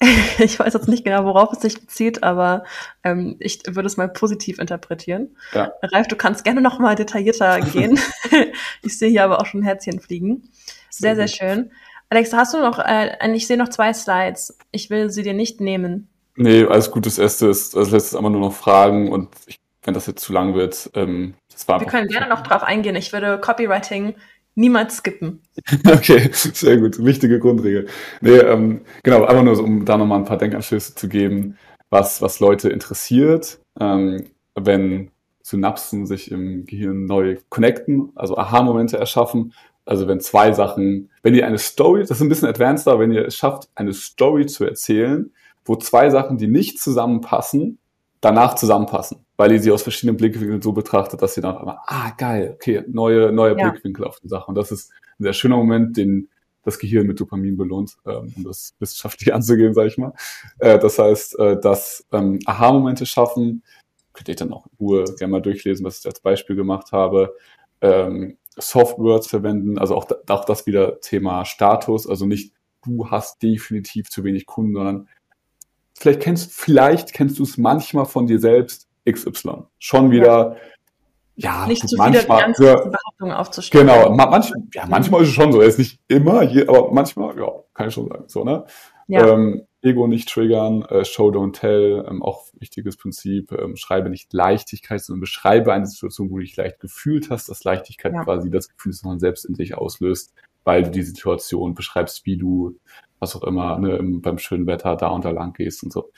ich 0.38 0.58
weiß 0.58 0.74
jetzt 0.74 0.88
nicht 0.88 1.04
genau, 1.04 1.24
worauf 1.24 1.52
es 1.52 1.60
sich 1.60 1.80
bezieht, 1.80 2.22
aber 2.22 2.64
ähm, 3.02 3.36
ich 3.40 3.62
würde 3.66 3.88
es 3.88 3.96
mal 3.96 4.08
positiv 4.08 4.60
interpretieren. 4.60 5.36
Ja. 5.52 5.72
Ralf, 5.82 6.06
du 6.06 6.14
kannst 6.14 6.44
gerne 6.44 6.60
noch 6.60 6.78
mal 6.78 6.94
detaillierter 6.94 7.60
gehen. 7.72 7.98
ich 8.82 8.96
sehe 8.96 9.10
hier 9.10 9.24
aber 9.24 9.40
auch 9.40 9.46
schon 9.46 9.62
Herzchen 9.62 10.00
fliegen. 10.00 10.50
Sehr, 10.88 11.16
sehr, 11.16 11.28
sehr 11.28 11.48
schön. 11.48 11.72
Alex, 12.10 12.32
hast 12.32 12.54
du 12.54 12.58
noch, 12.58 12.78
äh, 12.78 13.10
ich 13.34 13.46
sehe 13.46 13.58
noch 13.58 13.68
zwei 13.68 13.92
Slides. 13.92 14.56
Ich 14.70 14.88
will 14.88 15.10
sie 15.10 15.22
dir 15.22 15.34
nicht 15.34 15.60
nehmen. 15.60 16.08
Nee, 16.36 16.64
alles 16.64 16.90
gut. 16.90 17.04
Das 17.04 17.18
erste 17.18 17.48
ist, 17.48 17.76
als 17.76 17.90
letztes 17.90 18.14
einmal 18.14 18.30
nur 18.30 18.40
noch 18.40 18.54
Fragen 18.54 19.10
und 19.10 19.28
ich, 19.46 19.58
wenn 19.82 19.94
das 19.94 20.06
jetzt 20.06 20.22
zu 20.22 20.32
lang 20.32 20.54
wird, 20.54 20.90
ähm, 20.94 21.34
wir 21.66 21.86
können 21.86 22.08
gerne 22.08 22.28
noch 22.28 22.42
drauf 22.42 22.62
eingehen. 22.62 22.94
Ich 22.96 23.12
würde 23.12 23.38
Copywriting 23.40 24.14
niemals 24.54 24.98
skippen. 24.98 25.42
Okay, 25.86 26.30
sehr 26.32 26.76
gut. 26.76 27.02
Wichtige 27.04 27.38
Grundregel. 27.38 27.86
Nee, 28.20 28.38
ähm, 28.38 28.82
genau, 29.02 29.24
einfach 29.24 29.42
nur, 29.42 29.58
um 29.60 29.84
da 29.84 29.96
nochmal 29.96 30.18
ein 30.18 30.24
paar 30.24 30.38
Denkanschlüsse 30.38 30.94
zu 30.94 31.08
geben, 31.08 31.56
was, 31.90 32.20
was 32.20 32.40
Leute 32.40 32.68
interessiert, 32.68 33.60
ähm, 33.80 34.26
wenn 34.54 35.10
Synapsen 35.42 36.06
sich 36.06 36.30
im 36.30 36.66
Gehirn 36.66 37.06
neu 37.06 37.38
connecten, 37.48 38.10
also 38.14 38.36
Aha-Momente 38.36 38.98
erschaffen. 38.98 39.54
Also 39.86 40.06
wenn 40.06 40.20
zwei 40.20 40.52
Sachen, 40.52 41.10
wenn 41.22 41.34
ihr 41.34 41.46
eine 41.46 41.58
Story, 41.58 42.00
das 42.00 42.10
ist 42.10 42.20
ein 42.20 42.28
bisschen 42.28 42.48
advanceder, 42.48 42.98
wenn 42.98 43.12
ihr 43.12 43.26
es 43.26 43.36
schafft, 43.36 43.70
eine 43.74 43.94
Story 43.94 44.44
zu 44.44 44.64
erzählen, 44.64 45.32
wo 45.64 45.76
zwei 45.76 46.10
Sachen, 46.10 46.36
die 46.36 46.48
nicht 46.48 46.78
zusammenpassen, 46.78 47.78
danach 48.20 48.54
zusammenpassen, 48.56 49.24
weil 49.38 49.52
ihr 49.52 49.60
sie 49.60 49.70
aus 49.70 49.82
verschiedenen 49.82 50.16
Blickwinkeln 50.16 50.60
so 50.60 50.72
betrachtet, 50.72 51.22
dass 51.22 51.36
ihr 51.36 51.42
dann 51.42 51.56
einmal, 51.56 51.78
ah, 51.86 52.10
geil, 52.18 52.50
okay, 52.54 52.82
neue, 52.88 53.32
neue 53.32 53.56
ja. 53.56 53.70
Blickwinkel 53.70 54.04
auf 54.04 54.18
die 54.18 54.28
Sache. 54.28 54.48
Und 54.48 54.56
das 54.56 54.72
ist 54.72 54.90
ein 55.18 55.22
sehr 55.22 55.32
schöner 55.32 55.56
Moment, 55.56 55.96
den 55.96 56.28
das 56.64 56.78
Gehirn 56.78 57.06
mit 57.06 57.20
Dopamin 57.20 57.56
belohnt, 57.56 57.96
ähm, 58.04 58.32
um 58.36 58.44
das 58.44 58.74
wissenschaftlich 58.80 59.32
anzugehen, 59.34 59.74
sage 59.74 59.88
ich 59.88 59.96
mal. 59.96 60.12
Äh, 60.58 60.80
das 60.80 60.98
heißt, 60.98 61.38
äh, 61.38 61.60
dass 61.60 62.04
ähm, 62.12 62.40
Aha-Momente 62.46 63.06
schaffen, 63.06 63.62
könnt 64.12 64.28
ihr 64.28 64.34
dann 64.34 64.52
auch 64.52 64.66
in 64.66 64.72
Ruhe 64.80 65.04
gerne 65.16 65.30
mal 65.30 65.40
durchlesen, 65.40 65.86
was 65.86 66.00
ich 66.00 66.06
als 66.06 66.18
Beispiel 66.18 66.56
gemacht 66.56 66.90
habe. 66.90 67.36
Ähm, 67.80 68.38
Softwords 68.56 69.28
verwenden, 69.28 69.78
also 69.78 69.94
auch, 69.94 70.08
auch 70.26 70.44
das 70.46 70.66
wieder 70.66 70.98
Thema 70.98 71.44
Status, 71.44 72.08
also 72.08 72.26
nicht 72.26 72.52
du 72.84 73.08
hast 73.08 73.40
definitiv 73.40 74.10
zu 74.10 74.24
wenig 74.24 74.46
Kunden, 74.46 74.74
sondern 74.74 75.08
vielleicht 75.96 76.20
kennst, 76.20 76.52
vielleicht 76.52 77.12
kennst 77.12 77.38
du 77.38 77.44
es 77.44 77.56
manchmal 77.56 78.06
von 78.06 78.26
dir 78.26 78.40
selbst, 78.40 78.87
XY. 79.12 79.64
Schon 79.78 80.10
wieder, 80.10 80.56
Ja, 81.36 81.66
nicht 81.66 81.82
gut, 81.82 81.90
zu 81.90 81.96
manchmal, 81.96 82.40
ja, 82.40 82.46
große 82.74 82.90
Behauptungen 82.90 83.32
aufzustellen. 83.32 83.86
genau, 83.86 84.10
ma, 84.10 84.26
manch, 84.26 84.52
ja, 84.74 84.86
manchmal 84.86 85.22
ist 85.22 85.28
es 85.28 85.34
schon 85.34 85.52
so, 85.52 85.60
er 85.60 85.68
ist 85.68 85.78
nicht 85.78 86.00
immer, 86.08 86.42
je, 86.42 86.66
aber 86.66 86.92
manchmal, 86.92 87.36
ja, 87.38 87.48
kann 87.74 87.88
ich 87.88 87.94
schon 87.94 88.08
sagen, 88.08 88.24
so, 88.26 88.44
ne? 88.44 88.64
Ja. 89.06 89.26
Ähm, 89.34 89.62
Ego 89.80 90.08
nicht 90.08 90.28
triggern, 90.28 90.82
äh, 90.82 91.04
Show, 91.04 91.28
don't 91.30 91.52
tell, 91.52 92.04
ähm, 92.10 92.22
auch 92.22 92.46
wichtiges 92.58 92.96
Prinzip, 92.96 93.52
ähm, 93.52 93.76
schreibe 93.76 94.10
nicht 94.10 94.32
Leichtigkeit, 94.32 95.00
sondern 95.00 95.20
beschreibe 95.20 95.72
eine 95.72 95.86
Situation, 95.86 96.30
wo 96.30 96.36
du 96.38 96.42
dich 96.42 96.56
leicht 96.56 96.80
gefühlt 96.80 97.30
hast, 97.30 97.48
dass 97.48 97.62
Leichtigkeit 97.64 98.12
Ja. 98.12 98.24
quasi 98.24 98.50
das 98.50 98.68
Gefühl, 98.68 98.90
das 98.92 99.04
man 99.04 99.20
selbst 99.20 99.44
in 99.44 99.54
sich 99.54 99.76
auslöst, 99.78 100.34
weil 100.64 100.82
du 100.82 100.90
die 100.90 101.02
Situation 101.02 101.74
beschreibst, 101.74 102.26
wie 102.26 102.36
du, 102.36 102.76
was 103.20 103.36
auch 103.36 103.44
immer, 103.44 103.78
ne, 103.78 103.96
im, 103.96 104.20
beim 104.20 104.38
schönen 104.38 104.66
Wetter 104.66 104.96
da 104.96 105.08
und 105.08 105.24
da 105.24 105.30
lang 105.30 105.52
gehst 105.52 105.84
und 105.84 105.92
so. 105.92 106.10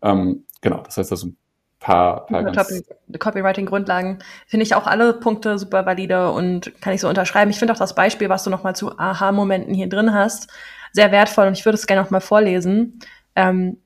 Ähm, 0.00 0.46
genau, 0.62 0.78
das 0.82 0.96
heißt, 0.96 1.12
das 1.12 1.20
sind 1.20 1.34
ein 1.34 1.36
paar, 1.82 2.26
paar 2.26 2.44
Copy- 2.44 2.84
Copywriting-Grundlagen 3.18 4.18
finde 4.46 4.64
ich 4.64 4.74
auch 4.74 4.86
alle 4.86 5.12
Punkte 5.14 5.58
super 5.58 5.84
valide 5.84 6.30
und 6.30 6.72
kann 6.80 6.94
ich 6.94 7.00
so 7.00 7.08
unterschreiben. 7.08 7.50
Ich 7.50 7.58
finde 7.58 7.74
auch 7.74 7.78
das 7.78 7.94
Beispiel, 7.94 8.28
was 8.28 8.44
du 8.44 8.50
nochmal 8.50 8.76
zu 8.76 8.98
Aha-Momenten 8.98 9.74
hier 9.74 9.88
drin 9.88 10.14
hast, 10.14 10.48
sehr 10.92 11.10
wertvoll 11.12 11.48
und 11.48 11.58
ich 11.58 11.64
würde 11.64 11.76
es 11.76 11.86
gerne 11.86 12.02
nochmal 12.02 12.20
vorlesen. 12.20 13.00
Ähm, 13.34 13.78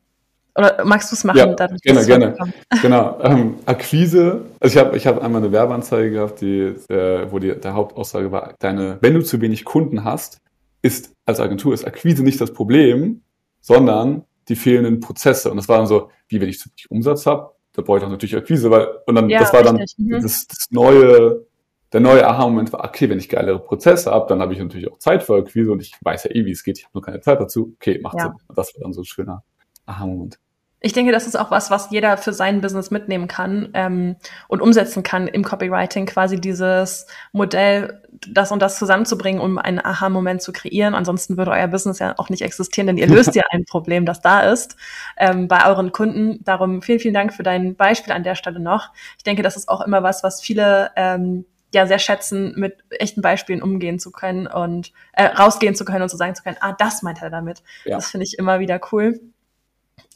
oder 0.55 0.85
magst 0.85 1.11
du 1.11 1.17
es 1.17 1.25
machen? 1.25 1.39
Ja, 1.39 1.47
dadurch, 1.55 1.81
gerne, 1.83 2.05
gerne. 2.07 2.37
Genau, 2.83 3.19
ähm, 3.23 3.57
Akquise. 3.67 4.43
Also 4.61 4.79
ich 4.79 4.85
habe 4.85 4.97
ich 4.97 5.07
hab 5.07 5.23
einmal 5.23 5.43
eine 5.43 5.53
Werbeanzeige 5.53 6.11
gehabt, 6.11 6.41
die, 6.41 6.75
äh, 6.89 7.31
wo 7.31 7.39
die, 7.39 7.59
der 7.59 7.75
Hauptaussage 7.75 8.33
war, 8.33 8.55
deine, 8.59 8.99
wenn 9.01 9.15
du 9.15 9.23
zu 9.23 9.41
wenig 9.41 9.65
Kunden 9.65 10.05
hast, 10.05 10.39
ist 10.83 11.13
als 11.25 11.41
Agentur 11.41 11.75
ist 11.75 11.87
Akquise 11.87 12.23
nicht 12.23 12.41
das 12.41 12.53
Problem, 12.53 13.23
sondern 13.61 14.25
die 14.49 14.57
fehlenden 14.57 15.01
Prozesse. 15.01 15.51
Und 15.51 15.57
das 15.57 15.69
war 15.69 15.79
dann 15.79 15.87
so, 15.87 16.11
wie 16.29 16.41
wenn 16.41 16.49
ich 16.49 16.59
zu 16.59 16.69
wenig 16.71 16.91
Umsatz 16.91 17.27
habe, 17.27 17.56
da 17.77 17.83
brauche 17.83 17.99
ich 17.99 18.03
doch 18.03 18.11
natürlich 18.11 18.37
Akquise, 18.37 18.71
weil 18.71 18.89
und 19.07 19.15
dann 19.15 19.29
Ja, 19.29 19.41
das 19.41 19.53
war 19.53 19.63
dann 19.63 19.77
mhm. 19.99 20.11
das, 20.23 20.47
das 20.47 20.67
neue, 20.71 21.47
der 21.93 22.01
neue 22.01 22.27
Aha-Moment 22.27 22.73
war, 22.73 22.85
okay, 22.85 23.09
wenn 23.09 23.19
ich 23.19 23.29
geilere 23.29 23.59
Prozesse 23.59 24.11
habe, 24.11 24.27
dann 24.29 24.41
habe 24.41 24.55
ich 24.55 24.59
natürlich 24.59 24.91
auch 24.91 24.99
Zeit 24.99 25.23
für 25.23 25.37
Akquise 25.37 25.71
und 25.71 25.83
ich 25.83 25.95
weiß 26.01 26.25
ja 26.25 26.31
eh, 26.31 26.45
wie 26.47 26.53
es 26.53 26.65
geht, 26.65 26.79
ich 26.79 26.85
habe 26.85 26.93
nur 26.95 27.03
keine 27.03 27.21
Zeit 27.21 27.39
dazu. 27.39 27.75
Okay, 27.77 28.01
macht 28.01 28.17
Ja. 28.17 28.25
Sinn. 28.25 28.33
Und 28.49 28.59
Das 28.59 28.75
war 28.75 28.83
dann 28.83 28.93
so 28.93 29.03
ein 29.03 29.05
schöner 29.05 29.45
Aha-Moment. 29.85 30.39
Ich 30.81 30.93
denke, 30.93 31.11
das 31.11 31.27
ist 31.27 31.37
auch 31.37 31.51
was, 31.51 31.71
was 31.71 31.91
jeder 31.91 32.19
für 32.19 32.35
sein 32.35 32.61
Business 32.61 32.91
mitnehmen 32.91 33.29
kann 33.29 33.71
ähm, 33.73 34.17
und 34.47 34.61
umsetzen 34.61 35.03
kann 35.03 35.27
im 35.27 35.43
Copywriting, 35.43 36.05
quasi 36.05 36.39
dieses 36.39 37.07
Modell, 37.33 38.03
das 38.29 38.53
und 38.53 38.61
das 38.61 38.79
zusammenzubringen, 38.79 39.41
um 39.41 39.59
einen 39.59 39.85
Aha-Moment 39.85 40.43
zu 40.43 40.53
kreieren. 40.53 40.95
Ansonsten 40.95 41.39
würde 41.39 41.53
euer 41.53 41.67
Business 41.69 41.99
ja 41.99 42.15
auch 42.19 42.29
nicht 42.29 42.43
existieren, 42.43 42.87
denn 42.87 42.99
ihr 42.99 43.07
löst 43.09 43.35
ja 43.35 43.43
ein 43.51 43.65
Problem, 43.65 44.05
das 44.05 44.21
da 44.21 44.41
ist 44.41 44.77
ähm, 45.17 45.49
bei 45.49 45.67
euren 45.67 45.93
Kunden. 45.93 46.45
Darum 46.45 46.83
vielen, 46.83 47.01
vielen 47.01 47.15
Dank 47.15 47.33
für 47.33 47.43
dein 47.43 47.75
Beispiel 47.75 48.13
an 48.13 48.23
der 48.23 48.35
Stelle 48.35 48.61
noch. 48.61 48.91
Ich 49.17 49.25
denke, 49.25 49.43
das 49.43 49.57
ist 49.57 49.69
auch 49.69 49.81
immer 49.81 50.03
was, 50.03 50.23
was 50.23 50.43
viele 50.43 50.91
ähm, 50.97 51.47
ja 51.75 51.87
sehr 51.87 51.99
schätzen, 51.99 52.55
mit 52.57 52.85
echten 52.91 53.23
Beispielen 53.23 53.63
umgehen 53.63 53.99
zu 53.99 54.13
können 54.13 54.47
und 54.47 54.93
äh, 55.13 55.25
rausgehen 55.25 55.75
zu 55.75 55.85
können 55.85 56.03
und 56.03 56.09
zu 56.11 56.17
sagen 56.17 56.35
zu 56.35 56.43
können, 56.43 56.59
ah, 56.61 56.75
das 56.79 57.03
meint 57.03 57.23
er 57.23 57.31
damit. 57.31 57.63
Ja. 57.85 57.97
Das 57.97 58.11
finde 58.11 58.25
ich 58.25 58.39
immer 58.39 58.61
wieder 58.61 58.81
cool. 58.93 59.21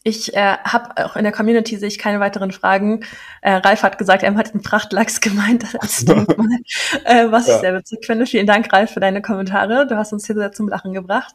Ich 0.02 0.34
äh, 0.34 0.56
habe 0.64 1.04
auch 1.04 1.16
in 1.16 1.24
der 1.24 1.32
Community 1.32 1.76
sehe 1.76 1.88
ich 1.88 1.98
keine 1.98 2.20
weiteren 2.20 2.52
Fragen. 2.52 3.04
Äh, 3.42 3.52
Ralf 3.56 3.82
hat 3.82 3.98
gesagt, 3.98 4.22
er 4.22 4.34
hat 4.34 4.52
einen 4.54 4.62
Prachtlachs 4.62 5.20
gemeint 5.20 5.64
äh, 7.04 7.30
was 7.30 7.46
ich 7.46 7.54
Ja. 7.54 7.58
sehr 7.60 7.74
witzig 7.74 8.06
finde. 8.06 8.24
Vielen 8.24 8.46
Dank, 8.46 8.72
Ralf, 8.72 8.92
für 8.92 9.00
deine 9.00 9.20
Kommentare. 9.20 9.86
Du 9.86 9.96
hast 9.96 10.12
uns 10.14 10.26
hier 10.26 10.36
sehr 10.36 10.52
zum 10.52 10.68
Lachen 10.68 10.94
gebracht. 10.94 11.34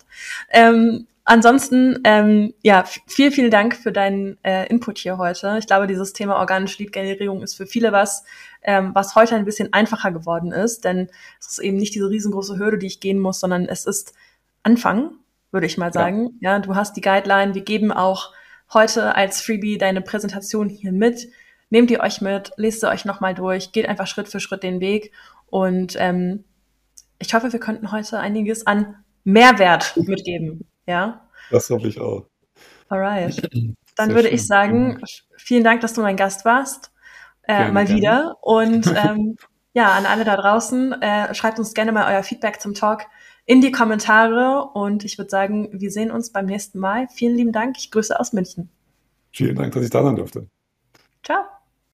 Ähm, 0.49 1.05
ansonsten, 1.25 1.99
ähm, 2.05 2.55
ja, 2.63 2.85
vielen, 3.05 3.31
vielen 3.31 3.51
Dank 3.51 3.75
für 3.75 3.91
deinen 3.91 4.43
äh, 4.43 4.67
Input 4.67 4.97
hier 4.97 5.19
heute. 5.19 5.57
Ich 5.59 5.67
glaube, 5.67 5.85
dieses 5.85 6.13
Thema 6.13 6.37
organische 6.37 6.81
Lead-Generierung 6.81 7.43
ist 7.43 7.53
für 7.53 7.67
viele 7.67 7.91
was, 7.91 8.23
ähm, 8.63 8.95
was 8.95 9.13
heute 9.13 9.35
ein 9.35 9.45
bisschen 9.45 9.73
einfacher 9.73 10.11
geworden 10.11 10.51
ist, 10.51 10.85
denn 10.85 11.09
es 11.39 11.49
ist 11.49 11.59
eben 11.59 11.77
nicht 11.77 11.93
diese 11.93 12.09
riesengroße 12.09 12.57
Hürde, 12.57 12.79
die 12.79 12.87
ich 12.87 12.99
gehen 12.99 13.19
muss, 13.19 13.39
sondern 13.39 13.65
es 13.65 13.85
ist 13.85 14.13
Anfang, 14.63 15.11
würde 15.51 15.67
ich 15.67 15.77
mal 15.77 15.93
sagen. 15.93 16.31
Ja, 16.41 16.57
du 16.57 16.73
hast 16.75 16.97
die 16.97 17.01
Guideline. 17.01 17.53
Wir 17.53 17.61
geben 17.61 17.91
auch 17.91 18.33
heute 18.73 19.15
als 19.15 19.41
Freebie 19.41 19.77
deine 19.77 20.01
Präsentation 20.01 20.69
hier 20.69 20.91
mit. 20.91 21.27
Nehmt 21.69 21.91
ihr 21.91 21.99
euch 22.01 22.21
mit, 22.21 22.51
lest 22.57 22.81
sie 22.81 22.89
euch 22.89 23.05
nochmal 23.05 23.33
durch, 23.33 23.71
geht 23.71 23.87
einfach 23.87 24.07
Schritt 24.07 24.27
für 24.27 24.39
Schritt 24.39 24.63
den 24.63 24.79
Weg. 24.79 25.11
Und 25.47 25.95
ähm, 25.99 26.43
ich 27.19 27.33
hoffe, 27.33 27.51
wir 27.51 27.59
könnten 27.59 27.91
heute 27.91 28.19
einiges 28.19 28.67
an 28.67 28.95
Mehrwert 29.23 29.95
mitgeben. 29.97 30.67
Ja, 30.85 31.27
Das 31.49 31.69
hoffe 31.69 31.87
ich 31.87 31.99
auch. 31.99 32.25
alright. 32.89 33.35
Dann 33.95 34.07
Sehr 34.07 34.15
würde 34.15 34.27
schön. 34.27 34.35
ich 34.35 34.45
sagen, 34.47 35.01
vielen 35.37 35.63
Dank, 35.63 35.79
dass 35.81 35.93
du 35.93 36.01
mein 36.01 36.17
Gast 36.17 36.43
warst. 36.43 36.91
Äh, 37.43 37.55
Gerne, 37.57 37.71
mal 37.71 37.85
gerne. 37.85 37.99
wieder. 38.01 38.37
Und 38.41 38.87
ähm, 39.05 39.37
ja, 39.73 39.93
an 39.93 40.05
alle 40.05 40.25
da 40.25 40.35
draußen, 40.35 41.01
äh, 41.01 41.33
schreibt 41.33 41.59
uns 41.59 41.73
gerne 41.73 41.91
mal 41.91 42.13
euer 42.13 42.23
Feedback 42.23 42.59
zum 42.61 42.73
Talk 42.73 43.05
in 43.45 43.61
die 43.61 43.71
Kommentare. 43.71 44.69
Und 44.73 45.05
ich 45.05 45.17
würde 45.17 45.29
sagen, 45.29 45.69
wir 45.71 45.91
sehen 45.91 46.11
uns 46.11 46.31
beim 46.31 46.45
nächsten 46.45 46.79
Mal. 46.79 47.07
Vielen 47.09 47.35
lieben 47.35 47.51
Dank. 47.51 47.77
Ich 47.77 47.91
grüße 47.91 48.19
aus 48.19 48.33
München. 48.33 48.69
Vielen 49.31 49.55
Dank, 49.55 49.73
dass 49.73 49.83
ich 49.83 49.89
da 49.89 50.03
sein 50.03 50.15
durfte. 50.15 50.47
Ciao. 51.23 51.43